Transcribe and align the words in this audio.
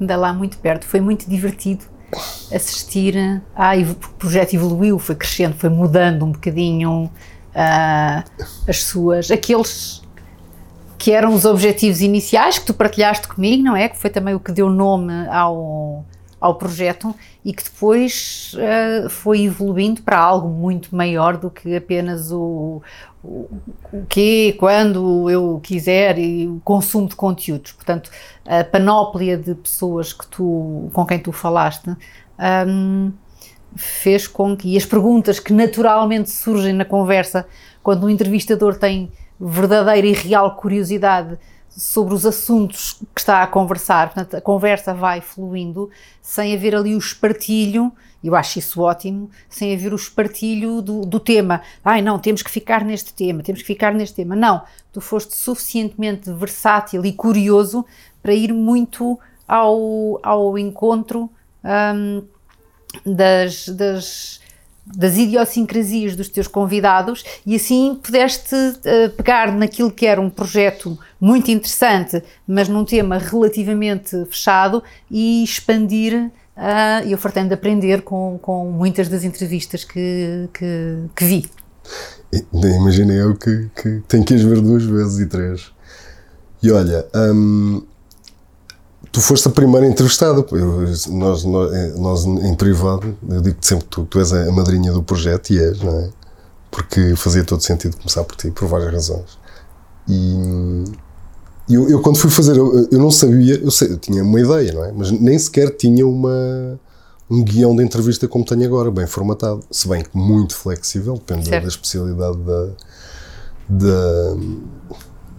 Andei 0.00 0.16
lá 0.16 0.32
muito 0.32 0.58
perto. 0.58 0.86
Foi 0.86 1.00
muito 1.00 1.28
divertido 1.28 1.84
assistir. 2.52 3.42
Ah, 3.54 3.76
o 3.76 3.94
projeto 4.16 4.54
evoluiu, 4.54 4.98
foi 4.98 5.14
crescendo, 5.14 5.54
foi 5.54 5.68
mudando 5.68 6.24
um 6.24 6.32
bocadinho 6.32 7.10
ah, 7.54 8.24
as 8.66 8.82
suas. 8.84 9.30
aqueles 9.30 10.02
que 10.98 11.12
eram 11.12 11.32
os 11.32 11.44
objetivos 11.44 12.00
iniciais 12.00 12.58
que 12.58 12.66
tu 12.66 12.74
partilhaste 12.74 13.28
comigo, 13.28 13.62
não 13.62 13.76
é? 13.76 13.88
Que 13.88 13.96
foi 13.96 14.10
também 14.10 14.34
o 14.34 14.40
que 14.40 14.50
deu 14.50 14.68
nome 14.68 15.12
ao, 15.28 16.04
ao 16.40 16.54
projeto 16.54 17.14
e 17.44 17.52
que 17.52 17.64
depois 17.64 18.54
uh, 18.54 19.08
foi 19.08 19.42
evoluindo 19.42 20.02
para 20.02 20.18
algo 20.18 20.48
muito 20.48 20.94
maior 20.94 21.36
do 21.36 21.50
que 21.50 21.74
apenas 21.74 22.30
o, 22.30 22.80
o, 23.22 23.48
o 23.92 24.06
que, 24.08 24.52
quando 24.54 25.28
eu 25.28 25.60
quiser 25.62 26.18
e 26.18 26.46
o 26.46 26.60
consumo 26.64 27.08
de 27.08 27.16
conteúdos. 27.16 27.72
Portanto, 27.72 28.10
a 28.46 28.62
panóplia 28.64 29.36
de 29.36 29.54
pessoas 29.54 30.12
que 30.12 30.26
tu, 30.26 30.88
com 30.92 31.04
quem 31.04 31.18
tu 31.18 31.32
falaste 31.32 31.90
um, 32.68 33.12
fez 33.74 34.26
com 34.26 34.56
que, 34.56 34.74
e 34.74 34.76
as 34.76 34.84
perguntas 34.84 35.40
que 35.40 35.52
naturalmente 35.52 36.30
surgem 36.30 36.72
na 36.72 36.84
conversa, 36.84 37.46
quando 37.82 38.06
um 38.06 38.10
entrevistador 38.10 38.76
tem 38.76 39.10
verdadeira 39.40 40.06
e 40.06 40.12
real 40.12 40.56
curiosidade 40.56 41.38
sobre 41.78 42.12
os 42.12 42.26
assuntos 42.26 42.94
que 43.14 43.20
está 43.20 43.40
a 43.40 43.46
conversar, 43.46 44.12
portanto, 44.12 44.36
a 44.36 44.40
conversa 44.40 44.92
vai 44.92 45.20
fluindo 45.20 45.88
sem 46.20 46.52
haver 46.52 46.74
ali 46.74 46.96
o 46.96 46.98
espartilho, 46.98 47.92
eu 48.22 48.34
acho 48.34 48.58
isso 48.58 48.80
ótimo, 48.80 49.30
sem 49.48 49.72
haver 49.72 49.92
o 49.92 49.96
espartilho 49.96 50.82
do, 50.82 51.02
do 51.02 51.20
tema. 51.20 51.62
Ai, 51.84 52.02
não, 52.02 52.18
temos 52.18 52.42
que 52.42 52.50
ficar 52.50 52.84
neste 52.84 53.14
tema, 53.14 53.44
temos 53.44 53.60
que 53.60 53.66
ficar 53.66 53.94
neste 53.94 54.16
tema. 54.16 54.34
Não, 54.34 54.60
tu 54.92 55.00
foste 55.00 55.36
suficientemente 55.36 56.32
versátil 56.32 57.06
e 57.06 57.12
curioso 57.12 57.86
para 58.20 58.34
ir 58.34 58.52
muito 58.52 59.16
ao, 59.46 60.18
ao 60.20 60.58
encontro 60.58 61.30
um, 61.94 62.24
das, 63.06 63.68
das 63.68 64.37
das 64.96 65.16
idiosincrasias 65.16 66.16
dos 66.16 66.28
teus 66.28 66.46
convidados 66.46 67.24
e 67.44 67.56
assim 67.56 67.98
pudeste 68.02 68.54
uh, 68.54 69.10
pegar 69.16 69.52
naquilo 69.52 69.90
que 69.90 70.06
era 70.06 70.20
um 70.20 70.30
projeto 70.30 70.98
muito 71.20 71.50
interessante, 71.50 72.22
mas 72.46 72.68
num 72.68 72.84
tema 72.84 73.18
relativamente 73.18 74.24
fechado 74.26 74.82
e 75.10 75.42
expandir. 75.42 76.30
Uh, 76.56 77.08
eu 77.08 77.16
fartei 77.16 77.44
de 77.44 77.54
aprender 77.54 78.02
com, 78.02 78.38
com 78.42 78.68
muitas 78.70 79.08
das 79.08 79.22
entrevistas 79.22 79.84
que, 79.84 80.48
que, 80.52 81.04
que 81.14 81.24
vi. 81.24 81.46
Imagina 82.52 83.14
eu 83.14 83.34
que, 83.36 83.70
que 83.80 84.02
tenho 84.08 84.24
que 84.24 84.34
as 84.34 84.42
ver 84.42 84.60
duas 84.60 84.84
vezes 84.84 85.20
e 85.20 85.26
três. 85.26 85.72
E 86.62 86.70
olha, 86.70 87.06
hum, 87.14 87.82
tu 89.12 89.20
foste 89.20 89.48
a 89.48 89.50
primeira 89.50 89.86
entrevistada. 89.86 90.44
Eu, 90.52 90.84
nós, 91.10 91.44
nós, 91.44 91.96
nós, 91.96 92.24
em 92.24 92.54
privado, 92.54 93.16
eu 93.28 93.40
digo-te 93.40 93.66
sempre 93.66 93.84
que 93.84 93.90
tu, 93.90 94.04
tu, 94.04 94.18
és 94.18 94.32
a 94.32 94.50
madrinha 94.52 94.92
do 94.92 95.02
projeto 95.02 95.50
e 95.50 95.58
és, 95.58 95.80
não 95.80 95.98
é? 95.98 96.10
Porque 96.70 97.16
fazia 97.16 97.44
todo 97.44 97.62
sentido 97.62 97.96
começar 97.96 98.24
por 98.24 98.36
ti, 98.36 98.50
por 98.50 98.68
várias 98.68 98.92
razões. 98.92 99.38
E 100.08 100.84
eu, 101.68 101.88
eu 101.88 102.00
quando 102.00 102.18
fui 102.18 102.30
fazer, 102.30 102.56
eu, 102.56 102.88
eu 102.90 102.98
não 102.98 103.10
sabia, 103.10 103.56
eu, 103.56 103.70
sei, 103.70 103.92
eu, 103.92 103.98
tinha 103.98 104.22
uma 104.22 104.40
ideia, 104.40 104.72
não 104.72 104.84
é? 104.84 104.92
Mas 104.92 105.10
nem 105.10 105.38
sequer 105.38 105.70
tinha 105.76 106.06
uma, 106.06 106.78
um 107.30 107.42
guião 107.42 107.74
de 107.74 107.82
entrevista 107.82 108.28
como 108.28 108.44
tenho 108.44 108.64
agora, 108.64 108.90
bem 108.90 109.06
formatado. 109.06 109.62
Se 109.70 109.88
bem 109.88 110.02
que 110.02 110.16
muito 110.16 110.54
flexível, 110.54 111.14
depende 111.14 111.48
certo. 111.48 111.62
da 111.62 111.68
especialidade 111.68 112.38
da, 112.38 112.68
da, 113.68 114.36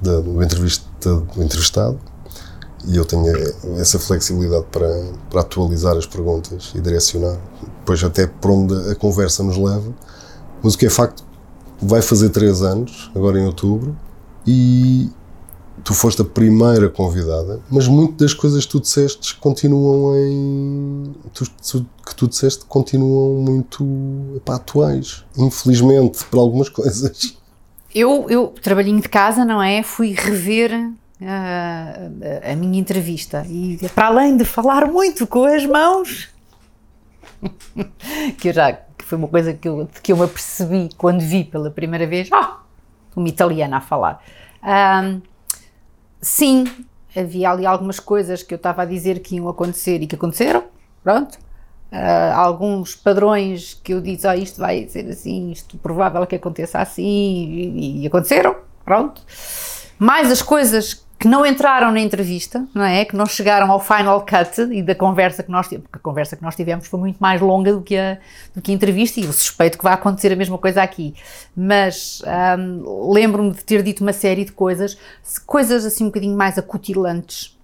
da 0.02 0.20
do, 0.20 0.44
entrevista, 0.44 0.86
do 1.02 1.44
entrevistado 1.44 2.00
e 2.88 2.96
eu 2.96 3.06
tenho 3.06 3.26
essa 3.78 4.00
flexibilidade 4.00 4.66
para, 4.72 5.12
para 5.30 5.42
atualizar 5.42 5.98
as 5.98 6.06
perguntas 6.06 6.72
e 6.76 6.82
direcionar, 6.82 7.38
depois 7.80 8.04
até 8.04 8.28
por 8.28 8.52
onde 8.52 8.74
a 8.92 8.96
conversa 8.96 9.44
nos 9.44 9.58
leva. 9.58 9.94
Mas 10.64 10.74
o 10.74 10.78
que 10.78 10.86
é 10.86 10.90
facto, 10.90 11.24
vai 11.82 12.02
fazer 12.02 12.30
três 12.30 12.62
anos, 12.62 13.10
agora 13.16 13.40
em 13.40 13.46
outubro, 13.46 13.96
e 14.46 15.10
tu 15.84 15.94
foste 15.94 16.22
a 16.22 16.26
primeira 16.26 16.90
convidada, 16.90 17.62
mas 17.70 17.88
muitas 17.88 18.32
das 18.32 18.34
coisas 18.34 18.66
que 18.66 18.72
tu 18.72 18.80
disseste 18.80 19.36
continuam 19.36 20.16
em. 20.18 21.16
Tu, 21.34 21.46
que 22.06 22.16
tu 22.16 22.28
disseste 22.28 22.66
continuam 22.66 23.42
muito 23.42 23.86
epá, 24.36 24.56
atuais, 24.56 25.24
infelizmente, 25.38 26.26
para 26.26 26.40
algumas 26.40 26.70
coisas. 26.70 27.38
Eu, 27.94 28.28
eu 28.30 28.54
trabalhinho 28.62 29.02
de 29.02 29.10
casa, 29.10 29.44
não 29.44 29.62
é? 29.62 29.82
Fui 29.82 30.14
rever 30.14 30.72
a, 31.22 32.52
a 32.52 32.56
minha 32.56 32.80
entrevista 32.80 33.46
e 33.48 33.78
para 33.94 34.08
além 34.08 34.38
de 34.38 34.46
falar 34.46 34.88
muito 34.88 35.28
com 35.28 35.46
as 35.46 35.66
mãos, 35.66 36.30
que 38.38 38.50
eu 38.50 38.54
já 38.54 38.74
que 38.74 39.06
foi 39.06 39.18
uma 39.18 39.28
coisa 39.28 39.54
que 39.54 39.68
eu, 39.68 39.90
que 40.04 40.12
eu 40.12 40.18
me 40.18 40.24
apercebi 40.24 40.90
quando 40.98 41.22
vi 41.22 41.44
pela 41.44 41.72
primeira 41.72 42.06
vez, 42.06 42.30
ah, 42.32 42.60
uma 43.16 43.28
italiana 43.28 43.78
a 43.78 43.82
falar. 43.82 44.22
Um, 44.62 45.22
sim, 46.22 46.66
havia 47.16 47.50
ali 47.50 47.66
algumas 47.66 48.00
coisas 48.00 48.44
que 48.44 48.54
eu 48.54 48.58
estava 48.58 48.82
a 48.82 48.86
dizer 48.86 49.20
que 49.20 49.38
iam 49.38 49.48
acontecer 49.48 50.02
e 50.02 50.08
que 50.08 50.16
aconteceram, 50.16 50.66
pronto. 51.02 51.38
Uh, 51.92 52.34
alguns 52.36 52.94
padrões 52.94 53.74
que 53.74 53.94
eu 53.94 54.02
disse, 54.02 54.28
ah, 54.28 54.36
isto 54.36 54.60
vai 54.60 54.88
ser 54.88 55.10
assim, 55.10 55.52
isto 55.52 55.78
provável 55.78 56.26
que 56.28 56.36
aconteça 56.36 56.80
assim, 56.80 57.04
e, 57.04 58.04
e 58.04 58.08
aconteceram, 58.08 58.56
pronto. 58.86 59.24
Mais 59.98 60.30
as 60.30 60.42
coisas 60.42 61.06
que 61.20 61.28
não 61.28 61.46
entraram 61.46 61.92
na 61.92 62.00
entrevista, 62.00 62.66
não 62.74 62.86
é? 62.86 63.04
Que 63.04 63.14
não 63.14 63.26
chegaram 63.26 63.70
ao 63.70 63.80
final 63.80 64.22
cut 64.22 64.62
e 64.72 64.82
da 64.82 64.96
conversa 64.96 65.44
que 65.44 65.52
nós 65.52 65.68
tivemos, 65.68 65.88
porque 65.90 66.00
a 66.00 66.02
conversa 66.02 66.38
que 66.38 66.42
nós 66.42 66.56
tivemos 66.56 66.88
foi 66.88 66.98
muito 66.98 67.18
mais 67.20 67.42
longa 67.42 67.74
do 67.74 67.82
que 67.82 67.98
a, 67.98 68.18
do 68.56 68.62
que 68.62 68.72
a 68.72 68.74
entrevista 68.74 69.20
e 69.20 69.26
eu 69.26 69.34
suspeito 69.34 69.78
que 69.78 69.84
vai 69.84 69.94
acontecer 69.94 70.32
a 70.32 70.36
mesma 70.38 70.58
coisa 70.58 70.82
aqui. 70.82 71.14
Mas 71.54 72.22
um, 72.58 73.12
lembro-me 73.12 73.52
de 73.52 73.66
ter 73.66 73.84
dito 73.84 74.02
uma 74.02 74.14
série 74.14 74.46
de 74.46 74.54
coisas, 74.54 74.98
coisas 75.46 75.84
assim 75.84 76.06
um 76.06 76.08
bocadinho 76.08 76.38
mais 76.38 76.58
acutilantes 76.58 77.60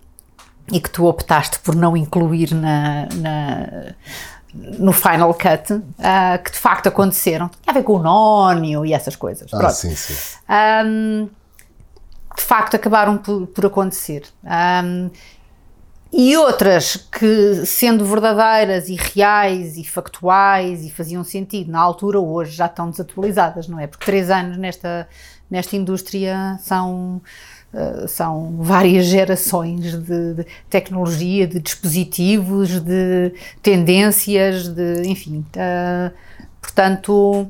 e 0.70 0.82
que 0.82 0.90
tu 0.90 1.06
optaste 1.06 1.58
por 1.60 1.76
não 1.76 1.96
incluir 1.96 2.54
na, 2.54 3.08
na 3.16 3.96
no 4.54 4.92
Final 4.92 5.34
Cut, 5.34 5.74
uh, 5.74 6.44
que 6.44 6.52
de 6.52 6.58
facto 6.58 6.88
aconteceram. 6.88 7.50
Tinha 7.50 7.72
a 7.72 7.74
ver 7.74 7.84
com 7.84 7.94
o 7.94 8.00
Nónio 8.00 8.86
e 8.86 8.94
essas 8.94 9.16
coisas. 9.16 9.54
Ah, 9.54 9.58
Pronto. 9.58 9.74
sim, 9.74 9.96
sim. 9.96 10.14
Um, 10.86 11.30
de 12.36 12.44
facto 12.44 12.76
acabaram 12.76 13.18
por, 13.18 13.48
por 13.48 13.66
acontecer. 13.66 14.24
Um, 14.44 15.10
e 16.18 16.38
outras 16.38 16.96
que, 16.96 17.66
sendo 17.66 18.06
verdadeiras 18.06 18.88
e 18.88 18.96
reais 18.96 19.78
e 19.78 19.84
factuais 19.84 20.86
e 20.86 20.90
faziam 20.90 21.26
sentido 21.26 21.70
na 21.70 21.80
altura, 21.82 22.22
hoje 22.22 22.56
já 22.56 22.68
estão 22.68 22.90
desatualizadas, 22.90 23.68
não 23.68 23.78
é? 23.78 23.86
Porque 23.86 24.06
três 24.06 24.30
anos 24.30 24.56
nesta, 24.56 25.10
nesta 25.50 25.76
indústria 25.76 26.58
são, 26.62 27.22
uh, 27.74 28.08
são 28.08 28.56
várias 28.60 29.08
gerações 29.08 29.92
de, 29.92 30.36
de, 30.36 30.46
tecnologia, 30.70 31.46
de 31.46 31.60
dispositivos, 31.60 32.80
de 32.80 33.34
tendências, 33.62 34.70
de, 34.70 35.02
enfim. 35.06 35.46
Uh, 35.54 36.14
portanto, 36.62 37.46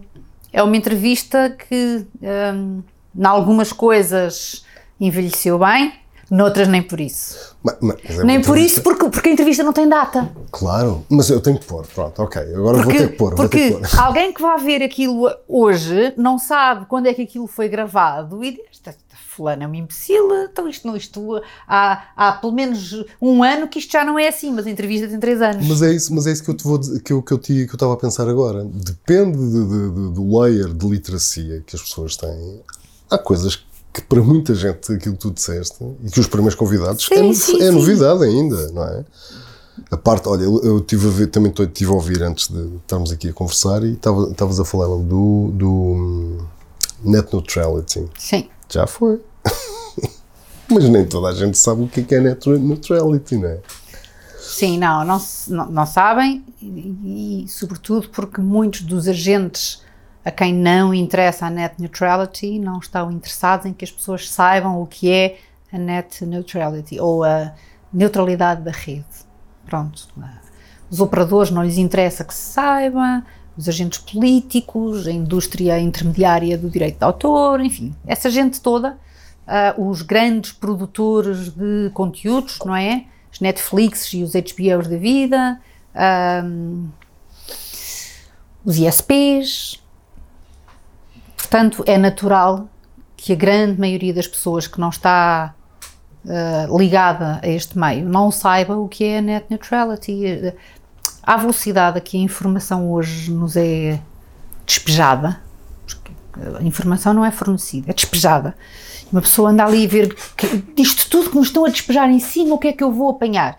é 0.51 0.63
uma 0.63 0.75
entrevista 0.75 1.51
que, 1.51 2.03
um, 2.55 2.81
em 3.15 3.25
algumas 3.25 3.71
coisas, 3.71 4.64
envelheceu 4.99 5.59
bem, 5.59 5.93
noutras 6.29 6.67
nem 6.67 6.81
por 6.81 6.99
isso. 6.99 7.55
Mas, 7.63 7.77
mas 7.81 8.19
é 8.19 8.23
nem 8.23 8.41
por 8.41 8.57
isso, 8.57 8.81
porque, 8.81 9.09
porque 9.09 9.29
a 9.29 9.31
entrevista 9.31 9.63
não 9.63 9.73
tem 9.73 9.87
data. 9.87 10.31
Claro, 10.51 11.05
mas 11.09 11.29
eu 11.29 11.41
tenho 11.41 11.59
que 11.59 11.65
pôr, 11.65 11.85
pronto, 11.87 12.21
ok, 12.21 12.41
agora 12.53 12.77
porque, 12.77 12.97
vou 12.97 13.07
ter 13.07 13.11
que 13.11 13.17
pôr. 13.17 13.35
Porque 13.35 13.71
que 13.71 13.77
pôr. 13.77 13.99
alguém 13.99 14.33
que 14.33 14.41
vai 14.41 14.57
ver 14.59 14.83
aquilo 14.83 15.29
hoje 15.47 16.13
não 16.17 16.37
sabe 16.37 16.85
quando 16.85 17.07
é 17.07 17.13
que 17.13 17.21
aquilo 17.21 17.47
foi 17.47 17.67
gravado 17.67 18.43
e 18.43 18.51
diz, 18.51 18.81
fulano 19.35 19.63
é 19.63 19.67
um 19.67 19.75
imbecil, 19.75 20.29
então 20.49 20.67
isto 20.67 20.87
não, 20.87 20.95
isto 20.95 21.41
há, 21.67 22.07
há 22.15 22.31
pelo 22.33 22.53
menos 22.53 23.03
um 23.21 23.43
ano 23.43 23.67
que 23.67 23.79
isto 23.79 23.91
já 23.91 24.05
não 24.05 24.17
é 24.17 24.29
assim, 24.29 24.51
mas 24.51 24.65
a 24.65 24.69
entrevista 24.69 25.07
tem 25.07 25.19
três 25.19 25.41
anos. 25.41 25.67
Mas 25.67 25.81
é 25.81 25.93
isso, 25.93 26.13
mas 26.13 26.25
é 26.25 26.31
isso 26.31 26.43
que 26.43 26.49
eu 26.49 26.55
te 26.55 26.63
vou 26.63 26.79
que 26.79 27.11
eu, 27.11 27.21
que 27.21 27.33
eu, 27.33 27.37
te, 27.37 27.65
que 27.65 27.71
eu 27.71 27.75
estava 27.75 27.93
a 27.93 27.97
pensar 27.97 28.29
agora. 28.29 28.63
Depende 28.63 29.37
de, 29.37 29.67
de, 29.67 29.89
de, 29.91 30.13
do 30.13 30.39
layer 30.39 30.73
de 30.73 30.87
literacia 30.87 31.61
que 31.65 31.75
as 31.75 31.81
pessoas 31.81 32.15
têm. 32.15 32.61
Há 33.09 33.17
coisas 33.17 33.57
que 33.57 33.65
para 34.03 34.21
muita 34.21 34.53
gente 34.55 34.91
aquilo 34.93 35.15
que 35.15 35.21
tu 35.21 35.31
disseste 35.31 35.77
e 36.03 36.09
que 36.09 36.19
os 36.19 36.27
primeiros 36.27 36.55
convidados 36.55 37.05
sim, 37.05 37.13
é, 37.29 37.33
sim, 37.33 37.61
é 37.61 37.65
sim. 37.67 37.71
novidade 37.71 38.23
ainda, 38.23 38.71
não 38.71 38.83
é? 38.83 39.05
A 39.91 39.97
parte, 39.97 40.27
olha, 40.27 40.43
eu, 40.43 40.61
eu 40.63 40.81
tive 40.81 41.07
a 41.07 41.11
ver, 41.11 41.27
também 41.27 41.51
tô- 41.51 41.65
tive 41.65 41.91
a 41.91 41.93
ouvir 41.93 42.23
antes 42.23 42.47
de 42.47 42.77
estarmos 42.77 43.11
aqui 43.11 43.29
a 43.29 43.33
conversar 43.33 43.83
e 43.83 43.93
estava- 43.93 44.29
estavas 44.31 44.59
a 44.59 44.65
falar 44.65 44.87
do, 44.87 45.51
do 45.53 45.69
hum, 45.69 46.37
net 47.03 47.27
neutrality. 47.33 48.05
Sim. 48.17 48.47
Já 48.69 48.87
foi. 48.87 49.21
Mas 50.71 50.89
nem 50.89 51.05
toda 51.05 51.27
a 51.27 51.33
gente 51.33 51.57
sabe 51.57 51.83
o 51.83 51.87
que 51.87 51.99
é 51.99 52.03
que 52.03 52.15
é 52.15 52.19
net 52.21 52.49
neutrality, 52.49 53.37
não 53.37 53.49
é? 53.49 53.59
Sim, 54.39 54.77
não, 54.79 55.03
não, 55.03 55.19
não 55.69 55.85
sabem 55.85 56.43
e, 56.61 57.43
e, 57.43 57.49
sobretudo 57.49 58.07
porque 58.09 58.39
muitos 58.39 58.81
dos 58.81 59.07
agentes 59.07 59.81
a 60.25 60.31
quem 60.31 60.51
não 60.51 60.91
interessa 60.91 61.45
a 61.45 61.49
net 61.51 61.75
neutrality 61.79 62.57
não 62.57 62.79
estão 62.79 63.11
interessados 63.11 63.67
em 63.67 63.73
que 63.73 63.85
as 63.85 63.91
pessoas 63.91 64.27
saibam 64.27 64.81
o 64.81 64.87
que 64.87 65.11
é 65.11 65.37
a 65.71 65.77
net 65.77 66.25
neutrality 66.25 66.99
ou 66.99 67.23
a 67.23 67.53
neutralidade 67.93 68.63
da 68.63 68.71
rede. 68.71 69.05
Pronto. 69.67 70.07
Os 70.89 70.99
operadores 70.99 71.51
não 71.51 71.63
lhes 71.63 71.77
interessa 71.77 72.23
que 72.23 72.33
se 72.33 72.53
saiba, 72.53 73.23
os 73.55 73.69
agentes 73.69 73.99
políticos, 73.99 75.07
a 75.07 75.11
indústria 75.11 75.79
intermediária 75.79 76.57
do 76.57 76.69
direito 76.69 76.97
de 76.97 77.03
autor, 77.03 77.61
enfim, 77.61 77.95
essa 78.05 78.29
gente 78.29 78.59
toda, 78.59 78.97
ah, 79.47 79.75
os 79.77 80.01
grandes 80.01 80.51
produtores 80.51 81.49
de 81.49 81.91
conteúdos, 81.93 82.59
não 82.65 82.75
é? 82.75 83.05
Os 83.31 83.39
Netflix 83.39 84.11
e 84.13 84.23
os 84.23 84.31
HBOs 84.31 84.87
da 84.87 84.97
vida, 84.97 85.61
ahm, 85.93 86.87
os 88.63 88.77
ISPs. 88.77 89.84
Portanto, 91.45 91.83
é 91.85 91.95
natural 91.95 92.67
que 93.15 93.31
a 93.31 93.35
grande 93.35 93.79
maioria 93.79 94.11
das 94.11 94.27
pessoas 94.27 94.65
que 94.65 94.79
não 94.79 94.89
está 94.89 95.53
ah, 96.27 96.67
ligada 96.75 97.39
a 97.43 97.47
este 97.47 97.77
meio 97.77 98.03
não 98.09 98.31
saiba 98.31 98.75
o 98.75 98.87
que 98.87 99.03
é 99.03 99.21
net 99.21 99.45
neutrality. 99.47 100.53
À 101.21 101.37
velocidade 101.37 101.99
a 101.99 102.01
que 102.01 102.17
a 102.17 102.19
informação 102.19 102.91
hoje 102.91 103.31
nos 103.31 103.55
é 103.55 104.01
despejada, 104.65 105.39
porque 105.85 106.11
a 106.59 106.63
informação 106.63 107.13
não 107.13 107.23
é 107.23 107.29
fornecida, 107.29 107.91
é 107.91 107.93
despejada. 107.93 108.55
Uma 109.11 109.21
pessoa 109.21 109.51
anda 109.51 109.63
ali 109.63 109.85
a 109.85 109.87
ver 109.87 110.15
que, 110.35 110.47
disto 110.75 111.07
tudo 111.11 111.29
que 111.29 111.35
nos 111.35 111.47
estão 111.47 111.65
a 111.65 111.69
despejar 111.69 112.09
em 112.09 112.19
cima, 112.19 112.55
o 112.55 112.57
que 112.57 112.69
é 112.69 112.73
que 112.73 112.83
eu 112.83 112.91
vou 112.91 113.11
apanhar? 113.11 113.55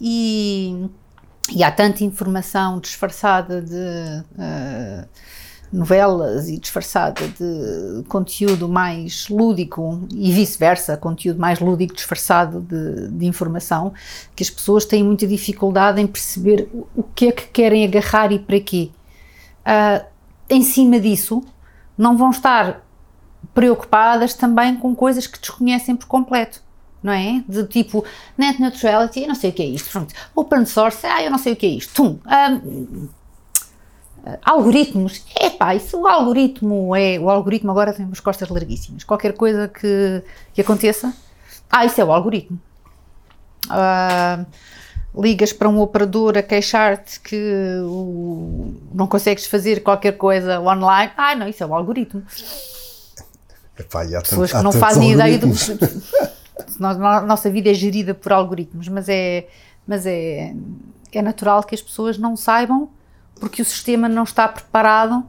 E, 0.00 0.88
e 1.54 1.62
há 1.62 1.70
tanta 1.70 2.02
informação 2.02 2.80
disfarçada 2.80 3.62
de 3.62 4.24
ah, 4.36 5.06
novelas 5.72 6.48
e 6.48 6.58
disfarçada 6.58 7.26
de 7.26 8.04
conteúdo 8.08 8.68
mais 8.68 9.28
lúdico 9.28 10.00
e 10.14 10.30
vice-versa, 10.30 10.96
conteúdo 10.96 11.40
mais 11.40 11.60
lúdico 11.60 11.94
disfarçado 11.94 12.60
de, 12.60 13.08
de 13.08 13.26
informação, 13.26 13.92
que 14.36 14.42
as 14.42 14.50
pessoas 14.50 14.84
têm 14.84 15.02
muita 15.02 15.26
dificuldade 15.26 16.00
em 16.00 16.06
perceber 16.06 16.68
o- 16.94 17.02
que 17.02 17.28
é 17.28 17.32
que 17.32 17.46
querem 17.48 17.84
agarrar 17.84 18.30
e 18.32 18.38
para 18.38 18.60
quê. 18.60 18.90
Ah, 19.64 20.04
em 20.50 20.62
cima 20.62 21.00
disso, 21.00 21.42
não 21.96 22.16
vão 22.16 22.30
estar 22.30 22.84
preocupadas 23.54 24.34
também 24.34 24.76
com 24.76 24.94
coisas 24.94 25.26
que 25.26 25.38
desconhecem 25.40 25.96
por 25.96 26.06
completo. 26.06 26.62
Não 27.02 27.12
é? 27.12 27.42
De 27.48 27.64
tipo, 27.66 28.04
net 28.38 28.60
neutrality, 28.60 29.22
eu 29.22 29.28
não 29.28 29.34
sei 29.34 29.50
o 29.50 29.52
que 29.52 29.62
é 29.62 29.66
isto. 29.66 30.06
Open 30.36 30.64
source, 30.64 31.04
ah, 31.04 31.20
eu 31.22 31.30
não 31.32 31.38
sei 31.38 31.54
o 31.54 31.56
que 31.56 31.66
é 31.66 31.70
isto. 31.70 31.92
Tum. 31.94 32.18
Ah, 32.24 32.60
algoritmos, 34.44 35.24
epá, 35.40 35.74
isso 35.74 36.00
o 36.00 36.06
algoritmo 36.06 36.94
é, 36.94 37.18
o 37.18 37.28
algoritmo 37.28 37.70
agora 37.70 37.92
tem 37.92 38.04
umas 38.06 38.20
costas 38.20 38.48
larguíssimas, 38.48 39.04
qualquer 39.04 39.32
coisa 39.34 39.68
que, 39.68 40.22
que 40.54 40.60
aconteça, 40.60 41.12
ah, 41.70 41.84
isso 41.84 42.00
é 42.00 42.04
o 42.04 42.12
algoritmo. 42.12 42.58
Ah, 43.70 44.44
ligas 45.16 45.52
para 45.52 45.68
um 45.68 45.80
operador 45.80 46.36
a 46.38 46.42
queixar-te 46.42 47.20
que 47.20 47.36
o- 47.84 48.74
não 48.94 49.06
consegues 49.06 49.46
fazer 49.46 49.82
qualquer 49.82 50.12
coisa 50.16 50.60
online, 50.60 51.12
ah, 51.16 51.34
não, 51.34 51.46
isso 51.48 51.62
é 51.62 51.66
o 51.66 51.74
algoritmo. 51.74 52.22
Epá, 53.78 54.04
e 54.04 54.14
há 54.14 54.20
Pessoas 54.20 54.50
tanto- 54.50 54.58
que 54.60 54.64
não 54.64 54.72
fazem 54.80 55.12
ideia 55.12 55.38
do 55.38 55.46
nossa 57.26 57.50
vida 57.50 57.70
é 57.70 57.74
gerida 57.74 58.14
por 58.14 58.32
algoritmos, 58.32 58.88
mas 58.88 59.08
é, 59.08 59.46
mas 59.86 60.06
é, 60.06 60.54
é 61.12 61.22
natural 61.22 61.62
que 61.64 61.74
as 61.74 61.82
pessoas 61.82 62.18
não 62.18 62.36
saibam 62.36 62.88
porque 63.42 63.60
o 63.60 63.64
sistema 63.64 64.08
não 64.08 64.22
está 64.22 64.46
preparado 64.46 65.24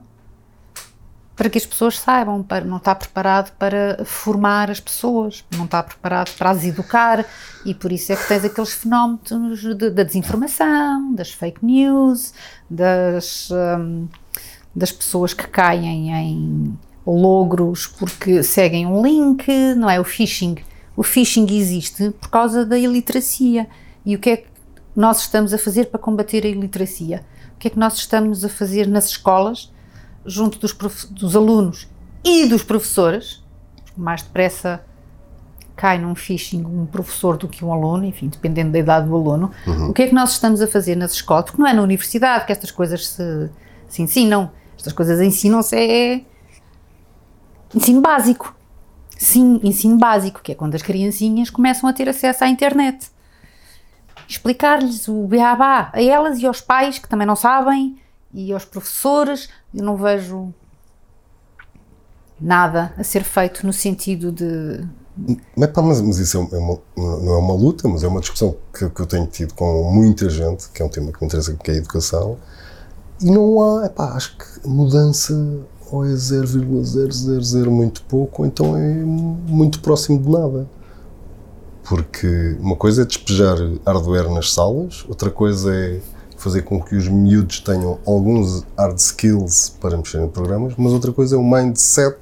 para 1.35 1.49
que 1.49 1.57
as 1.57 1.65
pessoas 1.65 1.97
saibam, 1.97 2.43
para, 2.43 2.63
não 2.63 2.77
está 2.77 2.93
preparado 2.93 3.51
para 3.57 4.05
formar 4.05 4.69
as 4.69 4.79
pessoas, 4.79 5.43
não 5.57 5.65
está 5.65 5.81
preparado 5.81 6.29
para 6.37 6.51
as 6.51 6.63
educar 6.63 7.25
e 7.65 7.73
por 7.73 7.91
isso 7.91 8.11
é 8.13 8.15
que 8.15 8.27
tens 8.27 8.45
aqueles 8.45 8.71
fenómenos 8.71 9.61
de- 9.75 9.89
da 9.89 10.03
desinformação, 10.03 11.11
das 11.15 11.31
fake 11.31 11.65
news, 11.65 12.35
das, 12.69 13.49
hum, 13.49 14.07
das 14.75 14.91
pessoas 14.91 15.33
que 15.33 15.47
caem 15.47 16.11
em 16.13 16.77
logros 17.07 17.87
porque 17.87 18.43
seguem 18.43 18.85
um 18.85 19.01
link, 19.01 19.47
não 19.75 19.89
é? 19.89 19.99
O 19.99 20.03
phishing. 20.03 20.57
O 20.95 21.01
phishing 21.01 21.47
existe 21.49 22.11
por 22.11 22.29
causa 22.29 22.63
da 22.63 22.77
iliteracia. 22.77 23.67
E 24.05 24.15
o 24.15 24.19
que 24.19 24.29
é 24.29 24.37
que 24.37 24.47
nós 24.95 25.21
estamos 25.21 25.51
a 25.51 25.57
fazer 25.57 25.85
para 25.85 25.99
combater 25.99 26.45
a 26.45 26.47
iliteracia? 26.47 27.25
O 27.63 27.65
que 27.65 27.69
é 27.69 27.71
que 27.71 27.79
nós 27.79 27.95
estamos 27.95 28.43
a 28.43 28.49
fazer 28.49 28.89
nas 28.89 29.07
escolas, 29.07 29.71
junto 30.25 30.59
dos, 30.59 30.73
dos 31.05 31.33
alunos 31.33 31.87
e 32.21 32.45
dos 32.45 32.61
professores? 32.61 33.41
Mais 33.95 34.21
depressa 34.21 34.83
cai 35.73 35.97
num 35.97 36.13
phishing 36.13 36.65
um 36.65 36.85
professor 36.85 37.37
do 37.37 37.47
que 37.47 37.63
um 37.63 37.71
aluno, 37.71 38.03
enfim, 38.03 38.27
dependendo 38.27 38.73
da 38.73 38.79
idade 38.79 39.07
do 39.07 39.15
aluno. 39.15 39.49
O 39.87 39.93
que 39.93 40.03
é 40.03 40.07
que 40.09 40.13
nós 40.13 40.31
estamos 40.31 40.59
a 40.59 40.67
fazer 40.67 40.97
nas 40.97 41.13
escolas? 41.13 41.45
Porque 41.45 41.61
não 41.61 41.65
é 41.65 41.71
na 41.71 41.81
universidade 41.81 42.45
que 42.45 42.51
estas 42.51 42.69
coisas 42.69 43.07
se, 43.07 43.49
se 43.87 44.01
ensinam. 44.01 44.51
Estas 44.77 44.91
coisas 44.91 45.21
ensinam-se 45.21 45.73
é 45.73 46.21
ensino 47.73 48.01
básico. 48.01 48.53
Sim, 49.17 49.61
ensino 49.63 49.97
básico, 49.97 50.41
que 50.43 50.51
é 50.51 50.55
quando 50.55 50.75
as 50.75 50.81
criancinhas 50.81 51.49
começam 51.49 51.87
a 51.87 51.93
ter 51.93 52.09
acesso 52.09 52.43
à 52.43 52.49
internet. 52.49 53.09
Explicar-lhes 54.33 55.07
o 55.07 55.27
beabá 55.27 55.91
a 55.93 56.01
elas 56.01 56.39
e 56.39 56.47
aos 56.47 56.59
pais 56.59 56.97
que 56.97 57.07
também 57.07 57.27
não 57.27 57.35
sabem 57.35 57.97
e 58.33 58.51
aos 58.51 58.65
professores. 58.65 59.47
Eu 59.73 59.83
não 59.83 59.95
vejo 59.95 60.51
nada 62.41 62.91
a 62.97 63.03
ser 63.03 63.23
feito 63.23 63.63
no 63.63 63.71
sentido 63.71 64.31
de 64.31 64.83
Mas, 65.55 65.69
mas, 65.75 66.01
mas 66.01 66.17
isso 66.17 66.37
é 66.37 66.57
uma, 66.57 66.79
não 66.97 67.33
é 67.33 67.37
uma 67.37 67.53
luta, 67.53 67.87
mas 67.87 68.03
é 68.03 68.07
uma 68.07 68.19
discussão 68.19 68.55
que, 68.73 68.89
que 68.89 68.99
eu 68.99 69.05
tenho 69.05 69.27
tido 69.27 69.53
com 69.53 69.91
muita 69.91 70.27
gente, 70.27 70.67
que 70.69 70.81
é 70.81 70.85
um 70.85 70.89
tema 70.89 71.11
que 71.11 71.21
me 71.21 71.27
interessa, 71.27 71.53
que 71.53 71.69
é 71.69 71.75
a 71.75 71.77
educação, 71.77 72.37
e 73.21 73.29
não 73.29 73.61
há, 73.61 73.85
epá, 73.85 74.13
acho 74.15 74.35
que 74.35 74.67
mudança 74.67 75.33
ou 75.91 76.03
é 76.03 76.15
0,000 76.15 77.69
muito 77.69 78.01
pouco, 78.05 78.41
ou 78.41 78.47
então 78.47 78.75
é 78.75 78.95
muito 78.95 79.79
próximo 79.79 80.19
de 80.19 80.27
nada. 80.27 80.67
Porque 81.87 82.55
uma 82.59 82.75
coisa 82.75 83.01
é 83.01 83.05
despejar 83.05 83.57
hardware 83.85 84.29
nas 84.31 84.53
salas, 84.53 85.03
outra 85.07 85.29
coisa 85.29 85.73
é 85.75 85.99
fazer 86.37 86.61
com 86.63 86.81
que 86.81 86.95
os 86.95 87.07
miúdos 87.07 87.59
tenham 87.59 87.99
alguns 88.05 88.65
hard 88.77 88.97
skills 88.97 89.75
para 89.79 89.97
mexer 89.97 90.21
em 90.21 90.27
programas, 90.27 90.73
mas 90.77 90.91
outra 90.93 91.11
coisa 91.11 91.35
é 91.35 91.39
o 91.39 91.43
mindset 91.43 92.17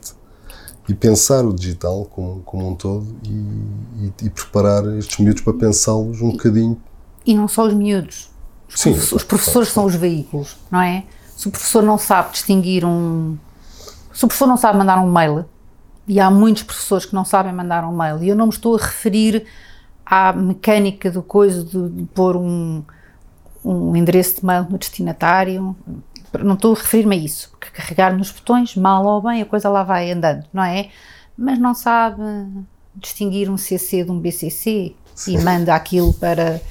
e 0.89 0.93
pensar 0.93 1.45
o 1.45 1.53
digital 1.53 2.05
como, 2.05 2.41
como 2.41 2.67
um 2.67 2.75
todo 2.75 3.05
e, 3.23 3.29
e- 3.29 4.13
e 4.25 4.29
preparar 4.29 4.85
estes 4.97 5.17
miúdos 5.19 5.41
para 5.41 5.53
pensá-los 5.53 6.21
um 6.21 6.31
bocadinho. 6.31 6.79
E 7.25 7.33
não 7.35 7.47
só 7.47 7.67
os 7.67 7.73
miúdos. 7.73 8.29
Os, 8.67 8.79
Sim, 8.81 8.91
os 8.91 9.23
professores 9.23 9.69
são 9.69 9.85
os 9.85 9.95
veículos, 9.95 10.57
não 10.71 10.81
é? 10.81 11.03
Se 11.37 11.47
o 11.47 11.51
professor 11.51 11.83
não 11.83 11.97
sabe 11.97 12.31
distinguir 12.31 12.83
um. 12.85 13.37
Se 14.13 14.23
o 14.25 14.27
professor 14.27 14.47
não 14.47 14.57
sabe 14.57 14.77
mandar 14.77 14.99
um 14.99 15.11
mail, 15.11 15.45
e 16.07 16.19
há 16.19 16.29
muitos 16.29 16.63
professores 16.63 17.05
que 17.05 17.15
não 17.15 17.25
sabem 17.25 17.53
mandar 17.53 17.83
um 17.85 17.95
mail, 17.95 18.23
e 18.23 18.29
eu 18.29 18.35
não 18.35 18.47
me 18.47 18.53
estou 18.53 18.75
a 18.75 18.79
referir 18.79 19.45
à 20.05 20.33
mecânica 20.33 21.09
do 21.09 21.21
coisa 21.21 21.63
de, 21.63 22.05
pôr 22.13 22.35
um, 22.35 22.83
um 23.63 23.95
endereço 23.95 24.41
de 24.41 24.45
mail 24.45 24.67
no 24.69 24.77
destinatário, 24.77 25.75
não 26.39 26.55
estou 26.55 26.73
a 26.73 26.77
referir-me 26.77 27.15
a 27.15 27.19
isso, 27.19 27.49
porque 27.51 27.69
carregar 27.69 28.15
nos 28.15 28.31
botões, 28.31 28.75
mal 28.75 29.05
ou 29.05 29.21
bem, 29.21 29.41
a 29.41 29.45
coisa 29.45 29.69
lá 29.69 29.83
vai 29.83 30.11
andando, 30.11 30.45
não 30.53 30.63
é? 30.63 30.89
Mas 31.37 31.59
não 31.59 31.73
sabe 31.73 32.21
distinguir 32.95 33.49
um 33.49 33.57
CC 33.57 34.03
de 34.03 34.11
um 34.11 34.19
BCC 34.19 34.95
e 35.27 35.37
manda 35.37 35.75
aquilo 35.75 36.13
para 36.13 36.61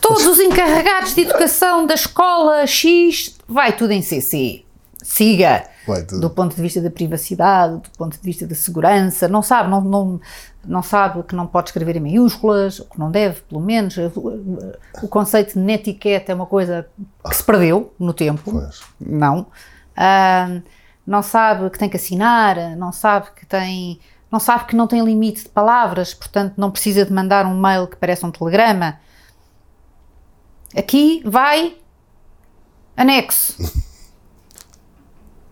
Todos 0.00 0.26
os 0.26 0.40
encarregados 0.40 1.14
de 1.14 1.22
educação 1.22 1.86
da 1.86 1.94
escola 1.94 2.66
X, 2.66 3.36
vai 3.46 3.74
tudo 3.74 3.92
em 3.92 4.02
CC. 4.02 4.64
Siga. 5.02 5.64
Vai 5.86 6.02
tudo. 6.04 6.20
Do 6.20 6.30
ponto 6.30 6.54
de 6.54 6.62
vista 6.62 6.80
da 6.80 6.90
privacidade, 6.90 7.74
do 7.78 7.90
ponto 7.96 8.16
de 8.16 8.22
vista 8.22 8.46
da 8.46 8.54
segurança, 8.54 9.26
não 9.26 9.42
sabe, 9.42 9.70
não, 9.70 9.80
não, 9.80 10.20
não 10.64 10.82
sabe 10.82 11.22
que 11.24 11.34
não 11.34 11.46
pode 11.46 11.70
escrever 11.70 11.96
em 11.96 12.00
maiúsculas, 12.00 12.80
ou 12.80 12.86
que 12.86 12.98
não 12.98 13.10
deve, 13.10 13.42
pelo 13.42 13.60
menos. 13.60 13.96
O, 15.02 15.08
conceito 15.08 15.54
de 15.54 15.58
netiquette 15.58 16.30
é 16.30 16.34
uma 16.34 16.46
coisa 16.46 16.86
que 17.28 17.36
se 17.36 17.42
perdeu 17.42 17.92
no 17.98 18.12
tempo. 18.12 18.50
Pois. 18.50 18.82
Não. 19.00 19.46
Não 21.06 21.22
sabe 21.22 21.68
que 21.70 21.78
tem 21.78 21.88
que 21.88 21.96
assinar, 21.96 22.76
não 22.76 22.92
sabe 22.92 23.28
que 23.34 23.44
tem. 23.44 24.00
Não 24.30 24.40
sabe 24.40 24.64
que 24.64 24.76
não 24.76 24.86
tem 24.86 25.04
limite 25.04 25.42
de 25.42 25.48
palavras, 25.50 26.14
portanto 26.14 26.54
não 26.56 26.70
precisa 26.70 27.04
de 27.04 27.12
mandar 27.12 27.44
um 27.44 27.60
mail 27.60 27.86
que 27.86 27.96
parece 27.96 28.24
um 28.24 28.30
telegrama. 28.30 28.98
aqui 30.74 31.22
vai 31.26 31.76
anexo. 32.96 33.56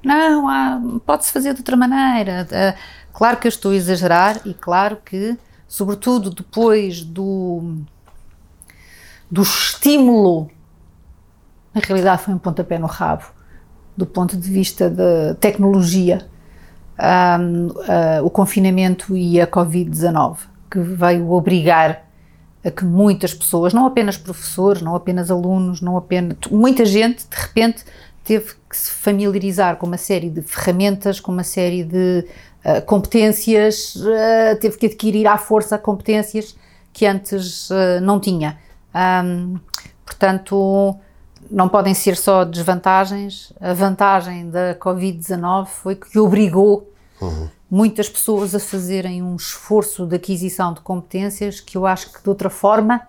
Não, 0.02 0.98
pode-se 1.00 1.32
fazer 1.32 1.52
de 1.52 1.60
outra 1.60 1.76
maneira. 1.76 2.46
Uh, 2.50 2.78
claro 3.12 3.36
que 3.36 3.46
eu 3.46 3.50
estou 3.50 3.72
a 3.72 3.76
exagerar 3.76 4.40
e 4.44 4.54
claro 4.54 4.98
que, 5.04 5.36
sobretudo 5.68 6.30
depois 6.30 7.02
do, 7.02 7.76
do 9.30 9.42
estímulo, 9.42 10.50
na 11.74 11.80
realidade 11.84 12.22
foi 12.22 12.34
um 12.34 12.38
pontapé 12.38 12.78
no 12.78 12.86
rabo, 12.86 13.24
do 13.96 14.06
ponto 14.06 14.36
de 14.36 14.50
vista 14.50 14.88
da 14.88 15.34
tecnologia, 15.34 16.26
um, 17.38 17.66
uh, 17.66 18.24
o 18.24 18.30
confinamento 18.30 19.16
e 19.16 19.40
a 19.40 19.46
Covid-19, 19.46 20.38
que 20.70 20.78
veio 20.78 21.30
obrigar 21.30 22.06
a 22.64 22.70
que 22.70 22.84
muitas 22.84 23.32
pessoas, 23.32 23.72
não 23.72 23.86
apenas 23.86 24.16
professores, 24.16 24.82
não 24.82 24.94
apenas 24.94 25.30
alunos, 25.30 25.80
não 25.80 25.96
apenas. 25.96 26.36
muita 26.50 26.84
gente, 26.84 27.26
de 27.26 27.36
repente, 27.36 27.84
teve 28.24 28.54
que 28.68 28.76
se 28.76 28.90
familiarizar 28.90 29.76
com 29.76 29.86
uma 29.86 29.96
série 29.96 30.30
de 30.30 30.42
ferramentas, 30.42 31.20
com 31.20 31.32
uma 31.32 31.44
série 31.44 31.84
de 31.84 32.26
uh, 32.64 32.84
competências, 32.86 33.96
uh, 33.96 34.58
teve 34.60 34.76
que 34.76 34.86
adquirir 34.86 35.26
à 35.26 35.36
força 35.38 35.78
competências 35.78 36.56
que 36.92 37.06
antes 37.06 37.70
uh, 37.70 38.00
não 38.02 38.20
tinha. 38.20 38.58
Um, 38.94 39.58
portanto, 40.04 40.96
não 41.50 41.68
podem 41.68 41.94
ser 41.94 42.16
só 42.16 42.44
desvantagens. 42.44 43.52
A 43.60 43.72
vantagem 43.72 44.50
da 44.50 44.74
Covid-19 44.74 45.66
foi 45.66 45.96
que 45.96 46.18
obrigou 46.18 46.92
uhum 47.20 47.48
muitas 47.70 48.08
pessoas 48.08 48.54
a 48.54 48.58
fazerem 48.58 49.22
um 49.22 49.36
esforço 49.36 50.04
de 50.04 50.16
aquisição 50.16 50.74
de 50.74 50.80
competências 50.80 51.60
que 51.60 51.78
eu 51.78 51.86
acho 51.86 52.12
que 52.12 52.20
de 52.20 52.28
outra 52.28 52.50
forma 52.50 53.00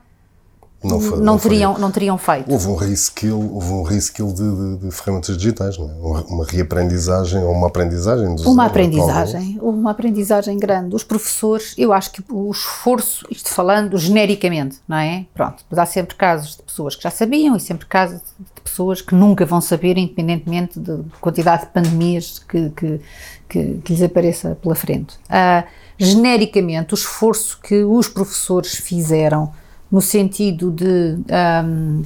não, 0.84 1.00
não, 1.00 1.18
não 1.18 1.38
teriam, 1.38 1.78
não 1.78 1.92
teriam 1.92 2.18
feito. 2.18 2.52
Houve 2.52 2.68
um 2.68 2.76
reskill, 2.76 3.54
houve 3.54 3.72
um 3.72 3.84
reskill 3.84 4.34
de, 4.34 4.78
de, 4.78 4.78
de 4.78 4.92
ferramentas 4.92 5.38
digitais, 5.38 5.78
não 5.78 5.90
é? 5.90 6.24
uma, 6.28 6.46
reaprendizagem 6.46 7.44
ou 7.44 7.52
uma 7.52 7.68
aprendizagem. 7.68 8.36
Dos 8.36 8.46
uma 8.48 8.66
aprendizagem, 8.66 9.60
uma 9.62 9.92
aprendizagem 9.92 10.58
grande. 10.58 10.96
Os 10.96 11.04
professores, 11.04 11.76
eu 11.78 11.94
acho 11.94 12.12
que 12.12 12.24
o 12.32 12.50
esforço, 12.50 13.26
isto 13.30 13.50
falando 13.50 13.96
genericamente, 13.98 14.80
não 14.88 14.98
é? 14.98 15.26
Pronto, 15.36 15.64
mas 15.70 15.78
há 15.78 15.86
sempre 15.86 16.16
casos 16.16 16.58
de 16.58 16.64
pessoas 16.64 16.96
que 16.96 17.04
já 17.04 17.12
sabiam 17.12 17.56
e 17.56 17.60
sempre 17.60 17.86
casos 17.86 18.20
de 18.40 18.62
pessoas 18.62 19.02
que 19.02 19.14
nunca 19.14 19.46
vão 19.46 19.62
saber, 19.62 19.98
independentemente 19.98 20.80
da 20.80 20.98
quantidade 21.20 21.66
de 21.66 21.70
pandemias 21.70 22.40
que, 22.40 22.72
que, 22.72 23.00
que, 23.48 23.82
que 23.84 23.94
lhes 23.94 24.02
apareça 24.02 24.58
pela 24.60 24.74
frente. 24.74 25.16
Uh, 25.30 25.64
genericamente, 26.00 26.94
o 26.94 26.96
esforço 26.96 27.60
que 27.62 27.84
os 27.84 28.08
professores 28.08 28.74
fizeram 28.74 29.54
no 29.91 30.01
sentido 30.01 30.71
de 30.71 31.17
um, 31.65 32.03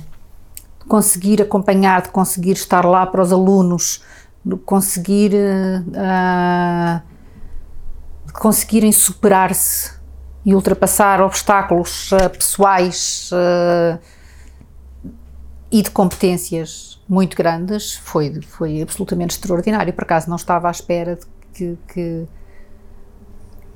conseguir 0.88 1.42
acompanhar, 1.42 2.02
de 2.02 2.10
conseguir 2.10 2.54
estar 2.54 2.84
lá 2.86 3.06
para 3.06 3.22
os 3.22 3.32
alunos, 3.32 4.02
de 4.44 4.56
conseguir 4.58 5.34
uh, 5.34 7.02
de 8.26 8.34
conseguirem 8.34 8.92
superar-se 8.92 9.94
e 10.44 10.54
ultrapassar 10.54 11.22
obstáculos 11.22 12.12
uh, 12.12 12.30
pessoais 12.30 13.30
uh, 13.32 14.00
e 15.72 15.82
de 15.82 15.92
competências 15.92 17.02
muito 17.08 17.36
grandes 17.36 17.96
foi, 17.96 18.42
foi 18.42 18.82
absolutamente 18.82 19.36
extraordinário. 19.36 19.94
Por 19.94 20.04
acaso 20.04 20.30
não 20.30 20.36
estava 20.36 20.68
à 20.68 20.72
espera 20.72 21.16
de 21.16 21.26
que, 21.54 21.78
que 21.92 22.28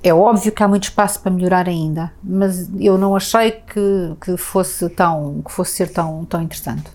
é 0.03 0.13
óbvio 0.13 0.51
que 0.51 0.63
há 0.63 0.67
muito 0.67 0.83
espaço 0.83 1.19
para 1.19 1.31
melhorar 1.31 1.67
ainda, 1.67 2.11
mas 2.23 2.69
eu 2.79 2.97
não 2.97 3.15
achei 3.15 3.51
que, 3.51 4.15
que 4.21 4.37
fosse 4.37 4.87
tão 4.89 5.41
que 5.45 5.51
fosse 5.51 5.71
ser 5.71 5.91
tão 5.91 6.25
tão 6.25 6.41
interessante. 6.41 6.91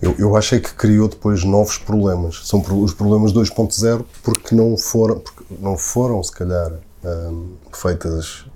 Eu, 0.00 0.14
eu 0.18 0.36
achei 0.36 0.58
que 0.58 0.72
criou 0.72 1.08
depois 1.08 1.44
novos 1.44 1.76
problemas. 1.76 2.48
São 2.48 2.60
os 2.82 2.94
problemas 2.94 3.34
2.0 3.34 4.04
porque 4.22 4.54
não 4.54 4.76
foram 4.76 5.20
porque 5.20 5.44
não 5.60 5.76
foram 5.76 6.22
se 6.22 6.32
calhar 6.32 6.72
hum, 7.04 7.52
feitas 7.72 8.46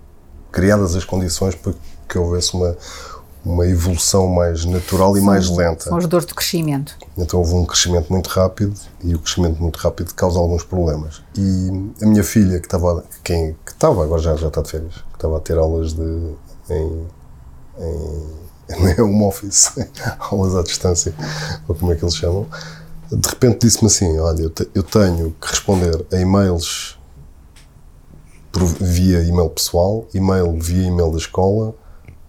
criadas 0.50 0.96
as 0.96 1.04
condições 1.04 1.54
para 1.54 1.74
que 2.08 2.18
houvesse 2.18 2.54
uma 2.54 2.76
uma 3.44 3.66
evolução 3.66 4.26
mais 4.28 4.64
natural 4.64 5.16
e 5.18 5.20
mais 5.20 5.50
lenta. 5.50 5.84
São 5.84 5.98
os 5.98 6.06
dores 6.06 6.26
de 6.26 6.34
crescimento. 6.34 6.96
Então 7.16 7.40
houve 7.40 7.54
um 7.54 7.64
crescimento 7.64 8.10
muito 8.10 8.28
rápido 8.28 8.74
e 9.02 9.14
o 9.14 9.18
crescimento 9.18 9.60
muito 9.60 9.76
rápido 9.76 10.14
causa 10.14 10.38
alguns 10.38 10.64
problemas. 10.64 11.22
E 11.36 11.68
a 12.02 12.06
minha 12.06 12.24
filha, 12.24 12.58
que 12.58 12.66
estava, 12.66 13.04
quem, 13.22 13.54
que 13.64 13.72
estava 13.72 14.02
agora 14.02 14.20
já, 14.20 14.34
já 14.36 14.48
está 14.48 14.62
de 14.62 14.70
férias, 14.70 14.94
que 14.94 15.16
estava 15.16 15.36
a 15.36 15.40
ter 15.40 15.58
aulas 15.58 15.92
de, 15.92 16.34
em, 16.70 17.06
em, 17.78 19.00
home 19.02 19.24
office, 19.24 19.72
aulas 20.18 20.56
à 20.56 20.62
distância, 20.62 21.14
ou 21.68 21.74
como 21.74 21.92
é 21.92 21.96
que 21.96 22.04
eles 22.04 22.16
chamam, 22.16 22.46
de 23.12 23.28
repente 23.28 23.66
disse-me 23.66 23.86
assim, 23.86 24.18
olha, 24.18 24.42
eu, 24.42 24.50
te, 24.50 24.68
eu 24.74 24.82
tenho 24.82 25.36
que 25.38 25.48
responder 25.48 26.06
a 26.10 26.16
e-mails 26.18 26.98
por, 28.50 28.64
via 28.64 29.22
e-mail 29.22 29.50
pessoal, 29.50 30.06
e-mail 30.14 30.58
via 30.58 30.86
e-mail 30.86 31.10
da 31.10 31.18
escola, 31.18 31.74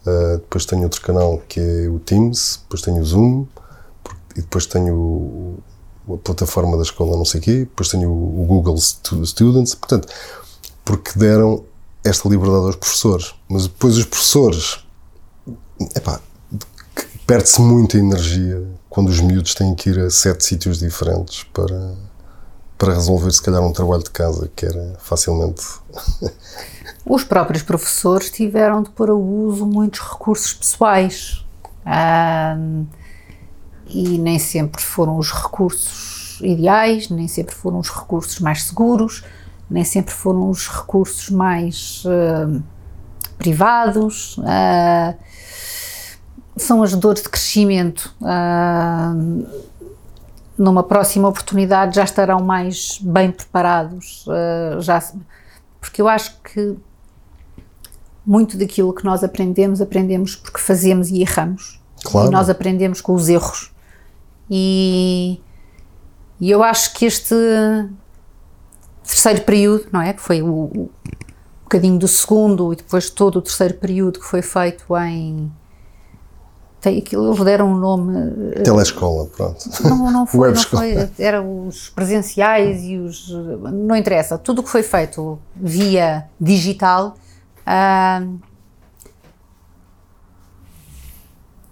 Uh, 0.06 0.38
depois 0.38 0.66
tenho 0.66 0.84
outro 0.84 1.02
canal 1.02 1.42
que 1.48 1.60
é 1.60 1.90
o 1.90 2.00
Teams, 2.00 2.60
depois 2.64 2.82
tenho 2.82 3.02
o 3.02 3.06
Zoom, 3.06 3.48
e 4.36 4.42
depois 4.42 4.66
tenho 4.66 5.58
a 6.08 6.18
plataforma 6.18 6.78
da 6.78 6.84
escola 6.84 7.18
não 7.18 7.26
sei 7.26 7.42
quê, 7.42 7.60
depois 7.60 7.90
tenho 7.90 8.12
o 8.12 8.46
Google 8.46 8.78
Students, 8.78 9.74
portanto, 9.76 10.08
porque 10.84 11.18
deram 11.18 11.64
esta 12.04 12.30
liberdade 12.30 12.66
aos 12.66 12.76
professores. 12.76 13.34
Mas 13.50 13.64
depois 13.64 13.98
os 13.98 14.06
professores, 14.06 14.86
epá, 15.96 16.22
perde-se 17.26 17.60
muita 17.60 17.98
energia 17.98 18.68
quando 18.90 19.10
os 19.10 19.20
miúdos 19.20 19.56
têm 19.56 19.74
que 19.74 19.90
ir 19.90 20.00
a 20.00 20.10
sete 20.10 20.46
sítios 20.46 20.80
diferentes 20.80 21.44
para, 21.46 21.96
para 22.78 22.94
resolver 22.94 23.32
se 23.32 23.42
calhar 23.42 23.62
um 23.62 23.72
trabalho 23.72 24.04
de 24.04 24.10
casa 24.10 24.50
que 24.56 24.66
era 24.66 24.96
facilmente 25.00 25.64
Os 27.06 27.24
próprios 27.24 27.62
professores 27.62 28.32
tiveram 28.32 28.82
de 28.82 28.90
pôr 28.90 29.12
a 29.12 29.14
uso 29.14 29.66
muitos 29.66 30.00
recursos 30.00 30.54
pessoais 30.54 31.46
e 33.88 34.18
nem 34.18 34.40
sempre 34.40 34.82
foram 34.82 35.18
os 35.18 35.32
recursos 35.32 36.40
ideais, 36.42 37.10
nem 37.10 37.28
sempre 37.28 37.54
foram 37.54 37.78
os 37.78 37.90
recursos 37.90 38.40
mais 38.40 38.64
seguros, 38.64 39.24
nem 39.70 39.84
sempre 39.84 40.12
foram 40.14 40.50
os 40.50 40.68
recursos 40.68 41.30
mais 41.30 42.04
privados. 43.38 44.38
Uh, 44.40 45.16
são 46.58 46.82
as 46.82 46.96
dores 46.96 47.22
de 47.22 47.30
crescimento. 47.30 48.16
Uh, 48.22 49.46
numa 50.58 50.84
próxima 50.84 51.28
oportunidade 51.28 51.96
já 51.96 52.04
estarão 52.04 52.42
mais 52.42 53.00
bem 53.02 53.32
preparados, 53.32 54.26
já, 54.80 55.04
porque 55.82 56.02
eu 56.02 56.08
acho 56.08 56.40
que 56.42 56.78
muito 58.26 58.58
daquilo 58.58 58.94
que 58.94 59.06
nós 59.06 59.24
aprendemos, 59.24 59.82
aprendemos 59.82 60.36
porque 60.36 60.60
fazemos 60.60 61.10
e 61.10 61.22
erramos. 61.22 61.80
Claro. 62.04 62.28
E 62.28 62.32
nós 62.32 62.50
aprendemos 62.50 63.02
com 63.02 63.14
os 63.14 63.30
erros. 63.30 63.72
E, 64.50 65.40
e 66.40 66.50
eu 66.50 66.64
acho 66.64 66.94
que 66.94 67.06
este 67.06 67.36
terceiro 69.04 69.42
período, 69.42 69.88
não 69.92 70.02
é? 70.02 70.14
Que 70.14 70.22
foi 70.22 70.42
o, 70.42 70.48
o 70.48 70.82
um 70.82 70.90
bocadinho 71.64 71.98
do 71.98 72.08
segundo 72.08 72.74
e 72.74 72.76
depois 72.76 73.10
todo 73.10 73.38
o 73.38 73.42
terceiro 73.42 73.76
período 73.76 74.20
que 74.20 74.26
foi 74.26 74.42
feito 74.42 74.96
em. 74.98 75.52
Tem 76.86 77.00
aquilo, 77.00 77.28
eles 77.28 77.44
deram 77.44 77.72
um 77.72 77.76
nome. 77.76 78.54
Eh, 78.54 78.62
Telescola, 78.62 79.26
pronto. 79.26 79.58
Não, 79.84 80.12
não 80.12 80.26
foi, 80.28 80.54
não 80.54 80.62
foi. 80.62 81.10
Eram 81.18 81.68
os 81.68 81.90
presenciais 81.90 82.84
e 82.84 82.98
os. 82.98 83.30
Não 83.30 83.96
interessa. 83.96 84.38
Tudo 84.38 84.60
o 84.60 84.64
que 84.64 84.70
foi 84.70 84.84
feito 84.84 85.40
via 85.56 86.26
digital 86.40 87.16
Uh, 87.66 88.40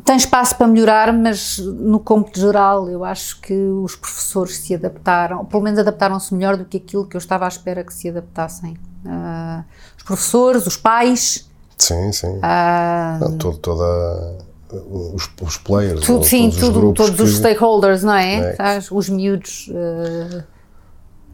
tem 0.03 0.17
espaço 0.17 0.57
para 0.57 0.67
melhorar, 0.67 1.13
mas 1.13 1.59
no 1.59 1.99
cômputo 1.99 2.39
geral 2.39 2.89
eu 2.89 3.05
acho 3.05 3.39
que 3.39 3.53
os 3.53 3.95
professores 3.95 4.57
se 4.57 4.75
adaptaram, 4.75 5.45
pelo 5.45 5.63
menos 5.63 5.79
adaptaram-se 5.79 6.33
melhor 6.33 6.57
do 6.57 6.65
que 6.65 6.77
aquilo 6.77 7.05
que 7.05 7.15
eu 7.15 7.19
estava 7.19 7.45
à 7.45 7.47
espera 7.47 7.83
que 7.83 7.93
se 7.93 8.09
adaptassem. 8.09 8.73
Uh, 9.05 9.63
os 9.95 10.03
professores, 10.03 10.65
os 10.65 10.75
pais. 10.75 11.49
Sim, 11.77 12.11
sim. 12.11 12.37
Uh, 12.37 13.19
não, 13.19 13.37
todo, 13.37 13.57
toda 13.59 14.52
os, 14.73 15.29
os 15.41 15.57
players. 15.57 16.01
Tudo, 16.01 16.23
sim, 16.25 16.49
todos, 16.49 16.59
tudo, 16.59 16.89
os, 16.89 16.93
todos 16.97 17.19
os 17.19 17.37
stakeholders, 17.37 18.03
não 18.03 18.13
é? 18.13 18.55
é. 18.57 18.79
Os 18.91 19.09
miúdos. 19.09 19.67
Uh, 19.69 20.43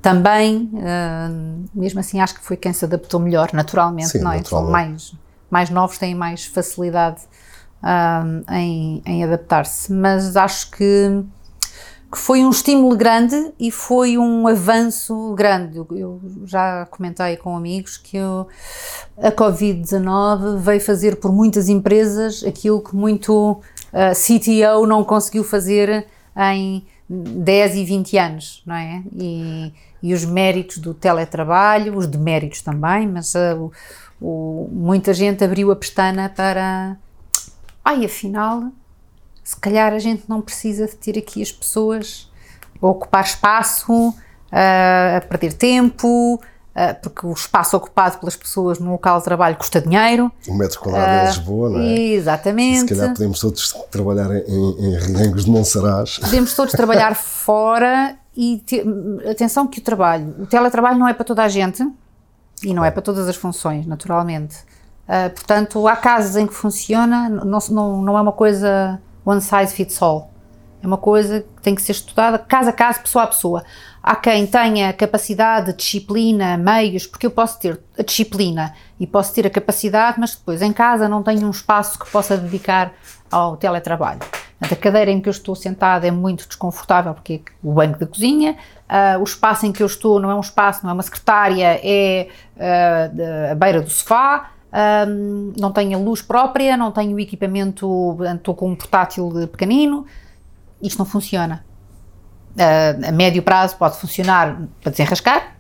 também, 0.02 0.72
uh, 0.74 1.70
mesmo 1.74 2.00
assim, 2.00 2.22
acho 2.22 2.36
que 2.36 2.42
foi 2.42 2.56
quem 2.56 2.72
se 2.72 2.86
adaptou 2.86 3.20
melhor, 3.20 3.50
naturalmente, 3.54 4.10
Sim, 4.10 4.20
não 4.20 4.32
é? 4.32 4.38
Naturalmente. 4.38 4.70
São 4.70 4.72
mais, 4.72 5.14
mais 5.50 5.70
novos, 5.70 5.98
têm 5.98 6.16
mais 6.16 6.46
facilidade 6.46 7.22
uh, 7.84 8.54
em, 8.54 9.02
em 9.06 9.24
adaptar-se, 9.24 9.92
mas 9.92 10.38
acho 10.38 10.72
que, 10.72 11.22
que 12.12 12.18
foi 12.18 12.44
um 12.44 12.50
estímulo 12.50 12.96
grande 12.98 13.54
e 13.60 13.70
foi 13.70 14.18
um 14.18 14.48
avanço 14.48 15.34
grande. 15.36 15.78
Eu, 15.78 16.20
já 16.44 16.88
comentei 16.88 17.38
com 17.38 17.56
amigos 17.56 17.98
que 17.98 18.18
eu, 18.18 18.48
a 19.18 19.32
Covid-19 19.32 20.58
veio 20.58 20.82
fazer 20.82 21.18
por 21.18 21.32
muitas 21.32 21.70
empresas 21.70 22.44
aquilo 22.44 22.82
que 22.82 22.96
muito 22.96 23.62
uh, 23.94 24.14
CTO 24.16 24.88
não 24.88 25.04
conseguiu 25.04 25.44
fazer 25.44 26.08
em 26.36 26.84
10 27.08 27.76
e 27.76 27.86
20 27.86 28.18
anos, 28.18 28.64
não 28.66 28.76
é? 28.76 29.04
E, 29.16 29.74
e 30.02 30.14
os 30.14 30.26
méritos 30.26 30.80
do 30.80 30.96
teletrabalho, 30.96 31.96
os 31.96 32.08
deméritos 32.08 32.62
também, 32.62 33.08
mas 33.08 33.36
uh, 33.36 33.72
o, 34.20 34.66
o, 34.66 34.70
muita 34.72 35.14
gente 35.14 35.44
abriu 35.44 35.72
a 35.72 35.76
pestana 35.76 36.28
para. 36.28 36.98
Ai, 37.86 38.06
afinal, 38.06 38.72
se 39.44 39.56
calhar 39.58 39.94
a 39.94 40.00
gente 40.00 40.24
não 40.28 40.42
precisa 40.42 40.86
de 40.88 40.96
ter 40.96 41.18
aqui 41.18 41.42
as 41.42 41.52
pessoas 41.52 42.30
a 42.82 42.88
ocupar 42.88 43.24
espaço, 43.24 44.14
a 44.52 45.22
perder 45.22 45.54
tempo, 45.54 46.36
uh, 46.36 47.02
porque 47.02 47.26
o 47.26 47.34
espaço 47.34 47.76
ocupado 47.76 48.20
pelas 48.20 48.36
pessoas 48.36 48.80
no 48.80 48.92
local 48.92 49.20
de 49.20 49.26
trabalho 49.26 49.56
custa 49.58 49.82
dinheiro. 49.82 50.32
O 50.48 50.54
metro 50.54 50.80
quadrado 50.80 51.12
uh, 51.12 51.24
em 51.24 51.28
Lisboa, 51.28 51.70
não 51.70 51.80
é? 51.80 52.00
Exatamente. 52.00 52.78
E 52.78 52.80
se 52.80 52.96
calhar 52.96 53.14
podemos 53.14 53.40
todos 53.40 53.74
trabalhar 53.92 54.32
em, 54.36 54.76
em 54.80 54.96
Relengos 54.98 55.46
de 55.46 55.52
Monsaraz. 55.52 56.20
Podemos 56.20 56.56
todos 56.56 56.74
trabalhar 56.74 57.16
fora 57.16 58.16
e 58.36 58.62
te, 58.66 58.84
atenção 59.30 59.68
que 59.68 59.80
o 59.80 59.82
trabalho, 59.82 60.36
o 60.40 60.46
teletrabalho 60.46 60.98
não 60.98 61.08
é 61.08 61.14
para 61.14 61.26
toda 61.26 61.44
a 61.44 61.50
gente 61.50 61.86
e 62.64 62.74
não 62.74 62.84
é 62.84 62.92
para 62.92 63.02
todas 63.02 63.28
as 63.28 63.36
funções, 63.36 63.86
naturalmente. 63.86 64.58
Uh, 65.08 65.30
portanto, 65.32 65.88
há 65.88 65.96
casos 65.96 66.36
em 66.36 66.46
que 66.46 66.54
funciona, 66.54 67.28
não, 67.30 67.60
não, 67.72 68.02
não 68.02 68.18
é 68.18 68.22
uma 68.22 68.32
coisa 68.32 69.02
one 69.26 69.42
size 69.42 69.74
fits 69.74 70.02
all. 70.02 70.32
É 70.82 70.88
uma 70.88 70.98
coisa 70.98 71.42
que 71.42 71.62
tem 71.62 71.76
que 71.76 71.82
ser 71.82 71.92
estudada 71.92 72.40
caso 72.40 72.70
a 72.70 72.74
caso, 72.74 73.02
pessoa 73.02 73.26
a 73.26 73.28
pessoa. 73.28 73.64
Há 74.02 74.16
quem 74.16 74.48
tenha 74.48 74.94
capacidade, 74.94 75.74
disciplina, 75.74 76.58
meios, 76.58 77.06
porque 77.06 77.26
eu 77.26 77.32
posso 77.32 77.60
ter 77.60 77.80
a 77.98 78.02
disciplina 78.02 78.74
e 78.98 79.06
posso 79.06 79.34
ter 79.34 79.46
a 79.46 79.50
capacidade, 79.50 80.18
mas 80.20 80.36
depois 80.36 80.62
em 80.62 80.72
casa 80.72 81.10
não 81.10 81.22
tenho 81.22 81.46
um 81.46 81.52
espaço 81.52 82.00
que 82.00 82.10
possa 82.10 82.38
dedicar 82.38 82.94
ao 83.30 83.58
teletrabalho. 83.58 84.22
A 84.62 84.76
cadeira 84.76 85.10
em 85.10 85.22
que 85.22 85.30
eu 85.30 85.32
estou 85.32 85.56
sentada 85.56 86.08
é 86.08 86.12
muito 86.12 86.46
desconfortável 86.48 87.14
porque 87.14 87.42
é 87.46 87.52
o 87.64 87.74
banco 87.74 87.98
da 87.98 88.06
cozinha, 88.06 88.58
uh, 88.90 89.20
o 89.20 89.24
espaço 89.24 89.66
em 89.66 89.72
que 89.72 89.82
eu 89.82 89.88
estou 89.88 90.20
não 90.20 90.30
é 90.30 90.36
um 90.36 90.42
espaço, 90.42 90.84
não 90.84 90.92
é 90.92 90.94
uma 90.94 91.04
secretária, 91.04 91.80
é 91.82 92.28
uh, 92.58 93.52
a 93.52 93.56
beira 93.56 93.82
do 93.82 93.90
sofá, 93.90 94.52
um, 94.72 95.54
não 95.58 95.72
tenho 95.72 96.04
luz 96.04 96.22
própria, 96.22 96.78
não 96.78 96.92
tenho 96.92 97.20
equipamento, 97.20 98.18
estou 98.36 98.54
com 98.54 98.70
um 98.70 98.76
portátil 98.76 99.48
pequenino, 99.48 100.06
isto 100.82 101.00
não 101.00 101.06
funciona. 101.06 101.66
Uh, 102.56 103.08
a 103.08 103.12
médio 103.12 103.42
prazo 103.42 103.78
pode 103.78 103.98
funcionar 103.98 104.62
para 104.82 104.92
desenrascar, 104.92 105.56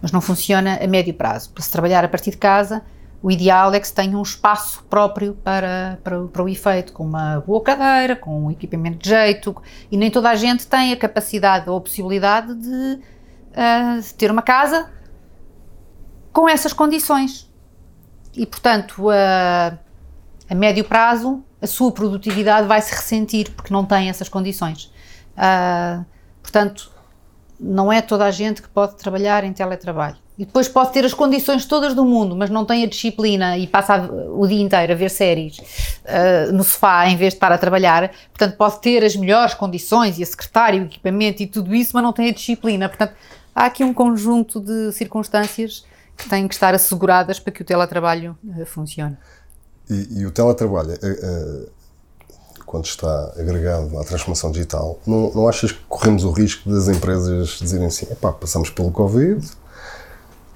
mas 0.00 0.12
não 0.12 0.20
funciona 0.20 0.78
a 0.82 0.86
médio 0.86 1.12
prazo. 1.12 1.50
Para 1.50 1.62
se 1.62 1.70
trabalhar 1.70 2.04
a 2.04 2.08
partir 2.08 2.30
de 2.30 2.38
casa, 2.38 2.82
o 3.22 3.30
ideal 3.30 3.72
é 3.74 3.80
que 3.80 3.86
se 3.86 3.94
tenha 3.94 4.16
um 4.16 4.22
espaço 4.22 4.82
próprio 4.88 5.34
para, 5.44 5.98
para, 6.02 6.22
para, 6.24 6.42
o 6.42 6.48
efeito, 6.48 6.92
com 6.92 7.04
uma 7.04 7.40
boa 7.40 7.62
cadeira, 7.62 8.16
com 8.16 8.46
um 8.46 8.50
equipamento 8.50 8.98
de 8.98 9.10
jeito, 9.10 9.54
e 9.90 9.96
nem 9.96 10.10
toda 10.10 10.30
a 10.30 10.34
gente 10.34 10.66
tem 10.66 10.92
a 10.92 10.96
capacidade 10.96 11.68
ou 11.68 11.76
a 11.76 11.80
possibilidade 11.80 12.54
de 12.54 12.94
uh, 13.50 14.14
ter 14.16 14.30
uma 14.30 14.42
casa 14.42 14.90
com 16.32 16.48
essas 16.48 16.72
condições 16.72 17.49
e, 18.34 18.46
portanto, 18.46 19.10
a, 19.10 19.78
a 20.48 20.54
médio 20.54 20.84
prazo, 20.84 21.42
a 21.60 21.66
sua 21.66 21.92
produtividade 21.92 22.66
vai 22.66 22.80
se 22.80 22.94
ressentir 22.94 23.50
porque 23.50 23.72
não 23.72 23.84
tem 23.84 24.08
essas 24.08 24.28
condições. 24.28 24.92
Uh, 25.36 26.04
portanto, 26.42 26.90
não 27.58 27.92
é 27.92 28.00
toda 28.00 28.24
a 28.24 28.30
gente 28.30 28.62
que 28.62 28.68
pode 28.68 28.96
trabalhar 28.96 29.44
em 29.44 29.52
teletrabalho. 29.52 30.16
E 30.38 30.46
depois 30.46 30.68
pode 30.68 30.90
ter 30.92 31.04
as 31.04 31.12
condições 31.12 31.66
todas 31.66 31.92
do 31.92 32.02
mundo, 32.02 32.34
mas 32.34 32.48
não 32.48 32.64
tem 32.64 32.82
a 32.82 32.86
disciplina 32.86 33.58
e 33.58 33.66
passa 33.66 34.10
o 34.34 34.46
dia 34.46 34.62
inteiro 34.62 34.90
a 34.90 34.96
ver 34.96 35.10
séries 35.10 35.58
uh, 35.58 36.50
no 36.52 36.64
sofá 36.64 37.06
em 37.08 37.16
vez 37.16 37.34
de 37.34 37.36
estar 37.36 37.52
a 37.52 37.58
trabalhar. 37.58 38.10
Portanto, 38.32 38.56
pode 38.56 38.80
ter 38.80 39.04
as 39.04 39.14
melhores 39.14 39.52
condições 39.52 40.18
e 40.18 40.22
a 40.22 40.26
secretária, 40.26 40.80
o 40.80 40.86
equipamento 40.86 41.42
e 41.42 41.46
tudo 41.46 41.74
isso, 41.74 41.90
mas 41.92 42.02
não 42.02 42.12
tem 42.12 42.30
a 42.30 42.32
disciplina. 42.32 42.88
Portanto, 42.88 43.12
há 43.54 43.66
aqui 43.66 43.84
um 43.84 43.92
conjunto 43.92 44.60
de 44.60 44.92
circunstâncias 44.92 45.84
que 46.20 46.28
têm 46.28 46.46
que 46.46 46.54
estar 46.54 46.74
asseguradas 46.74 47.40
para 47.40 47.52
que 47.52 47.62
o 47.62 47.64
teletrabalho 47.64 48.36
uh, 48.44 48.66
funcione. 48.66 49.16
E, 49.88 50.20
e, 50.20 50.26
o 50.26 50.30
teletrabalho, 50.30 50.92
uh, 50.94 51.68
quando 52.64 52.84
está 52.84 53.32
agregado 53.36 53.98
à 53.98 54.04
transformação 54.04 54.52
digital, 54.52 55.00
não, 55.06 55.32
não 55.32 55.48
achas 55.48 55.72
que 55.72 55.80
corremos 55.88 56.22
o 56.24 56.30
risco 56.30 56.70
das 56.70 56.88
empresas 56.88 57.58
dizerem 57.60 57.86
assim: 57.86 58.06
epá, 58.10 58.32
passamos 58.32 58.70
pelo 58.70 58.92
Covid, 58.92 59.44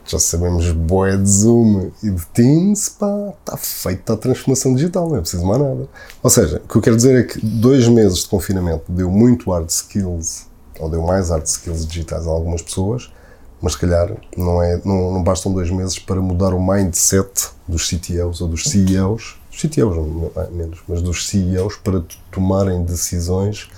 já 0.07 0.19
sabemos 0.19 0.71
boé 0.71 1.17
de 1.17 1.29
Zoom 1.29 1.91
e 2.03 2.11
de 2.11 2.27
Teams, 2.27 2.91
pá, 2.91 3.33
está 3.41 3.57
feita 3.57 4.13
a 4.13 4.17
transformação 4.17 4.75
digital, 4.75 5.09
não 5.09 5.17
é 5.17 5.21
preciso 5.21 5.45
mais 5.45 5.61
nada. 5.61 5.89
Ou 6.23 6.31
seja, 6.31 6.63
o 6.65 6.69
que 6.69 6.77
eu 6.77 6.83
quero 6.83 6.97
dizer 6.97 7.19
é 7.19 7.23
que 7.25 7.45
dois 7.45 7.89
meses 7.89 8.19
de 8.19 8.29
confinamento 8.29 8.85
deu 8.93 9.11
muito 9.11 9.51
hard 9.51 9.69
skills, 9.69 10.47
ou 10.79 10.91
deu 10.91 11.03
mais 11.03 11.31
hard 11.31 11.47
skills 11.47 11.87
digitais 11.87 12.27
a 12.27 12.31
algumas 12.31 12.61
pessoas, 12.61 13.11
mas 13.65 13.73
se 13.73 13.79
calhar 13.79 14.15
não, 14.37 14.63
é, 14.63 14.79
não, 14.85 15.15
não 15.15 15.23
bastam 15.23 15.51
dois 15.51 15.71
meses 15.71 15.99
para 15.99 16.21
mudar 16.21 16.53
o 16.53 16.61
mindset 16.61 17.49
dos 17.67 17.89
CTOs 17.89 18.43
ou 18.43 18.49
dos 18.49 18.65
CEOs, 18.65 19.39
dos 19.51 19.63
CTOs 19.63 19.97
não, 19.97 20.31
menos, 20.51 20.81
mas 20.87 21.01
dos 21.01 21.27
CEOs 21.27 21.77
para 21.77 22.03
tomarem 22.31 22.85
decisões 22.85 23.71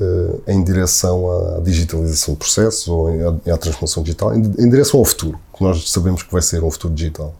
uh, 0.00 0.42
em 0.48 0.64
direção 0.64 1.30
à 1.56 1.60
digitalização 1.60 2.34
de 2.34 2.40
processos 2.40 2.88
ou 2.88 3.06
à, 3.06 3.54
à 3.54 3.56
transformação 3.56 4.02
digital, 4.02 4.34
em, 4.34 4.42
em 4.42 4.68
direção 4.68 4.98
ao 4.98 5.06
futuro, 5.06 5.38
que 5.56 5.62
nós 5.62 5.88
sabemos 5.92 6.24
que 6.24 6.32
vai 6.32 6.42
ser 6.42 6.64
um 6.64 6.70
futuro 6.70 6.92
digital. 6.92 7.32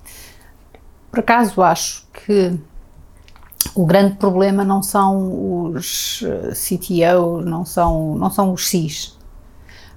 Por 1.11 1.18
acaso 1.18 1.61
acho 1.61 2.07
que 2.12 2.57
o 3.74 3.85
grande 3.85 4.14
problema 4.14 4.64
não 4.64 4.81
são 4.81 5.72
os 5.74 6.22
eh, 6.24 6.53
CTO, 6.55 7.40
não 7.44 7.64
são, 7.64 8.14
não 8.14 8.31
são 8.31 8.53
os 8.53 8.68
CIS. 8.68 9.18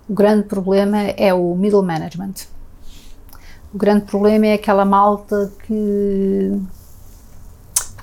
O 0.08 0.14
grande 0.14 0.44
problema 0.44 0.98
é 0.98 1.34
o 1.34 1.56
middle 1.56 1.84
management. 1.84 2.34
O 3.74 3.78
grande 3.78 4.06
problema 4.06 4.48
é 4.48 4.54
aquela 4.54 4.86
malta 4.86 5.52
que, 5.66 6.62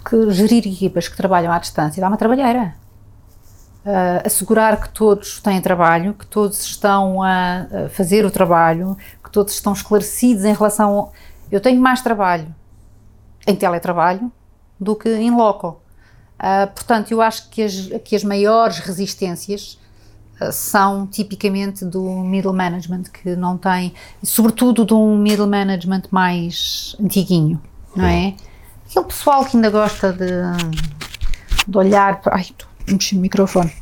que 0.09 0.31
gerir 0.31 0.67
equipas 0.67 1.09
que 1.09 1.17
trabalham 1.17 1.53
à 1.53 1.59
distância 1.59 2.01
dá 2.01 2.09
uma 2.09 2.17
trabalheira. 2.17 2.75
Uh, 3.85 4.27
assegurar 4.27 4.81
que 4.81 4.91
todos 4.91 5.41
têm 5.41 5.61
trabalho, 5.61 6.15
que 6.15 6.27
todos 6.27 6.61
estão 6.63 7.23
a, 7.23 7.67
fazer 7.91 8.27
o 8.27 8.31
trabalho, 8.31 8.97
que 9.23 9.31
todos 9.31 9.55
estão 9.55 9.73
esclarecidos 9.73 10.45
em 10.45 10.53
relação. 10.53 10.91
Ao, 10.91 11.13
eu 11.53 11.61
tenho 11.61 11.81
mais 11.81 12.03
trabalho 12.03 12.55
em 13.47 13.55
teletrabalho 13.55 14.31
do 14.79 14.97
que 14.97 15.09
em 15.09 15.31
loco. 15.31 15.81
Uh, 16.39 16.67
portanto, 16.75 17.11
eu 17.13 17.23
acho 17.23 17.49
que 17.49 17.63
as, 17.63 17.75
que 18.05 18.17
as 18.17 18.25
maiores 18.25 18.79
resistências 18.79 19.80
são 20.51 21.07
tipicamente 21.07 21.85
do 21.85 22.03
middle 22.23 22.53
management, 22.53 23.05
que 23.05 23.37
não 23.37 23.59
tem, 23.59 23.93
sobretudo 24.23 24.85
de 24.85 24.95
um 24.95 25.17
middle 25.17 25.47
management 25.47 26.03
mais 26.11 26.97
antiguinho, 27.01 27.61
não 27.95 28.07
é? 28.07 28.35
Aquele 28.89 29.05
pessoal 29.05 29.45
que 29.45 29.57
ainda 29.57 29.71
gosta 29.71 30.13
de, 30.13 30.31
de 31.67 31.79
olhar. 31.79 32.21
Ai, 32.27 32.47
mexi 32.89 33.15
no 33.15 33.21
microfone. 33.21 33.73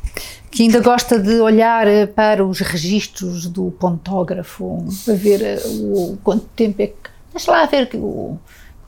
Que 0.50 0.64
ainda 0.64 0.80
gosta 0.80 1.18
de 1.18 1.40
olhar 1.40 1.86
para 2.08 2.44
os 2.44 2.60
registros 2.60 3.46
do 3.46 3.70
pontógrafo, 3.70 4.84
para 5.04 5.14
ver 5.14 5.42
eh, 5.42 5.62
o, 5.66 6.18
quanto 6.22 6.46
tempo 6.48 6.82
é 6.82 6.88
que. 6.88 7.10
Deixa 7.32 7.50
lá 7.50 7.64
ver 7.66 7.88
o, 7.94 8.38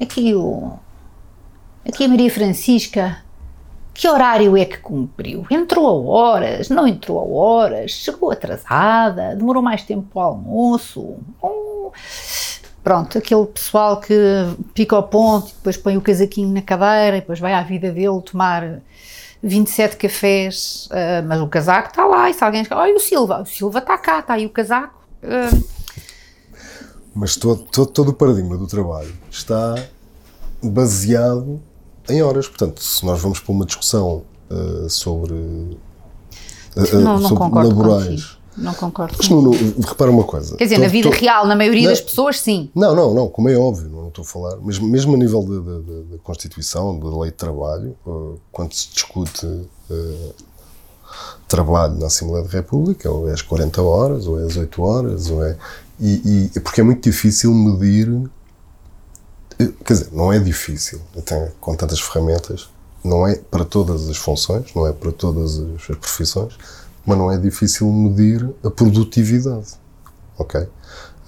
aqui 0.01 0.35
o. 0.35 0.73
Aqui 1.87 2.05
a 2.05 2.09
Maria 2.09 2.31
Francisca 2.31 3.19
que 4.01 4.09
horário 4.09 4.57
é 4.57 4.65
que 4.65 4.79
cumpriu? 4.79 5.47
Entrou 5.51 5.87
a 5.87 5.93
horas? 5.93 6.71
Não 6.71 6.89
entrou 6.89 7.19
a 7.19 7.23
horas? 7.23 7.91
Chegou 7.91 8.31
atrasada? 8.31 9.37
Demorou 9.37 9.63
mais 9.63 9.83
tempo 9.83 10.09
para 10.11 10.23
o 10.23 10.25
almoço? 10.25 11.19
Hum, 11.45 11.91
pronto, 12.83 13.19
aquele 13.19 13.45
pessoal 13.45 14.01
que 14.01 14.15
pica 14.73 14.97
o 14.97 15.03
ponto 15.03 15.49
depois 15.49 15.77
põe 15.77 15.99
o 15.99 16.01
casaquinho 16.01 16.51
na 16.51 16.63
cadeira 16.63 17.21
depois 17.21 17.39
vai 17.39 17.53
à 17.53 17.63
vida 17.63 17.93
dele 17.93 18.23
tomar 18.23 18.81
27 19.43 19.99
cafés, 19.99 20.89
uh, 20.91 21.29
mas 21.29 21.39
o 21.39 21.47
casaco 21.47 21.91
está 21.91 22.07
lá 22.07 22.31
e 22.31 22.33
se 22.33 22.43
alguém... 22.43 22.67
Olha 22.71 22.97
o 22.97 23.01
Silva, 23.01 23.43
o 23.43 23.45
Silva 23.45 23.81
está 23.81 23.99
cá, 23.99 24.21
está 24.21 24.33
aí 24.33 24.47
o 24.47 24.51
casaco. 24.51 24.99
Uh. 25.23 25.63
Mas 27.15 27.37
todo, 27.37 27.65
todo, 27.65 27.91
todo 27.91 28.09
o 28.09 28.15
paradigma 28.15 28.57
do 28.57 28.67
trabalho 28.67 29.13
está 29.31 29.75
baseado 30.63 31.61
em 32.13 32.23
horas. 32.23 32.49
Portanto, 32.49 32.83
se 32.83 33.05
nós 33.05 33.21
vamos 33.21 33.41
para 33.41 33.53
uma 33.53 33.65
discussão 33.65 34.23
uh, 34.51 34.89
sobre, 34.89 35.35
uh, 35.35 35.79
não, 36.95 37.21
não 37.21 37.29
sobre 37.29 37.45
laborais. 37.45 38.07
Contigo. 38.07 38.41
Não 38.57 38.75
concordo. 38.75 39.17
Mas 39.17 39.87
repara 39.87 40.11
uma 40.11 40.25
coisa. 40.25 40.57
Quer 40.57 40.65
dizer, 40.65 40.77
tô, 40.77 40.83
na 40.83 40.89
vida 40.89 41.09
tô, 41.09 41.17
real, 41.17 41.47
na 41.47 41.57
maioria 41.57 41.85
não, 41.85 41.91
das 41.91 42.01
pessoas, 42.01 42.41
sim. 42.41 42.69
Não, 42.75 42.95
não, 42.95 43.15
não, 43.15 43.29
como 43.29 43.49
é 43.49 43.57
óbvio, 43.57 43.89
não 43.89 44.09
estou 44.09 44.23
a 44.23 44.27
falar. 44.27 44.57
Mesmo, 44.57 44.87
mesmo 44.89 45.15
a 45.15 45.17
nível 45.17 45.43
da 46.11 46.19
Constituição, 46.19 46.99
da 46.99 47.09
lei 47.21 47.31
de 47.31 47.37
trabalho, 47.37 47.97
quando 48.53 48.73
se 48.75 48.89
discute 48.93 49.47
uh, 49.47 50.35
trabalho 51.49 51.99
na 51.99 52.07
Assembleia 52.07 52.45
da 52.45 52.51
República, 52.51 53.11
ou 53.11 53.29
é 53.29 53.33
às 53.33 53.43
40 53.43 53.83
horas, 53.83 54.27
ou 54.27 54.41
é 54.41 54.45
às 54.45 54.57
8 54.57 54.83
horas, 54.83 55.31
ou 55.31 55.45
é. 55.45 55.57
E, 55.99 56.51
e, 56.55 56.61
porque 56.61 56.81
é 56.81 56.85
muito 56.85 57.03
difícil 57.03 57.53
medir 57.53 58.09
Quer 59.85 59.93
dizer, 59.93 60.09
não 60.13 60.33
é 60.33 60.39
difícil, 60.39 61.01
até 61.17 61.53
com 61.61 61.75
tantas 61.75 62.01
ferramentas, 62.01 62.71
não 63.05 63.27
é 63.27 63.37
para 63.37 63.65
todas 63.65 64.09
as 64.09 64.17
funções, 64.17 64.75
não 64.75 64.87
é 64.87 64.93
para 64.93 65.13
todas 65.13 65.59
as 65.59 65.97
profissões, 65.97 66.57
mas 67.05 67.19
não 67.19 67.31
é 67.31 67.37
difícil 67.37 67.91
medir 67.91 68.49
a 68.65 68.71
produtividade. 68.71 69.69
Ok? 70.39 70.67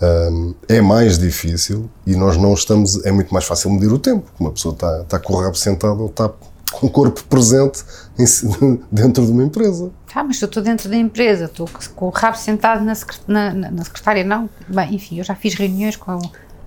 Um, 0.01 0.55
é 0.69 0.81
mais 0.81 1.19
difícil 1.19 1.89
e 2.05 2.17
nós 2.17 2.37
não 2.37 2.55
estamos. 2.55 3.05
É 3.05 3.13
muito 3.13 3.33
mais 3.33 3.45
fácil 3.45 3.71
medir 3.71 3.93
o 3.93 3.99
tempo. 3.99 4.29
Uma 4.39 4.51
pessoa 4.51 4.75
está, 4.75 5.03
está 5.03 5.19
com 5.19 5.35
o 5.35 5.41
rabo 5.41 5.55
sentado 5.55 6.01
ou 6.01 6.07
está 6.07 6.29
com 6.73 6.87
o 6.87 6.91
corpo 6.91 7.23
presente 7.25 7.85
em, 8.19 8.25
dentro 8.91 9.25
de 9.25 9.31
uma 9.31 9.45
empresa. 9.45 9.91
Ah, 10.15 10.25
mas 10.25 10.41
eu 10.43 10.47
estou 10.47 10.63
dentro 10.63 10.89
da 10.89 10.97
empresa, 10.97 11.45
estou 11.45 11.69
com 11.95 12.07
o 12.07 12.11
rabo 12.11 12.37
sentado 12.37 12.85
na, 12.85 12.95
na, 13.29 13.71
na 13.71 13.85
secretária, 13.85 14.25
não. 14.25 14.51
Bem, 14.69 14.95
enfim, 14.95 15.19
eu 15.19 15.25
já 15.25 15.35
fiz 15.35 15.55
reuniões 15.55 15.97
com 15.97 16.19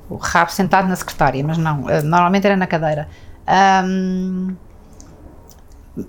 o 0.10 0.16
rabo 0.16 0.52
sentado 0.52 0.88
na 0.88 0.96
secretária, 0.96 1.44
mas 1.44 1.58
não, 1.58 1.90
eh, 1.90 2.02
normalmente 2.02 2.46
era 2.46 2.56
na 2.56 2.68
cadeira. 2.68 3.08
Um, 3.84 4.56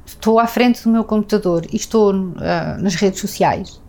estou 0.04 0.38
à 0.38 0.46
frente 0.46 0.82
do 0.82 0.90
meu 0.90 1.04
computador 1.04 1.66
e 1.72 1.76
estou 1.76 2.12
uh, 2.12 2.36
nas 2.78 2.94
redes 2.94 3.20
sociais. 3.20 3.80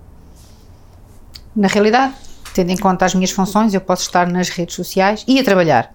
Na 1.55 1.67
realidade, 1.67 2.13
tendo 2.53 2.71
em 2.71 2.77
conta 2.77 3.05
as 3.05 3.15
minhas 3.15 3.31
funções, 3.31 3.73
eu 3.73 3.81
posso 3.81 4.03
estar 4.03 4.27
nas 4.27 4.49
redes 4.49 4.75
sociais 4.75 5.25
e 5.27 5.39
a 5.39 5.43
trabalhar. 5.43 5.93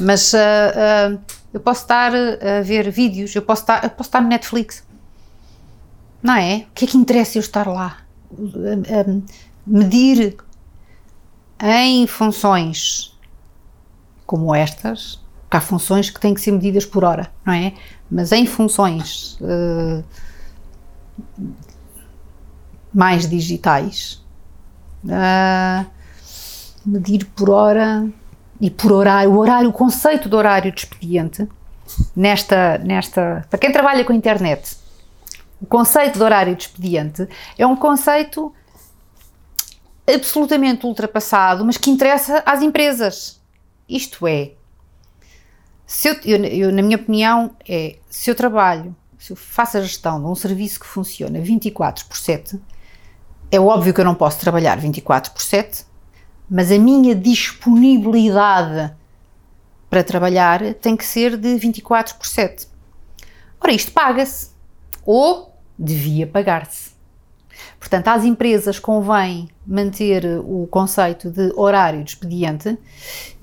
Mas 0.00 0.32
uh, 0.32 0.36
uh, 0.36 1.20
eu 1.52 1.60
posso 1.60 1.82
estar 1.82 2.12
a 2.14 2.62
ver 2.62 2.90
vídeos, 2.90 3.34
eu 3.34 3.42
posso 3.42 3.62
estar, 3.62 3.82
eu 3.82 3.90
posso 3.90 4.08
estar 4.08 4.20
no 4.20 4.28
Netflix. 4.28 4.84
Não 6.22 6.34
é? 6.34 6.66
O 6.68 6.74
que 6.74 6.84
é 6.84 6.88
que 6.88 6.96
interessa 6.96 7.38
eu 7.38 7.40
estar 7.40 7.66
lá? 7.66 7.98
medir 9.66 10.36
em 11.60 12.06
funções 12.06 13.18
como 14.30 14.54
estas, 14.54 15.20
há 15.50 15.60
funções 15.60 16.08
que 16.08 16.20
têm 16.20 16.32
que 16.32 16.40
ser 16.40 16.52
medidas 16.52 16.86
por 16.86 17.02
hora, 17.02 17.28
não 17.44 17.52
é? 17.52 17.72
Mas 18.08 18.30
em 18.30 18.46
funções 18.46 19.36
uh, 19.40 20.04
mais 22.94 23.28
digitais, 23.28 24.24
uh, 25.04 25.84
medir 26.86 27.24
por 27.34 27.50
hora 27.50 28.08
e 28.60 28.70
por 28.70 28.92
horário, 28.92 29.32
o 29.32 29.38
horário, 29.38 29.68
o 29.68 29.72
conceito 29.72 30.28
do 30.28 30.36
horário 30.36 30.70
de 30.70 30.78
expediente, 30.78 31.48
nesta, 32.14 32.78
nesta, 32.78 33.44
para 33.50 33.58
quem 33.58 33.72
trabalha 33.72 34.04
com 34.04 34.12
a 34.12 34.16
internet, 34.16 34.76
o 35.60 35.66
conceito 35.66 36.18
de 36.18 36.22
horário 36.22 36.54
de 36.54 36.62
expediente 36.62 37.28
é 37.58 37.66
um 37.66 37.74
conceito 37.74 38.54
absolutamente 40.08 40.86
ultrapassado, 40.86 41.64
mas 41.64 41.76
que 41.76 41.90
interessa 41.90 42.44
às 42.46 42.62
empresas. 42.62 43.39
Isto 43.90 44.26
é, 44.26 44.52
se 45.84 46.08
eu, 46.08 46.14
eu, 46.24 46.44
eu, 46.44 46.72
na 46.72 46.82
minha 46.82 46.96
opinião, 46.96 47.56
é 47.68 47.96
se 48.08 48.30
eu 48.30 48.34
trabalho, 48.34 48.94
se 49.18 49.32
eu 49.32 49.36
faço 49.36 49.76
a 49.76 49.82
gestão 49.82 50.20
de 50.20 50.26
um 50.26 50.34
serviço 50.36 50.78
que 50.78 50.86
funciona 50.86 51.40
24 51.40 52.06
por 52.06 52.16
7, 52.16 52.60
é 53.50 53.58
óbvio 53.58 53.92
que 53.92 54.00
eu 54.00 54.04
não 54.04 54.14
posso 54.14 54.38
trabalhar 54.38 54.78
24 54.78 55.32
por 55.32 55.42
7, 55.42 55.84
mas 56.48 56.70
a 56.70 56.78
minha 56.78 57.14
disponibilidade 57.14 58.94
para 59.90 60.04
trabalhar 60.04 60.74
tem 60.74 60.96
que 60.96 61.04
ser 61.04 61.36
de 61.36 61.56
24 61.56 62.14
por 62.14 62.26
7. 62.26 62.68
Ora, 63.60 63.72
isto 63.72 63.90
paga-se. 63.90 64.50
Ou 65.04 65.54
devia 65.76 66.26
pagar-se. 66.26 66.89
Portanto, 67.78 68.08
às 68.08 68.24
empresas 68.24 68.78
convém 68.78 69.48
manter 69.66 70.24
o 70.44 70.66
conceito 70.70 71.30
de 71.30 71.52
horário 71.56 72.04
de 72.04 72.10
expediente 72.10 72.78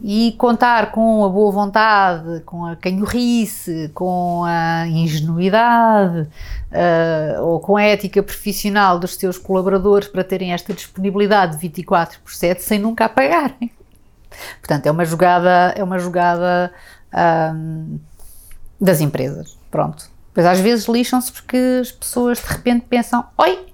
e 0.02 0.36
contar 0.38 0.92
com 0.92 1.26
a 1.26 1.30
boa 1.30 1.52
vontade, 1.52 2.42
com 2.42 2.66
a 2.66 2.76
canhorrice, 2.76 3.90
com 3.94 4.44
a 4.46 4.88
ingenuidade 4.88 6.28
uh, 6.72 7.44
ou 7.44 7.60
com 7.60 7.78
a 7.78 7.84
ética 7.84 8.22
profissional 8.22 9.00
dos 9.00 9.16
seus 9.16 9.38
colaboradores 9.38 10.08
para 10.08 10.24
terem 10.24 10.54
esta 10.54 10.74
disponibilidade 10.74 11.54
de 11.54 11.58
24 11.60 12.20
por 12.20 12.32
7 12.32 12.62
sem 12.62 12.80
nunca 12.80 13.06
apagarem. 13.06 13.72
Portanto, 14.60 14.86
é 14.86 14.92
uma 14.92 15.06
jogada, 15.06 15.74
é 15.76 15.84
uma 15.84 16.00
jogada 16.00 16.72
um, 17.56 18.00
das 18.80 19.02
empresas. 19.02 19.58
Pronto. 19.72 20.10
Pois 20.34 20.46
às 20.46 20.60
vezes 20.60 20.88
lixam-se 20.88 21.32
porque 21.32 21.58
as 21.82 21.92
pessoas 21.92 22.38
de 22.40 22.46
repente 22.46 22.86
pensam: 22.88 23.26
oi, 23.38 23.66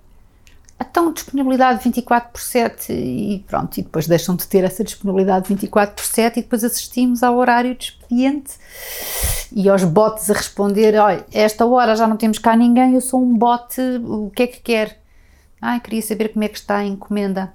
então 0.89 1.11
disponibilidade 1.11 1.83
24 1.83 2.31
por 2.31 2.41
7 2.41 2.93
e 2.93 3.45
pronto, 3.47 3.77
e 3.77 3.83
depois 3.83 4.07
deixam 4.07 4.35
de 4.35 4.47
ter 4.47 4.63
essa 4.63 4.83
disponibilidade 4.83 5.47
24 5.47 5.95
por 5.95 6.05
7 6.05 6.39
e 6.39 6.43
depois 6.43 6.63
assistimos 6.63 7.23
ao 7.23 7.35
horário 7.35 7.75
de 7.75 7.85
expediente 7.85 8.53
e 9.51 9.69
aos 9.69 9.83
bots 9.83 10.29
a 10.29 10.33
responder, 10.33 10.95
olha, 10.99 11.25
esta 11.31 11.65
hora 11.65 11.95
já 11.95 12.07
não 12.07 12.17
temos 12.17 12.37
cá 12.37 12.55
ninguém, 12.55 12.93
eu 12.95 13.01
sou 13.01 13.21
um 13.21 13.37
bot, 13.37 13.79
o 14.03 14.31
que 14.35 14.43
é 14.43 14.47
que 14.47 14.59
quer? 14.59 15.01
Ai, 15.61 15.79
queria 15.79 16.01
saber 16.01 16.29
como 16.33 16.43
é 16.43 16.49
que 16.49 16.57
está 16.57 16.77
a 16.77 16.85
encomenda. 16.85 17.53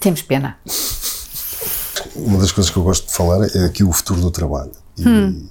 Temos 0.00 0.22
pena. 0.22 0.58
Uma 2.14 2.38
das 2.38 2.52
coisas 2.52 2.70
que 2.70 2.78
eu 2.78 2.82
gosto 2.82 3.06
de 3.06 3.12
falar 3.12 3.46
é 3.54 3.66
aqui 3.66 3.84
o 3.84 3.92
futuro 3.92 4.20
do 4.20 4.30
trabalho. 4.30 4.72
E, 4.96 5.06
hum. 5.06 5.48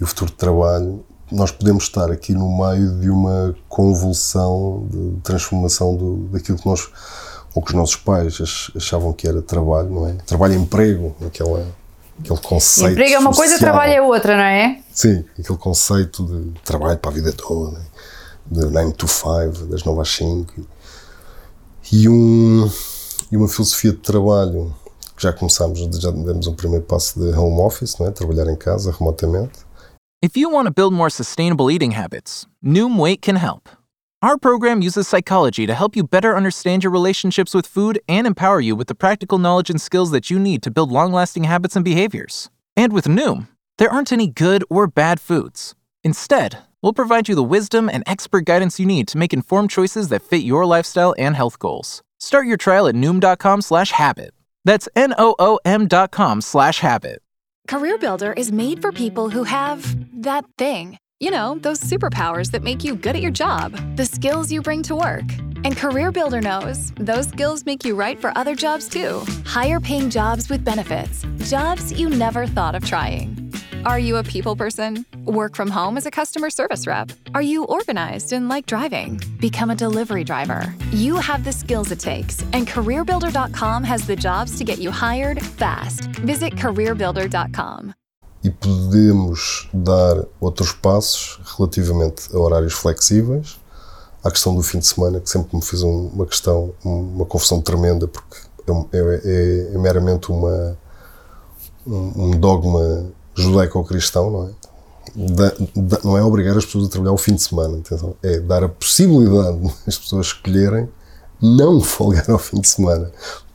e 0.00 0.04
o 0.04 0.06
futuro 0.06 0.30
do 0.30 0.36
trabalho 0.36 1.04
nós 1.30 1.50
podemos 1.50 1.84
estar 1.84 2.10
aqui 2.10 2.32
no 2.32 2.48
meio 2.56 3.00
de 3.00 3.10
uma 3.10 3.54
convulsão 3.68 4.86
de 4.90 5.20
transformação 5.22 5.96
do, 5.96 6.16
daquilo 6.28 6.58
que 6.58 6.66
nós 6.66 6.88
ou 7.54 7.62
que 7.62 7.70
os 7.70 7.74
nossos 7.74 7.96
pais 7.96 8.38
achavam 8.76 9.14
que 9.14 9.26
era 9.26 9.40
trabalho, 9.40 9.88
não 9.88 10.06
é? 10.06 10.12
Trabalho 10.26 10.52
e 10.52 10.56
emprego, 10.58 11.16
aquela, 11.26 11.66
aquele 12.20 12.38
conceito. 12.38 12.92
Emprego 12.92 13.14
é 13.14 13.18
uma 13.18 13.32
social. 13.32 13.48
coisa, 13.48 13.58
trabalho 13.58 13.92
é 13.94 14.02
outra, 14.02 14.36
não 14.36 14.42
é? 14.42 14.82
Sim, 14.92 15.24
aquele 15.38 15.56
conceito 15.56 16.26
de 16.26 16.60
trabalho 16.60 16.98
para 16.98 17.10
a 17.10 17.14
vida 17.14 17.32
toda, 17.32 17.80
de 18.44 18.66
9 18.66 18.92
to 18.92 19.08
5, 19.08 19.68
das 19.70 19.84
novas 19.84 20.06
5. 20.10 20.52
E, 21.90 22.06
um, 22.10 22.70
e 23.32 23.36
uma 23.38 23.48
filosofia 23.48 23.92
de 23.92 23.98
trabalho 23.98 24.74
que 25.16 25.22
já 25.22 25.32
começámos, 25.32 25.78
já 25.78 26.10
demos 26.10 26.46
um 26.46 26.54
primeiro 26.54 26.84
passo 26.84 27.18
de 27.18 27.34
home 27.34 27.58
office, 27.62 27.96
não 27.98 28.06
é? 28.06 28.10
Trabalhar 28.10 28.48
em 28.48 28.56
casa 28.56 28.92
remotamente 28.92 29.65
If 30.22 30.34
you 30.34 30.48
want 30.48 30.64
to 30.64 30.72
build 30.72 30.94
more 30.94 31.10
sustainable 31.10 31.70
eating 31.70 31.90
habits, 31.90 32.46
Noom 32.64 32.96
Weight 32.98 33.20
can 33.20 33.36
help. 33.36 33.68
Our 34.22 34.38
program 34.38 34.80
uses 34.80 35.06
psychology 35.06 35.66
to 35.66 35.74
help 35.74 35.94
you 35.94 36.04
better 36.04 36.34
understand 36.34 36.82
your 36.82 36.90
relationships 36.90 37.52
with 37.52 37.66
food 37.66 38.00
and 38.08 38.26
empower 38.26 38.60
you 38.60 38.74
with 38.74 38.88
the 38.88 38.94
practical 38.94 39.36
knowledge 39.36 39.68
and 39.68 39.78
skills 39.78 40.12
that 40.12 40.30
you 40.30 40.38
need 40.38 40.62
to 40.62 40.70
build 40.70 40.90
long 40.90 41.12
lasting 41.12 41.44
habits 41.44 41.76
and 41.76 41.84
behaviors. 41.84 42.48
And 42.78 42.94
with 42.94 43.04
Noom, 43.04 43.48
there 43.76 43.90
aren't 43.90 44.10
any 44.10 44.26
good 44.26 44.64
or 44.70 44.86
bad 44.86 45.20
foods. 45.20 45.74
Instead, 46.02 46.58
we'll 46.80 46.94
provide 46.94 47.28
you 47.28 47.34
the 47.34 47.42
wisdom 47.42 47.90
and 47.90 48.02
expert 48.06 48.46
guidance 48.46 48.80
you 48.80 48.86
need 48.86 49.06
to 49.08 49.18
make 49.18 49.34
informed 49.34 49.68
choices 49.68 50.08
that 50.08 50.22
fit 50.22 50.42
your 50.42 50.64
lifestyle 50.64 51.14
and 51.18 51.36
health 51.36 51.58
goals. 51.58 52.02
Start 52.18 52.46
your 52.46 52.56
trial 52.56 52.88
at 52.88 52.94
noom.com 52.94 53.60
slash 53.60 53.90
habit. 53.90 54.32
That's 54.64 54.88
N-O-O-M 54.96 55.88
dot 55.88 56.10
com 56.10 56.40
slash 56.40 56.80
habit. 56.80 57.22
CareerBuilder 57.66 58.38
is 58.38 58.52
made 58.52 58.80
for 58.80 58.92
people 58.92 59.28
who 59.28 59.42
have 59.42 59.82
that 60.22 60.44
thing. 60.56 60.98
You 61.18 61.32
know, 61.32 61.58
those 61.58 61.80
superpowers 61.80 62.52
that 62.52 62.62
make 62.62 62.84
you 62.84 62.94
good 62.94 63.16
at 63.16 63.22
your 63.22 63.32
job, 63.32 63.72
the 63.96 64.06
skills 64.06 64.52
you 64.52 64.62
bring 64.62 64.82
to 64.84 64.94
work. 64.94 65.24
And 65.64 65.74
CareerBuilder 65.74 66.42
knows 66.42 66.92
those 66.92 67.26
skills 67.28 67.66
make 67.66 67.84
you 67.84 67.96
right 67.96 68.20
for 68.20 68.36
other 68.38 68.54
jobs 68.54 68.88
too. 68.88 69.24
Higher 69.44 69.80
paying 69.80 70.10
jobs 70.10 70.48
with 70.48 70.64
benefits, 70.64 71.24
jobs 71.50 71.98
you 71.98 72.08
never 72.08 72.46
thought 72.46 72.76
of 72.76 72.84
trying. 72.84 73.45
Are 73.86 74.00
you 74.00 74.16
a 74.16 74.24
people 74.24 74.56
person? 74.56 75.06
Work 75.26 75.54
from 75.54 75.70
home 75.70 75.96
as 75.96 76.06
a 76.06 76.10
customer 76.10 76.50
service 76.50 76.88
rep? 76.88 77.12
Are 77.36 77.40
you 77.40 77.62
organized 77.68 78.32
and 78.32 78.48
like 78.48 78.66
driving? 78.66 79.20
Become 79.38 79.70
a 79.70 79.76
delivery 79.76 80.24
driver. 80.24 80.74
You 80.90 81.18
have 81.18 81.44
the 81.44 81.52
skills 81.52 81.92
it 81.92 82.00
takes, 82.00 82.42
and 82.52 82.66
CareerBuilder.com 82.66 83.84
has 83.84 84.04
the 84.04 84.16
jobs 84.16 84.58
to 84.58 84.64
get 84.64 84.78
you 84.78 84.90
hired 84.90 85.40
fast. 85.40 86.00
Visit 86.26 86.56
CareerBuilder.com. 86.56 87.94
E 88.42 88.50
podemos 88.50 89.68
dar 89.72 90.26
outros 90.40 90.72
passos 90.72 91.38
relativamente 91.56 92.28
a 92.34 92.38
horários 92.40 92.72
flexíveis, 92.72 93.56
à 94.24 94.32
questão 94.32 94.52
do 94.52 94.62
fim 94.62 94.80
de 94.80 94.86
semana, 94.88 95.20
que 95.20 95.30
sempre 95.30 95.54
me 95.54 95.62
fez 95.62 95.84
uma 95.84 96.26
questão, 96.26 96.74
uma 96.84 97.24
confusão 97.24 97.60
tremenda, 97.60 98.08
porque 98.08 98.36
é, 98.92 98.98
é, 98.98 99.74
é 99.76 99.78
meramente 99.78 100.32
uma, 100.32 100.76
um, 101.86 102.24
um 102.24 102.30
dogma 102.32 103.14
judaico-cristão, 103.36 104.30
não 104.30 104.48
é? 104.48 104.50
Da, 105.14 105.52
da, 105.76 106.00
não 106.04 106.18
é 106.18 106.22
obrigar 106.22 106.56
as 106.56 106.64
pessoas 106.64 106.86
a 106.86 106.90
trabalhar 106.90 107.12
o 107.12 107.16
fim 107.16 107.34
de 107.34 107.42
semana, 107.42 107.78
atenção, 107.78 108.16
é 108.22 108.40
dar 108.40 108.64
a 108.64 108.68
possibilidade 108.68 109.58
das 109.86 109.98
pessoas 109.98 110.26
escolherem 110.26 110.88
não 111.40 111.80
folgar 111.80 112.28
ao 112.30 112.38
fim 112.38 112.60
de 112.60 112.68
semana, 112.68 113.10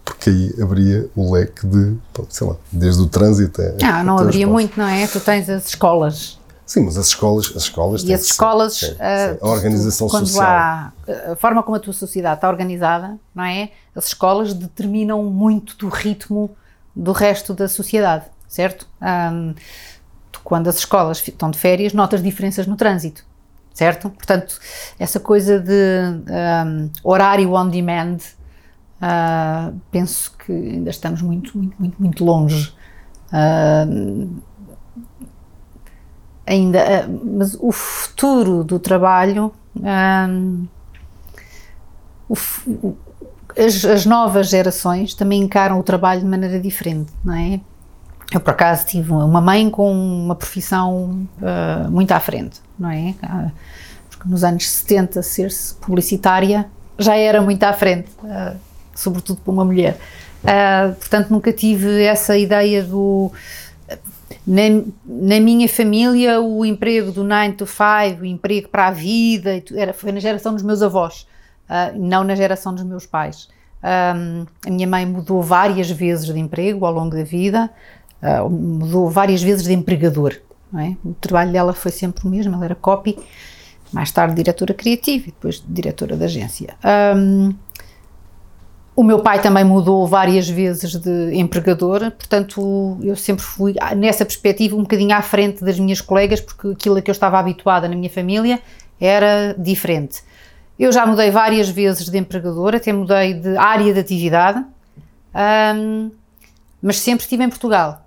porque 0.05 0.29
aí 0.29 0.55
abria 0.61 1.09
o 1.15 1.33
leque 1.33 1.65
de, 1.67 1.97
sei 2.29 2.47
lá, 2.47 2.55
desde 2.71 3.01
o 3.01 3.07
trânsito 3.07 3.61
até. 3.61 3.85
Ah, 3.85 4.03
não 4.03 4.17
abria 4.17 4.47
muito, 4.47 4.79
não 4.79 4.87
é? 4.87 5.05
Tu 5.07 5.19
tens 5.19 5.49
as 5.49 5.67
escolas. 5.67 6.39
Sim, 6.65 6.85
mas 6.85 6.97
as 6.97 7.07
escolas, 7.07 7.51
as 7.53 7.63
escolas 7.63 8.03
e 8.03 8.13
as 8.13 8.23
escolas, 8.23 8.75
ser, 8.75 8.85
sim, 8.85 8.93
sim. 8.93 9.37
a 9.41 9.47
organização 9.49 10.07
quando 10.07 10.27
social. 10.27 10.47
Há, 10.47 10.93
a 11.31 11.35
forma 11.35 11.61
como 11.63 11.75
a 11.75 11.79
tua 11.81 11.91
sociedade 11.91 12.35
está 12.35 12.47
organizada, 12.47 13.19
não 13.35 13.43
é? 13.43 13.71
As 13.93 14.05
escolas 14.05 14.53
determinam 14.53 15.21
muito 15.23 15.75
do 15.75 15.89
ritmo 15.89 16.49
do 16.95 17.11
resto 17.11 17.53
da 17.53 17.67
sociedade 17.67 18.25
certo? 18.51 18.85
Quando 20.43 20.67
as 20.67 20.75
escolas 20.75 21.25
estão 21.25 21.49
de 21.49 21.57
férias, 21.57 21.93
notas 21.93 22.21
diferenças 22.21 22.67
no 22.67 22.75
trânsito, 22.75 23.23
certo? 23.73 24.09
Portanto, 24.09 24.59
essa 24.99 25.19
coisa 25.19 25.57
de 25.57 25.71
um, 26.27 26.89
horário 27.01 27.53
on 27.53 27.69
demand, 27.69 28.17
uh, 28.97 29.73
penso 29.89 30.35
que 30.37 30.51
ainda 30.51 30.89
estamos 30.89 31.21
muito, 31.21 31.57
muito, 31.57 31.75
muito, 31.79 32.01
muito 32.01 32.25
longe. 32.25 32.73
Uh, 33.31 34.41
ainda, 36.45 37.07
uh, 37.07 37.37
mas 37.37 37.55
o 37.57 37.71
futuro 37.71 38.65
do 38.65 38.77
trabalho, 38.77 39.53
um, 39.77 40.67
o, 42.27 42.95
as, 43.57 43.85
as, 43.85 44.05
novas 44.05 44.49
gerações 44.49 45.13
também 45.13 45.41
encaram 45.41 45.79
o 45.79 45.83
trabalho 45.83 46.19
de 46.19 46.27
maneira 46.27 46.59
diferente, 46.59 47.13
não 47.23 47.35
é? 47.35 47.61
Eu, 48.33 48.39
por 48.39 48.51
acaso, 48.51 48.85
tive 48.85 49.11
uma 49.11 49.41
mãe 49.41 49.69
com 49.69 49.91
uma 49.91 50.35
profissão 50.35 51.27
uh, 51.41 51.91
muito 51.91 52.13
à 52.13 52.19
frente, 52.19 52.61
não 52.79 52.89
é? 52.89 53.13
Uh, 53.21 53.51
porque 54.09 54.29
nos 54.29 54.43
anos 54.45 54.69
70, 54.69 55.21
ser-se 55.21 55.73
publicitária 55.75 56.65
já 56.97 57.15
era 57.15 57.41
muito 57.41 57.61
à 57.63 57.73
frente, 57.73 58.09
uh, 58.23 58.55
sobretudo 58.95 59.41
para 59.41 59.51
uma 59.51 59.65
mulher. 59.65 59.97
portanto, 60.97 61.29
nunca 61.29 61.51
tive 61.51 62.03
essa 62.03 62.37
ideia 62.37 62.81
do. 62.81 63.31
Na, 64.47 64.61
na, 65.05 65.39
minha 65.39 65.67
família, 65.67 66.39
o 66.39 66.65
emprego 66.65 67.11
do 67.11 67.23
9 67.23 67.53
to 67.53 67.65
5, 67.67 68.21
o 68.21 68.25
emprego 68.25 68.69
para 68.69 68.87
a 68.87 68.91
vida, 68.91 69.61
era, 69.75 69.93
foi 69.93 70.11
na 70.11 70.19
geração 70.19 70.53
dos 70.53 70.63
meus 70.63 70.81
avós, 70.81 71.27
não 71.95 72.23
na 72.23 72.33
geração 72.33 72.73
dos 72.73 72.83
meus 72.83 73.05
pais. 73.05 73.49
Um, 73.83 74.45
a 74.65 74.69
minha 74.69 74.87
mãe 74.87 75.05
mudou 75.05 75.41
várias 75.41 75.89
vezes 75.89 76.25
de 76.25 76.39
emprego 76.39 76.85
ao 76.85 76.93
longo 76.93 77.15
da 77.15 77.23
vida, 77.23 77.69
uh, 78.21 78.49
mudou 78.49 79.09
várias 79.09 79.41
vezes 79.41 79.65
de 79.65 79.73
empregador. 79.73 80.35
É? 80.77 80.95
O 81.03 81.13
trabalho 81.13 81.51
dela 81.51 81.73
foi 81.73 81.91
sempre 81.91 82.25
o 82.25 82.29
mesmo, 82.29 82.55
ela 82.55 82.63
era 82.63 82.75
copy, 82.75 83.17
mais 83.91 84.09
tarde 84.09 84.35
diretora 84.35 84.73
criativa 84.73 85.25
e 85.27 85.31
depois 85.31 85.61
diretora 85.67 86.15
da 86.15 86.25
agência. 86.25 86.75
Um, 87.15 87.53
o 88.95 89.03
meu 89.03 89.19
pai 89.19 89.41
também 89.41 89.65
mudou 89.65 90.07
várias 90.07 90.47
vezes 90.47 90.95
de 90.95 91.33
empregador, 91.33 92.11
portanto 92.11 92.97
eu 93.01 93.15
sempre 93.17 93.43
fui 93.43 93.75
nessa 93.97 94.23
perspectiva 94.23 94.75
um 94.75 94.81
bocadinho 94.81 95.13
à 95.13 95.21
frente 95.21 95.63
das 95.63 95.77
minhas 95.77 95.99
colegas, 95.99 96.39
porque 96.39 96.69
aquilo 96.69 96.97
a 96.97 97.01
que 97.01 97.11
eu 97.11 97.13
estava 97.13 97.37
habituada 97.37 97.89
na 97.89 97.95
minha 97.95 98.09
família 98.09 98.61
era 98.99 99.53
diferente. 99.57 100.23
Eu 100.79 100.91
já 100.91 101.05
mudei 101.05 101.31
várias 101.31 101.67
vezes 101.69 102.09
de 102.09 102.17
empregador, 102.17 102.75
até 102.75 102.93
mudei 102.93 103.33
de 103.33 103.57
área 103.57 103.93
de 103.93 103.99
atividade, 103.99 104.63
um, 105.75 106.11
mas 106.81 106.97
sempre 106.99 107.23
estive 107.23 107.43
em 107.43 107.49
Portugal 107.49 108.05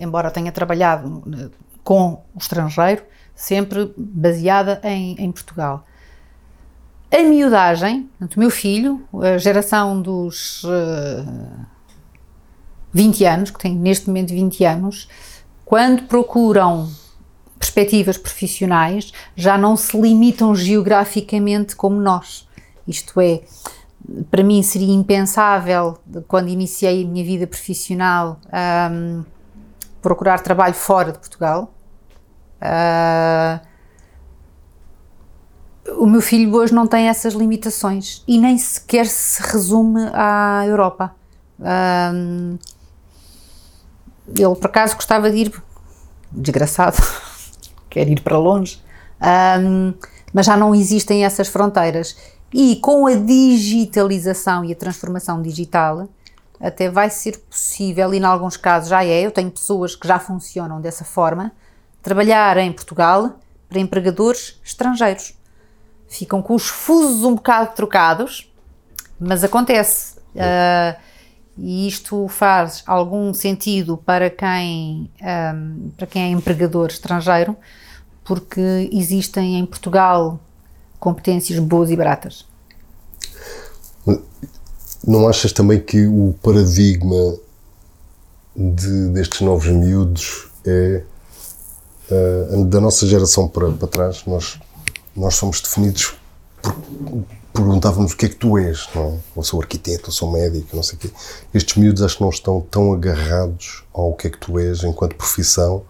embora 0.00 0.30
tenha 0.30 0.52
trabalhado 0.52 1.52
com 1.82 2.22
o 2.34 2.38
estrangeiro, 2.38 3.02
sempre 3.34 3.92
baseada 3.96 4.80
em, 4.82 5.14
em 5.18 5.30
Portugal. 5.30 5.84
A 7.10 7.22
miudagem, 7.22 8.10
o 8.20 8.40
meu 8.40 8.50
filho, 8.50 9.06
a 9.22 9.38
geração 9.38 10.02
dos 10.02 10.64
uh, 10.64 11.66
20 12.92 13.24
anos, 13.24 13.50
que 13.50 13.58
tem 13.58 13.76
neste 13.76 14.08
momento 14.08 14.30
20 14.30 14.64
anos, 14.64 15.08
quando 15.64 16.02
procuram 16.04 16.90
perspectivas 17.58 18.18
profissionais, 18.18 19.12
já 19.36 19.56
não 19.56 19.76
se 19.76 19.98
limitam 20.00 20.54
geograficamente 20.54 21.76
como 21.76 22.00
nós. 22.00 22.48
Isto 22.86 23.20
é, 23.20 23.42
para 24.30 24.42
mim 24.42 24.62
seria 24.62 24.92
impensável, 24.92 25.98
quando 26.26 26.48
iniciei 26.48 27.04
a 27.04 27.06
minha 27.06 27.24
vida 27.24 27.46
profissional, 27.46 28.40
um, 28.90 29.24
procurar 30.06 30.38
trabalho 30.38 30.74
fora 30.74 31.10
de 31.10 31.18
Portugal. 31.18 31.74
Uh, 32.62 33.60
o 36.00 36.06
meu 36.06 36.22
filho 36.22 36.54
hoje 36.54 36.72
não 36.72 36.86
tem 36.86 37.08
essas 37.08 37.34
limitações 37.34 38.22
e 38.26 38.38
nem 38.38 38.56
sequer 38.56 39.06
se 39.06 39.42
resume 39.42 40.08
à 40.14 40.62
Europa. 40.64 41.12
Uh, 41.58 42.56
ele, 44.28 44.54
por 44.54 44.66
acaso, 44.66 44.94
gostava 44.94 45.28
de 45.28 45.38
ir, 45.38 45.62
desgraçado, 46.30 46.98
quer 47.90 48.08
ir 48.08 48.20
para 48.20 48.38
longe, 48.38 48.80
um, 49.60 49.92
mas 50.32 50.46
já 50.46 50.56
não 50.56 50.72
existem 50.72 51.24
essas 51.24 51.48
fronteiras. 51.48 52.16
E 52.54 52.76
com 52.76 53.08
a 53.08 53.14
digitalização 53.16 54.64
e 54.64 54.70
a 54.70 54.76
transformação 54.76 55.42
digital, 55.42 56.08
até 56.60 56.90
vai 56.90 57.10
ser 57.10 57.38
possível, 57.38 58.12
e 58.14 58.18
em 58.18 58.24
alguns 58.24 58.56
casos 58.56 58.88
já 58.88 59.04
é, 59.04 59.20
eu 59.22 59.30
tenho 59.30 59.50
pessoas 59.50 59.94
que 59.94 60.06
já 60.06 60.18
funcionam 60.18 60.80
dessa 60.80 61.04
forma, 61.04 61.52
trabalhar 62.02 62.56
em 62.56 62.72
Portugal 62.72 63.38
para 63.68 63.80
empregadores 63.80 64.60
estrangeiros. 64.64 65.34
Ficam 66.08 66.40
com 66.40 66.54
os 66.54 66.68
fusos 66.68 67.24
um 67.24 67.34
bocado 67.34 67.74
trocados, 67.74 68.52
mas 69.18 69.42
acontece. 69.42 70.16
Uh, 70.34 70.96
e 71.58 71.88
isto 71.88 72.28
faz 72.28 72.82
algum 72.86 73.32
sentido 73.32 73.96
para 73.96 74.28
quem, 74.28 75.10
um, 75.20 75.90
para 75.96 76.06
quem 76.06 76.22
é 76.22 76.28
empregador 76.28 76.88
estrangeiro, 76.88 77.56
porque 78.22 78.90
existem 78.92 79.58
em 79.58 79.64
Portugal 79.64 80.38
competências 80.98 81.58
boas 81.58 81.90
e 81.90 81.96
baratas. 81.96 82.46
Não 85.06 85.28
achas 85.28 85.52
também 85.52 85.80
que 85.80 86.06
o 86.06 86.34
paradigma 86.42 87.36
de, 88.56 89.08
destes 89.10 89.40
novos 89.40 89.68
miúdos 89.68 90.48
é 90.64 91.02
uh, 92.10 92.64
da 92.64 92.80
nossa 92.80 93.06
geração 93.06 93.46
para, 93.46 93.70
para 93.70 93.88
trás? 93.88 94.24
Nós, 94.26 94.58
nós 95.14 95.34
somos 95.34 95.60
definidos 95.60 96.14
por 96.60 96.74
perguntávamos 97.56 98.12
o 98.12 98.16
que 98.16 98.26
é 98.26 98.28
que 98.28 98.36
tu 98.36 98.58
és, 98.58 98.86
não 98.94 99.02
é? 99.02 99.18
Ou 99.34 99.42
sou 99.42 99.60
arquiteto, 99.60 100.06
ou 100.08 100.12
sou 100.12 100.30
médico, 100.30 100.76
não 100.76 100.82
sei 100.82 100.96
o 100.96 100.98
quê. 100.98 101.10
Estes 101.54 101.76
miúdos 101.76 102.02
acho 102.02 102.18
que 102.18 102.22
não 102.22 102.28
estão 102.28 102.60
tão 102.60 102.92
agarrados 102.92 103.82
ao 103.94 104.12
que 104.12 104.26
é 104.26 104.30
que 104.30 104.38
tu 104.38 104.58
és 104.58 104.84
enquanto 104.84 105.16
profissão 105.16 105.82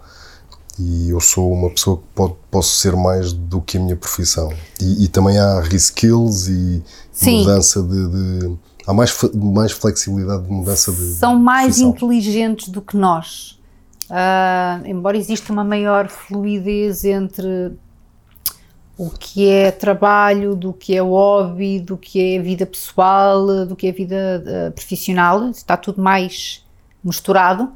e 0.78 1.10
eu 1.10 1.20
sou 1.20 1.50
uma 1.52 1.70
pessoa 1.70 1.96
que 1.96 2.04
pode, 2.14 2.34
posso 2.50 2.76
ser 2.76 2.94
mais 2.94 3.32
do 3.32 3.60
que 3.60 3.78
a 3.78 3.80
minha 3.80 3.96
profissão. 3.96 4.52
E, 4.80 5.04
e 5.04 5.08
também 5.08 5.38
há 5.38 5.60
reskills 5.60 6.48
e 6.48 6.82
Sim. 7.12 7.40
mudança 7.40 7.82
de, 7.82 8.08
de 8.08 8.56
há 8.86 8.94
mais, 8.94 9.18
mais 9.34 9.72
flexibilidade 9.72 10.44
de 10.44 10.50
mudança 10.50 10.92
de. 10.92 11.14
São 11.14 11.38
mais 11.38 11.78
inteligentes 11.78 12.68
do 12.68 12.80
que 12.80 12.96
nós. 12.96 13.58
Uh, 14.08 14.86
embora 14.86 15.16
exista 15.16 15.52
uma 15.52 15.64
maior 15.64 16.08
fluidez 16.08 17.04
entre 17.04 17.72
o 18.96 19.10
que 19.10 19.48
é 19.48 19.70
trabalho, 19.70 20.54
do 20.54 20.72
que 20.72 20.96
é 20.96 21.02
hobby, 21.02 21.80
do 21.80 21.96
que 21.96 22.36
é 22.36 22.40
vida 22.40 22.64
pessoal, 22.64 23.66
do 23.66 23.74
que 23.74 23.88
é 23.88 23.92
vida 23.92 24.42
uh, 24.46 24.72
profissional, 24.72 25.50
está 25.50 25.76
tudo 25.76 26.00
mais 26.00 26.64
misturado. 27.02 27.72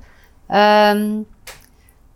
Uh, 0.49 1.27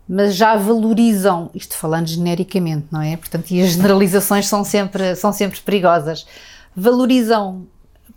mas 0.07 0.35
já 0.35 0.55
valorizam, 0.55 1.49
isto 1.53 1.75
falando 1.75 2.07
genericamente, 2.07 2.87
não 2.91 3.01
é? 3.01 3.17
Portanto, 3.17 3.51
e 3.51 3.61
as 3.61 3.71
generalizações 3.71 4.47
são 4.47 4.63
sempre, 4.63 5.15
são 5.15 5.33
sempre 5.33 5.59
perigosas. 5.61 6.25
Valorizam 6.75 7.65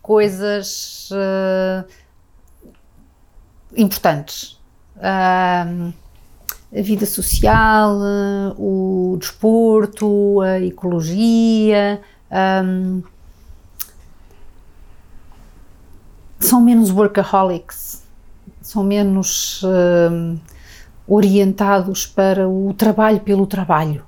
coisas 0.08 1.10
uh, 1.12 1.86
importantes. 3.76 4.58
Uh, 4.96 5.92
a 6.74 6.82
vida 6.82 7.04
social, 7.04 7.94
uh, 7.98 8.54
o 8.56 9.18
desporto, 9.18 10.40
a 10.40 10.60
ecologia. 10.60 12.00
Um, 12.64 13.02
são 16.40 16.62
menos 16.62 16.90
workaholics, 16.90 18.02
são 18.62 18.82
menos 18.82 19.62
orientados 21.06 22.06
para 22.06 22.48
o 22.48 22.72
trabalho 22.72 23.20
pelo 23.20 23.46
trabalho. 23.46 24.06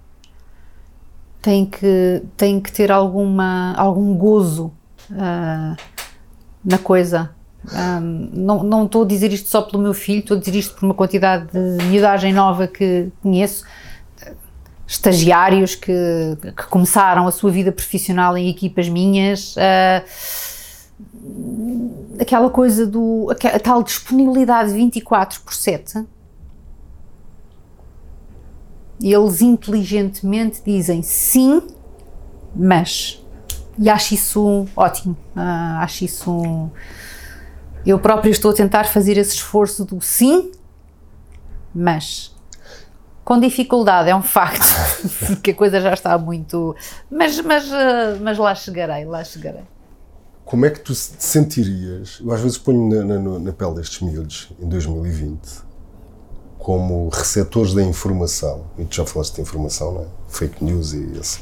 Tem 1.43 1.67
que, 1.67 2.23
tem 2.39 2.59
que 2.59 2.73
ter 2.73 2.91
alguma, 2.91 3.75
algum 3.75 4.17
gozo 4.17 4.73
uh, 5.11 5.77
na 6.65 6.79
coisa. 6.83 7.31
Um, 7.73 8.31
não, 8.33 8.63
não 8.63 8.85
estou 8.87 9.03
a 9.03 9.07
dizer 9.07 9.33
isto 9.33 9.49
só 9.49 9.63
pelo 9.63 9.83
meu 9.83 9.93
filho, 9.93 10.21
estou 10.21 10.37
a 10.37 10.41
dizer 10.41 10.55
isto 10.55 10.75
por 10.75 10.87
uma 10.87 10.95
quantidade 10.95 11.49
de 11.53 11.85
miudagem 11.85 12.33
nova 12.33 12.67
que 12.67 13.11
conheço, 13.23 13.65
estagiários 14.87 15.75
que, 15.75 15.93
que 16.57 16.67
começaram 16.69 17.27
a 17.27 17.31
sua 17.31 17.51
vida 17.51 17.71
profissional 17.71 18.37
em 18.37 18.49
equipas 18.49 18.89
minhas, 18.89 19.55
uh, 19.57 20.03
aquela 22.19 22.51
coisa 22.51 22.87
do, 22.87 23.29
a 23.31 23.59
tal 23.59 23.83
disponibilidade 23.83 24.73
24 24.73 25.41
por 25.43 25.55
7, 25.55 26.05
eles 29.03 29.41
inteligentemente 29.41 30.61
dizem 30.65 31.03
sim, 31.03 31.63
mas. 32.55 33.25
E 33.81 33.89
acho 33.89 34.13
isso 34.13 34.69
ótimo. 34.77 35.17
Uh, 35.35 35.81
acho 35.81 36.05
isso. 36.05 36.71
Eu 37.87 37.99
próprio 37.99 38.31
estou 38.31 38.51
a 38.51 38.55
tentar 38.55 38.85
fazer 38.85 39.17
esse 39.17 39.37
esforço 39.37 39.87
do 39.87 40.03
sim, 40.03 40.53
mas. 41.75 42.39
Com 43.25 43.39
dificuldade, 43.39 44.11
é 44.11 44.17
um 44.17 44.23
facto, 44.23 44.67
porque 45.27 45.53
a 45.53 45.55
coisa 45.55 45.81
já 45.81 45.95
está 45.95 46.19
muito. 46.19 46.75
Mas, 47.09 47.41
mas, 47.41 47.71
eh, 47.71 48.19
mas 48.21 48.37
lá 48.37 48.53
chegarei, 48.57 49.05
lá 49.05 49.23
chegarei. 49.23 49.63
Como 50.45 50.67
é 50.67 50.71
que 50.71 50.81
tu 50.81 50.93
te 50.93 51.23
sentirias? 51.23 52.21
Eu 52.21 52.33
às 52.33 52.41
vezes 52.41 52.59
ponho 52.59 52.89
na, 52.89 53.19
na, 53.19 53.39
na 53.39 53.53
pele 53.53 53.75
destes 53.75 54.01
miúdos, 54.01 54.51
em 54.59 54.69
2020, 54.69 55.39
como 56.59 57.09
receptores 57.09 57.73
da 57.73 57.85
informação. 57.85 58.65
E 58.77 58.85
tu 58.85 58.97
já 58.97 59.07
falaste 59.07 59.37
de 59.37 59.43
informação, 59.43 59.93
não 59.93 60.03
é? 60.03 60.07
Fake 60.27 60.65
news 60.65 60.93
e 60.93 61.17
essa 61.17 61.41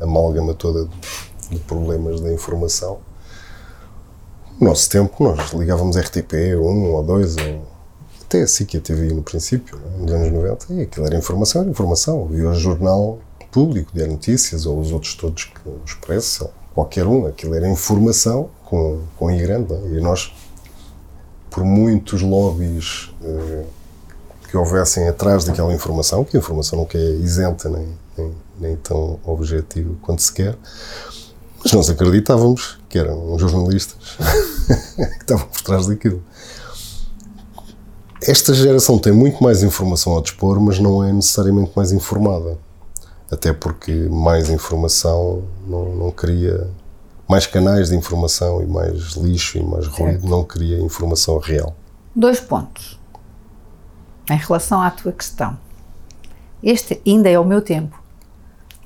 amálgama 0.00 0.52
toda 0.52 0.86
de 0.86 1.29
problemas 1.58 2.20
da 2.20 2.32
informação. 2.32 2.98
No 4.60 4.68
nosso 4.68 4.88
tempo, 4.90 5.24
nós 5.24 5.52
ligávamos 5.52 5.96
RTP, 5.96 6.54
um 6.56 6.92
ou 6.92 7.02
dois, 7.02 7.36
ou 7.36 7.66
até 8.22 8.42
assim 8.42 8.64
que 8.64 8.76
a 8.76 8.80
TV 8.80 9.12
no 9.12 9.22
princípio, 9.22 9.76
é? 9.76 10.02
nos 10.02 10.12
anos 10.12 10.30
90, 10.32 10.66
e 10.74 10.82
aquilo 10.82 11.06
era 11.06 11.16
informação, 11.16 11.62
era 11.62 11.70
informação. 11.70 12.28
E 12.32 12.42
o 12.42 12.54
jornal 12.54 13.18
público, 13.50 13.90
de 13.92 14.06
notícias, 14.06 14.66
ou 14.66 14.78
os 14.78 14.92
outros 14.92 15.14
todos, 15.14 15.44
que, 15.44 15.68
o 15.68 15.80
Expresso, 15.84 16.48
qualquer 16.74 17.06
um, 17.06 17.26
aquilo 17.26 17.54
era 17.54 17.68
informação 17.68 18.48
com, 18.64 19.00
com 19.18 19.30
I 19.30 19.38
grande. 19.42 19.74
É? 19.74 19.78
E 19.96 20.00
nós, 20.00 20.32
por 21.50 21.64
muitos 21.64 22.22
lobbies 22.22 23.12
eh, 23.22 23.64
que 24.48 24.56
houvessem 24.56 25.08
atrás 25.08 25.44
daquela 25.44 25.72
informação, 25.72 26.24
que 26.24 26.36
a 26.36 26.40
informação 26.40 26.78
nunca 26.78 26.96
é 26.96 27.10
isenta 27.16 27.68
nem, 27.68 27.88
nem, 28.16 28.34
nem 28.60 28.76
tão 28.76 29.18
objetiva 29.24 29.92
quanto 30.02 30.22
se 30.22 30.32
quer, 30.32 30.56
mas 31.62 31.72
nós 31.72 31.90
acreditávamos 31.90 32.78
que 32.88 32.98
eram 32.98 33.38
jornalistas 33.38 34.16
que 34.96 35.02
estavam 35.20 35.46
por 35.46 35.60
trás 35.62 35.86
daquilo. 35.86 36.22
Esta 38.22 38.52
geração 38.52 38.98
tem 38.98 39.12
muito 39.12 39.42
mais 39.42 39.62
informação 39.62 40.12
ao 40.12 40.20
dispor, 40.20 40.60
mas 40.60 40.78
não 40.78 41.02
é 41.02 41.12
necessariamente 41.12 41.72
mais 41.74 41.90
informada. 41.92 42.58
Até 43.30 43.52
porque 43.52 43.92
mais 44.10 44.50
informação 44.50 45.44
não, 45.66 45.94
não 45.96 46.10
cria. 46.10 46.68
Mais 47.28 47.46
canais 47.46 47.90
de 47.90 47.96
informação 47.96 48.60
e 48.60 48.66
mais 48.66 49.12
lixo 49.12 49.56
e 49.56 49.62
mais 49.62 49.86
ruído 49.86 50.26
não 50.26 50.42
cria 50.42 50.80
informação 50.80 51.38
real. 51.38 51.76
Dois 52.14 52.40
pontos. 52.40 52.98
Em 54.28 54.36
relação 54.36 54.82
à 54.82 54.90
tua 54.90 55.12
questão. 55.12 55.56
Este 56.62 57.00
ainda 57.06 57.30
é 57.30 57.38
o 57.38 57.44
meu 57.44 57.62
tempo. 57.62 57.99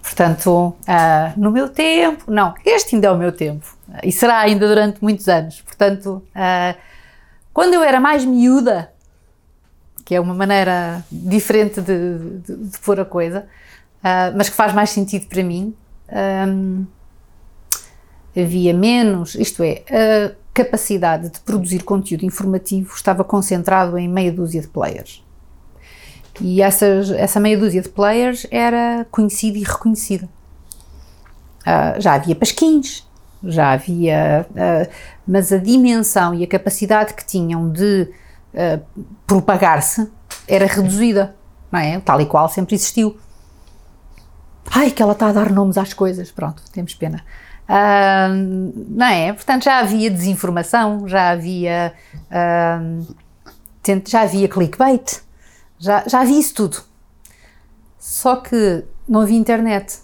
Portanto, 0.04 0.76
uh, 0.82 1.32
no 1.34 1.50
meu 1.50 1.66
tempo, 1.70 2.30
não, 2.30 2.52
este 2.62 2.94
ainda 2.94 3.08
é 3.08 3.10
o 3.10 3.16
meu 3.16 3.32
tempo 3.32 3.74
e 4.02 4.12
será 4.12 4.38
ainda 4.40 4.68
durante 4.68 5.02
muitos 5.02 5.26
anos. 5.28 5.62
Portanto, 5.62 6.22
uh, 6.36 6.78
quando 7.54 7.72
eu 7.72 7.82
era 7.82 7.98
mais 7.98 8.22
miúda, 8.22 8.92
que 10.04 10.14
é 10.14 10.20
uma 10.20 10.34
maneira 10.34 11.02
diferente 11.10 11.80
de, 11.80 12.18
de, 12.18 12.56
de 12.68 12.78
pôr 12.80 13.00
a 13.00 13.04
coisa, 13.06 13.46
uh, 14.00 14.36
mas 14.36 14.50
que 14.50 14.54
faz 14.54 14.74
mais 14.74 14.90
sentido 14.90 15.26
para 15.26 15.42
mim, 15.42 15.74
um, 16.46 16.84
havia 18.36 18.74
menos, 18.74 19.34
isto 19.36 19.62
é, 19.62 19.84
a 19.88 20.34
capacidade 20.52 21.30
de 21.30 21.40
produzir 21.40 21.82
conteúdo 21.82 22.26
informativo 22.26 22.92
estava 22.94 23.24
concentrado 23.24 23.96
em 23.96 24.06
meia 24.06 24.30
dúzia 24.30 24.60
de 24.60 24.68
players. 24.68 25.23
E 26.40 26.60
essas, 26.60 27.10
essa 27.10 27.38
meia 27.38 27.56
dúzia 27.56 27.80
de 27.80 27.88
players 27.88 28.46
era 28.50 29.06
conhecida 29.10 29.58
e 29.58 29.62
reconhecida. 29.62 30.28
Uh, 31.60 32.00
já 32.00 32.14
havia 32.14 32.34
pasquins, 32.34 33.08
já 33.42 33.72
havia. 33.72 34.46
Uh, 34.50 34.90
mas 35.26 35.52
a 35.52 35.58
dimensão 35.58 36.34
e 36.34 36.44
a 36.44 36.46
capacidade 36.46 37.14
que 37.14 37.24
tinham 37.24 37.70
de 37.70 38.10
uh, 38.52 39.06
propagar-se 39.26 40.10
era 40.46 40.66
reduzida, 40.66 41.34
não 41.70 41.80
é? 41.80 42.00
Tal 42.00 42.20
e 42.20 42.26
qual 42.26 42.48
sempre 42.48 42.74
existiu. 42.74 43.16
Ai, 44.70 44.90
que 44.90 45.02
ela 45.02 45.12
está 45.12 45.28
a 45.28 45.32
dar 45.32 45.50
nomes 45.50 45.78
às 45.78 45.92
coisas, 45.92 46.30
pronto, 46.30 46.62
temos 46.72 46.94
pena. 46.94 47.24
Não 48.88 49.06
é? 49.06 49.32
Portanto, 49.32 49.64
já 49.64 49.78
havia 49.78 50.10
desinformação, 50.10 51.06
já 51.06 51.30
havia. 51.30 51.92
já 54.06 54.22
havia 54.22 54.48
clickbait, 54.48 55.22
já, 55.78 56.04
já 56.06 56.20
havia 56.20 56.38
isso 56.38 56.54
tudo. 56.54 56.78
Só 57.98 58.36
que 58.36 58.84
não 59.08 59.20
havia 59.20 59.38
internet. 59.38 59.98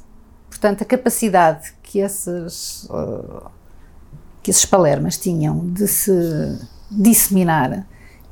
Portanto, 0.48 0.82
a 0.82 0.84
capacidade 0.84 1.72
que 1.82 1.98
esses, 1.98 2.84
uh, 2.84 3.50
que 4.42 4.50
esses 4.50 4.64
palermas 4.64 5.16
tinham 5.16 5.68
de 5.70 5.86
se 5.86 6.12
disseminar 6.90 7.86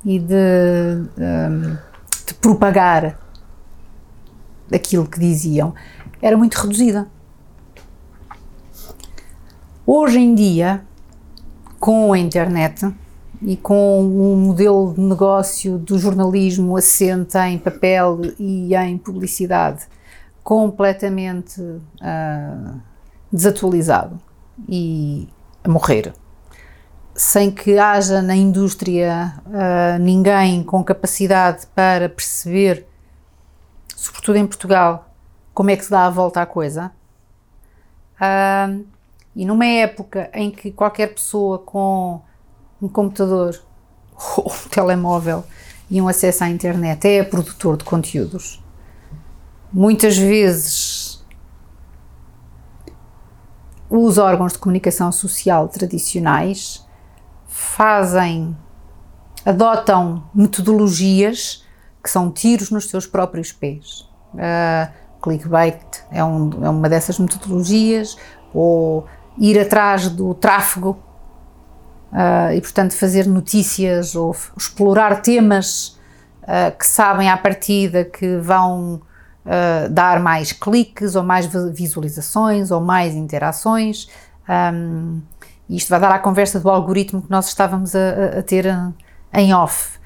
e 0.05 0.19
de, 0.19 0.35
um, 1.19 1.77
de 2.27 2.35
propagar 2.35 3.19
aquilo 4.73 5.07
que 5.07 5.19
diziam 5.19 5.75
era 6.21 6.37
muito 6.37 6.55
reduzida. 6.55 7.09
Hoje 9.87 10.19
em 10.19 10.35
dia, 10.35 10.85
com 11.81 12.13
a 12.13 12.19
internet, 12.19 12.93
e 13.43 13.57
com 13.57 14.01
um 14.01 14.37
modelo 14.37 14.95
de 14.95 15.01
negócio 15.01 15.79
do 15.79 15.99
jornalismo 15.99 16.77
assente 16.77 17.39
em 17.39 17.59
papel 17.59 18.21
e 18.39 18.75
em 18.75 18.99
publicidade 18.99 19.87
completamente 20.43 21.61
uh, 21.61 22.81
desatualizado 23.31 24.19
e 24.69 25.29
a 25.63 25.69
morrer, 25.69 26.13
sem 27.15 27.51
que 27.51 27.79
haja 27.79 28.23
na 28.23 28.35
indústria 28.35 29.35
uh, 29.47 29.99
ninguém 30.01 30.63
com 30.63 30.83
capacidade 30.83 31.67
para 31.75 32.09
perceber, 32.09 32.87
sobretudo 33.95 34.37
em 34.37 34.47
Portugal, 34.47 35.13
como 35.53 35.71
é 35.71 35.77
que 35.77 35.85
se 35.85 35.91
dá 35.91 36.07
a 36.07 36.11
volta 36.11 36.41
à 36.41 36.47
coisa. 36.47 36.91
Uh, 38.17 38.85
e 39.37 39.45
numa 39.45 39.67
época 39.67 40.31
em 40.33 40.51
que 40.51 40.73
qualquer 40.73 41.15
pessoa 41.15 41.59
com 41.59 42.21
um 42.81 42.89
computador 42.89 43.61
ou 44.37 44.53
um 44.53 44.69
telemóvel 44.69 45.45
e 45.91 46.01
um 46.01 46.09
acesso 46.09 46.45
à 46.45 46.49
internet 46.49 47.07
é 47.07 47.23
produtor 47.23 47.77
de 47.77 47.85
conteúdos. 47.85 48.63
Muitas 49.73 50.17
vezes 50.17 51.25
os 53.91 54.19
órgãos 54.19 54.53
de 54.53 54.59
comunicação 54.59 55.11
social 55.11 55.69
tradicionais 55.69 56.87
fazem, 57.47 58.57
adotam 59.45 60.25
metodologias 60.35 61.65
que 62.03 62.11
são 62.11 62.31
tiros 62.31 62.71
nos 62.71 62.89
seus 62.89 63.07
próprios 63.07 63.51
pés. 63.51 64.09
Uh, 64.35 64.93
clickbait 65.23 66.05
é, 66.11 66.23
um, 66.23 66.65
é 66.65 66.69
uma 66.69 66.89
dessas 66.89 67.19
metodologias, 67.19 68.17
ou 68.53 69.07
ir 69.39 69.59
atrás 69.59 70.09
do 70.09 70.35
tráfego 70.35 70.99
uh, 72.13 72.53
e, 72.55 72.61
portanto, 72.61 72.95
fazer 72.95 73.27
notícias 73.27 74.15
ou 74.15 74.35
explorar 74.57 75.23
temas 75.23 75.99
uh, 76.43 76.77
que 76.77 76.87
sabem 76.87 77.29
à 77.29 77.37
partida 77.37 78.05
que 78.05 78.37
vão 78.37 79.03
uh, 79.45 79.89
dar 79.91 80.21
mais 80.21 80.53
cliques 80.53 81.15
ou 81.15 81.23
mais 81.23 81.47
visualizações 81.73 82.71
ou 82.71 82.81
mais 82.81 83.15
interações. 83.15 84.09
Um, 84.49 85.21
isto 85.69 85.91
vai 85.91 86.01
dar 86.01 86.13
à 86.13 86.19
conversa 86.19 86.59
do 86.59 86.71
algoritmo 86.71 87.21
que 87.21 87.31
nós 87.31 87.49
estávamos 87.49 87.95
a, 87.95 88.39
a 88.39 88.43
ter 88.43 88.65
em 89.35 89.53
off. 89.53 89.99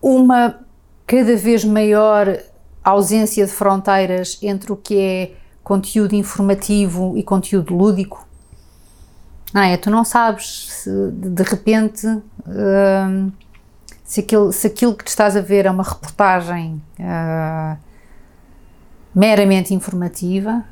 uma 0.00 0.60
cada 1.06 1.36
vez 1.36 1.64
maior 1.64 2.26
ausência 2.82 3.44
de 3.44 3.52
fronteiras 3.52 4.38
entre 4.42 4.72
o 4.72 4.76
que 4.76 4.98
é 4.98 5.32
conteúdo 5.62 6.14
informativo 6.14 7.16
e 7.16 7.22
conteúdo 7.22 7.74
lúdico. 7.74 8.25
Não 9.52 9.62
é? 9.62 9.76
Tu 9.76 9.90
não 9.90 10.04
sabes 10.04 10.68
se 10.70 11.10
de 11.12 11.42
repente 11.42 12.06
uh, 12.06 13.32
se, 14.04 14.20
aquilo, 14.20 14.52
se 14.52 14.66
aquilo 14.66 14.94
que 14.94 15.04
te 15.04 15.08
estás 15.08 15.36
a 15.36 15.40
ver 15.40 15.66
é 15.66 15.70
uma 15.70 15.82
reportagem 15.82 16.82
uh, 16.98 17.76
meramente 19.14 19.72
informativa 19.72 20.64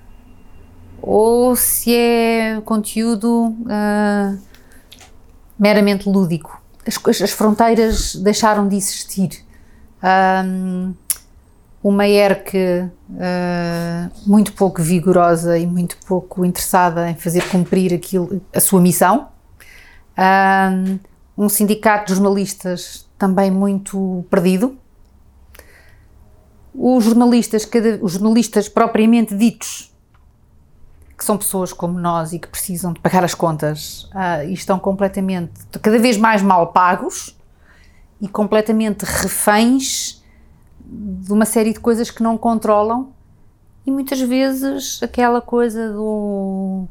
ou 1.00 1.54
se 1.54 1.94
é 1.94 2.60
conteúdo 2.64 3.48
uh, 3.48 4.38
meramente 5.58 6.08
lúdico. 6.08 6.62
As, 6.86 7.22
as, 7.22 7.30
fronteiras 7.30 8.14
deixaram 8.14 8.68
de 8.68 8.76
existir. 8.76 9.44
Um, 10.02 10.94
uma 11.84 12.08
ERC 12.08 12.88
uh, 13.10 14.10
muito 14.26 14.54
pouco 14.54 14.80
vigorosa 14.82 15.58
e 15.58 15.66
muito 15.66 15.98
pouco 16.06 16.42
interessada 16.42 17.10
em 17.10 17.14
fazer 17.14 17.46
cumprir 17.50 17.92
aquilo, 17.92 18.40
a 18.54 18.58
sua 18.58 18.80
missão. 18.80 19.28
Um 21.36 21.48
sindicato 21.48 22.06
de 22.06 22.14
jornalistas 22.14 23.06
também 23.18 23.50
muito 23.50 24.24
perdido. 24.30 24.78
Os 26.74 27.04
jornalistas, 27.04 27.66
cada, 27.66 27.98
os 28.00 28.12
jornalistas 28.12 28.66
propriamente 28.66 29.36
ditos, 29.36 29.92
que 31.18 31.24
são 31.24 31.36
pessoas 31.36 31.72
como 31.72 31.98
nós 32.00 32.32
e 32.32 32.38
que 32.38 32.48
precisam 32.48 32.94
de 32.94 33.00
pagar 33.00 33.24
as 33.24 33.34
contas 33.34 34.04
uh, 34.04 34.48
e 34.48 34.54
estão 34.54 34.78
completamente, 34.78 35.52
cada 35.82 35.98
vez 35.98 36.16
mais 36.16 36.40
mal 36.40 36.68
pagos 36.68 37.36
e 38.20 38.26
completamente 38.26 39.02
reféns 39.02 40.13
de 40.84 41.32
uma 41.32 41.44
série 41.44 41.72
de 41.72 41.80
coisas 41.80 42.10
que 42.10 42.22
não 42.22 42.36
controlam 42.36 43.12
e 43.86 43.90
muitas 43.90 44.20
vezes 44.20 45.00
aquela 45.02 45.40
coisa 45.40 45.92
do 45.92 46.86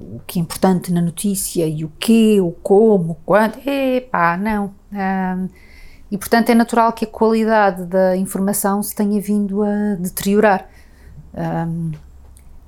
o 0.00 0.20
que 0.26 0.38
é 0.38 0.42
importante 0.42 0.92
na 0.92 1.02
notícia 1.02 1.66
e 1.66 1.84
o 1.84 1.92
que, 1.98 2.40
o 2.40 2.52
como, 2.52 3.12
o 3.12 3.16
quando, 3.26 3.58
epá, 3.66 4.36
não. 4.36 4.72
E 6.10 6.16
portanto 6.16 6.50
é 6.50 6.54
natural 6.54 6.92
que 6.92 7.04
a 7.04 7.08
qualidade 7.08 7.84
da 7.84 8.16
informação 8.16 8.82
se 8.82 8.94
tenha 8.94 9.20
vindo 9.20 9.62
a 9.62 9.94
deteriorar. 9.98 10.68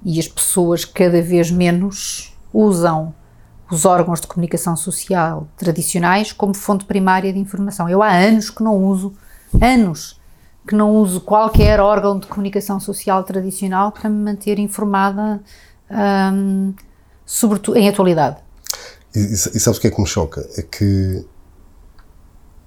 E 0.05 0.21
as 0.21 0.29
pessoas 0.29 0.85
cada 0.85 1.23
vez 1.23 1.51
menos 1.51 2.37
usam 2.53 3.15
os 3.71 3.87
órgãos 3.87 4.21
de 4.21 4.27
comunicação 4.27 4.77
social 4.77 5.49
tradicionais 5.57 6.33
como 6.33 6.55
fonte 6.55 6.85
primária 6.85 7.33
de 7.33 7.39
informação. 7.39 7.89
Eu 7.89 8.03
há 8.03 8.11
anos 8.11 8.51
que 8.51 8.63
não 8.63 8.77
uso, 8.85 9.15
anos, 9.61 10.21
que 10.67 10.75
não 10.75 10.97
uso 10.97 11.21
qualquer 11.21 11.81
órgão 11.81 12.19
de 12.19 12.27
comunicação 12.27 12.79
social 12.79 13.25
tradicional 13.25 13.93
para 13.93 14.09
me 14.09 14.23
manter 14.23 14.59
informada, 14.59 15.43
um, 15.91 16.73
sobretudo 17.27 17.77
em 17.77 17.89
atualidade. 17.89 18.37
E, 19.15 19.19
e, 19.19 19.37
sabes 19.37 19.79
o 19.79 19.81
que 19.81 19.89
é 19.89 19.91
que 19.91 20.01
me 20.01 20.07
choca? 20.07 20.49
É 20.57 20.63
que 20.63 21.25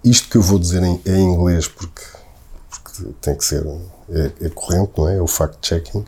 isto 0.04 0.30
que 0.30 0.38
eu 0.38 0.42
vou 0.42 0.60
dizer 0.60 0.84
em, 0.84 1.02
em 1.06 1.34
inglês, 1.34 1.68
porque, 1.68 2.04
porque, 2.70 3.14
tem 3.22 3.36
que 3.36 3.44
ser, 3.44 3.66
é, 4.10 4.32
é 4.46 4.50
corrente, 4.50 4.92
não 4.98 5.08
é? 5.08 5.18
É 5.18 5.22
o 5.22 5.28
fact-checking 5.28 6.06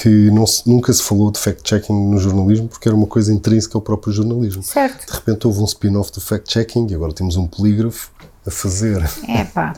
que 0.00 0.30
não 0.30 0.44
nunca 0.64 0.92
se 0.92 1.02
falou 1.02 1.28
de 1.28 1.40
fact-checking 1.40 2.08
no 2.08 2.18
jornalismo 2.18 2.68
porque 2.68 2.88
era 2.88 2.96
uma 2.96 3.06
coisa 3.06 3.32
intrínseca 3.32 3.76
ao 3.76 3.82
próprio 3.82 4.12
jornalismo. 4.12 4.62
Certo. 4.62 5.04
De 5.04 5.12
repente 5.12 5.46
houve 5.48 5.60
um 5.60 5.64
spin-off 5.64 6.12
do 6.12 6.20
fact-checking 6.20 6.86
e 6.88 6.94
agora 6.94 7.12
temos 7.12 7.36
um 7.36 7.48
polígrafo 7.48 8.12
a 8.48 8.50
fazer. 8.50 9.02
É 9.28 9.44
pá, 9.44 9.72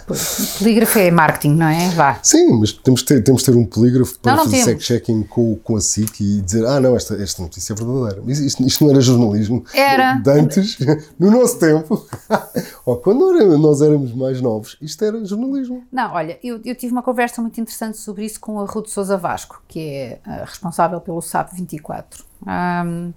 polígrafo 0.58 0.98
é 0.98 1.10
marketing, 1.10 1.56
não 1.56 1.66
é? 1.66 1.88
Vá. 1.90 2.18
Sim, 2.22 2.58
mas 2.58 2.72
temos 2.72 3.00
de 3.00 3.06
ter, 3.06 3.22
temos 3.22 3.42
de 3.42 3.52
ter 3.52 3.58
um 3.58 3.64
polígrafo 3.64 4.18
para 4.18 4.36
não, 4.36 4.44
não 4.44 4.50
fazer 4.50 4.64
fact-checking 4.64 5.24
com, 5.24 5.56
com 5.56 5.76
a 5.76 5.80
SIC 5.80 6.20
e 6.20 6.40
dizer, 6.40 6.64
ah 6.66 6.80
não, 6.80 6.96
esta, 6.96 7.14
esta 7.14 7.42
notícia 7.42 7.72
é 7.72 7.76
verdadeira. 7.76 8.22
Mas 8.24 8.38
isto, 8.38 8.62
isto 8.66 8.84
não 8.84 8.92
era 8.92 9.00
jornalismo. 9.00 9.64
Era. 9.74 10.14
De 10.14 10.30
antes, 10.30 10.78
no 11.18 11.30
nosso 11.30 11.58
tempo, 11.58 12.06
ou 12.86 12.96
quando 12.96 13.32
nós 13.58 13.82
éramos 13.82 14.14
mais 14.14 14.40
novos, 14.40 14.76
isto 14.80 15.04
era 15.04 15.22
jornalismo. 15.24 15.84
Não, 15.92 16.12
olha, 16.12 16.38
eu, 16.42 16.60
eu 16.64 16.74
tive 16.74 16.92
uma 16.92 17.02
conversa 17.02 17.42
muito 17.42 17.60
interessante 17.60 17.98
sobre 17.98 18.24
isso 18.24 18.40
com 18.40 18.60
a 18.60 18.64
Ruth 18.64 18.88
Sousa 18.88 19.16
Vasco, 19.16 19.62
que 19.68 19.80
é 19.80 20.20
uh, 20.26 20.44
responsável 20.44 21.00
pelo 21.00 21.20
SAP 21.20 21.52
24. 21.54 22.24
Um, 22.46 23.12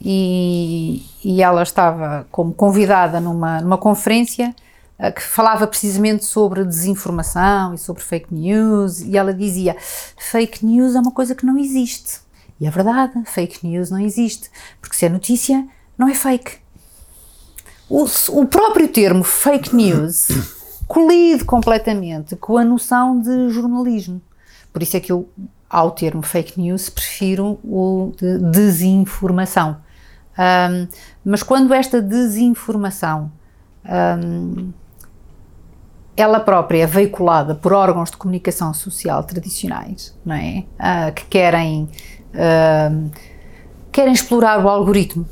e, 0.00 1.04
e 1.24 1.42
ela 1.42 1.62
estava 1.62 2.26
como 2.30 2.52
convidada 2.52 3.20
numa, 3.20 3.60
numa 3.60 3.78
conferência 3.78 4.54
uh, 4.98 5.12
que 5.12 5.22
falava 5.22 5.66
precisamente 5.66 6.24
sobre 6.24 6.64
desinformação 6.64 7.74
e 7.74 7.78
sobre 7.78 8.02
fake 8.02 8.32
news, 8.32 9.00
e 9.00 9.16
ela 9.16 9.32
dizia: 9.32 9.76
fake 10.16 10.64
news 10.64 10.94
é 10.94 11.00
uma 11.00 11.12
coisa 11.12 11.34
que 11.34 11.46
não 11.46 11.58
existe. 11.58 12.20
E 12.60 12.66
é 12.66 12.70
verdade, 12.70 13.12
fake 13.26 13.66
news 13.66 13.90
não 13.90 14.00
existe, 14.00 14.50
porque 14.80 14.96
se 14.96 15.04
é 15.04 15.08
notícia, 15.08 15.66
não 15.98 16.08
é 16.08 16.14
fake. 16.14 16.58
O, 17.88 18.04
o 18.30 18.46
próprio 18.46 18.88
termo 18.88 19.22
fake 19.22 19.74
news 19.74 20.28
colide 20.88 21.44
completamente 21.44 22.34
com 22.36 22.56
a 22.56 22.64
noção 22.64 23.20
de 23.20 23.50
jornalismo. 23.50 24.20
Por 24.72 24.82
isso 24.82 24.96
é 24.96 25.00
que 25.00 25.12
eu, 25.12 25.28
ao 25.68 25.90
termo 25.90 26.22
fake 26.22 26.60
news, 26.60 26.88
prefiro 26.88 27.58
o 27.64 28.12
de 28.18 28.38
desinformação. 28.50 29.76
Um, 30.38 30.86
mas 31.24 31.42
quando 31.42 31.72
esta 31.72 32.00
desinformação 32.00 33.32
um, 33.84 34.72
ela 36.16 36.40
própria 36.40 36.82
é 36.82 36.86
veiculada 36.86 37.54
por 37.54 37.72
órgãos 37.72 38.10
de 38.10 38.16
comunicação 38.16 38.72
social 38.72 39.22
tradicionais, 39.22 40.16
não 40.24 40.34
é? 40.34 40.64
Uh, 40.78 41.12
que 41.14 41.26
querem, 41.26 41.88
uh, 42.32 43.10
querem 43.92 44.14
explorar 44.14 44.64
o 44.64 44.68
algoritmo, 44.68 45.26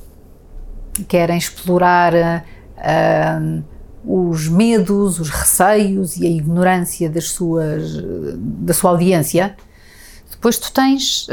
querem 1.08 1.38
explorar 1.38 2.12
uh, 2.14 3.64
os 4.06 4.46
medos, 4.48 5.18
os 5.18 5.30
receios 5.30 6.18
e 6.18 6.26
a 6.26 6.30
ignorância 6.30 7.08
das 7.08 7.30
suas, 7.30 7.96
da 8.36 8.74
sua 8.74 8.90
audiência. 8.90 9.56
Depois 10.30 10.58
tu 10.58 10.70
tens 10.70 11.26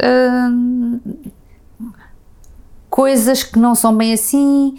coisas 2.92 3.42
que 3.42 3.58
não 3.58 3.74
são 3.74 3.96
bem 3.96 4.14
assim. 4.14 4.78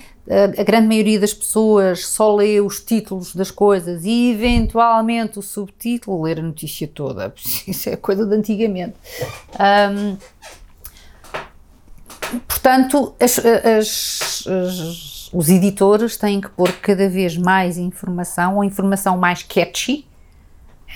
A 0.59 0.63
grande 0.63 0.87
maioria 0.87 1.19
das 1.19 1.35
pessoas 1.35 2.07
só 2.07 2.37
lê 2.37 2.61
os 2.61 2.79
títulos 2.79 3.35
das 3.35 3.51
coisas 3.51 4.05
e, 4.05 4.31
eventualmente, 4.31 5.41
o 5.41 5.43
subtítulo, 5.43 6.23
ler 6.23 6.39
a 6.39 6.43
notícia 6.43 6.87
toda. 6.87 7.35
Isso 7.67 7.89
é 7.89 7.97
coisa 7.97 8.25
de 8.25 8.37
antigamente. 8.37 8.95
Um, 9.59 10.17
portanto, 12.47 13.15
as, 13.19 13.39
as, 13.41 14.47
as, 14.47 15.31
os 15.33 15.49
editores 15.49 16.17
têm 16.17 16.41
que 16.41 16.51
pôr 16.51 16.71
cada 16.75 17.09
vez 17.09 17.37
mais 17.37 17.77
informação, 17.77 18.59
ou 18.59 18.65
informação 18.65 19.19
mais 19.19 19.43
catchy, 19.43 20.07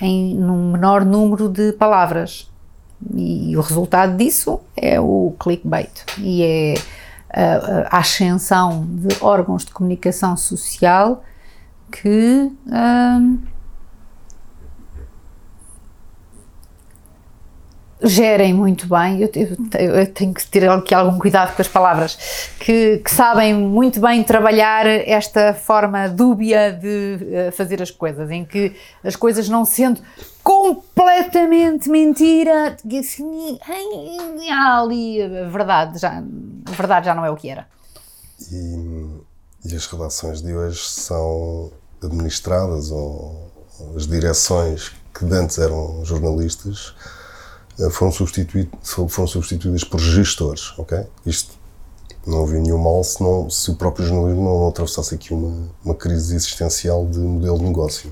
em 0.01 0.35
num 0.35 0.71
menor 0.71 1.03
número 1.03 1.49
de 1.49 1.73
palavras. 1.73 2.49
E 3.13 3.55
o 3.57 3.61
resultado 3.61 4.15
disso 4.15 4.61
é 4.75 4.99
o 4.99 5.35
clickbait. 5.37 5.91
E 6.17 6.43
é 6.43 6.73
a, 7.29 7.97
ascensão 7.97 8.85
de 8.89 9.15
órgãos 9.21 9.65
de 9.65 9.71
comunicação 9.71 10.35
social 10.37 11.23
que 11.91 12.51
hum, 12.65 13.39
gerem 18.03 18.53
muito 18.53 18.87
bem, 18.87 19.21
eu, 19.21 19.29
eu, 19.33 19.95
eu, 19.95 20.13
tenho 20.13 20.33
que 20.33 20.45
ter 20.47 20.69
aqui 20.69 20.93
algum 20.93 21.17
cuidado 21.17 21.55
com 21.55 21.61
as 21.61 21.67
palavras, 21.67 22.15
que, 22.59 22.99
que, 22.99 23.09
sabem 23.09 23.55
muito 23.55 23.99
bem 23.99 24.23
trabalhar 24.23 24.85
esta 24.85 25.53
forma 25.53 26.07
dúbia 26.07 26.71
de 26.71 27.17
uh, 27.21 27.51
fazer 27.51 27.81
as 27.81 27.89
coisas, 27.89 28.29
em 28.29 28.45
que 28.45 28.75
as 29.03 29.15
coisas 29.15 29.49
não 29.49 29.65
sendo 29.65 29.99
completamente 30.43 31.89
mentira, 31.89 32.77
assim, 32.99 33.57
há 34.51 34.79
ali 34.79 35.21
a 35.21 35.47
verdade, 35.49 35.99
já, 35.99 36.23
verdade 36.71 37.05
já 37.05 37.15
não 37.15 37.25
é 37.25 37.29
o 37.29 37.35
que 37.35 37.49
era. 37.49 37.67
E, 38.51 39.21
e 39.65 39.75
as 39.75 39.85
redações 39.87 40.41
de 40.41 40.53
hoje 40.53 40.79
são 40.83 41.71
administradas, 42.03 42.91
ou 42.91 43.51
as 43.95 44.07
direções 44.07 44.91
que 45.13 45.25
antes 45.25 45.57
eram 45.57 46.03
jornalistas, 46.05 46.93
eh, 47.79 47.89
foram, 47.89 48.11
substituídos, 48.11 48.71
foram 48.83 49.27
substituídas 49.27 49.83
por 49.83 49.99
gestores, 49.99 50.73
ok? 50.77 51.05
Isto 51.25 51.55
não 52.25 52.43
havia 52.43 52.59
nenhum 52.59 52.77
mal 52.77 53.03
se, 53.03 53.21
não, 53.21 53.49
se 53.49 53.71
o 53.71 53.75
próprio 53.75 54.05
jornalismo 54.05 54.43
não 54.43 54.67
atravessasse 54.67 55.15
aqui 55.15 55.33
uma, 55.33 55.69
uma 55.83 55.95
crise 55.95 56.35
existencial 56.35 57.05
de 57.07 57.19
modelo 57.19 57.57
de 57.57 57.63
negócio. 57.63 58.11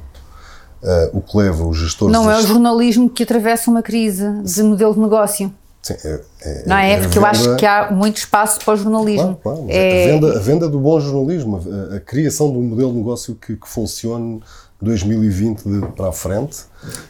Uh, 0.81 1.17
o 1.17 1.21
que 1.21 1.37
leva 1.37 1.65
os 1.65 1.77
gestores... 1.77 2.13
Não 2.13 2.29
é 2.29 2.37
o 2.37 2.41
jornalismo 2.43 3.09
que 3.09 3.23
atravessa 3.23 3.71
uma 3.71 3.81
crise 3.81 4.23
de 4.43 4.63
modelo 4.63 4.93
de 4.93 4.99
negócio. 4.99 5.51
Sim, 5.85 5.93
é, 6.03 6.19
é, 6.41 6.63
não 6.65 6.75
é? 6.75 6.93
é 6.93 6.97
Porque 6.97 7.09
venda, 7.09 7.19
eu 7.19 7.25
acho 7.27 7.55
que 7.57 7.65
há 7.67 7.91
muito 7.91 8.17
espaço 8.17 8.59
para 8.65 8.73
o 8.73 8.75
jornalismo. 8.75 9.39
Claro, 9.43 9.59
claro. 9.59 9.65
É... 9.69 10.09
A, 10.09 10.13
venda, 10.13 10.35
a, 10.35 10.39
venda, 10.39 10.67
do 10.67 10.79
bom 10.79 10.99
jornalismo, 10.99 11.61
a, 11.91 11.97
a 11.97 11.99
criação 11.99 12.51
de 12.51 12.57
um 12.57 12.63
modelo 12.63 12.91
de 12.91 12.97
negócio 12.97 13.35
que, 13.35 13.55
que 13.55 13.69
funcione 13.69 14.41
2020 14.81 15.61
de, 15.63 15.87
para 15.89 16.09
a 16.09 16.11
frente, 16.11 16.57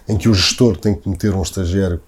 em 0.09 0.17
que 0.17 0.28
o 0.28 0.34
gestor 0.34 0.76
tem 0.76 0.93
que 0.93 1.07
meter 1.07 1.34
um 1.34 1.41
estagiário 1.41 2.01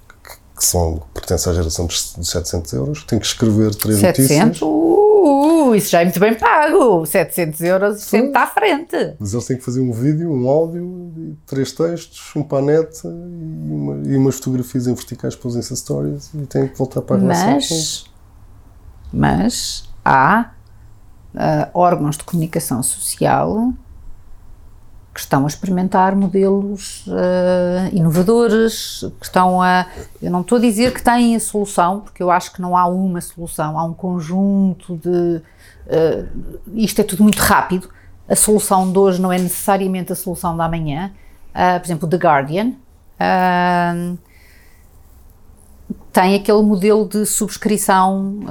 que 0.58 0.66
são, 0.66 1.02
pertencem 1.14 1.54
à 1.54 1.56
geração 1.56 1.86
dos 1.86 2.14
700 2.22 2.74
euros, 2.74 3.04
tem 3.06 3.18
que 3.18 3.26
escrever 3.26 3.74
três 3.74 4.00
700? 4.00 4.60
notícias. 4.60 5.07
Uh, 5.28 5.76
isso 5.76 5.90
já 5.90 6.02
é 6.02 6.06
muito 6.06 6.20
bem 6.20 6.34
pago. 6.34 7.06
700 7.06 7.62
euros 7.62 8.00
Sim. 8.00 8.10
sempre 8.10 8.28
está 8.28 8.44
à 8.44 8.48
frente. 8.48 9.16
Mas 9.20 9.34
eles 9.34 9.46
têm 9.46 9.58
que 9.58 9.64
fazer 9.64 9.82
um 9.82 9.92
vídeo, 9.92 10.32
um 10.32 10.48
áudio, 10.48 11.38
três 11.46 11.72
textos, 11.72 12.34
um 12.36 12.44
panete 12.44 13.06
e, 13.06 13.10
uma, 13.10 14.08
e 14.08 14.16
umas 14.16 14.36
fotografias 14.36 14.88
em 14.88 14.94
verticais 14.94 15.36
para 15.36 15.48
os 15.48 15.56
Insta 15.56 15.76
Stories 15.76 16.32
e 16.34 16.46
têm 16.46 16.68
que 16.68 16.78
voltar 16.78 17.02
para 17.02 17.18
a 17.18 17.20
mas, 17.20 18.06
mas 19.12 19.90
há 20.04 20.52
uh, 21.36 21.70
órgãos 21.74 22.18
de 22.18 22.24
comunicação 22.24 22.82
social 22.82 23.74
que 25.18 25.22
estão 25.22 25.46
a 25.46 25.48
experimentar 25.48 26.16
modelos 26.16 27.08
uh, 27.08 27.90
inovadores, 27.92 29.04
que 29.20 29.26
estão 29.26 29.60
a. 29.64 29.88
Eu 30.22 30.30
não 30.30 30.42
estou 30.42 30.60
a 30.60 30.62
dizer 30.62 30.94
que 30.94 31.02
têm 31.02 31.36
a 31.36 31.40
solução, 31.40 32.02
porque 32.02 32.22
eu 32.22 32.30
acho 32.30 32.54
que 32.54 32.62
não 32.62 32.78
há 32.78 32.86
uma 32.86 33.20
solução, 33.20 33.80
há 33.80 33.84
um 33.84 33.96
conjunto 33.96 34.96
de. 34.98 35.42
Uh, 35.88 36.60
isto 36.76 37.02
é 37.02 37.04
tudo 37.04 37.24
muito 37.24 37.40
rápido. 37.40 37.90
A 38.30 38.36
solução 38.36 38.92
de 38.92 39.00
hoje 39.00 39.20
não 39.20 39.34
é 39.34 39.40
necessariamente 39.40 40.14
a 40.14 40.16
solução 40.16 40.56
da 40.56 40.66
amanhã. 40.66 41.12
Uh, 41.50 41.80
por 41.80 41.88
exemplo, 41.88 42.08
The 42.08 42.18
Guardian 42.18 42.74
tem 46.14 46.36
aquele 46.36 46.62
modelo 46.62 47.08
de 47.08 47.26
subscrição 47.26 48.42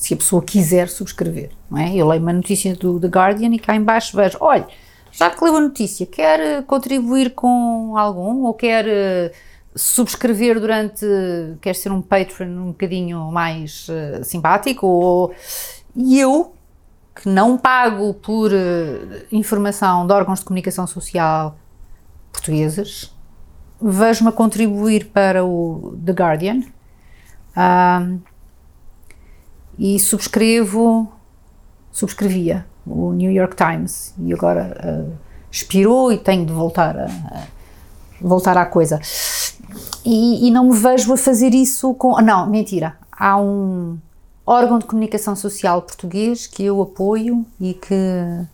se 0.00 0.14
a 0.14 0.16
pessoa 0.16 0.42
quiser 0.42 0.88
subscrever, 0.88 1.50
não 1.70 1.76
é? 1.76 1.94
Eu 1.94 2.08
leio 2.08 2.22
uma 2.22 2.32
notícia 2.32 2.74
do 2.74 2.98
The 2.98 3.06
Guardian 3.06 3.50
e 3.54 3.58
cá 3.58 3.76
em 3.76 3.84
baixo 3.84 4.16
vejo, 4.16 4.38
olha, 4.40 4.66
já 5.12 5.28
que 5.28 5.44
leu 5.44 5.54
a 5.56 5.60
notícia, 5.60 6.06
quer 6.06 6.40
eh, 6.40 6.62
contribuir 6.62 7.34
com 7.34 7.98
algum 7.98 8.44
ou 8.44 8.54
quer 8.54 8.86
uh, 8.86 9.30
subscrever 9.76 10.58
durante, 10.58 11.04
quer 11.60 11.74
ser 11.74 11.92
um 11.92 12.00
patron 12.00 12.46
um 12.46 12.66
bocadinho 12.68 13.30
mais 13.30 13.88
uh, 13.90 14.24
simpático 14.24 14.86
ou... 14.86 15.34
E 15.94 16.18
eu, 16.18 16.54
que 17.14 17.28
não 17.28 17.58
pago 17.58 18.14
por 18.14 18.50
uh, 18.52 19.26
informação 19.30 20.06
de 20.06 20.14
órgãos 20.14 20.38
de 20.38 20.46
comunicação 20.46 20.86
social 20.86 21.58
portugueses, 22.32 23.14
vejo-me 23.82 24.30
a 24.30 24.32
contribuir 24.32 25.08
para 25.08 25.44
o 25.44 25.94
The 26.02 26.12
Guardian 26.12 26.62
um, 27.54 28.29
e 29.80 29.98
subscrevo, 29.98 31.10
subscrevia 31.90 32.66
o 32.86 33.12
New 33.12 33.32
York 33.32 33.56
Times 33.56 34.12
e 34.18 34.30
agora 34.34 34.76
uh, 34.84 35.12
expirou 35.50 36.12
e 36.12 36.18
tenho 36.18 36.44
de 36.44 36.52
voltar 36.52 36.98
a, 36.98 37.06
a 37.06 37.46
voltar 38.20 38.58
à 38.58 38.66
coisa. 38.66 39.00
E, 40.04 40.46
e, 40.46 40.50
não 40.50 40.68
me 40.68 40.76
vejo 40.76 41.10
a 41.14 41.16
fazer 41.16 41.54
isso 41.54 41.94
com. 41.94 42.20
Não, 42.20 42.46
mentira. 42.48 42.96
Há 43.10 43.40
um 43.40 43.98
órgão 44.44 44.78
de 44.78 44.84
comunicação 44.84 45.34
social 45.34 45.80
português 45.80 46.46
que 46.46 46.62
eu 46.62 46.82
apoio 46.82 47.46
e 47.58 47.72
que, 47.72 48.46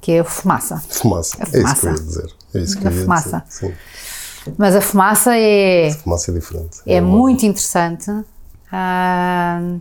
que 0.00 0.12
é 0.12 0.20
a 0.20 0.24
Fumaça. 0.24 0.82
Fumaça. 0.88 1.42
A 1.42 1.46
fumaça. 1.46 1.58
É 1.58 1.62
isso 1.62 1.80
que 1.80 1.86
eu 1.86 1.90
ia 1.90 1.96
dizer. 1.96 2.34
É 2.54 2.58
isso 2.58 2.78
que 2.78 2.88
a 2.88 2.90
eu 2.90 2.96
ia 2.96 3.02
fumaça. 3.02 3.44
dizer. 3.46 3.66
Sim. 3.66 4.52
Mas 4.56 4.76
a 4.76 4.80
fumaça 4.80 5.36
é. 5.36 5.88
A 5.88 5.94
fumaça 5.94 6.30
é 6.30 6.34
diferente. 6.34 6.80
É, 6.86 6.94
é 6.94 7.00
muito 7.02 7.44
interessante. 7.44 8.10
Uh, 8.10 9.80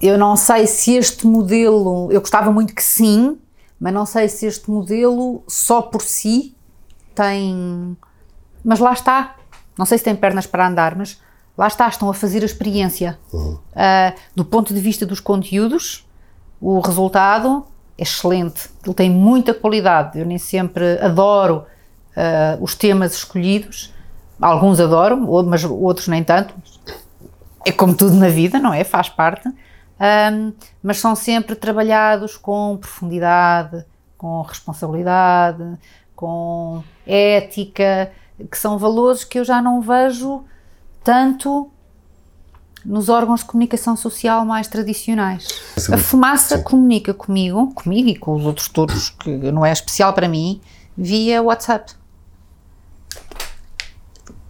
eu 0.00 0.18
não 0.18 0.36
sei 0.36 0.66
se 0.66 0.94
este 0.94 1.26
modelo. 1.26 2.10
Eu 2.10 2.20
gostava 2.20 2.50
muito 2.50 2.74
que 2.74 2.82
sim, 2.82 3.38
mas 3.80 3.92
não 3.92 4.06
sei 4.06 4.28
se 4.28 4.46
este 4.46 4.70
modelo 4.70 5.42
só 5.46 5.82
por 5.82 6.02
si 6.02 6.54
tem. 7.14 7.96
Mas 8.64 8.78
lá 8.78 8.92
está. 8.92 9.36
Não 9.78 9.84
sei 9.86 9.98
se 9.98 10.04
tem 10.04 10.16
pernas 10.16 10.46
para 10.46 10.66
andar, 10.66 10.96
mas 10.96 11.20
lá 11.56 11.66
está. 11.66 11.88
Estão 11.88 12.08
a 12.10 12.14
fazer 12.14 12.42
a 12.42 12.46
experiência. 12.46 13.18
Uhum. 13.32 13.54
Uh, 13.54 14.18
do 14.34 14.44
ponto 14.44 14.74
de 14.74 14.80
vista 14.80 15.06
dos 15.06 15.20
conteúdos, 15.20 16.06
o 16.60 16.80
resultado 16.80 17.66
é 17.98 18.02
excelente. 18.02 18.68
Ele 18.84 18.94
tem 18.94 19.10
muita 19.10 19.54
qualidade. 19.54 20.18
Eu 20.18 20.26
nem 20.26 20.38
sempre 20.38 20.98
adoro 20.98 21.64
uh, 22.16 22.62
os 22.62 22.74
temas 22.74 23.14
escolhidos. 23.14 23.94
Alguns 24.40 24.78
adoro, 24.80 25.16
mas 25.44 25.64
outros 25.64 26.08
nem 26.08 26.22
tanto. 26.22 26.54
É 27.64 27.72
como 27.72 27.94
tudo 27.94 28.14
na 28.14 28.28
vida, 28.28 28.58
não 28.58 28.72
é? 28.72 28.84
Faz 28.84 29.08
parte. 29.08 29.48
Um, 29.98 30.52
mas 30.82 30.98
são 30.98 31.16
sempre 31.16 31.54
trabalhados 31.54 32.36
com 32.36 32.76
profundidade, 32.76 33.84
com 34.18 34.42
responsabilidade, 34.42 35.78
com 36.14 36.82
ética, 37.06 38.12
que 38.50 38.58
são 38.58 38.78
valores 38.78 39.24
que 39.24 39.38
eu 39.38 39.44
já 39.44 39.62
não 39.62 39.80
vejo 39.80 40.44
tanto 41.02 41.70
nos 42.84 43.08
órgãos 43.08 43.40
de 43.40 43.46
comunicação 43.46 43.96
social 43.96 44.44
mais 44.44 44.68
tradicionais. 44.68 45.48
A 45.92 45.98
fumaça 45.98 46.58
Sim. 46.58 46.62
comunica 46.62 47.12
comigo, 47.12 47.72
comigo 47.74 48.08
e 48.08 48.16
com 48.16 48.34
os 48.34 48.44
outros 48.44 48.68
todos, 48.68 49.10
que 49.10 49.30
não 49.50 49.64
é 49.64 49.72
especial 49.72 50.12
para 50.12 50.28
mim, 50.28 50.60
via 50.96 51.42
WhatsApp. 51.42 51.94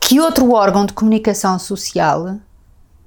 Que 0.00 0.20
outro 0.20 0.52
órgão 0.52 0.84
de 0.84 0.92
comunicação 0.92 1.58
social 1.58 2.36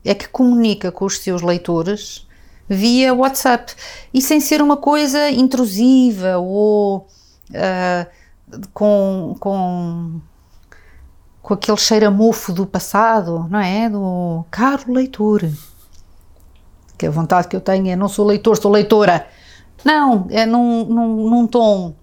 é 0.04 0.16
que 0.16 0.28
comunica 0.28 0.92
com 0.92 1.06
os 1.06 1.20
seus 1.20 1.42
leitores 1.42 2.28
via 2.70 3.14
WhatsApp 3.14 3.74
e 4.14 4.22
sem 4.22 4.40
ser 4.40 4.62
uma 4.62 4.78
coisa 4.78 5.30
intrusiva 5.32 6.38
ou 6.38 7.08
uh, 7.50 8.08
com, 8.74 9.36
com, 9.40 10.22
com 11.42 11.54
aquele 11.54 11.78
cheiro 11.78 12.08
a 12.08 12.12
mofo 12.12 12.54
do 12.54 12.68
passado, 12.68 13.48
não 13.50 13.60
é? 13.60 13.90
Do 13.90 14.46
caro 14.52 14.94
leitor. 14.94 15.50
Que 16.98 17.08
a 17.08 17.12
vontade 17.12 17.48
que 17.48 17.56
eu 17.56 17.62
tenho 17.62 17.90
é 17.90 17.96
não 17.96 18.08
sou 18.08 18.26
leitor, 18.26 18.58
sou 18.58 18.72
leitora. 18.72 19.28
Não, 19.84 20.28
é 20.30 20.46
num, 20.46 20.86
num, 20.86 21.30
num 21.30 21.48
tom 21.48 21.96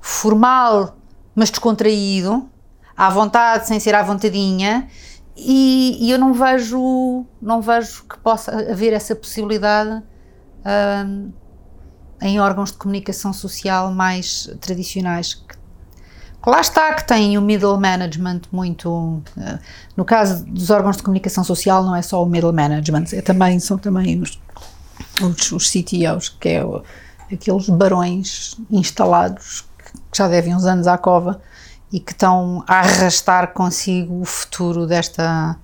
formal, 0.00 0.96
mas 1.34 1.50
descontraído, 1.50 2.48
à 2.96 3.10
vontade, 3.10 3.66
sem 3.66 3.80
ser 3.80 3.94
à 3.94 4.02
vontadinha, 4.02 4.88
e, 5.36 5.98
e 6.00 6.10
eu 6.10 6.18
não 6.18 6.32
vejo, 6.32 7.26
não 7.42 7.60
vejo 7.60 8.04
que 8.04 8.18
possa 8.18 8.52
haver 8.70 8.92
essa 8.92 9.16
possibilidade 9.16 10.02
um, 11.06 11.32
em 12.22 12.40
órgãos 12.40 12.70
de 12.70 12.78
comunicação 12.78 13.32
social 13.32 13.92
mais 13.92 14.48
tradicionais. 14.60 15.34
Que, 15.34 15.56
lá 16.46 16.60
está 16.60 16.94
que 16.94 17.06
tem 17.06 17.36
o 17.36 17.42
middle 17.42 17.78
management 17.78 18.42
muito. 18.52 18.88
Uh, 19.36 19.58
no 19.96 20.04
caso 20.04 20.44
dos 20.46 20.70
órgãos 20.70 20.96
de 20.96 21.02
comunicação 21.02 21.42
social, 21.42 21.82
não 21.82 21.96
é 21.96 22.02
só 22.02 22.22
o 22.22 22.26
middle 22.26 22.52
management, 22.52 23.06
é 23.12 23.20
também, 23.20 23.58
são 23.58 23.76
também 23.76 24.22
os, 24.22 24.40
os, 25.20 25.52
os 25.52 25.70
CTOs, 25.70 26.28
que 26.28 26.50
é 26.50 26.64
o, 26.64 26.82
aqueles 27.32 27.68
barões 27.68 28.56
instalados 28.70 29.62
que 29.78 30.16
já 30.16 30.28
devem 30.28 30.54
uns 30.54 30.64
anos 30.64 30.86
à 30.86 30.96
cova 30.96 31.42
e 31.94 32.00
que 32.00 32.10
estão 32.10 32.64
a 32.66 32.80
arrastar 32.80 33.52
consigo 33.52 34.20
o 34.20 34.24
futuro 34.24 34.84
desta, 34.84 35.56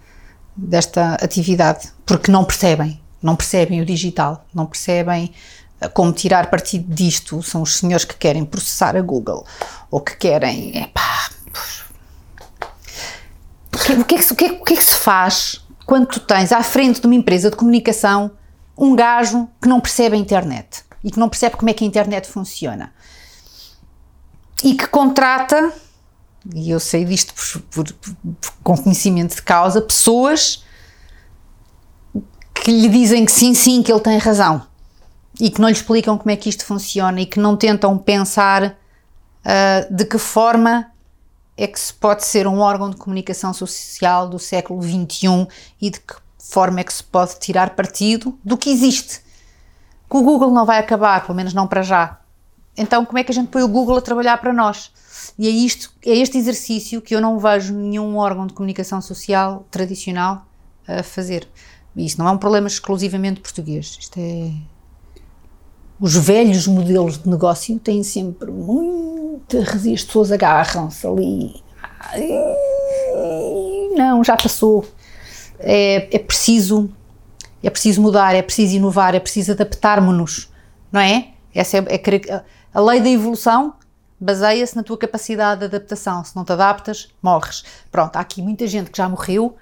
desta 0.55 1.15
atividade, 1.15 1.93
porque 2.07 2.31
não 2.31 2.45
percebem, 2.45 3.01
não 3.21 3.35
percebem 3.35 3.81
o 3.81 3.85
digital, 3.85 4.47
não 4.55 4.65
percebem 4.65 5.33
eh, 5.81 5.89
como 5.89 6.13
tirar 6.13 6.49
partido 6.49 6.95
disto. 6.95 7.43
São 7.43 7.63
os 7.63 7.79
senhores 7.79 8.05
que 8.05 8.15
querem 8.15 8.45
processar 8.45 8.97
a 8.97 9.03
Google 9.03 9.45
ou 9.91 10.01
que 10.01 10.17
querem. 10.17 10.85
Epá, 10.85 11.31
o, 13.75 13.79
que, 13.79 13.93
o, 13.95 14.05
que 14.05 14.15
é 14.15 14.19
o, 14.21 14.37
que 14.37 14.45
é, 14.45 14.53
o 14.53 14.65
que 14.65 14.73
é 14.75 14.77
que 14.77 14.85
se 14.85 14.95
faz 14.95 15.67
quando 15.85 16.07
tu 16.07 16.21
tens 16.21 16.53
à 16.53 16.63
frente 16.63 17.01
de 17.01 17.09
uma 17.09 17.17
empresa 17.17 17.51
de 17.51 17.57
comunicação 17.57 18.31
um 18.79 18.95
gajo 18.95 19.49
que 19.61 19.69
não 19.69 19.81
percebe 19.81 20.15
a 20.15 20.19
internet 20.19 20.85
e 21.03 21.11
que 21.11 21.19
não 21.19 21.29
percebe 21.29 21.57
como 21.57 21.71
é 21.71 21.75
que 21.75 21.83
a 21.83 21.87
internet 21.89 22.29
funciona 22.29 22.93
e 24.63 24.75
que 24.75 24.87
contrata 24.87 25.73
e 26.55 26.71
eu 26.71 26.81
sei 26.81 27.05
disto 27.05 27.35
por, 27.35 27.63
por, 27.63 27.93
por, 27.93 28.53
com 28.63 28.77
conhecimento 28.77 29.37
de 29.37 29.43
causa, 29.43 29.81
pessoas 29.81 30.65
que 32.55 32.71
lhe 32.71 32.89
dizem 32.89 33.25
que 33.25 33.33
sim, 33.33 33.55
sim, 33.55 33.83
que 33.83 33.93
ele 33.93 34.01
tem 34.01 34.19
razão 34.19 34.67
e 35.41 35.51
que 35.51 35.61
não 35.61 35.69
lhe 35.69 35.75
explicam 35.75 36.19
como 36.19 36.31
é 36.31 36.37
que 36.37 36.49
isto 36.49 36.65
funciona 36.65 37.21
e 37.21 37.27
que 37.27 37.39
não 37.39 37.57
tentam 37.57 37.97
pensar 37.97 38.65
uh, 38.65 39.95
de 39.95 40.05
que 40.05 40.19
forma 40.19 40.91
é 41.57 41.67
que 41.67 41.79
se 41.79 41.93
pode 41.93 42.25
ser 42.25 42.47
um 42.47 42.61
órgão 42.61 42.89
de 42.89 42.97
comunicação 42.97 43.53
social 43.53 44.29
do 44.29 44.39
século 44.39 44.83
XXI 44.83 45.47
e 45.81 45.91
de 45.91 46.01
que 46.01 46.15
forma 46.39 46.81
é 46.81 46.85
que 46.85 46.93
se 46.93 47.05
pode 47.05 47.39
tirar 47.39 47.71
partido 47.71 48.39
do 48.43 48.57
que 48.57 48.71
existe. 48.71 49.21
Que 50.09 50.17
o 50.17 50.23
Google 50.23 50.51
não 50.51 50.65
vai 50.65 50.79
acabar, 50.79 51.23
pelo 51.25 51.37
menos 51.37 51.53
não 51.53 51.69
para 51.69 51.83
já. 51.83 52.19
Então, 52.77 53.05
como 53.05 53.19
é 53.19 53.25
que 53.25 53.31
a 53.31 53.35
gente 53.35 53.49
põe 53.49 53.63
o 53.63 53.69
Google 53.69 53.99
a 53.99 54.01
trabalhar 54.01 54.39
para 54.39 54.53
nós? 54.53 54.91
E 55.39 55.47
é, 55.47 55.51
isto, 55.51 55.93
é 56.05 56.17
este 56.17 56.39
exercício 56.39 57.01
que 57.01 57.15
eu 57.15 57.21
não 57.21 57.39
vejo 57.39 57.75
nenhum 57.75 58.17
órgão 58.17 58.47
de 58.47 58.55
comunicação 58.55 59.01
social 59.01 59.67
tradicional 59.71 60.47
a 60.87 61.03
fazer. 61.03 61.49
E 61.97 62.07
isto 62.07 62.19
não 62.19 62.29
é 62.29 62.31
um 62.31 62.39
problema 62.39 62.67
exclusivamente 62.67 63.41
português. 63.41 63.97
Isto 64.01 64.19
é. 64.19 64.53
Os 65.99 66.17
velhos 66.17 66.67
modelos 66.67 67.19
de 67.19 67.29
negócio 67.29 67.79
têm 67.79 68.03
sempre 68.03 68.51
muita 68.51 69.59
resistência. 69.59 69.95
As 69.95 70.05
pessoas 70.05 70.33
agarram-se 70.33 71.07
ali. 71.07 71.63
Não, 73.97 74.25
já 74.25 74.37
passou. 74.37 74.87
É, 75.59 76.17
é 76.17 76.19
preciso 76.19 76.91
é 77.63 77.69
preciso 77.69 78.01
mudar, 78.01 78.35
é 78.35 78.43
preciso 78.43 78.77
inovar, 78.77 79.15
é 79.15 79.21
preciso 79.21 79.53
adaptarmos-nos, 79.53 80.51
não 80.91 81.01
é? 81.01 81.29
Essa 81.55 81.79
é, 81.79 81.81
é 81.81 82.45
a 82.73 82.81
lei 82.81 83.01
da 83.01 83.11
evolução 83.11 83.75
baseia-se 84.21 84.77
na 84.77 84.83
tua 84.83 84.99
capacidade 84.99 85.61
de 85.61 85.67
adaptação. 85.67 86.23
Se 86.23 86.37
não 86.37 86.45
te 86.45 86.53
adaptas, 86.53 87.09
morres. 87.23 87.65
Pronto, 87.91 88.17
há 88.17 88.21
aqui 88.21 88.43
muita 88.43 88.67
gente 88.67 88.91
que 88.91 88.99
já 88.99 89.09
morreu 89.09 89.57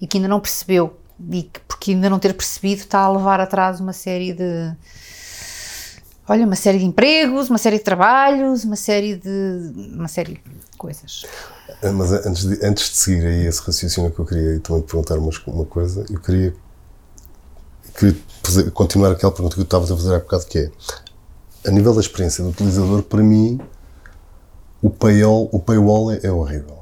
e 0.00 0.06
que 0.06 0.18
ainda 0.18 0.28
não 0.28 0.40
percebeu. 0.40 0.98
E 1.30 1.44
que, 1.44 1.60
porque 1.60 1.92
ainda 1.92 2.10
não 2.10 2.18
ter 2.18 2.34
percebido 2.34 2.80
está 2.80 3.00
a 3.00 3.12
levar 3.12 3.40
atrás 3.40 3.78
uma 3.80 3.92
série 3.92 4.32
de. 4.32 4.74
Olha, 6.26 6.46
uma 6.46 6.56
série 6.56 6.78
de 6.78 6.84
empregos, 6.84 7.50
uma 7.50 7.58
série 7.58 7.78
de 7.78 7.84
trabalhos, 7.84 8.64
uma 8.64 8.76
série 8.76 9.16
de. 9.16 9.72
uma 9.94 10.08
série 10.08 10.34
de 10.34 10.76
coisas. 10.78 11.24
Ah, 11.82 11.92
mas 11.92 12.12
antes 12.12 12.44
de, 12.44 12.64
antes 12.64 12.90
de 12.90 12.96
seguir 12.96 13.26
aí 13.26 13.46
esse 13.46 13.60
raciocínio 13.62 14.10
que 14.10 14.18
eu 14.18 14.24
queria 14.24 14.60
também 14.60 14.82
te 14.82 14.86
perguntar 14.86 15.18
uma, 15.18 15.30
uma 15.46 15.64
coisa, 15.64 16.04
eu 16.10 16.20
queria, 16.20 16.54
queria 17.96 18.16
fazer, 18.42 18.70
continuar 18.70 19.12
aquela 19.12 19.32
pergunta 19.32 19.54
que 19.54 19.60
eu 19.60 19.64
estava 19.64 19.84
a 19.84 19.88
fazer 19.88 20.14
há 20.14 20.18
bocado, 20.18 20.46
que 20.46 20.58
é 20.58 20.70
a 21.66 21.70
nível 21.70 21.94
da 21.94 22.00
experiência 22.00 22.42
do 22.42 22.50
utilizador, 22.50 23.02
para 23.02 23.22
mim, 23.22 23.60
o 24.82 24.90
paywall, 24.90 25.48
o 25.52 25.58
paywall 25.58 26.12
é, 26.12 26.20
é 26.22 26.30
horrível. 26.30 26.78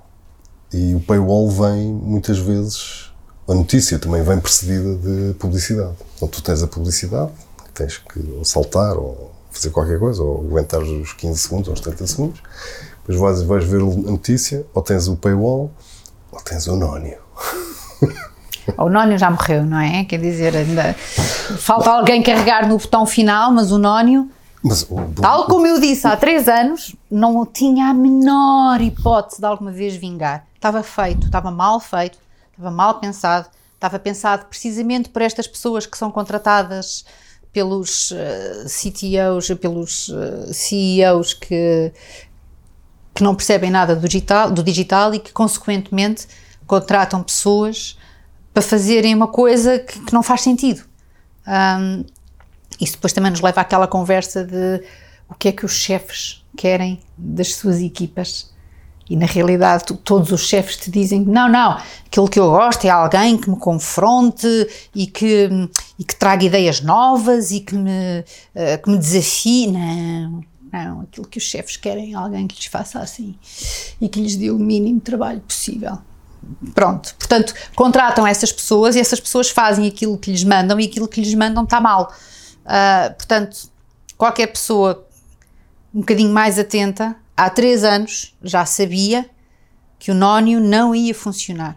E 0.73 0.95
o 0.95 1.01
paywall 1.01 1.51
vem 1.51 1.93
muitas 1.93 2.39
vezes 2.39 3.09
a 3.49 3.55
notícia 3.55 3.99
também 3.99 4.23
vem 4.23 4.39
precedida 4.39 4.95
de 4.97 5.35
publicidade. 5.35 5.95
Então 6.17 6.29
tu 6.29 6.43
tens 6.43 6.63
a 6.63 6.67
publicidade, 6.67 7.31
tens 7.73 7.97
que 7.97 8.41
saltar 8.45 8.97
ou 8.97 9.33
fazer 9.51 9.71
qualquer 9.71 9.99
coisa, 9.99 10.23
ou 10.23 10.41
aguentar 10.41 10.81
os 10.81 11.15
15 11.15 11.39
segundos 11.39 11.69
ou 11.69 11.75
os 11.75 11.81
30 11.81 12.07
segundos, 12.07 12.43
depois 12.99 13.19
vais, 13.19 13.43
vais 13.43 13.65
ver 13.65 13.81
a 13.81 14.11
notícia, 14.11 14.67
ou 14.75 14.83
tens 14.83 15.09
o 15.09 15.17
paywall, 15.17 15.71
ou 16.31 16.41
tens 16.43 16.67
o 16.67 16.77
nónio. 16.77 17.19
O 18.77 18.91
Nónio 18.91 19.17
já 19.17 19.31
morreu, 19.31 19.65
não 19.65 19.81
é? 19.81 20.05
Quer 20.05 20.21
dizer, 20.21 20.55
ainda 20.55 20.93
falta 20.93 21.89
alguém 21.91 22.23
carregar 22.23 22.69
no 22.69 22.77
botão 22.77 23.07
final, 23.07 23.51
mas 23.51 23.73
o 23.73 23.79
Nónio, 23.79 24.29
Mas 24.69 24.83
o, 24.83 24.97
tal 25.21 25.47
como 25.47 25.67
eu 25.67 25.81
disse 25.81 26.07
há 26.07 26.15
três 26.15 26.47
anos, 26.47 26.95
não 27.11 27.47
tinha 27.47 27.87
a 27.87 27.95
menor 27.95 28.81
hipótese 28.83 29.41
de 29.41 29.47
alguma 29.47 29.73
vez 29.73 29.97
vingar. 29.97 30.47
Estava 30.55 30.83
feito, 30.83 31.27
estava 31.27 31.51
mal 31.51 31.81
feito, 31.81 32.19
estava 32.51 32.71
mal 32.71 33.01
pensado, 33.01 33.49
estava 33.75 33.99
pensado 33.99 34.45
precisamente 34.45 35.09
por 35.09 35.23
estas 35.23 35.47
pessoas 35.47 35.87
que 35.87 35.97
são 35.97 36.11
contratadas 36.11 37.07
pelos 37.51 38.13
eh, 38.13 38.67
CTOs, 38.67 39.49
pelos 39.59 40.11
eh, 40.11 40.53
CEOs 40.53 41.33
que, 41.33 41.91
que 43.15 43.23
não 43.23 43.35
percebem 43.35 43.71
nada 43.71 43.97
do 43.97 44.07
digital, 44.07 44.51
do 44.51 44.63
digital 44.63 45.15
e 45.15 45.19
que, 45.19 45.33
consequentemente, 45.33 46.29
contratam 46.67 47.23
pessoas 47.23 47.97
para 48.53 48.63
fazerem 48.63 49.15
uma 49.15 49.29
coisa 49.29 49.79
que, 49.79 49.99
que 49.99 50.13
não 50.13 50.23
faz 50.23 50.43
sentido. 50.43 50.85
Um, 51.47 52.05
isso 52.81 52.93
depois 52.95 53.13
também 53.13 53.31
nos 53.31 53.41
leva 53.41 53.61
àquela 53.61 53.87
conversa 53.87 54.45
de 54.45 54.83
o 55.29 55.35
que 55.35 55.49
é 55.49 55.53
que 55.53 55.65
os 55.65 55.73
chefes 55.73 56.45
querem 56.57 57.01
das 57.17 57.55
suas 57.55 57.81
equipas. 57.81 58.51
E 59.11 59.17
na 59.17 59.25
realidade, 59.27 59.85
tu- 59.85 59.97
todos 59.97 60.33
os 60.33 60.43
chefes 60.47 60.77
te 60.77 60.91
dizem: 60.91 61.21
não, 61.25 61.49
não, 61.49 61.79
aquilo 62.07 62.29
que 62.29 62.39
eu 62.39 62.51
gosto 62.51 62.85
é 62.85 62.91
alguém 62.91 63.39
que 63.39 63.49
me 63.49 63.57
confronte 63.59 64.47
e 64.95 65.07
que, 65.07 65.49
e 65.99 66.05
que 66.05 66.15
traga 66.15 66.45
ideias 66.45 66.81
novas 66.83 67.51
e 67.51 67.61
que 67.61 67.75
me, 67.75 68.23
eh, 68.55 68.77
que 68.77 68.91
me 68.91 68.99
desafie. 68.99 69.69
Não, 69.73 70.45
não, 70.71 71.01
aquilo 71.01 71.27
que 71.27 71.39
os 71.39 71.45
chefes 71.45 71.79
querem 71.79 72.13
é 72.13 72.17
alguém 72.17 72.47
que 72.47 72.55
lhes 72.57 72.67
faça 72.67 72.99
assim 72.99 73.35
e 73.99 74.09
que 74.11 74.21
lhes 74.21 74.37
dê 74.37 74.51
o 74.51 74.59
mínimo 74.59 75.01
trabalho 75.01 75.41
possível. 75.41 75.97
Pronto, 76.75 77.15
portanto, 77.19 77.55
contratam 77.75 78.27
essas 78.27 78.53
pessoas 78.53 78.95
e 78.95 79.01
essas 79.01 79.19
pessoas 79.21 79.49
fazem 79.51 79.87
aquilo 79.87 80.19
que 80.19 80.31
lhes 80.31 80.45
mandam 80.45 80.79
e 80.79 80.85
aquilo 80.85 81.09
que 81.09 81.21
lhes 81.23 81.35
mandam 81.35 81.65
está 81.65 81.81
mal. 81.81 82.13
Ah, 82.71 83.15
portanto, 83.17 83.71
qualquer 84.19 84.49
pessoa 84.49 85.07
um 85.95 86.01
bocadinho 86.01 86.31
mais 86.33 86.59
atenta, 86.59 87.17
há 87.35 87.49
três 87.49 87.83
anos 87.83 88.37
já 88.43 88.67
sabia 88.67 89.29
que 89.99 90.11
o 90.11 90.15
nónio 90.15 90.61
não 90.61 90.95
ia 90.95 91.15
funcionar. 91.15 91.77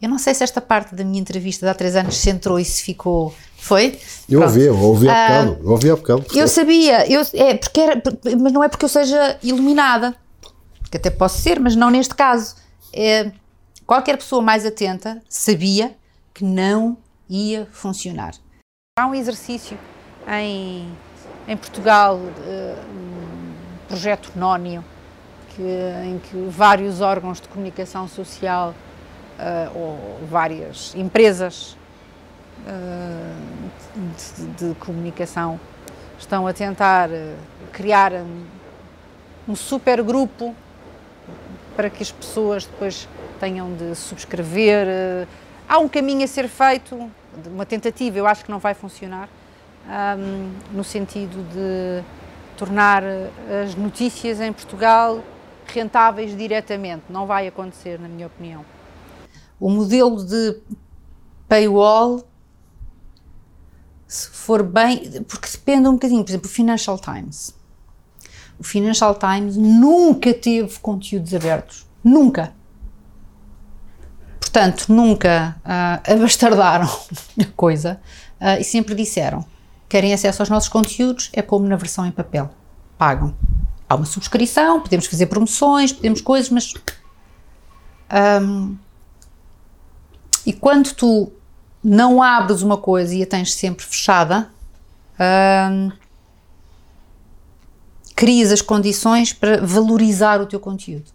Eu 0.00 0.08
não 0.08 0.16
sei 0.16 0.32
se 0.32 0.44
esta 0.44 0.60
parte 0.60 0.94
da 0.94 1.02
minha 1.04 1.20
entrevista 1.20 1.66
de 1.66 1.70
há 1.70 1.74
três 1.74 1.96
anos 1.96 2.16
se 2.16 2.30
entrou 2.30 2.58
e 2.60 2.64
se 2.64 2.84
ficou. 2.84 3.34
Foi? 3.56 3.98
eu 4.30 4.38
Pronto. 4.38 4.52
ouvi, 4.54 4.62
eu 4.66 4.78
ouvi 4.80 5.08
há 5.08 5.12
Ah, 5.12 5.28
bocado. 5.42 5.58
Eu 5.64 5.70
ouvi 5.72 5.90
há 5.90 5.96
bocado. 5.96 6.26
eu 6.32 6.46
sabia, 6.46 7.12
eu, 7.12 7.20
é, 7.34 7.54
porque 7.56 7.80
era, 7.80 8.00
mas 8.40 8.52
não 8.52 8.62
é 8.62 8.68
porque 8.68 8.84
eu 8.84 8.88
seja 8.88 9.36
iluminada, 9.42 10.14
que 10.88 10.96
até 10.96 11.10
posso 11.10 11.42
ser, 11.42 11.58
mas 11.58 11.74
não 11.74 11.90
neste 11.90 12.14
caso. 12.14 12.54
É, 12.92 13.32
qualquer 13.84 14.16
pessoa 14.16 14.40
mais 14.40 14.64
atenta 14.64 15.20
sabia 15.28 15.96
que 16.32 16.44
não 16.44 16.96
ia 17.28 17.66
funcionar. 17.72 18.34
Há 18.96 19.06
um 19.08 19.14
exercício 19.16 19.76
em, 20.36 20.92
em 21.46 21.56
Portugal, 21.56 22.20
eh, 22.46 22.76
um 22.90 23.86
projeto 23.88 24.32
Nónio, 24.36 24.84
que, 25.54 25.62
em 26.04 26.18
que 26.18 26.48
vários 26.50 27.00
órgãos 27.00 27.40
de 27.40 27.48
comunicação 27.48 28.06
social 28.06 28.74
eh, 29.38 29.70
ou 29.74 30.20
várias 30.28 30.94
empresas 30.94 31.76
eh, 32.66 33.34
de, 34.58 34.68
de 34.68 34.74
comunicação 34.76 35.58
estão 36.18 36.46
a 36.46 36.52
tentar 36.52 37.08
criar 37.72 38.12
um, 38.12 38.44
um 39.48 39.56
super 39.56 40.02
grupo 40.02 40.54
para 41.74 41.88
que 41.88 42.02
as 42.02 42.10
pessoas 42.10 42.66
depois 42.66 43.08
tenham 43.38 43.72
de 43.72 43.94
subscrever. 43.94 45.26
Há 45.68 45.78
um 45.78 45.88
caminho 45.88 46.24
a 46.24 46.26
ser 46.26 46.48
feito, 46.48 47.08
uma 47.46 47.64
tentativa, 47.64 48.18
eu 48.18 48.26
acho 48.26 48.44
que 48.44 48.50
não 48.50 48.58
vai 48.58 48.74
funcionar, 48.74 49.28
ahm, 49.88 50.52
no 50.72 50.84
sentido 50.84 51.42
de 51.52 52.04
tornar 52.56 53.02
eh, 53.02 53.30
as 53.64 53.74
notícias 53.74 54.40
em 54.40 54.52
Portugal 54.52 55.22
rentáveis 55.66 56.36
diretamente. 56.36 57.04
Não 57.08 57.26
vai 57.26 57.46
acontecer, 57.46 57.98
na 57.98 58.08
minha 58.08 58.26
opinião. 58.26 58.64
O 59.58 59.70
modelo 59.70 60.24
de 60.24 60.60
paywall 61.48 62.24
se 64.08 64.30
for 64.30 64.62
bem, 64.62 65.22
porque 65.24 65.48
depende 65.50 65.86
um 65.86 65.92
bocadinho, 65.92 66.24
por 66.24 66.30
exemplo, 66.30 66.46
o 66.46 66.50
Financial 66.50 66.98
Times. 66.98 67.54
O 68.58 68.64
Financial 68.64 69.14
Times 69.14 69.56
nunca 69.56 70.32
teve 70.32 70.78
conteúdos 70.80 71.34
abertos. 71.34 71.86
Nunca. 72.02 72.54
Portanto, 74.40 74.86
nunca 74.88 75.60
ah, 75.62 76.00
abastardaram 76.08 76.86
a 76.86 77.44
coisa 77.54 78.00
ah, 78.40 78.58
e 78.58 78.64
sempre 78.64 78.94
disseram: 78.94 79.44
querem 79.88 80.12
acesso 80.12 80.42
aos 80.42 80.48
nossos 80.48 80.68
conteúdos, 80.68 81.30
é 81.32 81.42
como 81.42 81.66
na 81.66 81.76
versão 81.76 82.06
em 82.06 82.10
papel. 82.10 82.50
Pagam. 82.96 83.34
Há 83.88 83.94
uma 83.94 84.04
subscrição, 84.04 84.80
podemos 84.80 85.06
fazer 85.06 85.26
promoções, 85.26 85.92
podemos 85.92 86.20
coisas, 86.20 86.50
mas. 86.50 86.74
ahm, 88.10 88.74
e 90.44 90.52
quando 90.52 90.92
tu 90.94 91.32
não 91.82 92.22
abres 92.22 92.62
uma 92.62 92.76
coisa 92.76 93.14
e 93.14 93.22
a 93.22 93.26
tens 93.26 93.54
sempre 93.54 93.84
fechada, 93.84 94.50
hum, 95.70 95.92
crias 98.14 98.50
as 98.50 98.60
condições 98.60 99.32
para 99.32 99.64
valorizar 99.64 100.40
o 100.40 100.46
teu 100.46 100.58
conteúdo. 100.58 101.10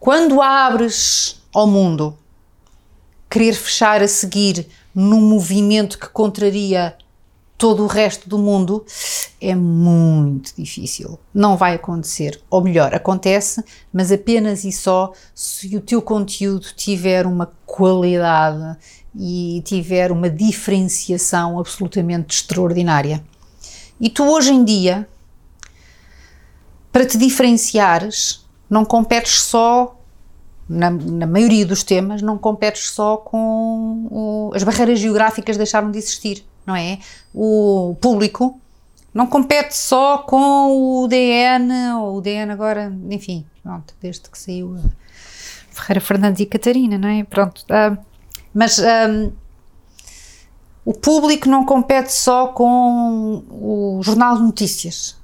Quando 0.00 0.40
abres 0.40 1.42
ao 1.52 1.66
mundo, 1.66 2.16
querer 3.28 3.54
fechar 3.54 4.02
a 4.02 4.08
seguir 4.08 4.68
num 4.96 5.20
movimento 5.20 5.98
que 5.98 6.08
contraria 6.08 6.96
todo 7.58 7.84
o 7.84 7.86
resto 7.86 8.28
do 8.28 8.38
mundo 8.38 8.84
é 9.38 9.54
muito 9.54 10.54
difícil. 10.56 11.18
Não 11.34 11.54
vai 11.54 11.74
acontecer. 11.74 12.40
Ou 12.48 12.62
melhor, 12.62 12.94
acontece, 12.94 13.62
mas 13.92 14.10
apenas 14.10 14.64
e 14.64 14.72
só 14.72 15.12
se 15.34 15.76
o 15.76 15.82
teu 15.82 16.00
conteúdo 16.00 16.68
tiver 16.74 17.26
uma 17.26 17.52
qualidade 17.66 18.78
e 19.14 19.62
tiver 19.66 20.10
uma 20.10 20.30
diferenciação 20.30 21.58
absolutamente 21.58 22.34
extraordinária. 22.34 23.22
E 24.00 24.08
tu 24.08 24.24
hoje 24.24 24.52
em 24.52 24.64
dia, 24.64 25.06
para 26.90 27.04
te 27.04 27.18
diferenciares, 27.18 28.46
não 28.68 28.84
competes 28.84 29.42
só 29.42 29.95
na, 30.68 30.90
na 30.90 31.26
maioria 31.26 31.64
dos 31.66 31.82
temas, 31.84 32.22
não 32.22 32.36
competes 32.38 32.90
só 32.90 33.16
com 33.16 34.06
o- 34.10 34.50
as 34.54 34.62
barreiras 34.62 34.98
geográficas 34.98 35.56
deixaram 35.56 35.90
de 35.90 35.98
existir, 35.98 36.44
não 36.66 36.74
é? 36.74 36.98
O 37.34 37.96
público 38.00 38.60
não 39.14 39.26
compete 39.26 39.74
só 39.76 40.18
com 40.18 41.02
o 41.02 41.08
DN, 41.08 41.72
ou 42.00 42.16
o 42.18 42.20
DN 42.20 42.52
agora, 42.52 42.92
enfim, 43.10 43.46
pronto, 43.62 43.94
desde 44.00 44.28
que 44.28 44.38
saiu 44.38 44.76
a 44.76 45.74
Ferreira 45.74 46.00
Fernandes 46.00 46.40
e 46.40 46.46
Catarina, 46.46 46.98
não 46.98 47.08
é? 47.08 47.24
Pronto, 47.24 47.64
ah, 47.70 47.96
mas 48.52 48.78
ah, 48.80 49.30
o 50.84 50.92
público 50.92 51.48
não 51.48 51.64
compete 51.64 52.12
só 52.12 52.48
com 52.48 53.42
o 53.50 54.00
Jornal 54.02 54.36
de 54.36 54.42
Notícias, 54.42 55.16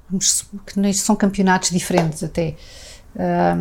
que 0.65 0.93
são 0.93 1.15
campeonatos 1.15 1.69
diferentes 1.69 2.23
até. 2.23 2.55
Ah, 3.17 3.57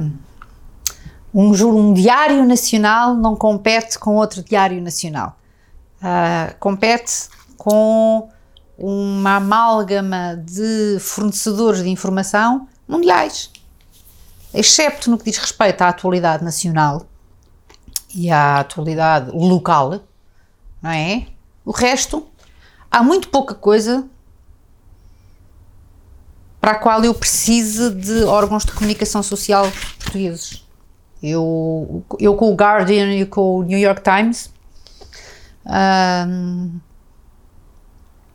um, 1.35 1.51
um 1.51 1.95
diário 1.95 2.45
nacional 2.45 3.15
não 3.15 3.35
compete 3.35 3.99
com 3.99 4.17
outro 4.17 4.43
diário 4.43 4.81
nacional. 4.83 5.39
Ah, 6.01 6.55
compete 6.59 7.29
com 7.57 8.29
uma 8.77 9.37
amálgama 9.37 10.37
de 10.37 10.99
fornecedores 10.99 11.83
de 11.83 11.89
informação 11.89 12.67
mundiais, 12.89 13.51
excepto 14.53 15.11
no 15.11 15.17
que 15.17 15.25
diz 15.25 15.39
respeito 15.39 15.83
à 15.83 15.89
atualidade 15.89 16.43
nacional 16.43 17.07
e 18.13 18.31
à 18.31 18.59
atualidade 18.59 19.31
local, 19.31 20.01
não 20.83 20.91
é? 20.91 21.29
O 21.65 21.71
resto, 21.71 22.27
há 22.91 23.03
muito 23.03 23.29
pouca 23.29 23.55
coisa 23.55 24.05
para 26.61 26.73
a 26.73 26.79
qual 26.79 27.05
eu 27.05 27.15
precise 27.15 27.91
de 27.91 28.25
órgãos 28.25 28.65
de 28.65 28.73
comunicação 28.73 29.23
social 29.23 29.71
portugueses. 29.99 30.62
Eu, 31.23 32.05
eu 32.19 32.35
com 32.35 32.51
o 32.51 32.55
Guardian 32.55 33.13
e 33.15 33.25
com 33.25 33.59
o 33.59 33.63
New 33.63 33.79
York 33.79 34.03
Times, 34.03 34.53
ahm, 35.65 36.81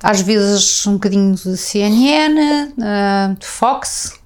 às 0.02 0.22
vezes 0.22 0.86
um 0.88 0.94
bocadinho 0.94 1.36
de 1.36 1.58
CNN, 1.58 2.74
ah, 2.82 3.36
de 3.38 3.46
Fox, 3.46 4.18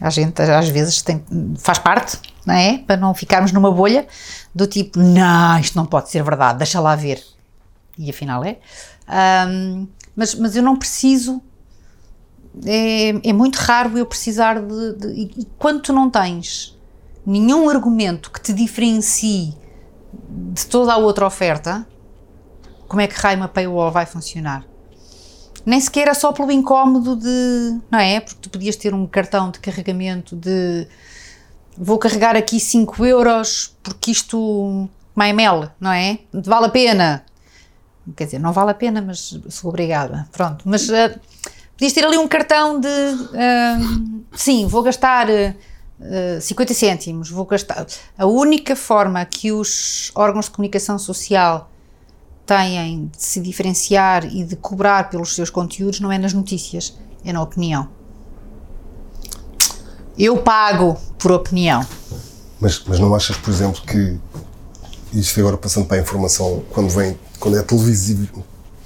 A 0.00 0.10
gente 0.10 0.40
às 0.40 0.68
vezes 0.68 1.02
tem, 1.02 1.24
faz 1.58 1.78
parte, 1.78 2.18
não 2.46 2.54
é? 2.54 2.78
Para 2.78 2.96
não 2.96 3.14
ficarmos 3.14 3.52
numa 3.52 3.70
bolha 3.70 4.06
do 4.54 4.66
tipo, 4.66 4.98
não, 4.98 5.58
isto 5.58 5.76
não 5.76 5.86
pode 5.86 6.10
ser 6.10 6.22
verdade, 6.22 6.58
deixa 6.58 6.80
lá 6.80 6.96
ver. 6.96 7.22
E 7.98 8.10
afinal 8.10 8.42
é. 8.44 8.58
Um, 9.46 9.86
mas, 10.16 10.34
mas 10.34 10.56
eu 10.56 10.62
não 10.62 10.76
preciso. 10.76 11.42
É, 12.66 13.28
é 13.28 13.32
muito 13.32 13.56
raro 13.56 13.96
eu 13.96 14.06
precisar 14.06 14.60
de, 14.60 14.94
de. 14.94 15.08
E 15.40 15.46
quando 15.58 15.82
tu 15.82 15.92
não 15.92 16.10
tens 16.10 16.76
nenhum 17.24 17.68
argumento 17.68 18.30
que 18.30 18.40
te 18.40 18.52
diferencie 18.52 19.54
de 20.52 20.66
toda 20.66 20.92
a 20.92 20.96
outra 20.96 21.26
oferta, 21.26 21.86
como 22.86 23.00
é 23.00 23.06
que 23.06 23.14
raio 23.14 23.38
uma 23.38 23.48
paywall 23.48 23.90
vai 23.90 24.04
funcionar? 24.04 24.66
Nem 25.64 25.80
sequer 25.80 26.08
é 26.08 26.14
só 26.14 26.32
pelo 26.32 26.50
incómodo 26.50 27.16
de. 27.16 27.80
Não 27.90 27.98
é? 27.98 28.20
Porque 28.20 28.38
tu 28.40 28.50
podias 28.50 28.76
ter 28.76 28.92
um 28.92 29.06
cartão 29.06 29.50
de 29.50 29.60
carregamento 29.60 30.34
de. 30.34 30.86
Vou 31.78 31.98
carregar 31.98 32.36
aqui 32.36 32.58
5 32.58 33.06
euros 33.06 33.76
porque 33.82 34.10
isto. 34.10 34.88
MyMail, 35.14 35.70
não 35.78 35.92
é? 35.92 36.18
Vale 36.32 36.66
a 36.66 36.68
pena. 36.68 37.24
Quer 38.16 38.24
dizer, 38.24 38.38
não 38.40 38.52
vale 38.52 38.72
a 38.72 38.74
pena, 38.74 39.00
mas 39.00 39.38
sou 39.48 39.68
obrigada. 39.68 40.28
Pronto. 40.32 40.64
Mas 40.66 40.88
uh, 40.88 41.20
podias 41.76 41.92
ter 41.92 42.04
ali 42.04 42.18
um 42.18 42.26
cartão 42.26 42.80
de. 42.80 42.88
Uh, 42.88 44.24
sim, 44.32 44.66
vou 44.66 44.82
gastar. 44.82 45.28
Uh, 45.28 45.54
50 46.40 46.74
cêntimos, 46.74 47.30
vou 47.30 47.44
gastar. 47.44 47.86
A 48.16 48.26
única 48.26 48.74
forma 48.74 49.24
que 49.24 49.52
os 49.52 50.10
órgãos 50.14 50.46
de 50.46 50.52
comunicação 50.52 50.98
social 50.98 51.70
têm 52.44 53.06
de 53.06 53.22
se 53.22 53.40
diferenciar 53.40 54.24
e 54.24 54.44
de 54.44 54.56
cobrar 54.56 55.10
pelos 55.10 55.34
seus 55.34 55.50
conteúdos 55.50 56.00
não 56.00 56.10
é 56.10 56.18
nas 56.18 56.32
notícias, 56.32 56.96
é 57.24 57.32
na 57.32 57.40
opinião. 57.42 57.88
Eu 60.18 60.38
pago 60.38 60.96
por 61.18 61.32
opinião. 61.32 61.86
Mas, 62.60 62.82
mas 62.86 62.98
não 62.98 63.14
achas, 63.14 63.36
por 63.36 63.50
exemplo, 63.50 63.80
que 63.82 64.18
isto 65.12 65.40
agora 65.40 65.56
passando 65.56 65.86
para 65.86 65.96
a 65.96 66.00
informação, 66.00 66.62
quando 66.70 66.90
vem, 66.90 67.18
quando 67.38 67.58
é 67.58 67.64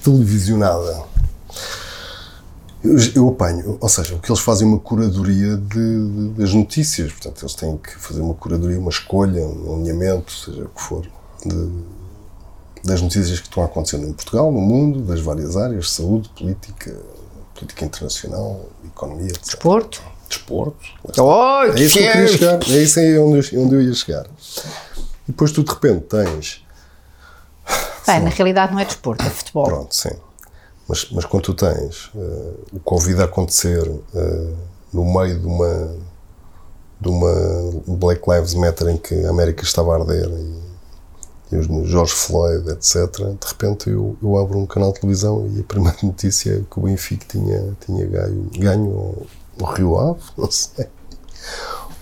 televisionada, 0.02 1.04
eu, 2.86 3.12
eu 3.14 3.28
apanho, 3.28 3.78
ou 3.80 3.88
seja, 3.88 4.14
o 4.14 4.18
que 4.18 4.30
eles 4.30 4.40
fazem 4.40 4.66
uma 4.66 4.78
curadoria 4.78 5.56
de, 5.56 6.08
de, 6.08 6.28
das 6.30 6.52
notícias, 6.54 7.12
portanto, 7.12 7.42
eles 7.42 7.54
têm 7.54 7.76
que 7.76 7.98
fazer 7.98 8.20
uma 8.20 8.34
curadoria, 8.34 8.78
uma 8.78 8.90
escolha, 8.90 9.42
um 9.44 9.74
alinhamento, 9.74 10.32
seja 10.32 10.64
o 10.64 10.68
que 10.68 10.82
for, 10.82 11.06
de, 11.44 11.68
das 12.84 13.02
notícias 13.02 13.40
que 13.40 13.48
estão 13.48 13.64
acontecendo 13.64 14.06
em 14.06 14.12
Portugal, 14.12 14.50
no 14.52 14.60
mundo, 14.60 15.00
das 15.00 15.20
várias 15.20 15.56
áreas, 15.56 15.90
saúde, 15.90 16.28
política, 16.30 16.96
política 17.54 17.84
internacional, 17.84 18.66
economia, 18.84 19.28
etc. 19.28 19.44
Desporto. 19.44 20.02
Desporto. 20.28 20.88
Oh, 21.18 21.62
é 21.62 21.80
isso 21.80 21.98
que 21.98 22.04
eu 22.04 22.12
queria 22.12 22.28
chegar. 22.28 22.62
É 22.68 22.82
isso 22.82 22.98
aí 22.98 23.18
onde, 23.18 23.58
onde 23.58 23.74
eu 23.74 23.82
ia 23.82 23.94
chegar. 23.94 24.26
E 24.26 25.28
depois 25.28 25.52
tu 25.52 25.62
de 25.62 25.70
repente 25.70 26.06
tens. 26.06 26.64
Bem, 28.06 28.20
na 28.20 28.30
realidade 28.30 28.72
não 28.72 28.80
é 28.80 28.84
desporto, 28.84 29.24
é 29.24 29.30
futebol. 29.30 29.64
Pronto, 29.64 29.94
sim. 29.94 30.10
Mas, 30.88 31.08
mas 31.10 31.24
quando 31.24 31.44
tu 31.44 31.54
tens 31.54 32.06
uh, 32.14 32.54
o 32.72 32.80
Covid 32.80 33.20
a 33.20 33.24
acontecer 33.24 33.88
uh, 33.88 34.56
no 34.92 35.04
meio 35.04 35.38
de 35.40 35.46
uma, 35.46 35.96
de 37.00 37.08
uma 37.08 37.82
Black 37.86 38.22
Lives 38.30 38.54
Matter 38.54 38.88
em 38.88 38.96
que 38.96 39.14
a 39.24 39.30
América 39.30 39.64
estava 39.64 39.92
a 39.92 40.00
arder 40.00 40.28
e, 40.28 41.54
e 41.54 41.56
os 41.56 41.88
George 41.88 42.12
Floyd, 42.12 42.68
etc., 42.70 43.10
de 43.16 43.46
repente 43.46 43.90
eu, 43.90 44.16
eu 44.22 44.36
abro 44.36 44.58
um 44.58 44.66
canal 44.66 44.92
de 44.92 45.00
televisão 45.00 45.50
e 45.54 45.60
a 45.60 45.64
primeira 45.64 45.98
notícia 46.02 46.52
é 46.52 46.62
que 46.70 46.78
o 46.78 46.82
Benfica 46.82 47.26
tinha, 47.28 47.76
tinha 47.84 48.06
ganho, 48.06 48.50
ganho 48.56 48.86
o, 48.86 49.26
o 49.60 49.64
Rio 49.64 49.98
Ave, 49.98 50.22
não 50.38 50.50
sei. 50.50 50.86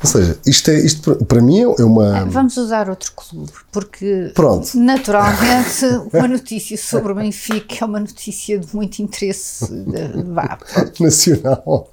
Ou 0.04 0.10
seja, 0.10 0.38
isto, 0.44 0.70
é, 0.70 0.78
isto 0.80 1.24
para 1.24 1.40
mim 1.40 1.60
é 1.60 1.82
uma. 1.82 2.18
É, 2.18 2.24
vamos 2.26 2.58
usar 2.58 2.90
outro 2.90 3.10
clube, 3.16 3.52
porque 3.72 4.32
Pronto. 4.34 4.68
naturalmente 4.78 5.86
uma 6.12 6.28
notícia 6.28 6.76
sobre 6.76 7.12
o 7.12 7.14
Benfica 7.14 7.76
é 7.80 7.84
uma 7.86 8.00
notícia 8.00 8.58
de 8.58 8.76
muito 8.76 8.98
interesse 8.98 9.64
vá, 10.26 10.58
nacional. 11.00 11.90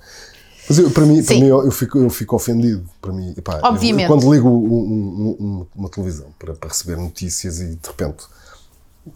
Mas 0.67 0.77
eu, 0.77 0.91
para 0.91 1.05
mim, 1.05 1.23
para 1.23 1.35
mim 1.35 1.45
eu, 1.45 1.63
eu, 1.63 1.71
fico, 1.71 1.97
eu 1.99 2.09
fico 2.09 2.35
ofendido. 2.35 2.83
Para 3.01 3.13
mim, 3.13 3.33
epá, 3.37 3.61
Obviamente. 3.63 4.09
Eu, 4.09 4.17
quando 4.17 4.33
ligo 4.33 4.49
um, 4.49 5.37
um, 5.39 5.67
uma 5.73 5.89
televisão 5.89 6.27
para, 6.37 6.53
para, 6.53 6.69
receber 6.69 6.97
notícias 6.97 7.61
e 7.61 7.75
de 7.75 7.87
repente. 7.87 8.25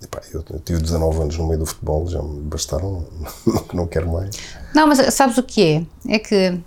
Epá, 0.01 0.21
eu, 0.33 0.43
eu 0.49 0.59
tive 0.61 0.81
19 0.81 1.21
anos 1.21 1.37
no 1.37 1.47
meio 1.47 1.59
do 1.59 1.65
futebol, 1.65 2.07
já 2.07 2.21
me 2.21 2.39
bastaram, 2.41 3.05
não, 3.45 3.65
não 3.83 3.87
quero 3.87 4.09
mais. 4.09 4.35
Não, 4.73 4.87
mas 4.87 5.13
sabes 5.13 5.37
o 5.37 5.43
que 5.43 5.85
é? 6.07 6.13
É 6.15 6.17
que 6.17 6.59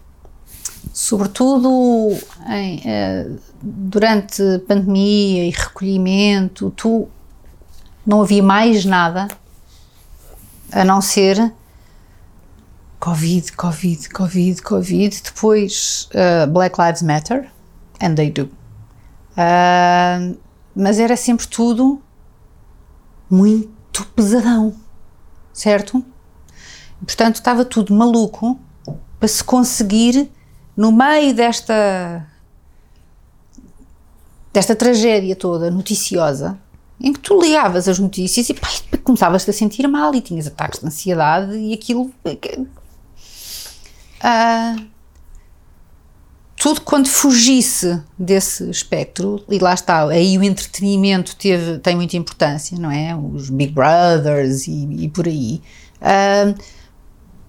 sobretudo 0.98 2.18
em, 2.48 2.82
eh, 2.84 3.30
durante 3.62 4.42
pandemia 4.66 5.44
e 5.44 5.50
recolhimento, 5.50 6.72
tu 6.72 7.08
não 8.04 8.22
havia 8.22 8.42
mais 8.42 8.84
nada 8.84 9.28
a 10.72 10.84
não 10.84 11.00
ser 11.00 11.54
Covid, 12.98 13.52
Covid, 13.52 14.08
Covid, 14.08 14.60
Covid, 14.60 15.22
depois 15.22 16.08
uh, 16.14 16.50
Black 16.50 16.76
Lives 16.80 17.02
Matter, 17.02 17.48
and 18.02 18.16
they 18.16 18.32
do. 18.32 18.50
Uh, 19.36 20.36
mas 20.74 20.98
era 20.98 21.16
sempre 21.16 21.46
tudo 21.46 22.02
muito 23.30 24.04
pesadão, 24.16 24.74
certo? 25.52 26.04
Portanto, 26.98 27.36
estava 27.36 27.64
tudo 27.64 27.94
maluco 27.94 28.58
para 29.20 29.28
se 29.28 29.44
conseguir 29.44 30.28
no 30.78 30.92
meio 30.92 31.34
desta 31.34 32.24
desta 34.52 34.76
tragédia 34.76 35.34
toda 35.34 35.72
noticiosa, 35.72 36.56
em 37.00 37.12
que 37.12 37.18
tu 37.18 37.40
ligavas 37.40 37.88
as 37.88 37.98
notícias 37.98 38.48
e 38.48 38.54
pá, 38.54 38.68
começavas-te 39.02 39.50
a 39.50 39.52
sentir 39.52 39.86
mal 39.88 40.14
e 40.14 40.20
tinhas 40.20 40.46
ataques 40.46 40.78
de 40.78 40.86
ansiedade 40.86 41.56
e 41.56 41.74
aquilo. 41.74 42.12
Ah, 44.20 44.76
tudo 46.56 46.80
quando 46.82 47.08
fugisse 47.08 48.00
desse 48.16 48.70
espectro, 48.70 49.44
e 49.48 49.58
lá 49.58 49.74
está, 49.74 50.08
aí 50.08 50.38
o 50.38 50.44
entretenimento 50.44 51.34
teve, 51.34 51.78
tem 51.78 51.96
muita 51.96 52.16
importância, 52.16 52.78
não 52.78 52.90
é? 52.90 53.16
Os 53.16 53.50
Big 53.50 53.72
Brothers 53.72 54.68
e, 54.68 55.04
e 55.04 55.08
por 55.08 55.26
aí. 55.26 55.60
Ah, 56.00 56.54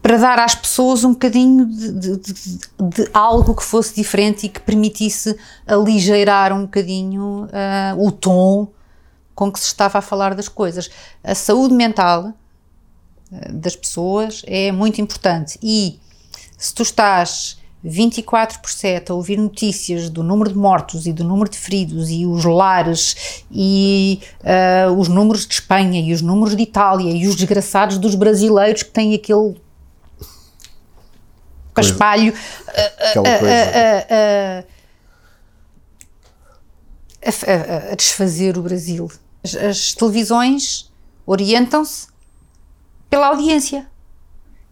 para 0.01 0.17
dar 0.17 0.39
às 0.39 0.55
pessoas 0.55 1.03
um 1.03 1.11
bocadinho 1.11 1.65
de, 1.65 1.91
de, 1.91 2.17
de, 2.17 2.33
de, 2.33 3.09
algo 3.13 3.53
que 3.53 3.63
fosse 3.63 3.95
diferente 3.95 4.45
e 4.45 4.49
que 4.49 4.59
permitisse 4.61 5.37
aligeirar 5.67 6.53
um 6.53 6.61
bocadinho 6.61 7.45
uh, 7.45 8.05
o 8.05 8.11
tom 8.11 8.69
com 9.35 9.51
que 9.51 9.59
se 9.59 9.67
estava 9.67 9.99
a 9.99 10.01
falar 10.01 10.35
das 10.35 10.47
coisas. 10.47 10.89
A 11.23 11.35
saúde 11.35 11.73
mental 11.73 12.33
uh, 13.31 13.53
das 13.53 13.75
pessoas 13.75 14.41
é 14.47 14.71
muito 14.71 15.01
importante 15.01 15.59
e 15.61 15.99
se 16.57 16.73
tu 16.73 16.83
estás 16.83 17.59
24 17.83 18.59
por 18.59 18.69
7 18.69 19.11
a 19.11 19.15
ouvir 19.15 19.37
notícias 19.37 20.09
do 20.09 20.21
número 20.23 20.51
de 20.51 20.57
mortos 20.57 21.07
e 21.07 21.13
do 21.13 21.23
número 21.23 21.49
de 21.49 21.57
feridos 21.57 22.09
e 22.09 22.25
os 22.25 22.43
lares 22.43 23.43
e 23.51 24.19
uh, 24.41 24.93
os 24.93 25.07
números 25.07 25.45
de 25.45 25.53
Espanha 25.53 26.01
e 26.01 26.13
os 26.13 26.21
números 26.21 26.55
de 26.55 26.63
Itália 26.63 27.11
e 27.11 27.27
os 27.27 27.35
desgraçados 27.35 27.97
dos 27.97 28.15
brasileiros 28.15 28.83
que 28.83 28.91
têm 28.91 29.13
aquele 29.13 29.55
paspalho 31.73 32.33
a, 37.21 37.91
a, 37.91 37.95
desfazer 37.95 38.57
o 38.57 38.61
Brasil. 38.61 39.11
As, 39.43 39.55
as 39.55 39.93
televisões 39.93 40.91
orientam-se 41.25 42.07
pela 43.09 43.27
audiência 43.27 43.87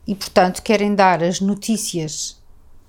e, 0.06 0.16
portanto, 0.16 0.62
querem 0.62 0.95
dar 0.95 1.24
as 1.24 1.39
notícias 1.41 2.38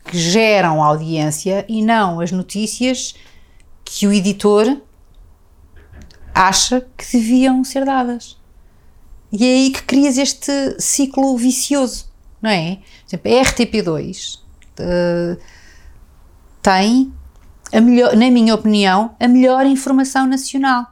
que 0.05 0.19
geram 0.19 0.83
audiência 0.83 1.65
e 1.69 1.83
não 1.83 2.21
as 2.21 2.33
notícias 2.33 3.15
que 3.85 4.07
o 4.07 4.13
editor 4.13 4.81
acha 6.35 6.87
que 6.97 7.05
deviam 7.13 7.65
ser 7.65 7.85
dadas. 7.85 8.37
E 9.31 9.45
é 9.45 9.53
aí 9.55 9.71
que 9.71 9.83
crias 9.83 10.17
este 10.17 10.81
ciclo 10.81 11.37
vicioso 11.37 12.08
não 12.41 12.51
é? 12.51 12.77
Por 12.77 13.09
exemplo, 13.09 13.33
a 13.33 13.45
RTP2 13.45 14.39
uh, 14.39 14.41
eh, 14.79 15.37
tem, 16.63 17.13
a 17.73 17.81
melhor, 17.81 18.17
na 18.17 18.31
minha 18.31 18.55
opinião, 18.55 19.15
a 19.19 19.29
melhor 19.29 19.67
informação 19.67 20.27
nacional. 20.27 20.87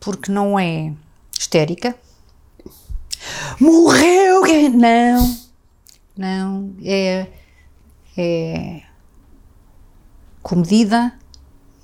Porque 0.00 0.30
não 0.30 0.58
é 0.58 0.92
histérica. 1.38 1.96
Morreu! 3.58 4.42
Não, 4.74 5.38
não, 6.16 6.74
é, 6.84 7.26
é 8.16 8.82
comedida, 10.42 11.14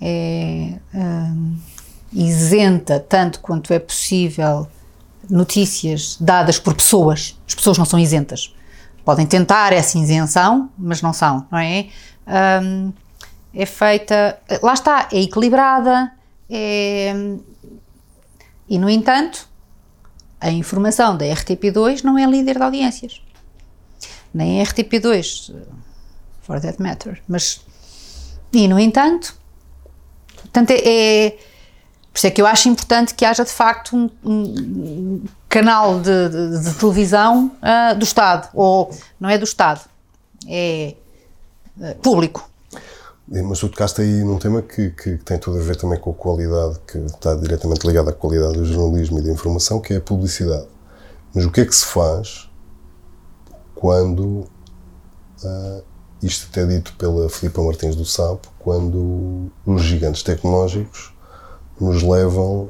é 0.01 0.79
um, 0.95 1.57
isenta 2.13 3.01
tanto 3.01 3.41
quanto 3.41 3.73
é 3.73 3.79
possível 3.79 4.69
notícias 5.31 6.17
dadas 6.21 6.59
por 6.59 6.75
pessoas. 6.75 7.39
As 7.47 7.55
pessoas 7.55 7.79
não 7.79 7.85
são 7.85 7.99
isentas. 7.99 8.55
Podem 9.05 9.27
tentar 9.27 9.73
essa 9.73 9.99
isenção, 9.99 10.71
mas 10.77 11.01
não 11.01 11.13
são, 11.13 11.47
não 11.51 11.59
é? 11.59 11.89
hum, 12.63 12.93
é 13.53 13.67
feita, 13.67 14.41
lá 14.63 14.75
está, 14.75 15.09
é 15.13 15.21
equilibrada, 15.21 16.13
é, 16.49 17.13
e 18.69 18.79
no 18.79 18.89
entanto, 18.89 19.49
a 20.41 20.51
informação 20.51 21.17
da 21.17 21.25
RTP2 21.27 22.03
não 22.05 22.17
é 22.17 22.25
líder 22.27 22.57
de 22.57 22.63
audiências. 22.63 23.21
Nem 24.33 24.61
a 24.61 24.65
RTP2, 24.65 25.55
for 26.43 26.61
that 26.61 26.81
matter. 26.81 27.21
Mas, 27.27 27.61
e 28.53 28.69
no 28.69 28.79
entanto, 28.79 29.35
portanto, 30.37 30.71
é, 30.71 31.27
é 31.27 31.39
por 32.13 32.19
isso 32.19 32.27
é 32.27 32.31
que 32.31 32.43
eu 32.43 32.47
acho 32.47 32.69
importante 32.69 33.15
que 33.15 33.25
haja 33.25 33.45
de 33.45 33.53
facto 33.53 33.97
um, 33.97 34.11
um 34.25 35.25
canal 35.49 36.01
de, 36.01 36.29
de, 36.29 36.65
de 36.65 36.75
televisão 36.75 37.53
uh, 37.63 37.97
do 37.97 38.05
Estado, 38.05 38.49
ou 38.53 38.91
não 39.19 39.29
é 39.29 39.39
do 39.39 39.45
Estado, 39.45 39.81
é 40.49 40.95
uh, 41.79 41.95
público. 41.97 42.49
Mas 43.29 43.61
tu 43.61 43.69
tocaste 43.69 44.01
aí 44.01 44.25
num 44.25 44.39
tema 44.39 44.61
que, 44.61 44.91
que, 44.91 45.17
tem 45.19 45.39
tudo 45.39 45.59
a 45.59 45.63
ver 45.63 45.77
também 45.77 46.01
com 46.01 46.11
a 46.11 46.15
qualidade, 46.15 46.81
que 46.85 46.99
está 46.99 47.33
diretamente 47.37 47.87
ligado 47.87 48.09
à 48.11 48.13
qualidade 48.13 48.55
do 48.55 48.65
jornalismo 48.65 49.21
e 49.21 49.23
da 49.23 49.31
informação, 49.31 49.81
que 49.81 49.95
é 49.95 49.99
a 49.99 50.01
publicidade. 50.01 50.67
Mas 51.33 51.45
o 51.45 51.51
que 51.53 51.61
é 51.61 51.65
que 51.65 51.75
se 51.75 51.85
faz 51.85 52.51
quando, 53.73 54.49
uh, 55.45 55.85
isto 56.21 56.49
até 56.51 56.67
dito 56.67 56.93
pela 56.97 57.31
Filipa 57.31 57.63
Martins 57.63 57.95
do 57.95 58.05
Sapo, 58.05 58.49
quando 58.59 59.49
os 59.65 59.83
gigantes 59.83 60.25
tecnológicos 60.25 61.13
nos 61.81 62.03
levam 62.03 62.69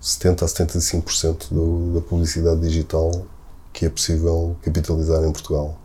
70 0.00 0.44
a 0.44 0.48
75% 0.48 1.48
do, 1.50 1.94
da 1.94 2.00
publicidade 2.00 2.60
digital 2.60 3.26
que 3.72 3.86
é 3.86 3.90
possível 3.90 4.56
capitalizar 4.62 5.22
em 5.22 5.32
Portugal 5.32 5.78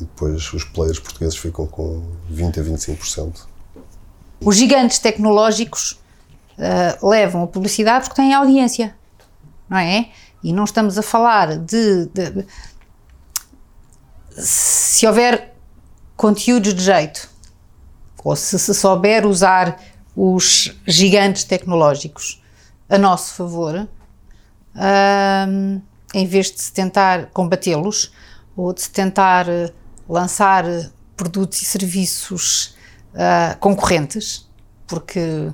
e 0.00 0.04
depois 0.04 0.52
os 0.52 0.64
players 0.64 0.98
portugueses 0.98 1.36
ficam 1.36 1.66
com 1.66 2.02
20 2.28 2.60
a 2.60 2.62
25%. 2.62 3.46
Os 4.40 4.56
gigantes 4.56 4.98
tecnológicos 4.98 5.92
uh, 6.58 7.08
levam 7.08 7.44
a 7.44 7.46
publicidade 7.46 8.06
porque 8.06 8.20
têm 8.20 8.34
audiência, 8.34 8.94
não 9.68 9.78
é? 9.78 10.10
E 10.42 10.52
não 10.52 10.64
estamos 10.64 10.98
a 10.98 11.02
falar 11.02 11.56
de, 11.56 12.06
de 12.06 12.46
se 14.36 15.06
houver 15.06 15.54
conteúdos 16.16 16.74
de 16.74 16.82
jeito, 16.82 17.30
ou 18.22 18.34
se 18.36 18.58
se 18.58 18.74
souber 18.74 19.26
usar 19.26 19.80
os 20.16 20.74
gigantes 20.86 21.44
tecnológicos 21.44 22.42
a 22.88 22.96
nosso 22.96 23.34
favor, 23.34 23.86
uh, 24.74 25.82
em 26.14 26.26
vez 26.26 26.50
de 26.50 26.62
se 26.62 26.72
tentar 26.72 27.26
combatê-los 27.26 28.10
ou 28.56 28.72
de 28.72 28.82
se 28.82 28.90
tentar 28.90 29.46
lançar 30.08 30.64
produtos 31.16 31.60
e 31.60 31.64
serviços 31.64 32.74
uh, 33.12 33.58
concorrentes, 33.60 34.48
porque 34.86 35.52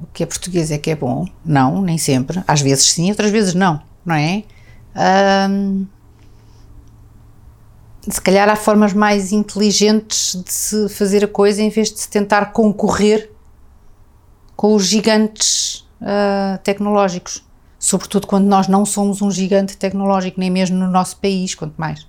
o 0.00 0.06
que 0.12 0.22
é 0.22 0.26
português 0.26 0.70
é 0.70 0.78
que 0.78 0.90
é 0.90 0.96
bom. 0.96 1.26
Não, 1.44 1.80
nem 1.80 1.96
sempre. 1.96 2.42
Às 2.46 2.60
vezes 2.60 2.90
sim, 2.90 3.10
outras 3.10 3.30
vezes 3.30 3.54
não, 3.54 3.80
não 4.04 4.14
é? 4.14 4.42
Um, 5.48 5.86
se 8.08 8.20
calhar 8.20 8.48
há 8.48 8.56
formas 8.56 8.92
mais 8.92 9.32
inteligentes 9.32 10.40
de 10.42 10.52
se 10.52 10.88
fazer 10.88 11.24
a 11.24 11.28
coisa 11.28 11.60
em 11.60 11.68
vez 11.68 11.92
de 11.92 12.00
se 12.00 12.08
tentar 12.08 12.46
concorrer 12.52 13.30
com 14.56 14.74
os 14.74 14.84
gigantes 14.84 15.86
uh, 16.00 16.58
tecnológicos. 16.62 17.44
Sobretudo 17.78 18.26
quando 18.26 18.46
nós 18.46 18.68
não 18.68 18.84
somos 18.84 19.22
um 19.22 19.30
gigante 19.30 19.76
tecnológico, 19.76 20.38
nem 20.38 20.50
mesmo 20.50 20.76
no 20.76 20.90
nosso 20.90 21.16
país, 21.16 21.54
quanto 21.54 21.74
mais. 21.78 22.06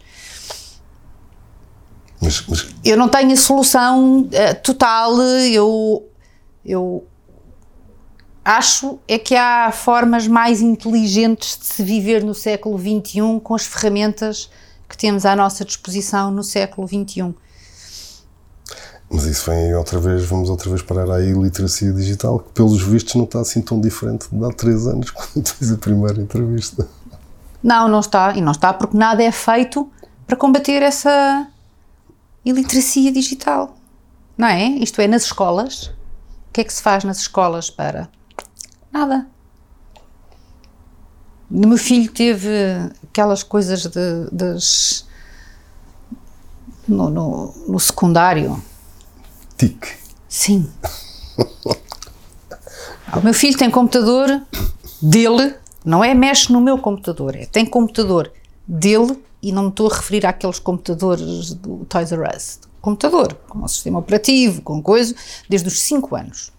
Mas, 2.22 2.46
mas... 2.48 2.68
Eu 2.84 2.98
não 2.98 3.10
tenho 3.10 3.32
a 3.32 3.38
solução 3.38 4.22
uh, 4.22 4.62
total, 4.64 5.20
eu, 5.22 6.08
eu 6.66 7.06
acho 8.44 9.00
é 9.08 9.18
que 9.18 9.36
há 9.36 9.72
formas 9.72 10.28
mais 10.28 10.62
inteligentes 10.62 11.58
de 11.58 11.66
se 11.66 11.84
viver 11.84 12.24
no 12.24 12.34
século 12.34 12.78
XXI 12.78 13.40
com 13.44 13.56
as 13.56 13.66
ferramentas 13.66 14.50
que 14.92 14.98
temos 14.98 15.26
à 15.26 15.36
nossa 15.36 15.66
disposição 15.66 16.30
no 16.30 16.44
século 16.44 16.88
XXI. 16.88 17.34
Mas 19.10 19.26
isso 19.26 19.50
vem 19.50 19.74
outra 19.76 20.00
vez, 20.00 20.24
vamos 20.26 20.50
outra 20.50 20.70
vez 20.70 20.82
parar 20.82 21.10
à 21.10 21.22
iliteracia 21.22 21.92
digital, 21.92 22.40
que 22.40 22.52
pelos 22.52 22.82
vistos 22.82 23.16
não 23.16 23.26
está 23.26 23.42
assim 23.42 23.62
tão 23.62 23.82
diferente 23.82 24.28
de 24.32 24.46
há 24.46 24.50
três 24.50 24.88
anos, 24.88 25.10
quando 25.12 25.48
fiz 25.48 25.72
a 25.72 25.78
primeira 25.78 26.22
entrevista. 26.22 26.88
Não, 27.62 27.88
não 27.88 28.00
está, 28.00 28.36
e 28.36 28.42
não 28.42 28.52
está 28.52 28.74
porque 28.74 28.98
nada 28.98 29.22
é 29.22 29.32
feito 29.32 29.90
para 30.26 30.38
combater 30.38 30.82
essa, 30.82 31.48
iliteracia 32.44 33.12
digital, 33.12 33.78
não 34.38 34.48
é? 34.48 34.66
Isto 34.66 35.02
é, 35.02 35.08
nas 35.08 35.24
escolas. 35.24 35.88
O 36.50 36.54
que 36.54 36.62
é 36.62 36.64
que 36.64 36.74
se 36.74 36.82
faz 36.82 37.04
nas 37.04 37.20
escolas 37.20 37.70
para? 37.70 38.10
Nada. 38.92 39.28
O 41.52 41.68
meu 41.68 41.78
filho 41.78 42.10
teve 42.10 42.50
aquelas 43.04 43.44
coisas 43.44 43.86
de, 43.86 44.30
das. 44.32 45.06
No, 46.88 47.10
no, 47.10 47.54
no 47.68 47.80
secundário. 47.80 48.62
TIC. 49.58 49.88
Sim. 50.30 50.72
o 53.14 53.22
meu 53.22 53.34
filho 53.34 53.58
tem 53.58 53.70
computador 53.70 54.42
dele, 55.02 55.56
não 55.84 56.02
é 56.04 56.14
mexe 56.14 56.54
no 56.54 56.62
meu 56.62 56.78
computador, 56.78 57.36
é 57.36 57.46
tem 57.46 57.66
computador 57.66 58.32
dele 58.66 59.22
e 59.42 59.52
não 59.52 59.64
me 59.64 59.70
estou 59.70 59.92
a 59.92 59.96
referir 59.96 60.26
àqueles 60.26 60.58
computadores 60.58 61.54
do 61.54 61.86
Toys 61.86 62.12
R 62.14 62.24
Us. 62.36 62.60
Computador, 62.82 63.34
com 63.50 63.60
um 63.60 63.68
sistema 63.68 64.00
operativo, 64.00 64.62
com 64.62 64.82
coisa, 64.82 65.14
desde 65.50 65.68
os 65.68 65.80
5 65.82 66.16
anos. 66.16 66.52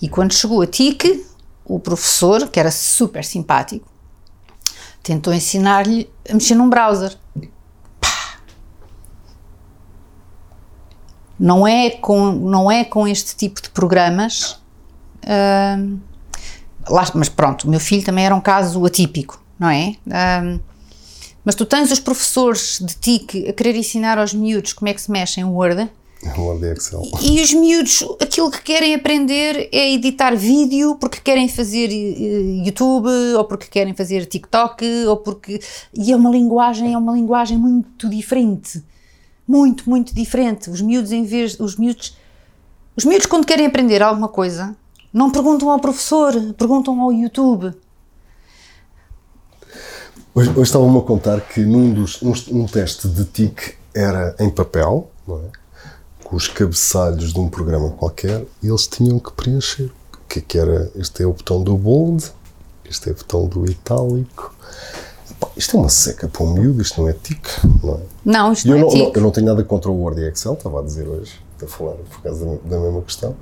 E 0.00 0.08
quando 0.08 0.32
chegou 0.32 0.62
a 0.62 0.66
TIC, 0.66 1.26
o 1.68 1.78
professor, 1.78 2.48
que 2.48 2.58
era 2.58 2.70
super 2.70 3.24
simpático, 3.24 3.86
tentou 5.02 5.32
ensinar-lhe 5.32 6.10
a 6.28 6.34
mexer 6.34 6.54
num 6.54 6.68
browser. 6.68 7.16
Pá. 8.00 8.38
Não 11.38 11.66
é 11.66 11.90
com, 11.90 12.32
não 12.32 12.70
é 12.70 12.84
com 12.84 13.06
este 13.06 13.36
tipo 13.36 13.62
de 13.62 13.70
programas. 13.70 14.60
Uh, 15.22 16.00
lá, 16.88 17.06
mas 17.14 17.28
pronto, 17.28 17.64
o 17.64 17.70
meu 17.70 17.80
filho 17.80 18.04
também 18.04 18.24
era 18.24 18.34
um 18.34 18.40
caso 18.40 18.84
atípico 18.84 19.42
não 19.58 19.68
é? 19.68 19.94
Um, 20.06 20.60
mas 21.44 21.54
tu 21.54 21.64
tens 21.64 21.90
os 21.90 21.98
professores 21.98 22.78
de 22.80 22.94
TIC 22.94 23.48
a 23.48 23.52
querer 23.52 23.74
ensinar 23.74 24.18
aos 24.18 24.32
miúdos 24.32 24.72
como 24.72 24.88
é 24.88 24.94
que 24.94 25.00
se 25.00 25.10
mexe 25.10 25.40
em 25.40 25.44
Word. 25.44 25.90
Word 26.36 26.64
e 26.64 26.72
Excel. 26.72 27.02
E 27.22 27.40
os 27.40 27.52
miúdos, 27.54 28.04
aquilo 28.20 28.50
que 28.50 28.60
querem 28.62 28.94
aprender 28.94 29.68
é 29.72 29.92
editar 29.92 30.34
vídeo 30.34 30.96
porque 30.96 31.20
querem 31.20 31.48
fazer 31.48 31.90
eh, 31.90 32.64
YouTube 32.66 33.08
ou 33.36 33.44
porque 33.44 33.66
querem 33.66 33.94
fazer 33.94 34.26
TikTok 34.26 34.84
ou 35.06 35.16
porque. 35.18 35.60
E 35.94 36.12
é 36.12 36.16
uma 36.16 36.30
linguagem, 36.30 36.92
é 36.92 36.98
uma 36.98 37.12
linguagem 37.12 37.56
muito 37.56 38.08
diferente. 38.08 38.82
Muito, 39.46 39.88
muito 39.88 40.14
diferente. 40.14 40.70
Os 40.70 40.80
miúdos, 40.80 41.12
em 41.12 41.24
vez. 41.24 41.58
Os 41.60 41.76
miúdos, 41.76 42.16
os 42.96 43.04
miúdos, 43.04 43.26
quando 43.26 43.46
querem 43.46 43.66
aprender 43.66 44.02
alguma 44.02 44.28
coisa, 44.28 44.76
não 45.12 45.30
perguntam 45.30 45.70
ao 45.70 45.78
professor, 45.78 46.34
perguntam 46.54 47.00
ao 47.00 47.12
YouTube. 47.12 47.72
Hoje, 50.34 50.50
hoje 50.50 50.62
estava-me 50.62 50.98
a 50.98 51.02
contar 51.02 51.40
que 51.40 51.60
num 51.60 51.92
dos, 51.92 52.20
um, 52.22 52.32
um 52.52 52.66
teste 52.66 53.08
de 53.08 53.24
TIC 53.24 53.74
era 53.94 54.36
em 54.38 54.50
papel, 54.50 55.10
não 55.26 55.38
é? 55.38 55.67
Com 56.28 56.36
os 56.36 56.46
cabeçalhos 56.46 57.32
de 57.32 57.40
um 57.40 57.48
programa 57.48 57.90
qualquer, 57.90 58.44
e 58.62 58.68
eles 58.68 58.86
tinham 58.86 59.18
que 59.18 59.32
preencher. 59.32 59.90
O 60.12 60.28
que, 60.28 60.40
é 60.40 60.42
que 60.46 60.58
era? 60.58 60.90
Este 60.94 61.22
é 61.22 61.26
o 61.26 61.32
botão 61.32 61.62
do 61.62 61.74
bold, 61.74 62.30
este 62.88 63.08
é 63.08 63.12
o 63.12 63.14
botão 63.14 63.46
do 63.46 63.64
itálico. 63.64 64.54
isto 65.56 65.76
é 65.76 65.80
uma 65.80 65.88
seca 65.88 66.28
para 66.28 66.42
um 66.42 66.52
miúdo, 66.52 66.82
isto 66.82 67.00
não 67.00 67.08
é 67.08 67.14
TIC, 67.14 67.48
não 67.82 67.94
é? 67.94 68.00
Não, 68.24 68.52
isto 68.52 68.68
não 68.68 68.76
é 68.76 68.88
TIC. 68.90 69.16
eu 69.16 69.22
não 69.22 69.30
tenho 69.30 69.46
nada 69.46 69.64
contra 69.64 69.90
o 69.90 69.94
Word 69.94 70.20
e 70.20 70.28
Excel, 70.28 70.52
estava 70.52 70.80
a 70.80 70.82
dizer 70.82 71.08
hoje, 71.08 71.40
a 71.62 71.66
falar 71.66 71.94
por 71.94 72.22
causa 72.22 72.44
da, 72.44 72.76
da 72.76 72.78
mesma 72.78 73.00
questão. 73.00 73.34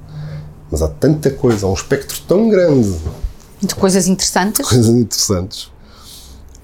Mas 0.71 0.81
há 0.81 0.89
tanta 0.89 1.31
coisa, 1.31 1.67
há 1.67 1.69
um 1.69 1.75
espectro 1.75 2.21
tão 2.29 2.49
grande. 2.49 2.97
De 3.61 3.75
coisas 3.75 4.07
interessantes. 4.07 4.65
De 4.65 4.75
coisas 4.75 4.95
interessantes 4.95 5.76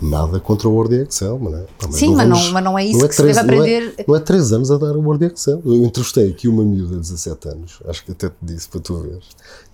Nada 0.03 0.40
contra 0.40 0.68
o 0.68 0.74
Word 0.74 0.96
e 0.96 1.03
Excel, 1.03 1.38
mas, 1.38 1.55
é? 1.55 1.59
Pá, 1.59 1.86
mas 1.86 1.94
Sim, 1.94 2.09
não 2.09 2.16
mas, 2.16 2.28
vamos, 2.28 2.44
não, 2.44 2.53
mas 2.53 2.64
não 2.64 2.78
é 2.78 2.84
isso 2.84 2.98
não 2.98 3.05
é 3.05 3.09
que 3.09 3.16
três, 3.16 3.36
se 3.36 3.42
deve 3.42 3.55
aprender. 3.55 3.80
Não 3.82 3.92
é, 3.92 4.05
não 4.09 4.16
é 4.16 4.20
três 4.20 4.53
anos 4.53 4.70
a 4.72 4.76
dar 4.76 4.96
o 4.96 5.00
Word 5.00 5.24
e 5.24 5.28
Excel. 5.28 5.62
Eu 5.64 5.84
entrevistei 5.84 6.28
aqui 6.28 6.48
uma 6.48 6.64
miúda 6.64 6.96
de 6.96 7.03
17 7.03 7.48
anos, 7.48 7.78
acho 7.86 8.05
que 8.05 8.11
até 8.11 8.28
te 8.28 8.34
disse 8.42 8.68
para 8.68 8.80
tu 8.80 8.96
ver. 8.96 9.20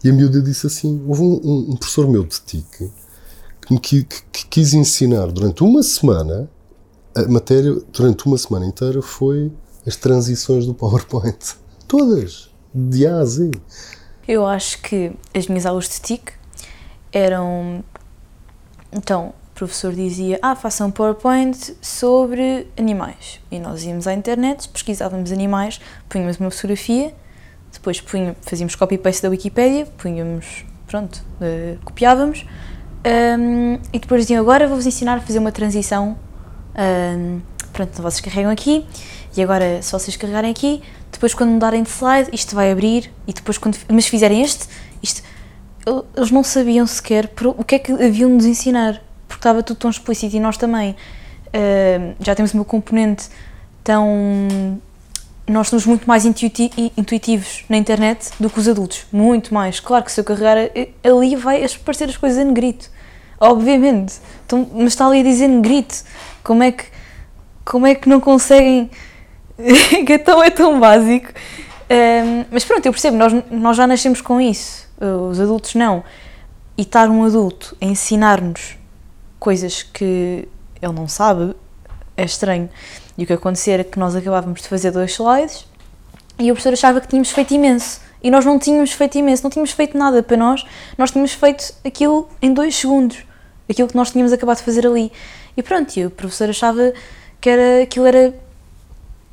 E 0.04 0.10
a 0.10 0.12
miúda 0.12 0.42
disse 0.42 0.66
assim: 0.66 1.02
houve 1.08 1.22
um, 1.22 1.40
um, 1.42 1.70
um 1.70 1.76
professor 1.76 2.06
meu 2.06 2.24
de 2.24 2.40
TIC 2.42 2.90
que 3.68 3.72
me 3.72 3.80
que, 3.80 4.04
que, 4.04 4.46
quis 4.48 4.74
ensinar 4.74 5.28
durante 5.28 5.62
uma 5.62 5.82
semana, 5.82 6.48
a 7.14 7.22
matéria 7.22 7.74
durante 7.92 8.26
uma 8.26 8.36
semana 8.36 8.66
inteira 8.66 9.00
foi 9.00 9.50
as 9.86 9.96
transições 9.96 10.66
do 10.66 10.74
PowerPoint. 10.74 11.56
Todas, 11.88 12.50
de 12.74 13.06
A 13.06 13.18
a 13.20 13.24
Z. 13.24 13.50
Eu 14.26 14.46
acho 14.46 14.82
que 14.82 15.12
as 15.34 15.46
minhas 15.46 15.64
aulas 15.64 15.88
de 15.88 16.00
TIC 16.00 16.32
eram. 17.10 17.82
Então, 18.92 19.32
professor 19.58 19.92
dizia: 19.92 20.38
Ah, 20.40 20.54
façam 20.54 20.88
um 20.88 20.90
PowerPoint 20.90 21.74
sobre 21.82 22.66
animais. 22.78 23.40
E 23.50 23.58
nós 23.58 23.82
íamos 23.84 24.06
à 24.06 24.14
internet, 24.14 24.68
pesquisávamos 24.68 25.32
animais, 25.32 25.80
punhamos 26.08 26.38
uma 26.38 26.50
fotografia, 26.50 27.12
depois 27.72 28.00
punha, 28.00 28.36
fazíamos 28.42 28.74
copy-paste 28.74 29.22
da 29.22 29.28
Wikipédia, 29.28 29.86
punhamos, 29.98 30.64
pronto, 30.86 31.24
uh, 31.40 31.78
copiávamos, 31.84 32.46
um, 33.38 33.78
e 33.92 33.98
depois 33.98 34.22
diziam: 34.22 34.40
Agora 34.40 34.66
vou-vos 34.66 34.86
ensinar 34.86 35.18
a 35.18 35.20
fazer 35.20 35.38
uma 35.38 35.52
transição. 35.52 36.16
Um, 36.76 37.40
pronto, 37.72 37.90
então 37.92 38.02
vocês 38.02 38.20
carregam 38.20 38.52
aqui, 38.52 38.86
e 39.36 39.42
agora, 39.42 39.82
se 39.82 39.90
vocês 39.90 40.16
carregarem 40.16 40.50
aqui, 40.50 40.82
depois 41.10 41.34
quando 41.34 41.50
mudarem 41.50 41.82
de 41.82 41.90
slide, 41.90 42.30
isto 42.32 42.54
vai 42.54 42.70
abrir, 42.70 43.10
e 43.26 43.32
depois 43.32 43.58
quando. 43.58 43.76
Mas 43.88 44.06
fizerem 44.06 44.42
este, 44.42 44.68
isto. 45.02 45.22
Eles 46.14 46.30
não 46.30 46.44
sabiam 46.44 46.86
sequer 46.86 47.32
o 47.56 47.64
que 47.64 47.76
é 47.76 47.78
que 47.78 47.92
haviam 47.92 48.28
de 48.28 48.34
nos 48.34 48.44
ensinar 48.44 49.02
porque 49.28 49.40
estava 49.40 49.62
tudo 49.62 49.76
tão 49.76 49.90
explícito 49.90 50.34
e 50.34 50.40
nós 50.40 50.56
também 50.56 50.96
uh, 51.48 52.14
já 52.18 52.34
temos 52.34 52.52
uma 52.54 52.64
componente 52.64 53.28
tão. 53.84 54.80
Nós 55.46 55.68
somos 55.68 55.86
muito 55.86 56.06
mais 56.06 56.26
intuiti 56.26 56.70
intuitivos 56.96 57.64
na 57.68 57.76
internet 57.76 58.30
do 58.40 58.50
que 58.50 58.58
os 58.58 58.68
adultos, 58.68 59.06
muito 59.12 59.54
mais. 59.54 59.80
Claro 59.80 60.04
que 60.04 60.12
se 60.12 60.20
eu 60.20 60.24
carregar 60.24 60.56
ali 60.58 61.36
vai 61.36 61.64
aparecer 61.64 62.08
as 62.08 62.16
coisas 62.16 62.38
em 62.38 62.46
negrito, 62.46 62.90
obviamente, 63.40 64.16
então, 64.44 64.68
mas 64.74 64.88
está 64.88 65.06
ali 65.06 65.20
a 65.20 65.22
dizer 65.22 65.48
negrito. 65.48 66.02
Como 66.42 66.62
é 66.62 66.72
que, 66.72 66.84
como 67.64 67.86
é 67.86 67.94
que 67.94 68.08
não 68.08 68.20
conseguem? 68.20 68.90
que 70.06 70.12
é 70.12 70.18
tão, 70.18 70.42
é 70.42 70.50
tão 70.50 70.78
básico. 70.78 71.32
Um, 71.90 72.44
mas 72.50 72.64
pronto, 72.64 72.84
eu 72.84 72.92
percebo, 72.92 73.16
nós, 73.16 73.32
nós 73.50 73.76
já 73.76 73.86
nascemos 73.86 74.20
com 74.20 74.40
isso, 74.40 74.86
os 75.30 75.40
adultos 75.40 75.74
não. 75.74 76.04
E 76.76 76.82
estar 76.82 77.08
um 77.08 77.24
adulto 77.24 77.76
a 77.80 77.84
ensinar-nos 77.84 78.77
coisas 79.38 79.82
que 79.82 80.48
ele 80.80 80.92
não 80.92 81.08
sabe, 81.08 81.54
é 82.16 82.24
estranho. 82.24 82.68
E 83.16 83.24
o 83.24 83.26
que 83.26 83.32
acontecia 83.32 83.74
era 83.74 83.84
que 83.84 83.98
nós 83.98 84.14
acabávamos 84.14 84.62
de 84.62 84.68
fazer 84.68 84.90
dois 84.90 85.12
slides 85.12 85.66
e 86.38 86.50
o 86.50 86.54
professor 86.54 86.72
achava 86.72 87.00
que 87.00 87.08
tínhamos 87.08 87.30
feito 87.30 87.52
imenso. 87.54 88.00
E 88.22 88.30
nós 88.30 88.44
não 88.44 88.58
tínhamos 88.58 88.92
feito 88.92 89.16
imenso, 89.16 89.44
não 89.44 89.50
tínhamos 89.50 89.70
feito 89.70 89.96
nada 89.96 90.22
para 90.22 90.36
nós, 90.36 90.64
nós 90.96 91.10
tínhamos 91.10 91.32
feito 91.32 91.72
aquilo 91.84 92.28
em 92.42 92.52
dois 92.52 92.74
segundos, 92.74 93.24
aquilo 93.68 93.88
que 93.88 93.94
nós 93.96 94.10
tínhamos 94.10 94.32
acabado 94.32 94.58
de 94.58 94.64
fazer 94.64 94.86
ali. 94.86 95.12
E 95.56 95.62
pronto, 95.62 95.96
e 95.96 96.06
o 96.06 96.10
professor 96.10 96.50
achava 96.50 96.92
que 97.40 97.48
era, 97.48 97.84
aquilo 97.84 98.06
era 98.06 98.34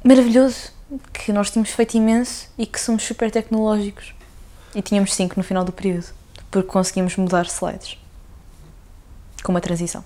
maravilhoso, 0.03 0.72
que 1.12 1.32
nós 1.32 1.49
tínhamos 1.49 1.72
feito 1.72 1.95
imenso 1.95 2.47
e 2.58 2.66
que 2.66 2.80
somos 2.80 3.03
super 3.03 3.32
tecnológicos. 3.32 4.14
E 4.76 4.82
tínhamos 4.82 5.14
cinco 5.16 5.34
no 5.38 5.43
final 5.43 5.64
do 5.64 5.72
período, 5.72 6.08
porque 6.51 6.68
conseguimos 6.68 7.16
mudar 7.16 7.45
slides 7.45 7.97
com 9.45 9.51
uma 9.51 9.61
transição. 9.61 10.03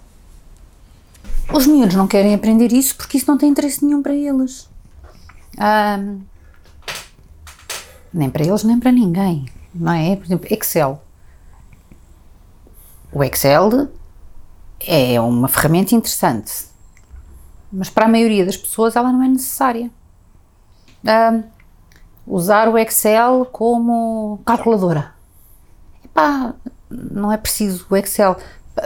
Os 1.51 1.65
miúdos 1.65 1.95
não 1.95 2.07
querem 2.07 2.35
aprender 2.35 2.71
isso 2.71 2.95
porque 2.95 3.17
isso 3.17 3.25
não 3.27 3.37
tem 3.37 3.49
interesse 3.49 3.83
nenhum 3.83 4.03
para 4.03 4.13
eles. 4.13 4.69
Um, 5.57 6.21
nem 8.13 8.29
para 8.29 8.45
eles, 8.45 8.63
nem 8.63 8.79
para 8.79 8.91
ninguém. 8.91 9.45
Não 9.73 9.93
é? 9.93 10.15
Por 10.15 10.25
exemplo, 10.25 10.47
Excel. 10.51 11.01
O 13.11 13.23
Excel 13.23 13.89
é 14.79 15.19
uma 15.19 15.47
ferramenta 15.47 15.95
interessante, 15.95 16.65
mas 17.71 17.89
para 17.89 18.05
a 18.05 18.09
maioria 18.09 18.45
das 18.45 18.57
pessoas 18.57 18.95
ela 18.95 19.11
não 19.11 19.23
é 19.23 19.27
necessária. 19.27 19.89
Um, 21.03 21.43
usar 22.27 22.69
o 22.69 22.77
Excel 22.77 23.45
como 23.45 24.39
calculadora. 24.45 25.13
Epá, 26.05 26.53
não 26.89 27.31
é 27.31 27.37
preciso. 27.37 27.87
O 27.89 27.95
Excel 27.95 28.37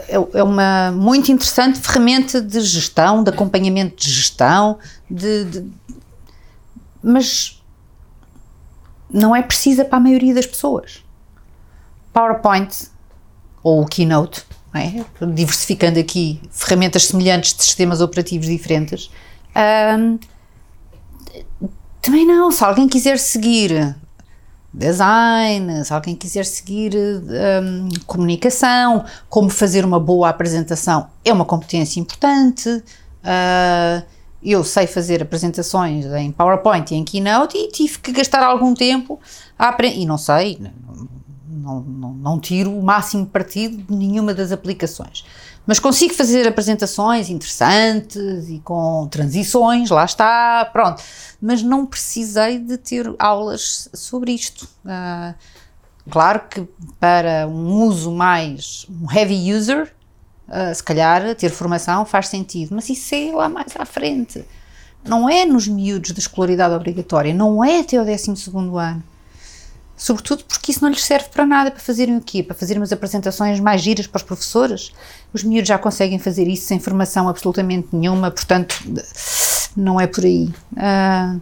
é, 0.07 0.39
é 0.39 0.43
uma 0.43 0.91
muito 0.91 1.31
interessante 1.31 1.79
ferramenta 1.79 2.41
de 2.41 2.59
gestão, 2.61 3.23
de 3.23 3.29
acompanhamento 3.29 3.95
de 3.95 4.11
gestão, 4.11 4.77
de, 5.09 5.45
de, 5.45 5.71
mas 7.01 7.61
não 9.11 9.35
é 9.35 9.41
precisa 9.41 9.85
para 9.85 9.97
a 9.97 10.01
maioria 10.01 10.33
das 10.33 10.45
pessoas. 10.45 11.03
PowerPoint 12.11 12.89
ou 13.63 13.81
o 13.81 13.85
Keynote, 13.85 14.43
é? 14.73 15.03
diversificando 15.33 15.99
aqui 15.99 16.41
ferramentas 16.51 17.05
semelhantes 17.05 17.53
de 17.53 17.63
sistemas 17.63 18.01
operativos 18.01 18.47
diferentes. 18.47 19.09
Um, 19.55 20.19
também 22.01 22.25
não, 22.25 22.51
se 22.51 22.63
alguém 22.63 22.87
quiser 22.89 23.17
seguir 23.17 23.95
design, 24.73 25.85
se 25.85 25.93
alguém 25.93 26.15
quiser 26.15 26.45
seguir 26.45 26.93
um, 26.95 27.89
comunicação, 28.07 29.05
como 29.29 29.49
fazer 29.49 29.85
uma 29.85 29.99
boa 29.99 30.29
apresentação 30.29 31.07
é 31.23 31.31
uma 31.31 31.45
competência 31.45 31.99
importante. 31.99 32.69
Uh, 32.69 34.03
eu 34.41 34.63
sei 34.63 34.87
fazer 34.87 35.21
apresentações 35.21 36.05
em 36.05 36.31
PowerPoint 36.31 36.91
e 36.91 36.97
em 36.97 37.03
Keynote 37.03 37.57
e 37.57 37.69
tive 37.69 37.99
que 37.99 38.11
gastar 38.11 38.43
algum 38.43 38.73
tempo 38.73 39.19
a 39.57 39.69
aprender. 39.69 39.99
E 39.99 40.05
não 40.05 40.17
sei, 40.17 40.59
não, 41.47 41.81
não, 41.81 42.13
não 42.13 42.39
tiro 42.39 42.77
o 42.77 42.83
máximo 42.83 43.25
partido 43.25 43.77
de 43.77 43.95
nenhuma 43.95 44.33
das 44.33 44.51
aplicações. 44.51 45.23
Mas 45.65 45.79
consigo 45.79 46.13
fazer 46.13 46.45
apresentações 46.47 47.29
interessantes 47.29 48.49
e 48.49 48.59
com 48.59 49.07
transições, 49.09 49.89
lá 49.89 50.03
está, 50.03 50.69
pronto. 50.71 51.01
Mas 51.41 51.63
não 51.63 51.85
precisei 51.85 52.59
de 52.59 52.77
ter 52.77 53.13
aulas 53.17 53.89
sobre 53.93 54.33
isto. 54.33 54.67
Uh, 54.83 55.33
claro 56.09 56.41
que 56.49 56.67
para 56.99 57.47
um 57.47 57.83
uso 57.83 58.11
mais 58.11 58.85
um 58.89 59.09
heavy 59.09 59.53
user, 59.53 59.93
uh, 60.49 60.75
se 60.75 60.83
calhar 60.83 61.33
ter 61.35 61.49
formação 61.49 62.05
faz 62.05 62.27
sentido, 62.27 62.75
mas 62.75 62.89
isso 62.89 63.15
é 63.15 63.31
lá 63.31 63.47
mais 63.47 63.73
à 63.77 63.85
frente. 63.85 64.43
Não 65.05 65.29
é 65.29 65.45
nos 65.45 65.67
miúdos 65.67 66.11
de 66.11 66.19
escolaridade 66.19 66.73
obrigatória, 66.73 67.33
não 67.33 67.63
é 67.63 67.79
até 67.79 68.01
o 68.01 68.05
12 68.05 68.31
ano 68.75 69.03
Sobretudo 69.95 70.43
porque 70.45 70.71
isso 70.71 70.81
não 70.81 70.89
lhes 70.89 71.03
serve 71.03 71.29
para 71.29 71.45
nada, 71.45 71.71
para 71.71 71.79
fazerem 71.79 72.17
o 72.17 72.21
quê? 72.21 72.41
Para 72.41 72.55
fazerem 72.55 72.81
umas 72.81 72.91
apresentações 72.91 73.59
mais 73.59 73.81
giras 73.81 74.07
para 74.07 74.17
os 74.17 74.23
professores? 74.23 74.91
Os 75.33 75.43
miúdos 75.43 75.67
já 75.67 75.77
conseguem 75.77 76.19
fazer 76.19 76.47
isso 76.47 76.65
sem 76.65 76.79
formação 76.79 77.29
absolutamente 77.29 77.89
nenhuma, 77.93 78.31
portanto, 78.31 78.75
não 79.77 79.99
é 80.01 80.07
por 80.07 80.25
aí. 80.25 80.53
Uh, 80.73 81.39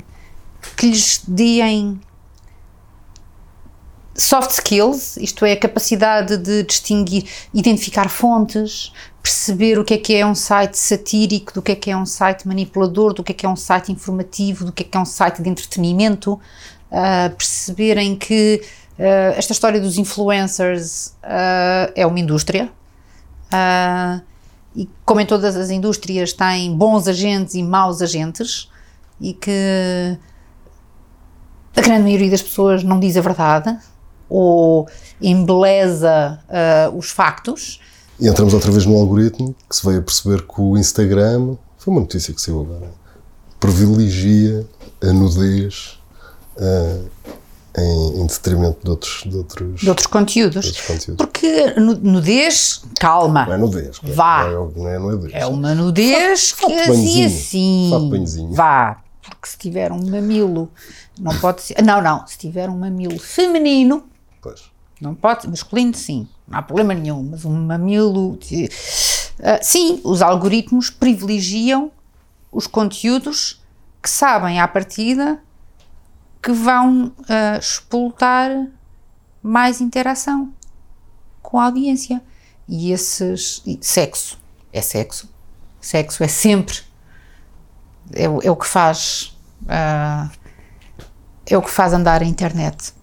que 0.76 0.88
lhes 0.88 1.24
deem 1.28 1.99
soft 4.16 4.52
skills, 4.52 5.18
isto 5.18 5.45
é, 5.45 5.54
a 5.54 5.58
capacidade 5.58 6.38
de 6.38 6.64
distinguir, 6.64 7.26
identificar 7.54 8.10
fontes, 8.10 8.91
perceber 9.22 9.80
o 9.80 9.86
que 9.86 9.93
é 9.93 9.97
que 9.97 10.16
é 10.16 10.26
um 10.26 10.36
site 10.36 10.78
satírico, 10.78 11.54
do 11.54 11.62
que 11.62 11.72
é 11.72 11.76
que 11.76 11.91
é 11.91 11.97
um 11.97 12.06
site 12.06 12.47
manipulador, 12.47 13.14
do 13.14 13.24
que 13.24 13.32
é 13.32 13.36
que 13.36 13.45
é 13.45 13.49
um 13.49 13.56
site 13.56 13.91
informativo, 13.91 14.66
do 14.66 14.72
que 14.72 14.84
é 14.84 14.86
que 14.86 14.97
é 14.97 14.99
um 14.99 15.06
site 15.06 15.41
de 15.41 15.49
entretenimento, 15.49 16.39
uh, 16.92 17.36
perceberem 17.36 18.16
que 18.16 18.62
uh, 19.00 19.38
esta 19.38 19.54
história 19.54 19.80
dos 19.80 19.98
influencers 19.98 21.16
uh, 21.24 21.92
é 21.96 22.06
uma 22.06 22.20
indústria. 22.20 22.70
e 24.76 24.88
como 25.06 25.20
em 25.20 25.26
todas 25.26 25.56
as 25.56 25.70
indústrias 25.70 26.34
tem 26.34 26.76
bons 26.76 27.08
agentes 27.08 27.56
e 27.56 27.64
maus 27.64 28.02
agentes 28.02 28.70
e 29.20 29.34
que 29.34 30.18
a 31.76 31.82
grande 31.82 32.04
maioria 32.04 32.32
das 32.32 32.42
pessoas 32.42 32.84
não 32.84 33.00
diz 33.00 33.18
a 33.18 33.22
verdade 33.22 33.78
ou 34.30 34.88
embeleza 35.22 36.39
os 36.96 37.12
factos. 37.12 37.82
E 38.18 38.30
entramos 38.30 38.54
outra 38.54 38.72
vez 38.72 38.86
no 38.86 38.96
algoritmo 38.96 39.54
que 39.70 39.76
se 39.76 39.86
veio 39.86 40.00
a 40.00 40.02
perceber 40.02 40.48
que 40.48 40.62
o 40.62 40.78
Instagram, 40.78 41.58
foi 41.78 41.92
uma 41.94 42.00
notícia 42.00 42.34
que 42.34 42.39
saiu 42.39 42.62
agora, 42.62 42.92
privilegia 43.60 44.66
a 45.02 45.12
nudez 45.12 46.01
uh, 46.62 47.09
em, 47.78 48.22
em, 48.22 48.28
detrimento 48.28 48.80
de 48.84 48.89
outros, 48.89 49.24
de 49.26 49.38
outros, 49.38 49.82
de 49.82 49.89
outros, 49.89 50.07
conteúdos. 50.07 50.62
De 50.62 50.70
outros 50.70 50.88
conteúdos. 50.88 51.26
Porque 51.26 51.74
nudez, 51.80 52.84
calma. 52.99 53.45
Não 53.45 53.53
é 53.53 53.57
nudez. 53.57 53.99
Claro. 53.99 54.14
Vá. 54.16 54.80
Não 54.80 54.88
é, 54.88 54.99
não 54.99 55.09
é 55.09 55.14
nudez. 55.14 55.34
É 55.34 55.45
uma 55.45 55.76
nudez 55.76 56.51
que 56.53 56.74
assim 56.74 57.26
assim. 57.26 58.49
Vá. 58.51 59.01
Porque 59.22 59.47
se 59.47 59.57
tiver 59.57 59.91
um 59.91 60.09
mamilo, 60.09 60.70
não 61.20 61.38
pode 61.39 61.62
ser. 61.62 61.82
Não, 61.82 62.01
não. 62.01 62.26
Se 62.28 62.38
tiver 62.38 62.70
um 62.70 62.78
mamilo 62.78 63.18
feminino, 63.20 64.03
pois. 64.41 64.64
não 64.99 65.16
pode. 65.16 65.47
Masculino, 65.47 65.93
sim. 65.95 66.28
Não 66.47 66.59
há 66.59 66.62
problema 66.62 66.93
nenhum. 66.93 67.24
Mas 67.32 67.45
um 67.45 67.51
mamilo. 67.51 68.34
Uh, 68.34 69.59
sim, 69.62 70.01
os 70.03 70.22
algoritmos 70.22 70.89
privilegiam 70.89 71.91
os 72.51 72.68
conteúdos 72.68 73.62
que 74.01 74.09
sabem 74.09 74.59
à 74.59 74.68
partida 74.68 75.39
que 76.42 76.52
vão 76.52 77.08
uh, 77.08 78.72
mais 79.44 79.82
interação 79.82 80.54
com 81.42 81.60
a 81.60 81.66
audiência. 81.66 82.22
E 82.68 82.92
esses. 82.92 83.62
E 83.66 83.78
sexo. 83.82 84.39
É 84.72 84.82
sexo. 84.82 85.30
Sexo 85.80 86.24
é 86.24 86.28
sempre. 86.28 86.80
É, 88.14 88.24
é 88.24 88.52
o 88.52 88.56
que 88.56 88.66
faz. 88.66 89.38
Uh, 89.64 90.30
é 91.46 91.58
o 91.58 91.62
que 91.62 91.70
faz 91.70 91.94
andar 91.94 92.22
a 92.22 92.26
internet. 92.26 92.94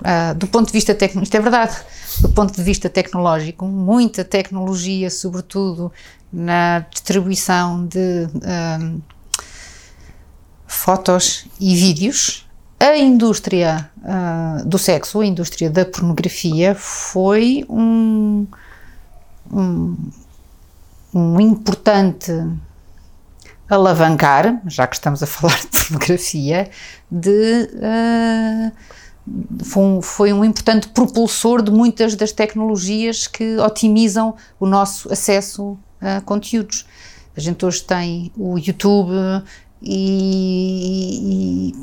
Uh, 0.00 0.34
do 0.34 0.48
ponto 0.48 0.66
de 0.66 0.72
vista 0.72 0.92
técnico, 0.94 1.22
isto 1.22 1.36
é 1.36 1.40
verdade, 1.40 1.76
do 2.20 2.28
ponto 2.30 2.52
de 2.52 2.62
vista 2.62 2.90
tecnológico, 2.90 3.64
muita 3.66 4.24
tecnologia, 4.24 5.08
sobretudo 5.08 5.92
na 6.32 6.80
distribuição 6.80 7.86
de 7.86 8.26
fotos 10.66 11.46
e 11.60 11.76
vídeos, 11.76 12.48
a 12.82 12.98
indústria 12.98 13.88
uh, 13.98 14.66
do 14.66 14.76
sexo, 14.76 15.20
a 15.20 15.26
indústria 15.26 15.70
da 15.70 15.84
pornografia, 15.84 16.74
foi 16.74 17.64
um, 17.68 18.44
um, 19.52 19.96
um 21.14 21.40
importante 21.40 22.32
alavancar, 23.70 24.60
já 24.66 24.88
que 24.88 24.96
estamos 24.96 25.22
a 25.22 25.26
falar 25.28 25.60
de 25.60 25.68
pornografia, 25.68 26.68
de, 27.08 27.70
uh, 27.76 28.72
foi, 29.64 29.82
um, 29.84 30.02
foi, 30.02 30.32
um, 30.32 30.44
importante 30.44 30.88
propulsor 30.88 31.62
de 31.62 31.70
muitas 31.70 32.16
das 32.16 32.32
tecnologias 32.32 33.28
que 33.28 33.58
otimizam 33.58 34.34
o 34.58 34.66
nosso 34.66 35.12
acesso 35.12 35.78
a 36.00 36.20
conteúdos. 36.22 36.84
A 37.36 37.40
gente 37.40 37.64
hoje 37.64 37.84
tem 37.84 38.32
o 38.36 38.58
YouTube 38.58 39.12
e, 39.82 41.72
e 41.72 41.82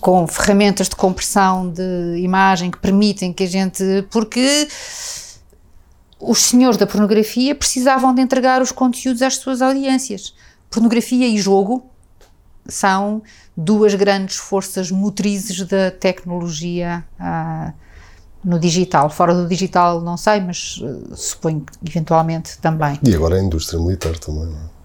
com 0.00 0.26
ferramentas 0.26 0.88
de 0.88 0.96
compressão 0.96 1.70
de 1.70 2.16
imagem 2.18 2.70
que 2.70 2.78
permitem 2.78 3.32
que 3.32 3.44
a 3.44 3.46
gente. 3.46 3.84
Porque 4.10 4.68
os 6.18 6.38
senhores 6.38 6.76
da 6.76 6.86
pornografia 6.86 7.54
precisavam 7.54 8.14
de 8.14 8.20
entregar 8.20 8.60
os 8.60 8.72
conteúdos 8.72 9.22
às 9.22 9.36
suas 9.36 9.62
audiências. 9.62 10.34
Pornografia 10.68 11.28
e 11.28 11.38
jogo 11.38 11.86
são 12.66 13.22
duas 13.56 13.94
grandes 13.94 14.36
forças 14.36 14.90
motrizes 14.90 15.66
da 15.66 15.90
tecnologia 15.90 17.04
uh, 17.20 17.72
no 18.44 18.58
digital. 18.58 19.10
Fora 19.10 19.34
do 19.34 19.46
digital, 19.46 20.00
não 20.00 20.16
sei, 20.16 20.40
mas 20.40 20.78
uh, 20.78 21.14
suponho 21.16 21.60
que 21.60 21.88
eventualmente 21.88 22.58
também. 22.58 22.98
E 23.02 23.14
agora 23.14 23.36
a 23.36 23.42
indústria 23.42 23.80
militar 23.80 24.18
também, 24.18 24.46
não 24.46 24.58
é? 24.58 24.81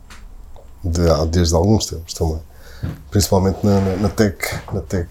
De, 0.89 1.25
desde 1.27 1.55
alguns 1.55 1.85
tempos 1.85 2.13
também. 2.13 2.39
Principalmente 3.09 3.59
na, 3.63 3.79
na, 3.79 3.95
na 3.97 4.09
tech, 4.09 4.37
na 4.71 4.81
tech, 4.81 5.09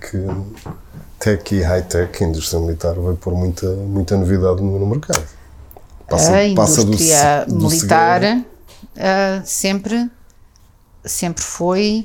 tech 1.19 1.55
e 1.55 1.63
high-tech, 1.63 2.23
a 2.23 2.27
indústria 2.27 2.61
militar 2.61 2.95
vai 2.95 3.15
pôr 3.15 3.35
muita, 3.35 3.67
muita 3.67 4.17
novidade 4.17 4.63
no, 4.63 4.79
no 4.79 4.87
mercado. 4.87 5.23
Passa, 6.09 6.37
a 6.37 6.47
indústria 6.47 7.45
do, 7.49 7.69
militar 7.69 8.21
do 8.21 8.41
uh, 8.41 9.43
sempre, 9.45 10.09
sempre 11.05 11.43
foi 11.43 12.05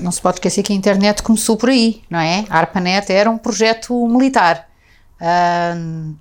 não 0.00 0.10
se 0.10 0.22
pode 0.22 0.36
esquecer 0.36 0.62
que 0.62 0.72
a 0.72 0.76
internet 0.76 1.22
começou 1.22 1.56
por 1.56 1.68
aí, 1.68 2.02
não 2.08 2.18
é? 2.18 2.46
A 2.48 2.58
ARPANET 2.60 3.12
era 3.12 3.30
um 3.30 3.36
projeto 3.36 4.06
militar. 4.08 4.68
Uh, 5.20 6.14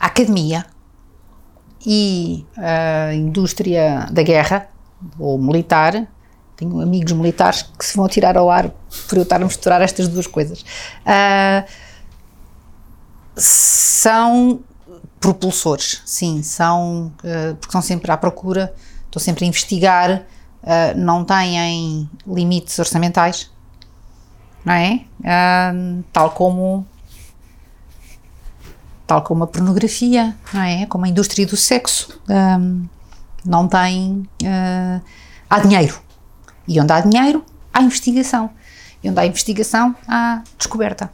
a 0.00 0.06
academia 0.06 0.66
e 1.86 2.44
a 2.56 3.14
indústria 3.14 4.06
da 4.10 4.22
guerra, 4.22 4.68
ou 5.18 5.38
militar, 5.38 6.08
tenho 6.56 6.80
amigos 6.80 7.12
militares 7.12 7.62
que 7.62 7.84
se 7.84 7.96
vão 7.96 8.08
tirar 8.08 8.36
ao 8.36 8.50
ar 8.50 8.70
por 9.08 9.16
eu 9.16 9.22
estar 9.22 9.36
a 9.36 9.44
misturar 9.44 9.80
estas 9.80 10.08
duas 10.08 10.26
coisas, 10.26 10.62
uh, 10.62 11.64
são 13.36 14.60
propulsores, 15.20 16.02
sim, 16.04 16.42
são, 16.42 17.12
uh, 17.18 17.54
porque 17.54 17.68
estão 17.68 17.82
sempre 17.82 18.10
à 18.10 18.16
procura, 18.16 18.74
estão 19.06 19.22
sempre 19.22 19.44
a 19.44 19.48
investigar 19.48 20.26
uh, 20.62 20.98
não 20.98 21.24
têm 21.24 22.08
limites 22.26 22.78
orçamentais, 22.78 23.50
não 24.64 24.74
é? 24.74 25.04
Tal 26.12 26.30
como 26.30 26.86
tal 29.08 29.22
como 29.22 29.44
a 29.44 29.46
pornografia, 29.46 30.36
não 30.52 30.60
é? 30.60 30.84
Como 30.86 31.06
a 31.06 31.08
indústria 31.08 31.46
do 31.46 31.56
sexo, 31.56 32.20
um, 32.28 32.86
não 33.44 33.66
tem 33.66 34.28
uh, 34.42 35.00
há 35.48 35.60
dinheiro 35.60 35.98
e 36.68 36.78
onde 36.78 36.92
há 36.92 37.00
dinheiro 37.00 37.42
há 37.72 37.82
investigação 37.82 38.50
e 39.02 39.08
onde 39.08 39.18
há 39.18 39.26
investigação 39.26 39.96
há 40.06 40.42
descoberta. 40.58 41.10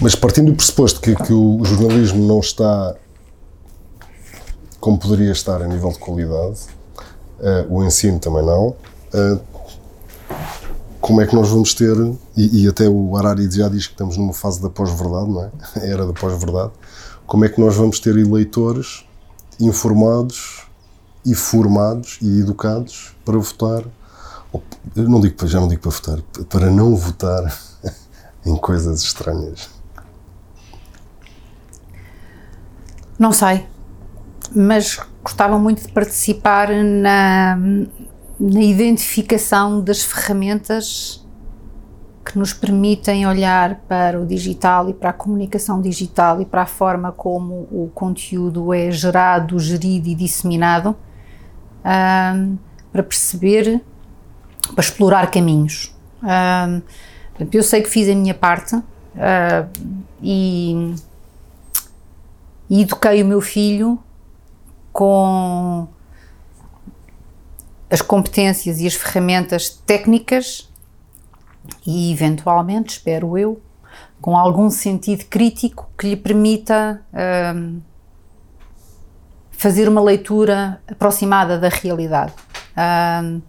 Mas 0.00 0.16
partindo 0.16 0.50
do 0.50 0.56
pressuposto 0.56 1.00
que, 1.00 1.14
que 1.14 1.32
o 1.32 1.64
jornalismo 1.64 2.26
não 2.26 2.40
está 2.40 2.96
como 4.80 4.98
poderia 4.98 5.30
estar 5.30 5.62
a 5.62 5.68
nível 5.68 5.90
de 5.90 5.98
qualidade, 5.98 6.58
uh, 7.38 7.66
o 7.68 7.84
ensino 7.84 8.18
também 8.18 8.44
não. 8.44 8.74
Uh, 9.14 9.40
como 11.00 11.20
é 11.20 11.26
que 11.26 11.34
nós 11.34 11.48
vamos 11.48 11.74
ter, 11.74 11.96
e, 12.36 12.64
e, 12.64 12.68
até 12.68 12.88
o 12.88 13.16
Harari 13.16 13.50
já 13.50 13.68
diz 13.68 13.86
que 13.86 13.92
estamos 13.92 14.16
numa 14.16 14.32
fase 14.32 14.60
da 14.60 14.68
pós-verdade, 14.68 15.30
não 15.30 15.44
é? 15.44 15.50
Era 15.88 16.06
da 16.06 16.12
pós-verdade. 16.12 16.72
Como 17.30 17.44
é 17.44 17.48
que 17.48 17.60
nós 17.60 17.76
vamos 17.76 18.00
ter 18.00 18.18
eleitores 18.18 19.06
informados 19.60 20.66
e 21.24 21.32
formados 21.32 22.18
e 22.20 22.40
educados 22.40 23.14
para 23.24 23.38
votar? 23.38 23.84
Eu 24.96 25.08
não 25.08 25.20
digo, 25.20 25.46
já 25.46 25.60
não 25.60 25.68
digo 25.68 25.80
para 25.80 25.92
votar, 25.92 26.22
para 26.46 26.70
não 26.72 26.96
votar 26.96 27.56
em 28.44 28.56
coisas 28.56 29.02
estranhas. 29.02 29.70
Não 33.16 33.32
sei 33.32 33.64
mas 34.52 34.98
gostava 35.22 35.56
muito 35.58 35.86
de 35.86 35.92
participar 35.92 36.70
na, 36.70 37.56
na 38.38 38.62
identificação 38.62 39.80
das 39.80 40.02
ferramentas 40.02 41.24
que 42.30 42.38
nos 42.38 42.52
permitem 42.52 43.26
olhar 43.26 43.80
para 43.88 44.20
o 44.20 44.24
digital 44.24 44.88
e 44.88 44.94
para 44.94 45.10
a 45.10 45.12
comunicação 45.12 45.80
digital 45.80 46.40
e 46.40 46.44
para 46.44 46.62
a 46.62 46.66
forma 46.66 47.10
como 47.10 47.66
o 47.72 47.90
conteúdo 47.92 48.72
é 48.72 48.88
gerado, 48.92 49.58
gerido 49.58 50.08
e 50.08 50.14
disseminado, 50.14 50.94
um, 51.84 52.56
para 52.92 53.02
perceber, 53.02 53.82
para 54.74 54.80
explorar 54.84 55.28
caminhos. 55.28 55.92
Um, 56.22 56.80
eu 57.52 57.64
sei 57.64 57.82
que 57.82 57.90
fiz 57.90 58.08
a 58.08 58.14
minha 58.14 58.34
parte 58.34 58.76
uh, 58.76 58.84
e, 60.22 60.94
e 62.68 62.82
eduquei 62.82 63.24
o 63.24 63.26
meu 63.26 63.40
filho 63.40 63.98
com 64.92 65.88
as 67.90 68.00
competências 68.00 68.78
e 68.78 68.86
as 68.86 68.94
ferramentas 68.94 69.68
técnicas 69.68 70.69
e, 71.86 72.12
eventualmente, 72.12 72.90
espero 72.90 73.36
eu, 73.36 73.60
com 74.20 74.36
algum 74.36 74.70
sentido 74.70 75.24
crítico 75.26 75.88
que 75.96 76.08
lhe 76.08 76.16
permita 76.16 77.02
um, 77.54 77.80
fazer 79.50 79.88
uma 79.88 80.00
leitura 80.00 80.82
aproximada 80.88 81.58
da 81.58 81.68
realidade. 81.68 82.32
Um, 83.22 83.40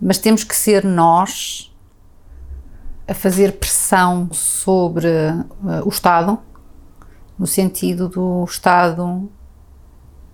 mas 0.00 0.18
temos 0.18 0.44
que 0.44 0.54
ser 0.54 0.84
nós 0.84 1.74
a 3.08 3.14
fazer 3.14 3.52
pressão 3.52 4.28
sobre 4.32 5.08
uh, 5.08 5.84
o 5.84 5.88
Estado, 5.88 6.38
no 7.38 7.46
sentido 7.46 8.08
do 8.08 8.44
Estado 8.44 9.28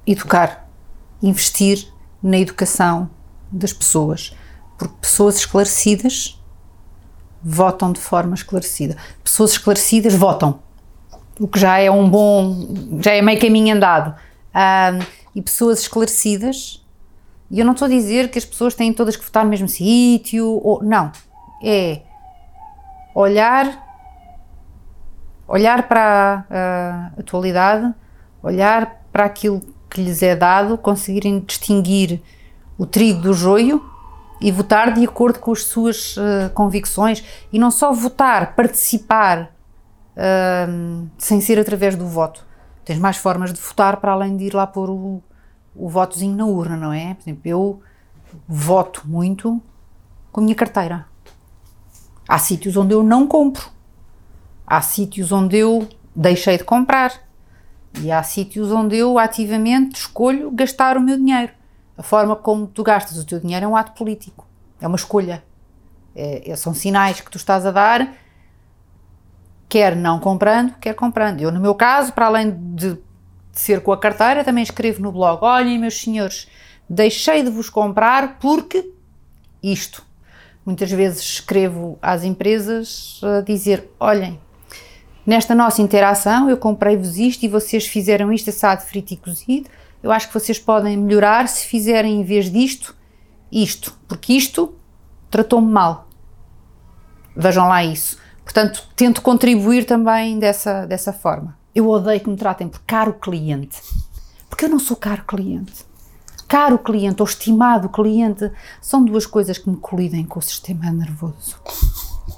educar, 0.06 0.68
investir 1.22 1.92
na 2.22 2.38
educação 2.38 3.10
das 3.51 3.72
pessoas, 3.72 4.34
porque 4.78 4.94
pessoas 5.01 5.36
esclarecidas 5.36 6.41
votam 7.44 7.93
de 7.93 8.01
forma 8.01 8.35
esclarecida. 8.35 8.97
Pessoas 9.23 9.52
esclarecidas 9.52 10.14
votam, 10.14 10.60
o 11.40 11.48
que 11.48 11.59
já 11.59 11.78
é 11.78 11.90
um 11.90 12.09
bom, 12.09 13.01
já 13.01 13.12
é 13.12 13.23
meio 13.23 13.40
caminho 13.40 13.74
andado. 13.74 14.14
Um, 14.55 15.05
e 15.35 15.40
pessoas 15.40 15.81
esclarecidas, 15.81 16.85
e 17.51 17.59
eu 17.59 17.64
não 17.64 17.73
estou 17.73 17.86
a 17.86 17.89
dizer 17.89 18.31
que 18.31 18.39
as 18.39 18.44
pessoas 18.44 18.74
têm 18.74 18.93
todas 18.93 19.16
que 19.16 19.24
votar 19.24 19.44
no 19.44 19.51
mesmo 19.51 19.69
sítio, 19.69 20.60
ou 20.62 20.82
não, 20.82 21.10
é 21.62 22.02
olhar 23.14 23.82
olhar 25.47 25.86
para 25.86 26.47
a, 26.51 27.10
a 27.16 27.20
atualidade, 27.20 27.93
olhar 28.43 29.02
para 29.12 29.24
aquilo 29.24 29.60
que 29.90 30.02
lhes 30.02 30.23
é 30.23 30.35
dado 30.35 30.78
conseguirem 30.78 31.40
distinguir 31.40 32.23
o 32.78 32.86
trigo 32.86 33.20
do 33.20 33.35
joio 33.35 33.91
e 34.43 34.51
votar 34.51 34.93
de 34.93 35.05
acordo 35.05 35.39
com 35.39 35.52
as 35.52 35.64
suas 35.64 36.16
uh, 36.16 36.51
convicções 36.52 37.23
e 37.52 37.59
não 37.59 37.70
só 37.70 37.93
votar, 37.93 38.56
participar 38.56 39.55
uh, 40.16 41.09
sem 41.16 41.40
ser 41.40 41.59
através 41.59 41.94
do 41.94 42.06
voto. 42.06 42.44
Tens 42.85 42.98
mais 42.98 43.16
formas 43.16 43.52
de 43.52 43.60
votar 43.60 43.98
para 43.98 44.12
além 44.12 44.36
de 44.36 44.44
ir 44.44 44.55
lá 44.55 44.66
pôr 44.66 44.90
o, 44.90 45.23
o 45.77 45.89
votozinho 45.89 46.36
na 46.36 46.44
urna, 46.44 46.77
não 46.77 46.93
é? 46.93 47.14
Por 47.14 47.23
exemplo, 47.23 47.43
eu 47.44 47.81
voto 48.48 49.02
muito 49.06 49.62
com 50.32 50.40
a 50.40 50.44
minha 50.44 50.56
carteira. 50.56 51.06
Há 52.28 52.39
sítios 52.39 52.77
onde 52.77 52.93
eu 52.93 53.02
não 53.02 53.27
compro. 53.27 53.70
Há 54.66 54.81
sítios 54.82 55.31
onde 55.31 55.56
eu 55.56 55.89
deixei 56.16 56.59
de 56.59 56.64
comprar. 56.64 57.12
E 58.01 58.10
há 58.10 58.23
sítios 58.23 58.73
onde 58.73 58.97
eu 58.97 59.19
ativamente 59.19 60.01
escolho 60.01 60.51
gastar 60.51 60.97
o 60.97 61.01
meu 61.01 61.16
dinheiro. 61.16 61.52
A 61.97 62.02
forma 62.02 62.35
como 62.35 62.66
tu 62.66 62.82
gastas 62.82 63.19
o 63.19 63.27
teu 63.27 63.39
dinheiro 63.39 63.66
é 63.66 63.69
um 63.69 63.77
ato 63.77 63.93
político, 63.93 64.47
é 64.81 64.86
uma 64.86 64.97
escolha. 64.97 65.44
É, 66.14 66.51
é, 66.51 66.56
são 66.56 66.74
sinais 66.74 67.20
que 67.20 67.31
tu 67.31 67.39
estás 67.39 67.64
a 67.64 67.70
dar, 67.70 68.14
quer 69.69 69.97
não 69.97 70.19
comprando, 70.19 70.74
quer 70.78 70.94
comprando. 70.94 71.40
Eu, 71.40 71.51
no 71.51 71.60
meu 71.60 71.74
caso, 71.74 72.12
para 72.12 72.27
além 72.27 72.51
de 72.74 72.98
ser 73.52 73.82
com 73.82 73.93
a 73.93 73.98
carteira, 73.98 74.44
também 74.44 74.62
escrevo 74.62 75.02
no 75.02 75.12
blog: 75.12 75.43
olhem, 75.43 75.78
meus 75.78 76.01
senhores, 76.01 76.48
deixei 76.89 77.43
de 77.43 77.51
vos 77.51 77.70
comprar 77.70 78.39
porque 78.39 78.90
isto. 79.62 80.05
Muitas 80.64 80.90
vezes 80.90 81.23
escrevo 81.23 81.98
às 82.01 82.24
empresas 82.24 83.20
a 83.23 83.40
dizer: 83.40 83.90
olhem, 83.98 84.40
nesta 85.27 85.55
nossa 85.55 85.82
interação 85.82 86.48
eu 86.48 86.56
comprei-vos 86.56 87.16
isto 87.16 87.44
e 87.44 87.48
vocês 87.48 87.86
fizeram 87.86 88.32
isto 88.32 88.51
assado, 88.51 88.82
frito 88.82 89.14
e 89.14 89.16
cozido. 89.16 89.69
Eu 90.02 90.10
acho 90.10 90.28
que 90.28 90.34
vocês 90.34 90.58
podem 90.58 90.96
melhorar 90.96 91.48
se 91.48 91.66
fizerem 91.66 92.20
em 92.20 92.24
vez 92.24 92.50
disto, 92.50 92.94
isto, 93.50 93.96
porque 94.08 94.32
isto 94.32 94.74
tratou-me 95.30 95.70
mal. 95.70 96.08
Vejam 97.36 97.68
lá 97.68 97.84
isso. 97.84 98.18
Portanto, 98.44 98.86
tento 98.96 99.22
contribuir 99.22 99.84
também 99.84 100.38
dessa, 100.38 100.84
dessa 100.86 101.12
forma. 101.12 101.56
Eu 101.74 101.88
odeio 101.88 102.20
que 102.20 102.28
me 102.28 102.36
tratem 102.36 102.68
por 102.68 102.80
caro 102.80 103.14
cliente, 103.14 103.80
porque 104.50 104.64
eu 104.64 104.68
não 104.68 104.78
sou 104.78 104.96
caro 104.96 105.24
cliente. 105.24 105.86
Caro 106.48 106.78
cliente 106.78 107.22
ou 107.22 107.26
estimado 107.26 107.88
cliente 107.88 108.50
são 108.80 109.02
duas 109.02 109.24
coisas 109.24 109.56
que 109.56 109.70
me 109.70 109.76
colidem 109.76 110.24
com 110.24 110.38
o 110.38 110.42
sistema 110.42 110.90
nervoso. 110.90 111.56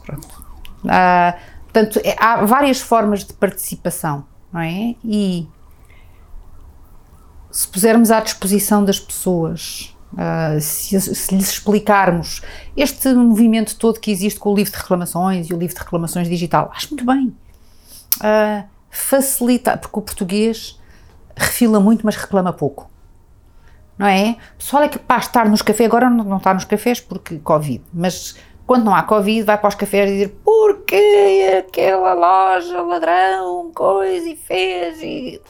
Pronto. 0.04 0.44
Ah, 0.86 1.36
portanto, 1.64 2.00
é, 2.04 2.14
há 2.18 2.44
várias 2.44 2.80
formas 2.80 3.24
de 3.24 3.32
participação, 3.32 4.24
não 4.52 4.60
é? 4.60 4.94
E 5.02 5.48
se 7.54 7.68
pusermos 7.68 8.10
à 8.10 8.18
disposição 8.20 8.84
das 8.84 8.98
pessoas 8.98 9.90
Uh, 10.14 10.60
se, 10.60 11.00
se, 11.00 11.34
lhes 11.34 11.50
explicarmos 11.50 12.40
este 12.76 13.12
movimento 13.14 13.76
todo 13.76 13.98
que 13.98 14.12
existe 14.12 14.38
com 14.38 14.52
o 14.52 14.54
livro 14.54 14.70
de 14.70 14.78
reclamações 14.78 15.50
e 15.50 15.52
o 15.52 15.58
livro 15.58 15.74
de 15.74 15.80
reclamações 15.82 16.28
digital, 16.28 16.70
acho 16.72 16.90
muito 16.90 17.04
bem. 17.04 17.36
Uh, 18.20 18.64
facilita, 18.88 19.76
porque 19.76 19.98
o 19.98 20.02
português 20.02 20.80
refila 21.34 21.80
muito, 21.80 22.06
mas 22.06 22.14
reclama 22.14 22.52
pouco. 22.52 22.88
Não 23.98 24.06
é? 24.06 24.36
O 24.54 24.58
pessoal 24.58 24.84
é 24.84 24.88
capaz 24.88 25.22
de 25.22 25.28
estar 25.30 25.48
nos 25.48 25.62
cafés, 25.62 25.88
agora 25.88 26.08
não, 26.08 26.22
não 26.22 26.36
está 26.36 26.54
nos 26.54 26.64
cafés 26.64 27.00
porque 27.00 27.40
Covid, 27.40 27.82
mas 27.92 28.36
quando 28.64 28.84
não 28.84 28.94
há 28.94 29.02
Covid, 29.02 29.42
vai 29.42 29.58
para 29.58 29.68
os 29.68 29.74
cafés 29.74 30.08
dizer 30.12 30.28
porquê 30.44 31.64
aquela 31.66 32.14
loja, 32.14 32.82
ladrão, 32.82 33.72
coisa 33.74 34.28
e 34.28 34.36
fez 34.36 35.02
e. 35.02 35.40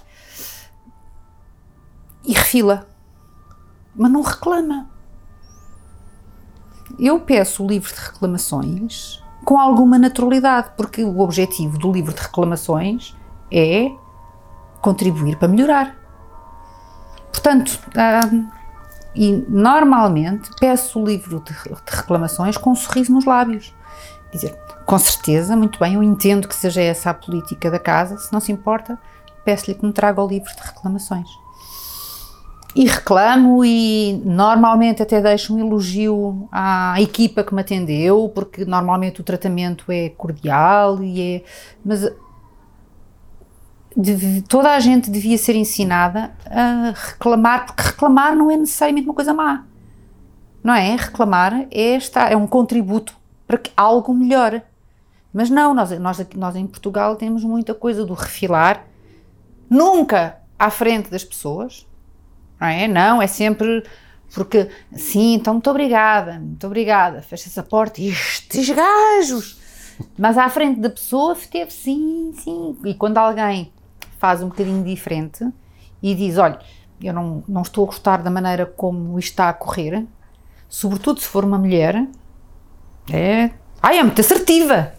e 2.24 2.32
refila 2.32 2.86
mas 3.94 4.10
não 4.10 4.22
reclama. 4.22 4.88
Eu 6.98 7.20
peço 7.20 7.64
o 7.64 7.66
livro 7.66 7.92
de 7.92 8.00
reclamações 8.00 9.22
com 9.44 9.58
alguma 9.58 9.98
naturalidade, 9.98 10.70
porque 10.76 11.04
o 11.04 11.20
objetivo 11.20 11.78
do 11.78 11.92
livro 11.92 12.14
de 12.14 12.20
reclamações 12.20 13.14
é 13.50 13.90
contribuir 14.80 15.36
para 15.36 15.48
melhorar. 15.48 15.96
Portanto, 17.30 17.78
hum, 18.32 18.48
e 19.14 19.44
normalmente 19.48 20.50
peço 20.58 21.00
o 21.00 21.04
livro 21.04 21.40
de, 21.40 21.52
de 21.52 21.96
reclamações 21.96 22.56
com 22.56 22.70
um 22.70 22.76
sorriso 22.76 23.12
nos 23.12 23.24
lábios. 23.24 23.74
Dizer, 24.32 24.58
com 24.84 24.98
certeza, 24.98 25.56
muito 25.56 25.78
bem, 25.78 25.94
eu 25.94 26.02
entendo 26.02 26.48
que 26.48 26.56
seja 26.56 26.80
essa 26.80 27.10
a 27.10 27.14
política 27.14 27.70
da 27.70 27.78
casa, 27.78 28.18
se 28.18 28.32
não 28.32 28.40
se 28.40 28.50
importa, 28.50 28.98
peço-lhe 29.44 29.76
que 29.76 29.84
me 29.84 29.92
traga 29.92 30.22
o 30.22 30.26
livro 30.26 30.50
de 30.54 30.62
reclamações 30.62 31.43
e 32.74 32.86
reclamo 32.86 33.64
e 33.64 34.20
normalmente 34.24 35.00
até 35.00 35.20
deixo 35.20 35.54
um 35.54 35.60
elogio 35.60 36.48
à 36.50 37.00
equipa 37.00 37.44
que 37.44 37.54
me 37.54 37.60
atendeu, 37.60 38.30
porque 38.34 38.64
normalmente 38.64 39.20
o 39.20 39.24
tratamento 39.24 39.84
é 39.92 40.08
cordial 40.08 41.02
e 41.02 41.36
é. 41.36 41.42
Mas 41.84 42.10
deve, 43.96 44.42
toda 44.42 44.74
a 44.74 44.80
gente 44.80 45.08
devia 45.08 45.38
ser 45.38 45.54
ensinada 45.54 46.32
a 46.46 46.92
reclamar, 46.94 47.66
porque 47.66 47.82
reclamar 47.82 48.34
não 48.34 48.50
é 48.50 48.56
necessariamente 48.56 49.06
uma 49.06 49.14
coisa 49.14 49.32
má. 49.32 49.64
Não 50.62 50.74
é? 50.74 50.96
Reclamar 50.96 51.66
é, 51.70 51.96
estar, 51.96 52.32
é 52.32 52.36
um 52.36 52.46
contributo 52.46 53.14
para 53.46 53.58
que 53.58 53.70
algo 53.76 54.12
melhore. 54.12 54.62
Mas 55.32 55.48
não, 55.48 55.74
nós, 55.74 55.96
nós, 55.98 56.26
nós 56.34 56.56
em 56.56 56.66
Portugal 56.66 57.14
temos 57.14 57.44
muita 57.44 57.74
coisa 57.74 58.04
do 58.04 58.14
refilar, 58.14 58.84
nunca 59.68 60.38
à 60.58 60.70
frente 60.70 61.10
das 61.10 61.24
pessoas, 61.24 61.86
não 62.64 62.68
é? 62.68 62.88
Não, 62.88 63.22
é 63.22 63.26
sempre 63.26 63.84
porque, 64.34 64.68
sim, 64.96 65.34
então 65.34 65.54
muito 65.54 65.70
obrigada, 65.70 66.40
muito 66.40 66.66
obrigada, 66.66 67.22
fecha-se 67.22 67.60
a 67.60 67.62
porta, 67.62 68.00
estes 68.00 68.68
gajos! 68.70 69.58
Mas 70.18 70.36
à 70.36 70.48
frente 70.48 70.80
da 70.80 70.90
pessoa 70.90 71.34
esteve 71.34 71.70
sim, 71.70 72.34
sim. 72.36 72.76
E 72.84 72.94
quando 72.94 73.18
alguém 73.18 73.72
faz 74.18 74.42
um 74.42 74.48
bocadinho 74.48 74.82
diferente 74.82 75.46
e 76.02 76.16
diz: 76.16 76.36
Olha, 76.36 76.58
eu 77.00 77.12
não, 77.12 77.44
não 77.46 77.62
estou 77.62 77.84
a 77.84 77.86
gostar 77.86 78.20
da 78.20 78.30
maneira 78.30 78.66
como 78.66 79.16
isto 79.20 79.30
está 79.30 79.48
a 79.48 79.52
correr, 79.52 80.04
sobretudo 80.68 81.20
se 81.20 81.26
for 81.26 81.44
uma 81.44 81.58
mulher, 81.58 82.08
é. 83.12 83.50
Ai, 83.80 83.98
é 83.98 84.02
muito 84.02 84.20
assertiva! 84.20 84.94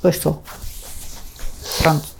Pois 0.00 0.16
estou. 0.16 0.42
Pronto. 1.82 2.11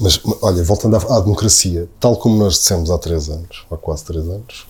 Mas, 0.00 0.18
olha, 0.40 0.64
voltando 0.64 0.96
à, 0.96 1.16
à, 1.16 1.20
democracia, 1.20 1.86
tal 2.00 2.16
como 2.16 2.38
nós 2.38 2.54
dissemos 2.54 2.90
há 2.90 2.96
três 2.96 3.28
anos, 3.28 3.66
há 3.70 3.76
quase 3.76 4.02
três 4.04 4.26
anos, 4.26 4.66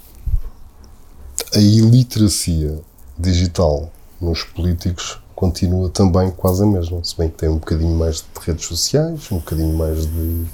a 1.54 1.58
iliteracia 1.58 2.80
digital 3.16 3.92
nos 4.20 4.42
políticos 4.42 5.20
continua 5.36 5.88
também 5.88 6.32
quase 6.32 6.64
a 6.64 6.66
mesma, 6.66 7.02
se 7.04 7.16
bem 7.16 7.30
que 7.30 7.36
tem 7.36 7.48
um 7.48 7.58
bocadinho 7.58 7.96
mais 7.96 8.16
de 8.16 8.24
redes 8.44 8.66
sociais, 8.66 9.30
um 9.30 9.36
bocadinho 9.36 9.72
mais 9.76 10.04
de, 10.04 10.44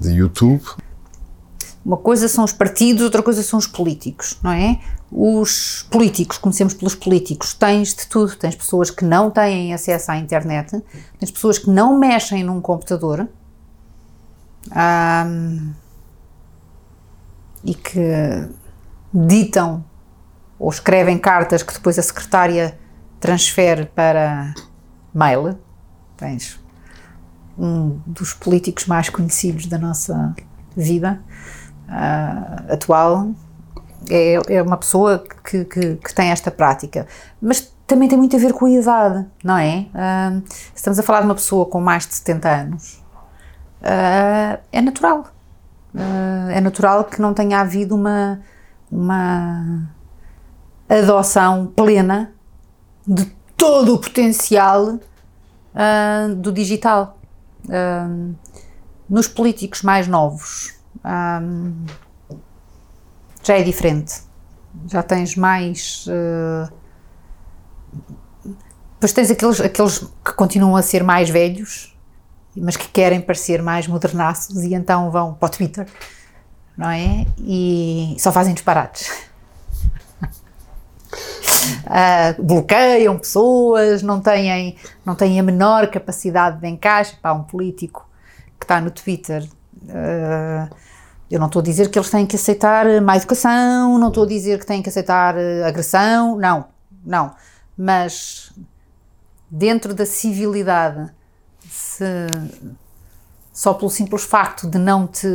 de 0.00 0.10
YouTube. 0.10 0.62
Uma 1.84 1.96
coisa 1.96 2.28
são 2.28 2.44
os 2.44 2.52
partidos, 2.52 3.02
outra 3.02 3.22
coisa 3.22 3.42
são 3.42 3.58
os 3.58 3.66
políticos, 3.66 4.38
não 4.42 4.52
é? 4.52 4.80
Os 5.10 5.84
políticos, 5.90 6.38
comecemos 6.38 6.74
pelos 6.74 6.94
políticos, 6.94 7.52
tens 7.52 7.88
de 7.94 8.06
tudo. 8.06 8.34
Tens 8.36 8.54
pessoas 8.54 8.90
que 8.90 9.04
não 9.04 9.30
têm 9.30 9.74
acesso 9.74 10.12
à 10.12 10.16
internet, 10.16 10.82
tens 11.18 11.30
pessoas 11.30 11.58
que 11.58 11.68
não 11.68 11.98
mexem 11.98 12.42
num 12.42 12.60
computador, 12.60 13.28
um, 14.70 15.72
e 17.64 17.74
que 17.74 18.48
ditam 19.12 19.84
ou 20.58 20.70
escrevem 20.70 21.18
cartas 21.18 21.62
que 21.62 21.72
depois 21.72 21.98
a 21.98 22.02
secretária 22.02 22.78
transfere 23.20 23.86
para 23.86 24.54
mail. 25.12 25.58
Tens 26.16 26.60
um 27.58 28.00
dos 28.06 28.34
políticos 28.34 28.86
mais 28.86 29.08
conhecidos 29.08 29.66
da 29.66 29.78
nossa 29.78 30.34
vida 30.76 31.20
uh, 31.88 32.72
atual. 32.72 33.30
É, 34.08 34.56
é, 34.56 34.62
uma 34.62 34.76
pessoa 34.76 35.24
que, 35.44 35.64
que, 35.64 35.96
que, 35.96 36.14
tem 36.14 36.28
esta 36.28 36.50
prática. 36.50 37.06
Mas 37.40 37.72
também 37.86 38.06
tem 38.06 38.18
muito 38.18 38.36
a 38.36 38.38
ver 38.38 38.52
com 38.52 38.66
a 38.66 38.70
idade, 38.70 39.26
não 39.42 39.56
é? 39.56 39.86
Uh, 39.94 40.42
estamos 40.74 40.98
a 40.98 41.02
falar 41.02 41.20
de 41.20 41.26
uma 41.26 41.34
pessoa 41.34 41.64
com 41.64 41.80
mais 41.80 42.06
de 42.06 42.14
70 42.14 42.48
anos 42.48 43.03
uh, 43.84 44.60
é 44.72 44.80
natural. 44.80 45.26
Uh, 45.94 46.50
é 46.50 46.60
natural 46.60 47.04
que 47.04 47.20
não 47.20 47.34
tenha 47.34 47.60
havido 47.60 47.94
uma, 47.94 48.40
uma 48.90 49.88
adoção 50.88 51.66
plena 51.66 52.32
de 53.06 53.26
todo 53.56 53.94
o 53.94 53.98
potencial 53.98 54.94
uh, 54.94 56.34
do 56.36 56.50
digital. 56.50 57.18
nos 59.08 59.28
políticos 59.28 59.82
mais 59.82 60.08
novos 60.08 60.74
já 63.42 63.58
é 63.58 63.62
diferente. 63.62 64.22
Já 64.86 65.02
tens 65.02 65.36
mais. 65.36 66.06
depois 68.94 69.12
tens 69.12 69.30
aqueles, 69.30 69.60
aqueles 69.60 69.98
que 69.98 70.32
continuam 70.32 70.74
a 70.74 70.82
ser 70.82 71.04
mais 71.04 71.30
velhos, 71.30 71.93
mas 72.56 72.76
que 72.76 72.88
querem 72.88 73.20
parecer 73.20 73.62
mais 73.62 73.86
modernaços 73.86 74.62
e 74.62 74.74
então 74.74 75.10
vão 75.10 75.34
para 75.34 75.46
o 75.46 75.50
Twitter, 75.50 75.86
não 76.76 76.90
é? 76.90 77.26
E 77.38 78.16
só 78.18 78.30
fazem 78.30 78.54
disparates. 78.54 79.10
uh, 81.82 82.42
bloqueiam 82.42 83.18
pessoas, 83.18 84.02
não 84.02 84.20
têm, 84.20 84.76
não 85.04 85.14
têm 85.14 85.40
a 85.40 85.42
menor 85.42 85.88
capacidade 85.88 86.60
de 86.60 86.68
encaixe. 86.68 87.16
para 87.20 87.32
um 87.32 87.42
político 87.42 88.08
que 88.58 88.64
está 88.64 88.80
no 88.80 88.90
Twitter. 88.90 89.48
Uh, 89.82 90.74
eu 91.30 91.40
não 91.40 91.46
estou 91.46 91.60
a 91.60 91.62
dizer 91.64 91.90
que 91.90 91.98
eles 91.98 92.10
têm 92.10 92.26
que 92.26 92.36
aceitar 92.36 92.86
má 93.00 93.16
educação, 93.16 93.98
não 93.98 94.08
estou 94.08 94.24
a 94.24 94.26
dizer 94.26 94.60
que 94.60 94.66
têm 94.66 94.82
que 94.82 94.88
aceitar 94.88 95.34
agressão, 95.66 96.36
não, 96.36 96.66
não. 97.04 97.34
Mas 97.76 98.52
dentro 99.50 99.94
da 99.94 100.06
civilidade 100.06 101.10
se 101.94 102.04
só 103.52 103.72
pelo 103.72 103.90
simples 103.90 104.24
facto 104.24 104.68
de 104.68 104.78
não 104.78 105.06
te 105.06 105.28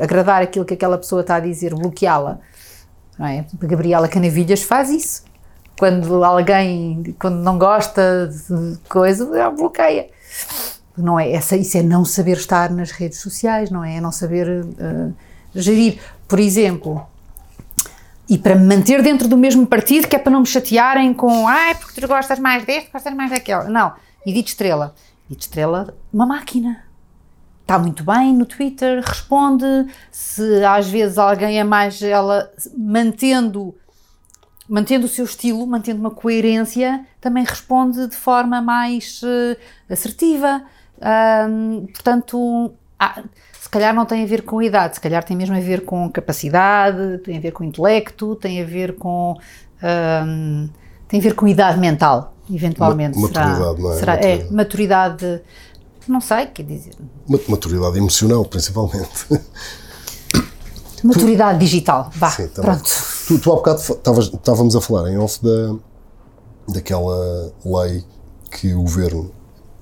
agradar 0.00 0.42
aquilo 0.42 0.64
que 0.64 0.72
aquela 0.72 0.96
pessoa 0.96 1.20
está 1.20 1.36
a 1.36 1.40
dizer, 1.40 1.74
bloqueá-la. 1.74 2.38
É? 3.20 3.44
Gabriela 3.60 4.08
Canavilhas 4.08 4.62
faz 4.62 4.88
isso. 4.88 5.24
Quando 5.78 6.24
alguém, 6.24 7.14
quando 7.18 7.36
não 7.36 7.58
gosta 7.58 8.28
de 8.28 8.78
coisa, 8.88 9.24
ela 9.38 9.50
bloqueia. 9.50 10.08
Não 10.96 11.20
é 11.20 11.32
essa, 11.32 11.56
isso 11.56 11.76
é 11.76 11.82
não 11.82 12.04
saber 12.04 12.38
estar 12.38 12.70
nas 12.70 12.90
redes 12.90 13.20
sociais, 13.20 13.70
não 13.70 13.84
é? 13.84 13.96
É 13.96 14.00
não 14.00 14.10
saber 14.10 14.64
uh, 14.64 15.14
gerir. 15.54 16.00
Por 16.26 16.38
exemplo, 16.38 17.06
e 18.28 18.38
para 18.38 18.54
me 18.54 18.64
manter 18.64 19.02
dentro 19.02 19.28
do 19.28 19.36
mesmo 19.36 19.66
partido, 19.66 20.08
que 20.08 20.16
é 20.16 20.18
para 20.18 20.32
não 20.32 20.40
me 20.40 20.46
chatearem 20.46 21.12
com 21.12 21.46
ai, 21.46 21.74
porque 21.74 22.00
tu 22.00 22.08
gostas 22.08 22.38
mais 22.38 22.64
deste, 22.64 22.90
gostas 22.90 23.14
mais 23.14 23.30
daquele. 23.30 23.64
Não. 23.64 23.92
Edith 24.26 24.48
Estrela. 24.48 24.94
Edith 25.32 25.40
Estrela, 25.40 25.96
uma 26.12 26.26
máquina. 26.26 26.84
Está 27.62 27.78
muito 27.78 28.04
bem 28.04 28.34
no 28.34 28.44
Twitter, 28.44 29.02
responde. 29.02 29.64
Se 30.10 30.64
às 30.64 30.88
vezes 30.88 31.18
alguém 31.18 31.58
é 31.58 31.64
mais 31.64 32.02
ela, 32.02 32.50
mantendo, 32.76 33.74
mantendo 34.68 35.06
o 35.06 35.08
seu 35.08 35.24
estilo, 35.24 35.66
mantendo 35.66 36.00
uma 36.00 36.10
coerência, 36.10 37.06
também 37.20 37.44
responde 37.44 38.06
de 38.08 38.16
forma 38.16 38.60
mais 38.60 39.22
uh, 39.22 39.56
assertiva. 39.88 40.62
Um, 41.48 41.86
portanto, 41.86 42.74
há, 42.98 43.22
calhar 43.72 43.94
não 43.94 44.04
tem 44.04 44.22
a 44.22 44.26
ver 44.26 44.42
com 44.42 44.62
idade, 44.62 44.96
se 44.96 45.00
calhar 45.00 45.24
tem 45.24 45.34
mesmo 45.34 45.56
a 45.56 45.60
ver 45.60 45.86
com 45.86 46.08
capacidade, 46.10 47.18
tem 47.24 47.38
a 47.38 47.40
ver 47.40 47.52
com 47.52 47.64
intelecto, 47.64 48.36
tem 48.36 48.62
a 48.62 48.66
ver 48.66 48.96
com. 48.96 49.34
Um, 49.82 50.68
tem 51.12 51.20
a 51.20 51.22
ver 51.22 51.34
com 51.34 51.46
idade 51.46 51.78
mental, 51.78 52.32
eventualmente. 52.50 53.18
Ma 53.18 53.28
maturidade, 53.28 53.58
será, 53.58 53.74
não 53.74 53.92
é? 53.92 53.98
Será, 53.98 54.12
maturidade. 54.14 54.46
é, 54.48 54.50
maturidade. 54.50 55.42
Não 56.08 56.20
sei, 56.22 56.46
quer 56.46 56.62
dizer. 56.62 56.94
Maturidade 57.48 57.98
emocional, 57.98 58.46
principalmente. 58.46 59.26
Maturidade 61.04 61.58
tu, 61.58 61.60
digital, 61.60 62.10
vá, 62.14 62.30
sim, 62.30 62.48
pronto. 62.48 62.88
Tu, 63.26 63.38
tu 63.40 63.52
há 63.52 63.56
bocado 63.56 63.80
estávamos 63.80 64.74
a 64.74 64.80
falar 64.80 65.10
em 65.10 65.18
off 65.18 65.38
da, 65.42 65.74
daquela 66.72 67.52
lei 67.62 68.04
que 68.50 68.72
o 68.72 68.82
governo, 68.82 69.32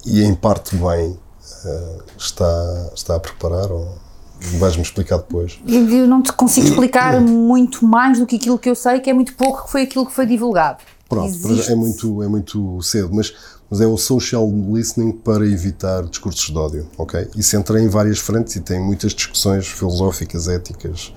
e 0.04 0.24
em 0.24 0.34
parte 0.34 0.74
bem, 0.74 1.10
uh, 1.10 2.02
está, 2.18 2.90
está 2.92 3.14
a 3.16 3.20
preparar 3.20 3.70
ou 3.70 3.98
vais-me 4.58 4.82
explicar 4.82 5.18
depois? 5.18 5.60
Eu 5.64 6.08
não 6.08 6.22
te 6.22 6.32
consigo 6.32 6.66
explicar 6.66 7.20
muito 7.22 7.84
mais 7.84 8.18
do 8.18 8.26
que 8.26 8.34
aquilo 8.36 8.58
que 8.58 8.68
eu 8.68 8.74
sei, 8.74 8.98
que 8.98 9.10
é 9.10 9.12
muito 9.12 9.34
pouco, 9.36 9.66
que 9.66 9.70
foi 9.70 9.82
aquilo 9.82 10.06
que 10.06 10.12
foi 10.12 10.26
divulgado. 10.26 10.82
Pronto, 11.10 11.36
é 11.68 11.74
muito, 11.74 12.22
é 12.22 12.28
muito 12.28 12.80
cedo, 12.82 13.10
mas, 13.12 13.34
mas 13.68 13.80
é 13.80 13.86
o 13.86 13.96
social 13.96 14.48
listening 14.48 15.10
para 15.10 15.44
evitar 15.44 16.04
discursos 16.04 16.48
de 16.48 16.56
ódio, 16.56 16.88
ok? 16.96 17.28
Isso 17.36 17.56
entra 17.56 17.80
em 17.80 17.88
várias 17.88 18.20
frentes 18.20 18.54
e 18.54 18.60
tem 18.60 18.80
muitas 18.80 19.12
discussões 19.12 19.66
filosóficas, 19.66 20.46
éticas. 20.46 21.12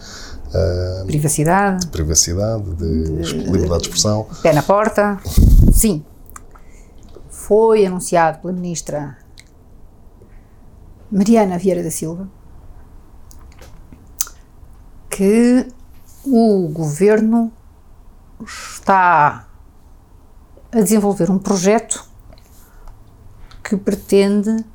Uh, 0.48 1.06
privacidade. 1.06 1.86
De 1.86 1.92
privacidade, 1.92 2.64
de, 2.74 3.22
de 3.22 3.34
liberdade 3.34 3.84
de 3.84 3.90
expressão. 3.90 4.26
Pé 4.42 4.52
na 4.52 4.64
porta. 4.64 5.22
Sim. 5.72 6.04
Foi 7.30 7.86
anunciado 7.86 8.40
pela 8.40 8.52
Ministra 8.52 9.16
Mariana 11.12 11.60
Vieira 11.60 11.84
da 11.84 11.92
Silva 11.92 12.28
que 15.08 15.68
o 16.26 16.68
governo 16.70 17.52
está 18.44 19.53
a 20.74 20.82
desenvolver 20.82 21.30
um 21.30 21.38
projeto 21.38 22.04
que 23.64 23.78
pretende 23.78 24.66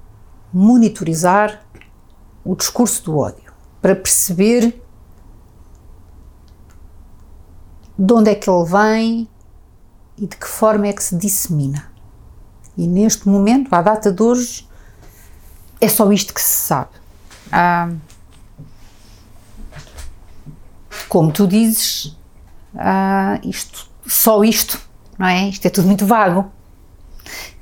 monitorizar 0.53 1.63
o 2.45 2.55
discurso 2.55 3.05
do 3.05 3.19
ódio 3.19 3.53
para 3.83 3.95
perceber 3.95 4.83
de 7.99 8.13
onde 8.13 8.31
é 8.31 8.35
que 8.35 8.49
ele 8.49 8.65
vem 8.65 9.29
e 10.17 10.27
de 10.27 10.37
que 10.37 10.47
forma 10.47 10.87
é 10.87 10.93
que 10.93 11.03
se 11.03 11.17
dissemina. 11.17 11.91
E 12.77 12.87
neste 12.87 13.29
momento, 13.29 13.75
à 13.75 13.83
data 13.83 14.13
de 14.13 14.23
hoje, 14.23 14.69
é 15.81 15.89
só 15.89 16.11
isto 16.13 16.33
que 16.33 16.41
se 16.41 16.67
sabe. 16.67 16.91
Ah, 17.51 17.91
como 21.09 21.33
tu 21.33 21.47
dizes, 21.47 22.17
ah, 22.77 23.41
isto, 23.43 23.91
só 24.07 24.45
isto, 24.45 24.88
não 25.19 25.27
é? 25.27 25.49
Isto 25.49 25.67
é 25.67 25.71
tudo 25.71 25.89
muito 25.89 26.07
vago. 26.07 26.51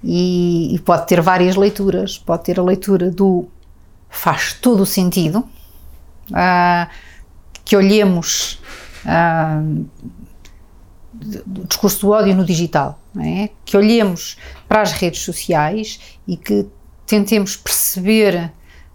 E, 0.04 0.74
e, 0.74 0.78
pode 0.80 1.06
ter 1.06 1.20
várias 1.20 1.56
leituras. 1.56 2.18
Pode 2.18 2.44
ter 2.44 2.60
a 2.60 2.62
leitura 2.62 3.10
do 3.10 3.48
faz 4.08 4.52
todo 4.54 4.82
o 4.82 4.86
sentido, 4.86 5.46
ah, 6.32 6.88
que 7.64 7.76
olhemos 7.76 8.60
ah, 9.04 9.60
o 11.14 11.66
discurso 11.66 12.00
do 12.02 12.10
ódio 12.10 12.34
no 12.34 12.44
digital, 12.44 12.98
é? 13.18 13.50
que 13.64 13.76
olhemos 13.76 14.36
para 14.68 14.82
as 14.82 14.92
redes 14.92 15.20
sociais 15.22 16.00
e 16.26 16.36
que 16.36 16.66
tentemos 17.06 17.56
perceber 17.56 18.52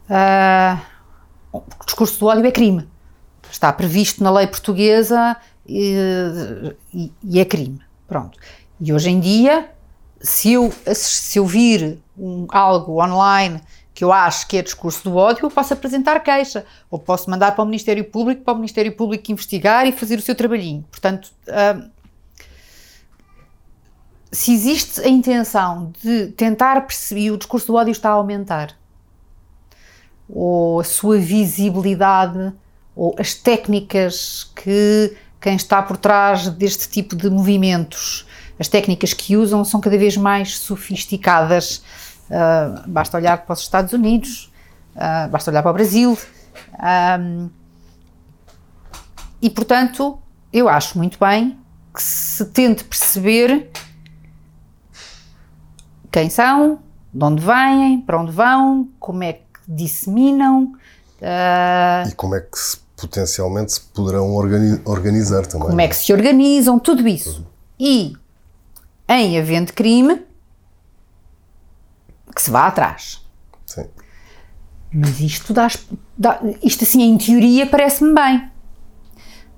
uh, 0.10 0.80
o 1.52 1.86
discurso 1.86 2.20
do 2.20 2.28
ódio 2.28 2.46
é 2.46 2.52
crime. 2.52 2.88
Está 3.50 3.74
previsto 3.74 4.24
na 4.24 4.32
lei 4.32 4.48
portuguesa 4.48 5.36
e, 5.66 5.96
e, 6.94 7.12
e 7.24 7.40
é 7.40 7.46
crime. 7.46 7.82
Pronto. 8.12 8.38
E 8.78 8.92
hoje 8.92 9.10
em 9.10 9.22
dia, 9.22 9.72
se 10.20 10.52
eu, 10.52 10.70
se 10.94 11.40
eu 11.40 11.46
vir 11.46 11.98
um, 12.20 12.46
algo 12.50 13.02
online 13.02 13.62
que 13.94 14.04
eu 14.04 14.12
acho 14.12 14.50
que 14.50 14.58
é 14.58 14.62
discurso 14.62 15.06
do 15.06 15.16
ódio, 15.16 15.46
eu 15.46 15.50
posso 15.50 15.72
apresentar 15.72 16.20
queixa, 16.20 16.66
ou 16.90 17.00
posso 17.00 17.30
mandar 17.30 17.56
para 17.56 17.64
o 17.64 17.66
Ministério 17.66 18.04
Público, 18.04 18.44
para 18.44 18.54
o 18.54 18.58
Ministério 18.58 18.94
Público 18.98 19.32
investigar 19.32 19.88
e 19.88 19.94
fazer 19.94 20.20
o 20.20 20.22
seu 20.22 20.36
trabalhinho. 20.36 20.84
Portanto, 20.92 21.32
uh, 21.48 21.90
se 24.30 24.54
existe 24.54 25.00
a 25.00 25.08
intenção 25.08 25.94
de 26.04 26.34
tentar 26.34 26.82
perceber, 26.82 27.32
o 27.32 27.38
discurso 27.38 27.68
do 27.68 27.76
ódio 27.76 27.94
está 27.94 28.10
a 28.10 28.14
aumentar, 28.14 28.76
ou 30.28 30.82
a 30.82 30.84
sua 30.84 31.18
visibilidade, 31.18 32.52
ou 32.94 33.16
as 33.18 33.34
técnicas 33.34 34.52
que 34.54 35.16
quem 35.42 35.56
está 35.56 35.82
por 35.82 35.98
trás 35.98 36.48
deste 36.50 36.88
tipo 36.88 37.16
de 37.16 37.30
movimentos, 37.30 38.28
as 38.60 38.68
técnicas 38.68 39.12
que 39.12 39.36
usam 39.36 39.66
são 39.66 39.82
cada 39.82 39.98
vez 39.98 40.16
mais 40.16 40.60
sofisticadas. 40.60 41.84
Uh, 42.30 42.88
basta 42.88 43.18
olhar 43.18 43.40
para 43.40 43.54
os 43.54 43.62
Estados 43.62 43.92
Unidos, 43.92 44.54
uh, 44.96 45.28
basta 45.30 45.50
olhar 45.50 45.64
para 45.64 45.72
o 45.72 45.74
Brasil. 45.74 46.16
Um, 47.20 47.50
e, 49.42 49.50
portanto, 49.50 50.20
eu 50.54 50.70
acho 50.70 50.98
muito 50.98 51.18
bem 51.20 51.58
que 51.94 52.04
se 52.04 52.46
tente 52.46 52.84
perceber 52.84 53.72
quem 56.12 56.30
são, 56.30 56.80
de 57.12 57.26
onde 57.26 57.44
vêm, 57.44 58.02
para 58.02 58.22
onde 58.22 58.32
vão, 58.32 58.90
como 59.00 59.24
é 59.24 59.34
que 59.34 59.60
disseminam. 59.68 60.74
Uh, 61.20 62.08
e 62.08 62.14
como 62.14 62.36
é 62.36 62.42
que 62.42 62.58
se, 62.58 62.78
potencialmente 63.02 63.74
se 63.74 63.82
poderão 63.82 64.34
organi 64.36 64.80
organizar 64.86 65.46
também. 65.46 65.70
Como 65.70 65.82
é 65.82 65.88
que 65.88 65.96
se 65.96 66.14
organizam, 66.14 66.78
tudo 66.78 67.08
isso. 67.08 67.46
E, 67.80 68.14
em 69.10 69.40
havendo 69.40 69.74
crime, 69.74 70.22
que 72.34 72.42
se 72.42 72.52
vá 72.52 72.68
atrás. 72.68 73.26
Sim. 73.66 73.86
Mas 74.94 75.20
isto, 75.20 75.54
dá, 75.54 75.68
dá, 76.18 76.40
isto 76.62 76.84
assim, 76.84 77.02
em 77.02 77.18
teoria, 77.18 77.66
parece-me 77.66 78.14
bem. 78.14 78.52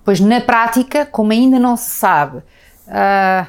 Pois 0.06 0.20
na 0.20 0.42
prática, 0.42 1.06
como 1.06 1.32
ainda 1.32 1.60
não 1.60 1.76
se 1.76 1.90
sabe 1.90 2.38
uh, 2.38 3.48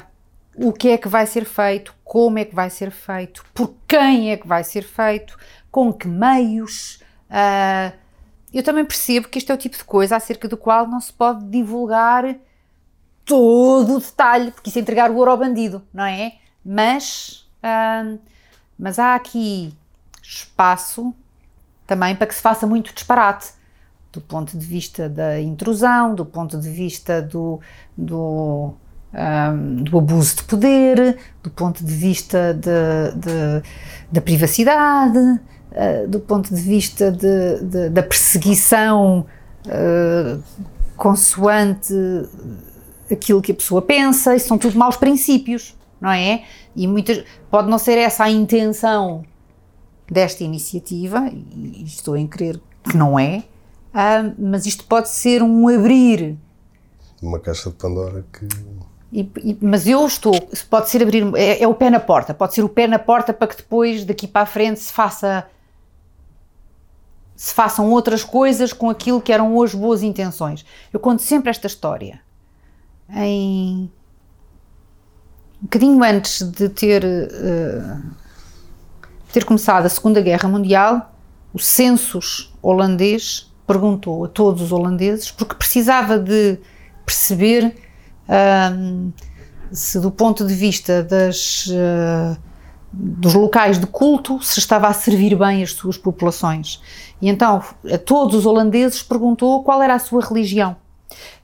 o 0.55 0.71
que 0.71 0.89
é 0.89 0.97
que 0.97 1.07
vai 1.07 1.25
ser 1.25 1.45
feito, 1.45 1.93
como 2.03 2.39
é 2.39 2.45
que 2.45 2.55
vai 2.55 2.69
ser 2.69 2.91
feito, 2.91 3.45
por 3.53 3.73
quem 3.87 4.31
é 4.31 4.37
que 4.37 4.47
vai 4.47 4.63
ser 4.63 4.83
feito, 4.83 5.37
com 5.71 5.91
que 5.91 6.07
meios. 6.07 6.99
Uh, 7.29 8.04
eu 8.57 8.63
também 8.63 8.85
percebo 8.85 9.27
que 9.27 9.37
este 9.37 9.51
é 9.51 9.55
o 9.55 9.57
tipo 9.57 9.77
de 9.77 9.83
coisa 9.83 10.15
acerca 10.15 10.47
do 10.47 10.55
qual 10.55 10.87
não 10.87 11.01
se 11.01 11.11
pode 11.11 11.45
divulgar 11.45 12.35
todo 13.25 13.95
o 13.95 13.99
detalhe, 13.99 14.51
porque 14.51 14.69
isso 14.69 14.79
é 14.79 14.81
entregar 14.81 15.11
o 15.11 15.15
ouro 15.17 15.31
ao 15.31 15.37
bandido, 15.37 15.83
não 15.93 16.05
é? 16.05 16.35
Mas, 16.63 17.47
uh, 17.61 18.17
mas 18.79 18.97
há 18.97 19.15
aqui 19.15 19.73
espaço 20.21 21.13
também 21.85 22.15
para 22.15 22.27
que 22.27 22.35
se 22.35 22.41
faça 22.41 22.65
muito 22.65 22.93
disparate 22.93 23.53
do 24.11 24.21
ponto 24.21 24.57
de 24.57 24.65
vista 24.65 25.09
da 25.09 25.39
intrusão, 25.41 26.15
do 26.15 26.25
ponto 26.25 26.57
de 26.57 26.69
vista 26.69 27.21
do, 27.21 27.59
do 27.97 28.73
um, 29.15 29.83
do 29.83 29.97
abuso 29.97 30.37
de 30.37 30.43
poder, 30.43 31.17
do 31.41 31.49
ponto 31.49 31.83
de 31.83 31.93
vista 31.93 32.53
de, 32.53 33.19
de, 33.19 33.69
da 34.11 34.21
privacidade, 34.21 35.39
uh, 35.75 36.07
do 36.07 36.19
ponto 36.19 36.53
de 36.53 36.61
vista 36.61 37.11
de, 37.11 37.89
da 37.89 38.01
perseguição 38.01 39.25
uh, 39.67 40.41
consoante 40.95 41.93
aquilo 43.11 43.41
que 43.41 43.51
a 43.51 43.55
pessoa 43.55 43.81
pensa, 43.81 44.35
isso 44.35 44.47
são 44.47 44.57
tudo 44.57 44.77
maus 44.77 44.97
princípios, 44.97 45.75
não 45.99 46.09
é? 46.11 46.43
E 46.75 46.87
muitas, 46.87 47.23
pode 47.51 47.69
não 47.69 47.77
ser 47.77 47.97
essa 47.97 48.23
a 48.23 48.31
intenção 48.31 49.23
desta 50.09 50.43
iniciativa, 50.43 51.29
e 51.31 51.83
estou 51.83 52.15
em 52.15 52.27
crer 52.27 52.59
que 52.83 52.95
não 52.95 53.19
é, 53.19 53.43
uh, 53.93 54.33
mas 54.37 54.65
isto 54.65 54.85
pode 54.85 55.09
ser 55.09 55.43
um 55.43 55.67
abrir. 55.67 56.37
Uma 57.21 57.39
caixa 57.39 57.69
de 57.69 57.75
Pandora 57.75 58.25
que 58.31 58.47
E, 59.11 59.31
e, 59.43 59.57
mas 59.61 59.87
eu 59.87 60.05
estou, 60.05 60.33
pode 60.69 60.89
ser 60.89 61.01
abrir, 61.01 61.23
é, 61.35 61.63
é, 61.63 61.67
o 61.67 61.73
pé 61.73 61.89
na 61.89 61.99
porta, 61.99 62.33
pode 62.33 62.53
ser 62.53 62.63
o 62.63 62.69
pé 62.69 62.87
na 62.87 62.99
porta 62.99 63.33
para 63.33 63.47
que 63.47 63.57
depois, 63.57 64.03
daqui 64.05 64.27
para 64.27 64.41
a 64.41 64.45
frente, 64.45 64.79
se 64.79 64.91
faça 64.91 65.47
se 67.35 67.53
façam 67.53 67.91
outras 67.91 68.23
coisas 68.23 68.71
com 68.71 68.89
aquilo 68.89 69.21
que 69.21 69.31
eram 69.31 69.55
hoje 69.55 69.75
boas 69.75 70.01
intenções. 70.01 70.65
Eu 70.91 70.99
conto 70.99 71.21
sempre 71.21 71.49
esta 71.49 71.67
história. 71.67 72.21
Em 73.09 73.91
um 75.61 75.65
bocadinho 75.65 76.03
antes 76.03 76.41
de 76.41 76.69
ter, 76.69 77.03
uh, 77.03 78.01
ter 79.31 79.43
começado 79.45 79.85
a 79.85 79.89
Segunda 79.89 80.21
Guerra 80.21 80.47
Mundial, 80.47 81.13
o 81.53 81.59
census 81.59 82.53
holandês 82.61 83.51
perguntou 83.65 84.25
a 84.25 84.27
todos 84.27 84.61
os 84.61 84.71
holandeses, 84.71 85.31
porque 85.31 85.55
precisava 85.55 86.19
de 86.19 86.59
perceber 87.05 87.75
se, 89.71 89.99
do 89.99 90.11
ponto 90.11 90.45
de 90.45 90.53
vista 90.53 91.03
das, 91.03 91.67
uh, 91.67 92.37
dos 92.97 93.33
locais 93.33 93.77
de 93.77 93.85
culto, 93.85 94.41
se 94.41 94.59
estava 94.59 94.87
a 94.87 94.93
servir 94.93 95.35
bem 95.35 95.61
as 95.61 95.73
suas 95.73 95.97
populações. 95.97 96.81
E 97.21 97.27
então 97.27 97.61
a 97.91 97.97
todos 97.97 98.35
os 98.35 98.45
holandeses 98.45 99.03
perguntou 99.03 99.63
qual 99.63 99.81
era 99.81 99.95
a 99.95 99.99
sua 99.99 100.25
religião. 100.25 100.77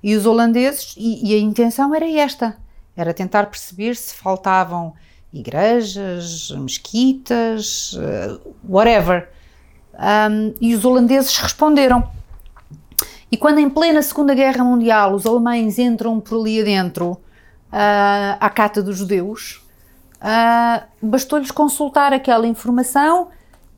E 0.01 0.15
os 0.15 0.25
holandeses, 0.25 0.95
e, 0.97 1.31
e 1.31 1.35
a 1.35 1.39
intenção 1.39 1.93
era 1.93 2.09
esta: 2.09 2.57
era 2.95 3.13
tentar 3.13 3.47
perceber 3.47 3.95
se 3.95 4.15
faltavam 4.15 4.93
igrejas, 5.33 6.51
mesquitas, 6.51 7.93
uh, 7.93 8.39
whatever. 8.67 9.29
Um, 9.93 10.53
e 10.59 10.73
os 10.73 10.83
holandeses 10.83 11.37
responderam. 11.37 12.09
E 13.31 13.37
quando 13.37 13.59
em 13.59 13.69
plena 13.69 14.01
Segunda 14.01 14.33
Guerra 14.33 14.63
Mundial 14.63 15.13
os 15.13 15.25
alemães 15.25 15.79
entram 15.79 16.19
por 16.19 16.39
ali 16.39 16.59
adentro 16.59 17.11
uh, 17.11 18.37
à 18.39 18.49
cata 18.49 18.81
dos 18.81 18.97
judeus, 18.97 19.60
uh, 20.21 20.85
bastou-lhes 21.01 21.51
consultar 21.51 22.13
aquela 22.13 22.47
informação 22.47 23.29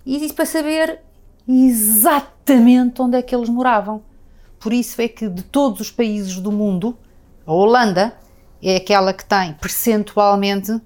e 0.06 0.32
para 0.34 0.46
saber 0.46 1.00
exatamente 1.48 3.02
onde 3.02 3.18
é 3.18 3.22
que 3.22 3.34
eles 3.34 3.50
moravam. 3.50 4.02
Por 4.60 4.74
isso 4.74 5.02
é 5.02 5.08
que 5.08 5.28
de 5.28 5.44
todos 5.44 5.80
os 5.82 5.92
países 5.92 6.38
do 6.38 6.52
mundo, 6.52 6.98
a 7.46 7.52
Holanda 7.52 8.14
é 8.62 8.78
aquela 8.78 9.14
que 9.14 9.26
tem 9.26 9.54
percentualmente 9.54 10.80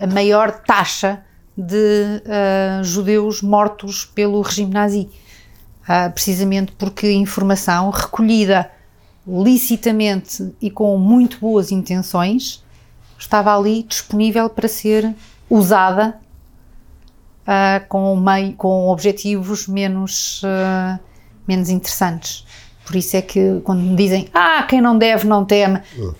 a 0.00 0.06
maior 0.06 0.62
taxa 0.62 1.24
de 1.56 2.22
uh, 2.24 2.84
judeus 2.84 3.42
mortos 3.42 4.04
pelo 4.04 4.40
regime 4.40 4.72
nazi. 4.72 5.10
Uh, 5.82 6.12
precisamente 6.12 6.72
porque 6.72 7.06
a 7.06 7.12
informação 7.12 7.90
recolhida 7.90 8.70
licitamente 9.26 10.54
e 10.60 10.70
com 10.70 10.96
muito 10.98 11.38
boas 11.38 11.70
intenções 11.70 12.62
estava 13.18 13.56
ali 13.56 13.82
disponível 13.82 14.48
para 14.48 14.68
ser 14.68 15.14
usada 15.50 16.18
uh, 17.42 17.86
com, 17.88 18.16
meio, 18.16 18.52
com 18.54 18.88
objetivos 18.88 19.66
menos, 19.66 20.42
uh, 20.42 20.98
menos 21.46 21.68
interessantes. 21.68 22.46
Por 22.86 22.96
isso 22.96 23.16
é 23.16 23.22
que 23.22 23.60
quando 23.64 23.80
me 23.80 23.96
dizem, 23.96 24.28
ah, 24.32 24.62
quem 24.62 24.80
não 24.80 24.96
deve 24.96 25.26
não 25.26 25.44
teme, 25.44 25.80
uh. 25.98 26.14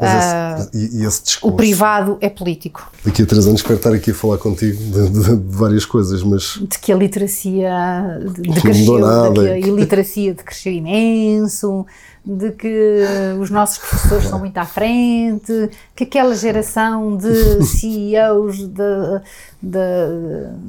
Esse, 0.00 0.96
e 0.98 1.04
esse 1.04 1.22
discurso, 1.22 1.54
o 1.54 1.56
privado 1.56 2.18
é 2.20 2.28
político. 2.28 2.90
Daqui 3.04 3.22
a 3.22 3.26
três 3.26 3.46
anos 3.46 3.62
quero 3.62 3.76
estar 3.76 3.92
aqui 3.92 4.10
a 4.10 4.14
falar 4.14 4.38
contigo 4.38 4.76
de, 4.76 5.08
de, 5.08 5.36
de 5.36 5.56
várias 5.56 5.84
coisas, 5.84 6.22
mas. 6.22 6.58
De 6.60 6.78
que 6.78 6.92
a 6.92 6.96
literacia 6.96 8.20
decresceu, 8.36 9.32
de 9.32 9.40
que 9.40 9.48
a 9.48 9.58
iliteracia 9.58 10.34
decresceu 10.34 10.72
imenso, 10.72 11.86
de 12.24 12.52
que 12.52 13.02
os 13.38 13.50
nossos 13.50 13.78
professores 13.78 14.26
são 14.26 14.38
muito 14.38 14.56
à 14.56 14.64
frente, 14.64 15.70
que 15.94 16.04
aquela 16.04 16.34
geração 16.34 17.16
de 17.16 17.34
CEOs 17.64 18.66
de, 18.66 19.20
de, 19.62 19.78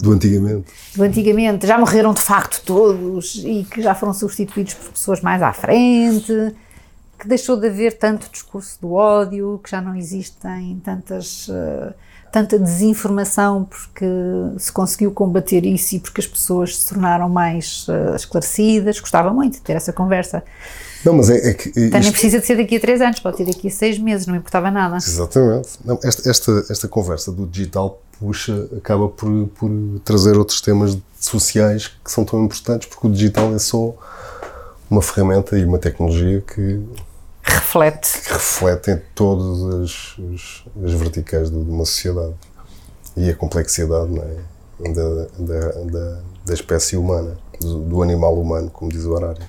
do 0.02 0.11
antigamente. 0.11 0.65
do 0.95 1.03
antigamente 1.03 1.65
já 1.65 1.77
morreram 1.77 2.14
de 2.14 2.22
facto 2.22 2.61
todos 2.65 3.41
e 3.43 3.65
que 3.72 3.81
já 3.81 3.95
foram 3.95 4.14
substituídos 4.14 4.73
por 4.73 4.91
pessoas 4.91 5.22
mais 5.22 5.41
à 5.41 5.53
frente, 5.53 6.53
que 7.26 7.30
deixou 7.30 7.57
de 7.57 7.68
haver 7.68 7.97
tanto 7.97 8.30
discurso 8.31 8.80
do 8.80 8.93
ódio, 8.93 9.60
que 9.64 9.69
já 9.72 9.81
não 9.81 9.95
existem 9.95 10.80
tantas. 10.84 11.47
Uh, 11.47 11.93
tanta 12.31 12.60
desinformação 12.60 13.64
porque 13.64 14.06
se 14.57 14.69
conseguiu 14.69 15.10
combater 15.10 15.65
isso 15.65 15.95
e 15.95 15.99
porque 16.02 16.19
as 16.19 16.27
pessoas 16.27 16.77
se 16.77 16.89
tornaram 16.89 17.30
mais 17.30 17.88
uh, 17.88 18.14
esclarecidas. 18.14 18.99
Gostava 18.99 19.34
muito 19.34 19.53
de 19.53 19.61
ter 19.61 19.73
essa 19.73 19.93
conversa. 19.93 20.43
Não, 21.06 21.14
mas 21.14 21.30
é, 21.30 21.52
é 21.52 21.53
que. 21.53 21.69
Isto... 21.69 21.97
nem 21.97 22.11
precisa 22.11 22.39
de 22.39 22.45
ser 22.45 22.57
daqui 22.57 22.76
a 22.76 22.80
três 22.80 22.99
anos, 22.99 23.22
pode 23.22 23.38
ser 23.38 23.45
daqui 23.45 23.69
a 23.69 23.72
seis 23.72 23.97
meses, 23.97 24.27
não 24.27 24.35
importava 24.35 24.69
nada. 24.69 24.97
Exatamente. 24.97 25.69
Não, 25.85 25.97
esta, 26.03 26.30
esta, 26.30 26.65
esta 26.69 26.88
conversa 26.89 27.31
do 27.31 27.47
digital 27.47 28.02
puxa, 28.19 28.68
acaba 28.77 29.07
por, 29.07 29.47
por 29.57 29.72
trazer 30.03 30.38
outros 30.38 30.60
temas 30.61 30.97
sociais 31.18 31.88
que 31.88 32.11
são 32.11 32.26
tão 32.26 32.43
importantes, 32.43 32.88
porque 32.88 33.07
o 33.07 33.11
digital 33.11 33.53
é 33.56 33.60
só 33.60 33.95
uma 34.89 35.02
ferramenta 35.02 35.57
e 35.57 35.65
uma 35.65 35.80
tecnologia 35.80 36.41
que 36.41 36.81
reflete, 37.51 38.22
que 38.22 38.34
reflete 38.34 38.91
em 38.91 39.01
todas 39.13 39.61
as, 39.63 40.15
as, 40.84 40.93
verticais 40.93 41.49
de, 41.49 41.57
uma 41.57 41.85
sociedade. 41.85 42.34
E 43.15 43.30
a 43.30 43.35
complexidade 43.35 44.11
é? 44.19 44.89
da, 44.91 45.27
da, 45.39 45.72
da, 45.84 46.22
da, 46.45 46.53
espécie 46.53 46.97
humana, 46.97 47.38
do, 47.61 47.80
do, 47.80 48.01
animal 48.01 48.39
humano, 48.39 48.69
como 48.69 48.91
diz 48.91 49.05
o 49.05 49.11
horário. 49.11 49.43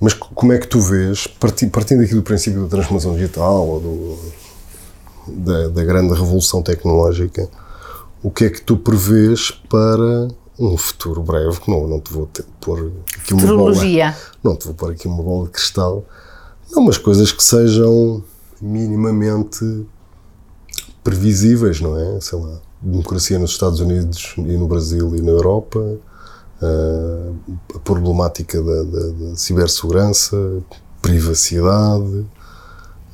Mas 0.00 0.12
como 0.12 0.52
é 0.52 0.58
que 0.58 0.68
tu 0.68 0.80
vês, 0.80 1.26
partindo, 1.26 1.70
partindo 1.70 2.02
aqui 2.02 2.14
do 2.14 2.22
princípio 2.22 2.62
da 2.62 2.68
transformação 2.68 3.14
digital 3.14 3.66
ou 3.66 3.80
do, 3.80 4.18
da, 5.26 5.68
da 5.68 5.84
grande 5.84 6.12
revolução 6.12 6.62
tecnológica, 6.62 7.48
o 8.22 8.30
que 8.30 8.44
é 8.44 8.50
que 8.50 8.60
tu 8.60 8.76
prevês 8.76 9.50
para 9.50 10.28
um 10.58 10.76
futuro 10.76 11.22
breve, 11.22 11.60
que 11.60 11.70
não, 11.70 11.86
não 11.86 12.00
te 12.00 12.12
vou 12.12 12.26
ter, 12.26 12.44
pôr 12.60 12.92
aqui 13.18 13.34
uma 13.34 13.42
bola, 13.56 13.74
não 14.42 14.56
te 14.56 14.64
vou 14.64 14.74
pôr 14.74 14.92
aqui 14.92 15.08
uma 15.08 15.22
bola 15.22 15.46
de 15.46 15.50
cristal, 15.50 16.04
não, 16.74 16.84
mas 16.84 16.98
coisas 16.98 17.30
que 17.30 17.42
sejam 17.42 18.22
minimamente 18.60 19.86
previsíveis, 21.02 21.80
não 21.80 21.98
é? 21.98 22.20
Sei 22.20 22.38
lá, 22.38 22.58
democracia 22.80 23.38
nos 23.38 23.50
Estados 23.50 23.80
Unidos 23.80 24.34
e 24.38 24.56
no 24.56 24.66
Brasil 24.66 25.14
e 25.14 25.22
na 25.22 25.30
Europa, 25.30 25.78
uh, 25.78 27.36
a 27.74 27.78
problemática 27.78 28.62
da, 28.62 28.82
da, 28.82 29.08
da 29.08 29.36
cibersegurança, 29.36 30.36
privacidade, 31.00 32.26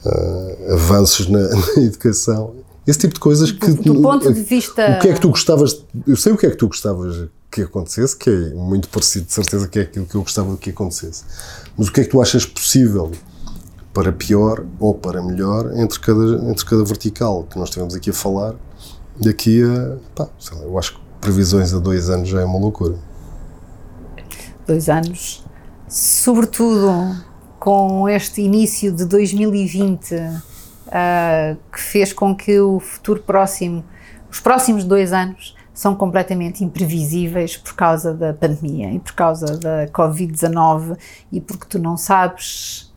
uh, 0.05 0.73
avanços 0.73 1.29
na, 1.29 1.41
na, 1.77 1.83
educação, 1.83 2.55
esse 2.87 3.01
tipo 3.01 3.15
de 3.15 3.21
coisas 3.21 3.53
que. 3.53 3.71
Do, 3.73 3.95
do 3.95 4.03
ponto 4.03 4.33
de 4.33 4.43
vista. 4.43 4.97
O 4.97 5.01
que 5.01 5.09
é 5.09 5.13
que 5.13 5.21
tu 5.21 5.29
gostavas. 5.29 5.85
Eu 6.07 6.17
sei 6.17 6.33
o 6.33 6.37
que 6.37 6.47
é 6.47 6.51
que 6.51 6.57
tu 6.57 6.67
gostavas 6.67 7.29
que 7.51 7.63
acontecesse, 7.63 8.17
que 8.17 8.31
é 8.31 8.55
muito 8.55 8.89
parecido, 8.89 9.27
de 9.27 9.33
certeza, 9.33 9.67
que 9.67 9.81
é 9.81 9.83
aquilo 9.83 10.07
que 10.07 10.15
eu 10.15 10.23
gostava 10.23 10.57
que 10.57 10.71
acontecece. 10.71 11.25
Mas 11.77 11.89
o 11.89 11.93
que 11.93 12.01
é 12.01 12.05
que 12.05 12.11
tu 12.11 12.23
achas 12.23 12.47
possível 12.47 13.11
para 13.93 14.13
pior 14.13 14.65
ou 14.79 14.95
para 14.95 15.23
melhor 15.23 15.73
entre 15.77 15.99
cada, 15.99 16.49
entre 16.49 16.65
cada 16.65 16.85
vertical 16.85 17.45
que 17.45 17.59
nós 17.59 17.69
estivemos 17.69 17.95
aqui 17.95 18.11
a 18.11 18.15
falar 18.15 18.55
daqui 19.21 19.63
a. 19.63 19.97
Pá, 20.15 20.29
lá, 20.53 20.63
eu 20.63 20.79
acho 20.79 20.95
que 20.95 21.01
previsões 21.21 21.75
a 21.75 21.79
dois 21.79 22.09
anos 22.09 22.29
já 22.29 22.41
é 22.41 22.45
uma 22.45 22.59
loucura. 22.59 22.97
Dois 24.67 24.89
anos, 24.89 25.45
sobretudo 25.89 27.17
com 27.59 28.09
este 28.09 28.41
início 28.41 28.93
de 28.93 29.05
2020, 29.05 30.15
uh, 30.15 30.43
ah, 30.91 31.57
que 31.73 31.81
fez 31.81 32.13
com 32.13 32.35
que 32.35 32.59
o 32.59 32.81
futuro 32.81 33.21
próximo, 33.21 33.85
os 34.31 34.41
próximos 34.41 34.85
dois 34.85 35.13
anos, 35.13 35.55
são 35.75 35.95
completamente 35.95 36.63
imprevisíveis 36.63 37.57
por 37.57 37.75
causa 37.75 38.13
da 38.13 38.35
pandemia 38.35 38.93
e 38.93 38.99
por 38.99 39.13
causa 39.13 39.59
da 39.59 39.87
Covid-19 39.89 40.97
e 41.33 41.41
porque 41.41 41.67
tu 41.67 41.79
não 41.79 41.97
sabes 41.97 42.90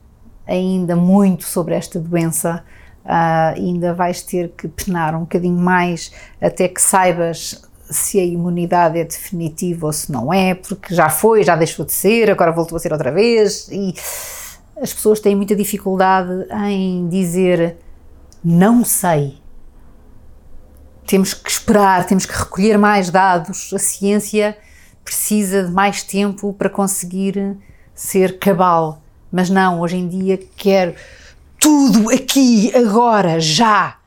ainda 0.48 0.96
muito 0.96 1.46
sobre 1.46 1.76
esta 1.76 2.00
doença, 2.00 2.64
uh, 3.06 3.56
ainda 3.56 3.94
vais 3.94 4.22
ter 4.22 4.50
que 4.58 4.68
penar 4.68 5.16
um 5.16 5.22
bocadinho 5.22 5.60
mais 5.60 6.12
até 6.42 6.68
que 6.68 6.82
saibas 6.82 7.62
se 7.90 8.20
a 8.20 8.24
imunidade 8.24 8.98
é 8.98 9.04
definitiva 9.04 9.88
ou 9.88 9.94
se 9.94 10.12
não 10.12 10.34
é, 10.34 10.56
porque 10.56 10.96
já 10.96 11.10
foi, 11.10 11.44
já 11.44 11.56
deixou 11.56 11.86
de 11.86 11.92
ser, 11.92 12.30
agora 12.30 12.52
voltou 12.52 12.76
a 12.76 12.80
ser 12.80 12.92
outra 12.92 13.12
vez 13.12 13.68
e 13.72 13.94
as 14.82 14.92
pessoas 14.94 15.20
têm 15.20 15.36
muita 15.36 15.56
dificuldade 15.56 16.48
em 16.70 17.08
dizer 17.08 17.78
não 18.44 18.84
sei. 18.84 19.38
Temos 21.06 21.34
que 21.34 21.50
esperar, 21.50 22.06
temos 22.06 22.26
que 22.26 22.34
recolher 22.34 22.78
mais 22.78 23.10
dados. 23.10 23.74
A 23.74 23.80
ciência 23.80 24.58
precisa 25.04 25.64
de 25.64 25.72
mais 25.72 26.02
tempo 26.02 26.54
para 26.54 26.70
conseguir 26.70 27.58
ser 27.94 28.40
cabal. 28.40 29.03
Mas 29.34 29.50
não, 29.50 29.82
hoje 29.82 29.98
em 29.98 30.08
dia 30.08 30.40
quero 30.56 30.94
tudo 31.60 32.12
aqui, 32.12 32.72
agora, 32.76 33.40
já. 33.40 33.98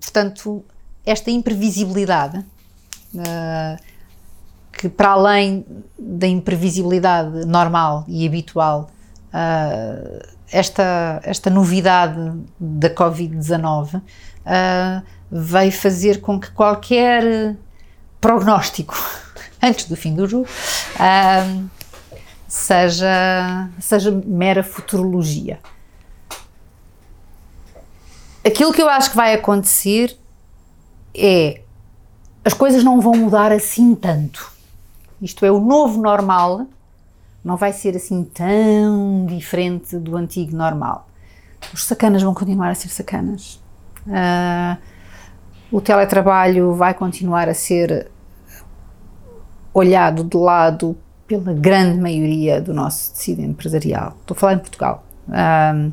Portanto, 0.00 0.64
esta 1.04 1.30
imprevisibilidade, 1.30 2.38
uh, 2.38 3.82
que 4.72 4.88
para 4.88 5.10
além 5.10 5.66
da 5.98 6.26
imprevisibilidade 6.26 7.44
normal 7.44 8.06
e 8.08 8.26
habitual, 8.26 8.90
uh, 9.34 10.26
esta, 10.50 11.20
esta 11.22 11.50
novidade 11.50 12.32
da 12.58 12.88
Covid-19 12.88 13.96
uh, 13.96 14.02
veio 15.30 15.72
fazer 15.72 16.22
com 16.22 16.40
que 16.40 16.50
qualquer 16.52 17.54
prognóstico 18.18 18.96
antes 19.62 19.84
do 19.84 19.96
fim 19.96 20.14
do 20.14 20.26
jogo 20.26 20.48
seja, 22.50 23.70
seja 23.78 24.10
mera 24.10 24.64
futurologia. 24.64 25.60
Aquilo 28.44 28.72
que 28.72 28.82
eu 28.82 28.88
acho 28.88 29.10
que 29.10 29.16
vai 29.16 29.32
acontecer 29.34 30.18
é 31.14 31.60
as 32.44 32.52
coisas 32.52 32.82
não 32.82 33.00
vão 33.00 33.14
mudar 33.14 33.52
assim 33.52 33.94
tanto. 33.94 34.52
Isto 35.22 35.46
é, 35.46 35.50
o 35.52 35.60
novo 35.60 36.02
normal 36.02 36.66
não 37.44 37.56
vai 37.56 37.72
ser 37.72 37.94
assim 37.94 38.24
tão 38.24 39.26
diferente 39.26 39.96
do 39.96 40.16
antigo 40.16 40.56
normal. 40.56 41.08
Os 41.72 41.84
sacanas 41.84 42.20
vão 42.20 42.34
continuar 42.34 42.70
a 42.70 42.74
ser 42.74 42.88
sacanas. 42.88 43.62
Uh, 44.06 44.76
o 45.70 45.80
teletrabalho 45.80 46.74
vai 46.74 46.94
continuar 46.94 47.48
a 47.48 47.54
ser 47.54 48.10
olhado 49.72 50.24
de 50.24 50.36
lado 50.36 50.98
pela 51.38 51.52
grande 51.52 52.00
maioria 52.00 52.60
do 52.60 52.74
nosso 52.74 53.12
tecido 53.12 53.40
empresarial. 53.42 54.16
Estou 54.20 54.34
a 54.34 54.40
falar 54.40 54.54
em 54.54 54.58
Portugal. 54.58 55.04
Um, 55.28 55.92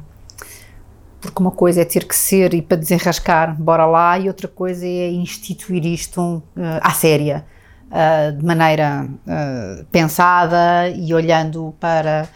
porque 1.22 1.40
uma 1.40 1.52
coisa 1.52 1.82
é 1.82 1.86
ter 1.86 2.06
que 2.06 2.16
ser 2.16 2.56
e 2.56 2.62
para 2.62 2.78
desenrascar, 2.78 3.56
bora 3.56 3.86
lá, 3.86 4.18
e 4.18 4.28
outra 4.28 4.48
coisa 4.48 4.86
é 4.86 5.12
instituir 5.12 5.86
isto 5.86 6.22
uh, 6.22 6.44
à 6.82 6.92
séria, 6.92 7.46
uh, 7.88 8.36
de 8.36 8.44
maneira 8.44 9.08
uh, 9.08 9.86
pensada 9.92 10.90
e 10.90 11.14
olhando 11.14 11.76
para, 11.80 12.28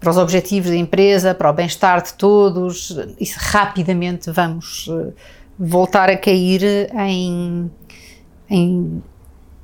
para 0.00 0.10
os 0.10 0.16
objetivos 0.16 0.70
da 0.70 0.76
empresa, 0.76 1.34
para 1.34 1.50
o 1.50 1.52
bem-estar 1.52 2.02
de 2.02 2.14
todos, 2.14 2.96
e 3.20 3.24
rapidamente 3.36 4.30
vamos 4.30 4.88
voltar 5.58 6.08
a 6.10 6.16
cair 6.16 6.90
em, 6.94 7.70
em 8.48 9.02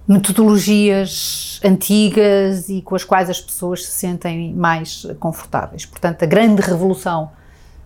metodologias 0.08 1.60
antigas 1.62 2.70
e 2.70 2.80
com 2.80 2.94
as 2.94 3.04
quais 3.04 3.28
as 3.28 3.38
pessoas 3.38 3.84
se 3.84 3.92
sentem 3.92 4.54
mais 4.54 5.06
confortáveis. 5.20 5.84
Portanto, 5.84 6.22
a 6.22 6.26
grande 6.26 6.62
revolução 6.62 7.30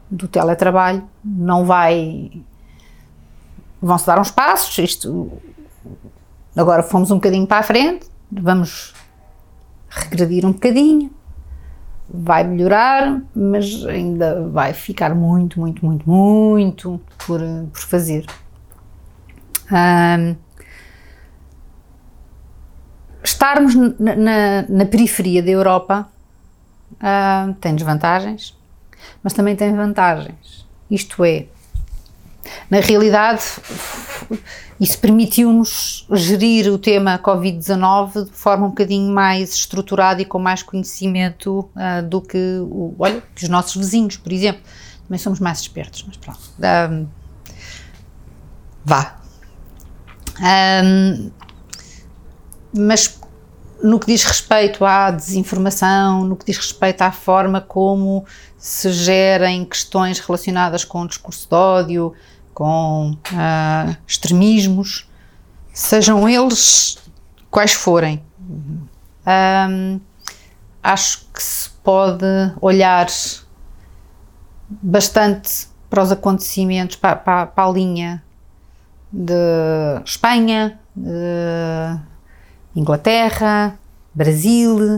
do 0.09 0.29
teletrabalho 0.29 1.03
não 1.25 1.65
vai. 1.65 2.31
Vão-se 3.81 4.07
dar 4.07 4.21
uns 4.21 4.31
passos, 4.31 4.79
isto. 4.79 5.33
Agora 6.57 6.85
fomos 6.85 7.11
um 7.11 7.17
bocadinho 7.17 7.47
para 7.47 7.59
a 7.59 7.63
frente, 7.65 8.07
vamos 8.31 8.95
regredir 9.89 10.47
um 10.47 10.53
bocadinho, 10.53 11.11
vai 12.09 12.45
melhorar, 12.45 13.21
mas 13.35 13.85
ainda 13.87 14.47
vai 14.49 14.75
ficar 14.75 15.15
muito, 15.15 15.59
muito, 15.59 15.85
muito, 15.85 16.09
muito 16.09 17.01
por, 17.27 17.41
por 17.73 17.81
fazer. 17.81 18.27
Um, 19.73 20.37
estarmos 23.23 23.75
na, 23.75 24.17
na, 24.17 24.63
na, 24.69 24.87
periferia 24.87 25.43
da 25.43 25.51
Europa 25.51 26.09
uh, 26.95 27.55
tem 27.55 27.75
desvantagens, 27.75 28.57
mas 29.23 29.33
também 29.33 29.55
tem 29.55 29.75
vantagens. 29.75 30.67
Isto 30.91 31.25
é, 31.25 31.47
na 32.71 32.81
realidade, 32.81 33.43
isso 34.81 34.99
permitiu-nos 34.99 36.07
gerir 36.13 36.73
o 36.73 36.79
tema 36.79 37.19
Covid-19 37.19 38.25
de 38.25 38.33
forma 38.33 38.67
um 38.67 38.71
bocadinho 38.71 39.13
mais 39.13 39.55
estruturada 39.55 40.21
e 40.21 40.25
com 40.25 40.39
mais 40.39 40.63
conhecimento 40.63 41.71
uh, 41.77 42.03
do 42.07 42.21
que, 42.21 42.59
o, 42.63 42.95
olha, 42.99 43.23
que 43.35 43.45
os 43.45 43.49
nossos 43.49 43.77
vizinhos, 43.77 44.17
por 44.17 44.33
exemplo. 44.33 44.63
Também 45.07 45.19
somos 45.19 45.41
mais 45.41 45.61
espertos, 45.61 46.05
mas 46.07 46.17
pronto. 46.17 46.41
Um, 46.91 47.07
vá. 48.85 49.17
Um, 50.41 51.31
mas 52.73 53.21
no 53.83 53.99
que 53.99 54.07
diz 54.07 54.23
respeito 54.23 54.85
à 54.85 55.11
desinformação, 55.11 56.25
no 56.25 56.37
que 56.37 56.47
diz 56.47 56.57
respeito 56.57 57.03
à 57.03 57.11
forma 57.11 57.61
como 57.61 58.25
se 58.57 58.93
gerem 58.93 59.65
questões 59.65 60.21
relacionadas 60.21 60.85
com 60.85 61.03
o 61.03 61.09
discurso 61.09 61.49
de 61.49 61.55
ódio, 61.55 62.15
com 62.55 63.13
uh, 63.13 63.97
extremismos, 64.07 65.11
sejam 65.73 66.29
eles 66.29 66.99
quais 67.51 67.73
forem. 67.73 68.23
Um, 69.27 70.01
acho 70.83 71.27
que 71.33 71.43
se 71.43 71.71
pode 71.83 72.25
olhar 72.61 73.07
bastante 74.69 75.67
para 75.91 76.03
os 76.03 76.13
acontecimentos, 76.13 76.97
para, 76.97 77.17
para, 77.17 77.47
para 77.47 77.69
a 77.69 77.73
linha 77.73 78.23
de 79.13 79.35
Espanha, 80.05 80.79
de 80.95 81.99
Inglaterra, 82.75 83.79
Brasil, 84.15 84.97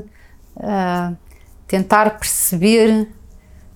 uh, 0.56 1.16
tentar 1.66 2.18
perceber 2.18 3.08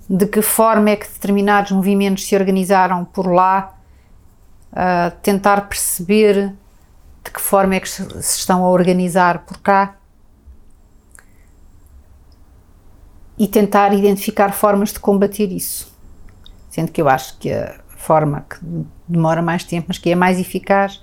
de 0.09 0.27
que 0.27 0.41
forma 0.41 0.91
é 0.91 0.97
que 0.97 1.07
determinados 1.07 1.73
movimentos 1.73 2.27
se 2.27 2.35
organizaram 2.35 3.05
por 3.05 3.27
lá, 3.27 3.77
uh, 4.73 5.17
tentar 5.23 5.69
perceber 5.69 6.55
de 7.25 7.31
que 7.31 7.41
forma 7.41 7.75
é 7.75 7.81
que 7.81 7.89
se 7.89 8.03
estão 8.21 8.65
a 8.65 8.71
organizar 8.71 9.41
por 9.41 9.59
cá 9.59 9.97
e 13.37 13.47
tentar 13.47 13.93
identificar 13.93 14.53
formas 14.53 14.93
de 14.93 14.99
combater 14.99 15.53
isso. 15.53 15.93
Sendo 16.71 16.91
que 16.91 17.01
eu 17.01 17.09
acho 17.09 17.37
que 17.39 17.53
a 17.53 17.79
forma 17.97 18.47
que 18.49 18.59
demora 19.07 19.43
mais 19.43 19.65
tempo, 19.65 19.87
mas 19.89 19.99
que 19.99 20.11
é 20.11 20.15
mais 20.15 20.39
eficaz, 20.39 21.03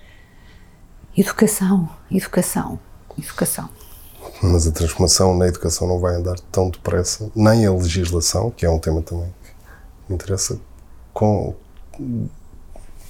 educação, 1.15 1.89
educação, 2.11 2.79
educação. 3.17 3.69
Mas 4.41 4.67
a 4.67 4.71
transformação 4.71 5.35
na 5.37 5.47
educação 5.47 5.87
não 5.87 5.99
vai 5.99 6.15
andar 6.15 6.39
tão 6.51 6.69
depressa, 6.69 7.29
nem 7.35 7.65
a 7.65 7.71
legislação, 7.71 8.51
que 8.51 8.65
é 8.65 8.69
um 8.69 8.79
tema 8.79 9.01
também 9.01 9.33
que 9.43 9.51
me 10.09 10.15
interessa, 10.15 10.59
com, 11.13 11.55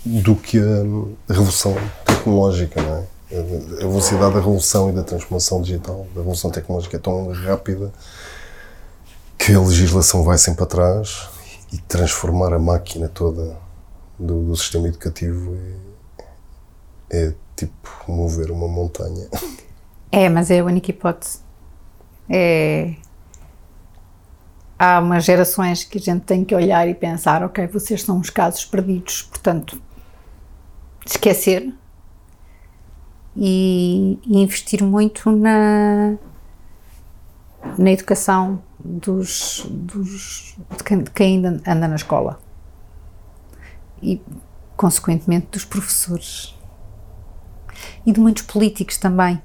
do 0.05 0.35
que 0.35 0.59
a 0.59 1.33
revolução 1.33 1.75
tecnológica, 2.05 2.81
não 2.81 2.95
é? 2.97 3.15
A 3.31 3.87
velocidade 3.87 4.33
da 4.33 4.39
revolução 4.39 4.89
e 4.89 4.93
da 4.93 5.03
transformação 5.03 5.61
digital, 5.61 6.05
da 6.13 6.21
revolução 6.21 6.51
tecnológica 6.51 6.95
é 6.95 6.99
tão 6.99 7.31
rápida 7.31 7.91
que 9.37 9.53
a 9.53 9.59
legislação 9.59 10.23
vai 10.23 10.37
sempre 10.37 10.63
atrás 10.63 11.27
e 11.71 11.77
transformar 11.79 12.53
a 12.53 12.59
máquina 12.59 13.09
toda 13.09 13.57
do, 14.17 14.45
do 14.45 14.55
sistema 14.55 14.87
educativo 14.87 15.57
é, 17.09 17.25
é 17.27 17.33
tipo 17.55 17.89
mover 18.07 18.51
uma 18.51 18.67
montanha. 18.67 19.27
É, 20.11 20.29
mas 20.29 20.49
é 20.51 20.59
a 20.59 20.63
única 20.65 20.91
hipótese. 20.91 21.39
É... 22.29 22.95
Há 24.77 24.99
umas 24.99 25.23
gerações 25.23 25.83
que 25.83 25.97
a 25.97 26.01
gente 26.01 26.23
tem 26.23 26.43
que 26.43 26.53
olhar 26.53 26.87
e 26.87 26.93
pensar, 26.93 27.43
ok, 27.43 27.65
vocês 27.67 28.01
são 28.03 28.17
uns 28.17 28.29
casos 28.29 28.65
perdidos, 28.65 29.21
portanto, 29.23 29.81
esquecer 31.05 31.73
e, 33.35 34.19
e 34.25 34.41
investir 34.41 34.83
muito 34.83 35.31
na, 35.31 36.17
na 37.77 37.91
educação 37.91 38.61
dos, 38.79 39.65
dos, 39.69 40.55
de, 40.77 40.83
quem, 40.83 41.03
de 41.03 41.11
quem 41.11 41.35
ainda 41.35 41.61
anda 41.65 41.87
na 41.87 41.95
escola 41.95 42.39
e, 44.01 44.21
consequentemente, 44.75 45.47
dos 45.51 45.65
professores 45.65 46.53
e 48.05 48.11
de 48.11 48.19
muitos 48.19 48.43
políticos 48.43 48.97
também 48.97 49.41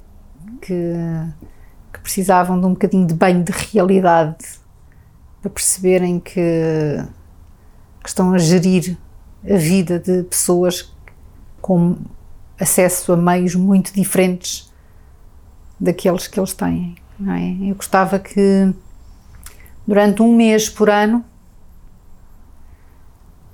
que, 0.60 0.94
que 1.92 2.00
precisavam 2.00 2.60
de 2.60 2.66
um 2.66 2.70
bocadinho 2.70 3.06
de 3.06 3.14
banho 3.14 3.42
de 3.42 3.52
realidade 3.52 4.44
para 5.40 5.50
perceberem 5.50 6.20
que, 6.20 6.40
que 8.02 8.08
estão 8.08 8.32
a 8.32 8.38
gerir 8.38 8.96
a 9.44 9.56
vida 9.56 9.98
de 9.98 10.22
pessoas 10.24 10.94
com 11.60 11.96
acesso 12.58 13.12
a 13.12 13.16
meios 13.16 13.54
muito 13.54 13.92
diferentes 13.92 14.70
daqueles 15.78 16.26
que 16.26 16.38
eles 16.38 16.52
têm. 16.52 16.96
É? 17.26 17.70
Eu 17.70 17.74
gostava 17.74 18.18
que 18.18 18.72
durante 19.86 20.22
um 20.22 20.34
mês 20.34 20.68
por 20.68 20.88
ano 20.88 21.24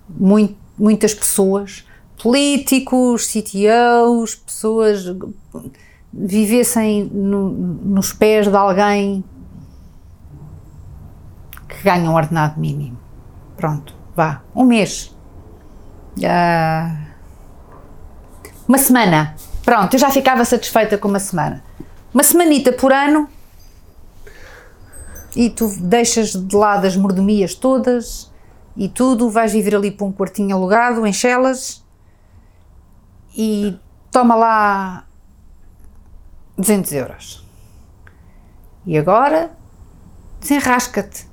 muito, 0.08 0.56
muitas 0.78 1.14
pessoas, 1.14 1.86
políticos, 2.20 3.26
CTOs, 3.26 4.34
pessoas 4.34 5.04
vivessem 6.18 7.05
no, 7.05 7.51
nos 7.51 8.12
pés 8.12 8.48
de 8.48 8.56
alguém 8.56 9.22
que 11.68 11.82
ganha 11.82 12.10
um 12.10 12.14
ordenado 12.14 12.59
mínimo. 12.59 12.98
Pronto, 13.56 13.94
vá. 14.14 14.43
Um 14.55 14.64
mês. 14.64 15.14
Uh, 16.18 17.06
uma 18.66 18.78
semana. 18.78 19.34
Pronto, 19.64 19.94
eu 19.94 19.98
já 19.98 20.10
ficava 20.10 20.44
satisfeita 20.44 20.97
com 20.97 21.09
uma 21.09 21.18
semana. 21.18 21.62
Uma 22.14 22.22
semanita 22.22 22.72
por 22.72 22.93
ano 22.93 23.28
e 25.34 25.51
tu 25.51 25.68
deixas 25.78 26.32
de 26.32 26.56
lado 26.56 26.86
as 26.86 26.97
mordomias 26.97 27.55
todas 27.55 28.32
e 28.74 28.88
tudo, 28.88 29.28
vais 29.28 29.52
viver 29.52 29.74
ali 29.76 29.90
para 29.90 30.06
um 30.06 30.12
quartinho 30.12 30.56
alugado 30.56 31.06
em 31.06 31.12
Chelas 31.12 31.84
e 33.36 33.78
toma 34.10 34.34
lá 34.34 35.05
200 36.56 36.92
euros. 36.92 37.46
E 38.84 38.96
agora 38.96 39.50
desenrasca-te 40.40 41.26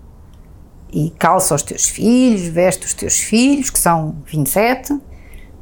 e 0.91 1.09
calça 1.11 1.55
os 1.55 1.63
teus 1.63 1.89
filhos, 1.89 2.47
veste 2.47 2.85
os 2.85 2.93
teus 2.93 3.19
filhos, 3.19 3.69
que 3.69 3.79
são 3.79 4.21
27, 4.25 4.99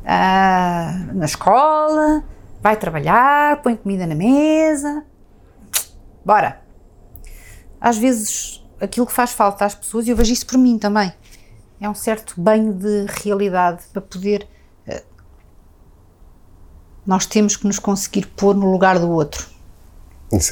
ah, 0.06 1.08
na 1.14 1.26
escola, 1.26 2.24
vai 2.62 2.76
trabalhar, 2.76 3.62
põe 3.62 3.76
comida 3.76 4.06
na 4.06 4.16
mesa. 4.16 5.06
Bora! 6.26 6.62
Às 7.80 7.98
vezes 7.98 8.64
aquilo 8.80 9.06
que 9.06 9.14
faz 9.14 9.32
falta 9.32 9.66
às 9.66 9.76
pessoas, 9.76 10.08
e 10.08 10.10
eu 10.10 10.16
vejo 10.16 10.34
isso 10.34 10.46
por 10.46 10.58
mim 10.58 10.78
também, 10.78 11.14
é 11.80 11.90
um 11.90 11.96
certo 11.96 12.40
banho 12.40 12.74
de 12.74 13.06
realidade 13.24 13.84
para 13.92 14.02
poder. 14.02 14.48
Ah, 14.88 15.02
nós 17.06 17.26
temos 17.26 17.56
que 17.56 17.66
nos 17.66 17.80
conseguir 17.80 18.28
pôr 18.28 18.56
no 18.56 18.72
lugar 18.72 19.00
do 19.00 19.10
outro. 19.10 19.51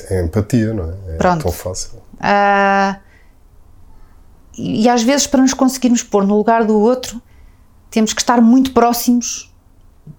É 0.09 0.21
empatia, 0.21 0.73
não 0.73 0.83
é? 0.83 1.13
É 1.13 1.17
Pronto. 1.17 1.43
tão 1.43 1.51
fácil. 1.51 2.01
Ah, 2.19 2.99
e, 4.57 4.83
e 4.83 4.89
às 4.89 5.01
vezes, 5.03 5.25
para 5.25 5.41
nos 5.41 5.53
conseguirmos 5.53 6.03
pôr 6.03 6.25
no 6.25 6.35
lugar 6.35 6.65
do 6.65 6.77
outro, 6.77 7.21
temos 7.89 8.11
que 8.11 8.21
estar 8.21 8.41
muito 8.41 8.73
próximos 8.73 9.53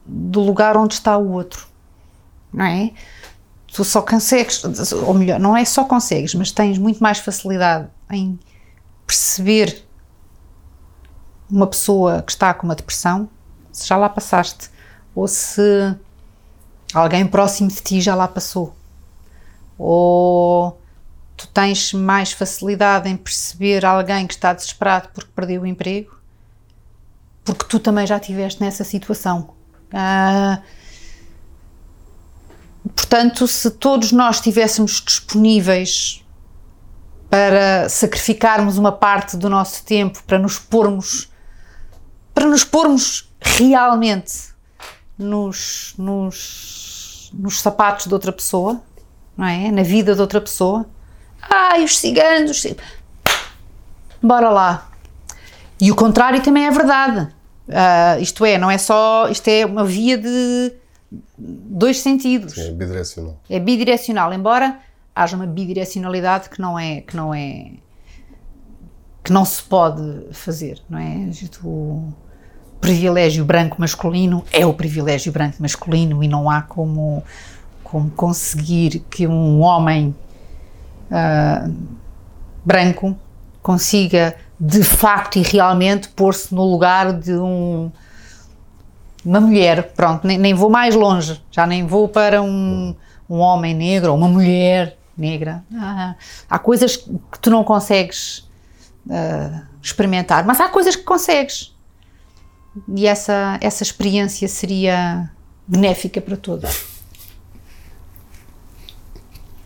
do 0.07 0.41
lugar 0.41 0.77
onde 0.77 0.95
está 0.95 1.17
o 1.19 1.33
outro, 1.33 1.67
não 2.53 2.65
é? 2.65 2.93
Tu 3.73 3.85
só 3.85 4.03
consegues, 4.03 4.63
ou 4.93 5.15
melhor, 5.15 5.39
não 5.39 5.57
é 5.57 5.65
só 5.65 5.85
consegues, 5.85 6.35
mas 6.35 6.51
tens 6.51 6.79
muito 6.79 7.01
mais 7.01 7.19
facilidade 7.19 7.89
em 8.11 8.39
perceber 9.07 9.85
uma 11.49 11.67
pessoa 11.67 12.23
que 12.23 12.33
está 12.33 12.53
com 12.55 12.67
uma 12.67 12.75
depressão, 12.75 13.29
se 13.73 13.87
já 13.87 13.97
lá 13.97 14.09
passaste, 14.09 14.71
ou 15.15 15.29
se 15.29 15.95
alguém 16.93 17.27
próximo 17.27 17.69
de 17.69 17.81
ti 17.81 18.01
já 18.01 18.15
lá 18.15 18.27
passou 18.27 18.75
ou 19.83 20.79
tu 21.37 21.49
tens 21.49 21.95
mais 21.95 22.33
facilidade 22.33 23.09
em 23.09 23.17
perceber 23.17 23.85
alguém 23.87 24.27
que 24.27 24.35
está 24.35 24.53
desesperado 24.53 25.09
porque 25.15 25.31
perdeu 25.35 25.63
o 25.63 25.67
emprego, 25.67 26.21
porque 27.43 27.65
tu 27.65 27.81
também 27.81 28.07
já 28.07 28.19
estiveste 28.19 28.61
nessa 28.61 28.85
situação. 28.85 29.55
Ah, 29.91 30.61
portanto, 32.95 33.49
se 33.49 33.71
todos 33.71 34.13
nós 34.13 34.37
estivéssemos 34.37 35.01
disponíveis 35.01 36.23
para 37.31 37.89
sacrificarmos 37.89 38.77
uma 38.77 38.93
parte 38.93 39.37
do 39.37 39.49
nosso 39.49 39.83
tempo 39.85 40.23
para 40.25 40.39
nos 40.39 40.59
pormos 40.59 41.31
para 42.35 42.47
nos 42.47 42.65
pormos 42.65 43.33
realmente 43.41 44.51
nos, 45.17 45.95
nos, 45.97 47.31
nos 47.33 47.61
sapatos 47.61 48.07
de 48.07 48.15
outra 48.15 48.33
pessoa, 48.33 48.83
não 49.41 49.47
é? 49.47 49.73
Na 49.73 49.83
vida 49.83 50.15
de 50.15 50.21
outra 50.21 50.39
pessoa. 50.39 50.85
Ai, 51.41 51.83
os 51.83 51.99
ciganos, 51.99 52.51
os 52.51 52.61
ciganos. 52.61 52.85
Bora 54.23 54.51
lá. 54.51 54.91
E 55.81 55.91
o 55.91 55.95
contrário 55.97 56.43
também 56.43 56.67
é 56.67 56.71
verdade. 56.71 57.33
Uh, 57.67 58.21
isto 58.21 58.45
é, 58.45 58.59
não 58.59 58.71
é 58.71 58.77
só. 58.77 59.31
Isto 59.31 59.49
é 59.49 59.65
uma 59.65 59.83
via 59.83 60.19
de 60.19 60.75
dois 61.39 62.01
sentidos. 62.01 62.59
É 62.59 62.71
bidirecional. 62.71 63.41
É 63.49 63.59
bidirecional, 63.59 64.35
embora 64.35 64.79
haja 65.17 65.37
uma 65.37 65.47
bidirecionalidade 65.47 66.51
que 66.51 66.61
não 66.61 66.79
é. 66.79 67.01
Que 67.01 67.17
não 67.17 67.33
é 67.35 67.71
que 69.25 69.33
não 69.33 69.47
se 69.47 69.63
pode 69.63 70.27
fazer, 70.33 70.83
não 70.89 70.99
é? 70.99 71.31
O 71.65 72.13
privilégio 72.79 73.45
branco 73.45 73.81
masculino 73.81 74.45
é 74.53 74.67
o 74.67 74.75
privilégio 74.75 75.33
branco 75.33 75.57
masculino 75.61 76.23
e 76.23 76.29
não 76.29 76.51
há 76.51 76.61
como 76.63 77.23
como 77.91 78.09
conseguir 78.11 79.01
que 79.11 79.27
um 79.27 79.61
homem 79.63 80.15
uh, 81.11 81.75
branco 82.65 83.19
consiga 83.61 84.37
de 84.61 84.85
facto 84.85 85.41
e 85.41 85.43
realmente 85.43 86.09
pôr-se 86.11 86.55
no 86.55 86.65
lugar 86.71 87.13
de 87.13 87.33
um, 87.33 87.91
uma 89.25 89.41
mulher. 89.41 89.93
Pronto, 89.93 90.25
nem, 90.25 90.39
nem, 90.39 90.55
vou 90.55 90.71
mais 90.71 90.95
longe, 90.95 91.43
já 91.51 91.67
nem 91.67 91.85
vou 91.85 92.09
para 92.09 92.41
um, 92.41 92.95
um 93.29 93.39
homem 93.39 93.75
negro 93.75 94.13
ou 94.13 94.17
uma 94.17 94.29
mulher 94.29 94.97
negra. 95.19 95.65
Ah, 95.75 96.15
há 96.49 96.59
coisas 96.61 96.97
que 96.97 97.41
tu 97.41 97.51
não 97.51 97.65
consegues 97.65 98.49
uh, 99.07 99.63
experimentar, 99.83 100.47
mas 100.47 100.61
há 100.61 100.69
coisas 100.69 100.95
que 100.95 101.03
consegues. 101.03 101.77
E 102.95 103.05
essa, 103.05 103.59
essa 103.61 103.83
experiência 103.83 104.47
seria 104.47 105.29
benéfica 105.67 106.21
para 106.21 106.37
todos 106.37 106.90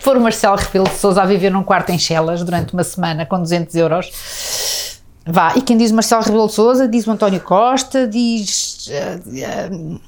for 0.05 0.19
o 0.19 0.21
Marcelo 0.21 0.57
Rebelo 0.57 0.85
de 0.85 0.97
Sousa 0.97 1.23
a 1.23 1.25
viver 1.25 1.51
num 1.51 1.65
quarto 1.65 1.89
em 1.89 1.99
Chelas 1.99 2.45
durante 2.45 2.75
uma 2.75 2.85
semana 2.85 3.25
com 3.25 3.39
200 3.39 3.75
euros, 3.75 5.01
vá. 5.27 5.57
E 5.57 5.63
quem 5.63 5.79
diz 5.79 5.91
Marcelo 5.91 6.23
Rebelo 6.23 6.47
de 6.47 6.53
Sousa 6.53 6.87
diz 6.87 7.07
o 7.07 7.11
António 7.11 7.41
Costa, 7.41 8.07
diz 8.07 8.87
uh, 8.89 9.95
uh, 9.95 10.01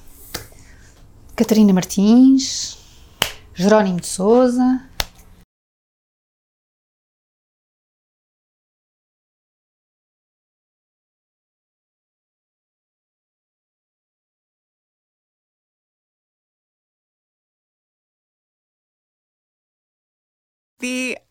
Catarina 1.35 1.73
Martins, 1.73 2.77
Jerónimo 3.55 3.99
de 3.99 4.07
Sousa. 4.07 4.83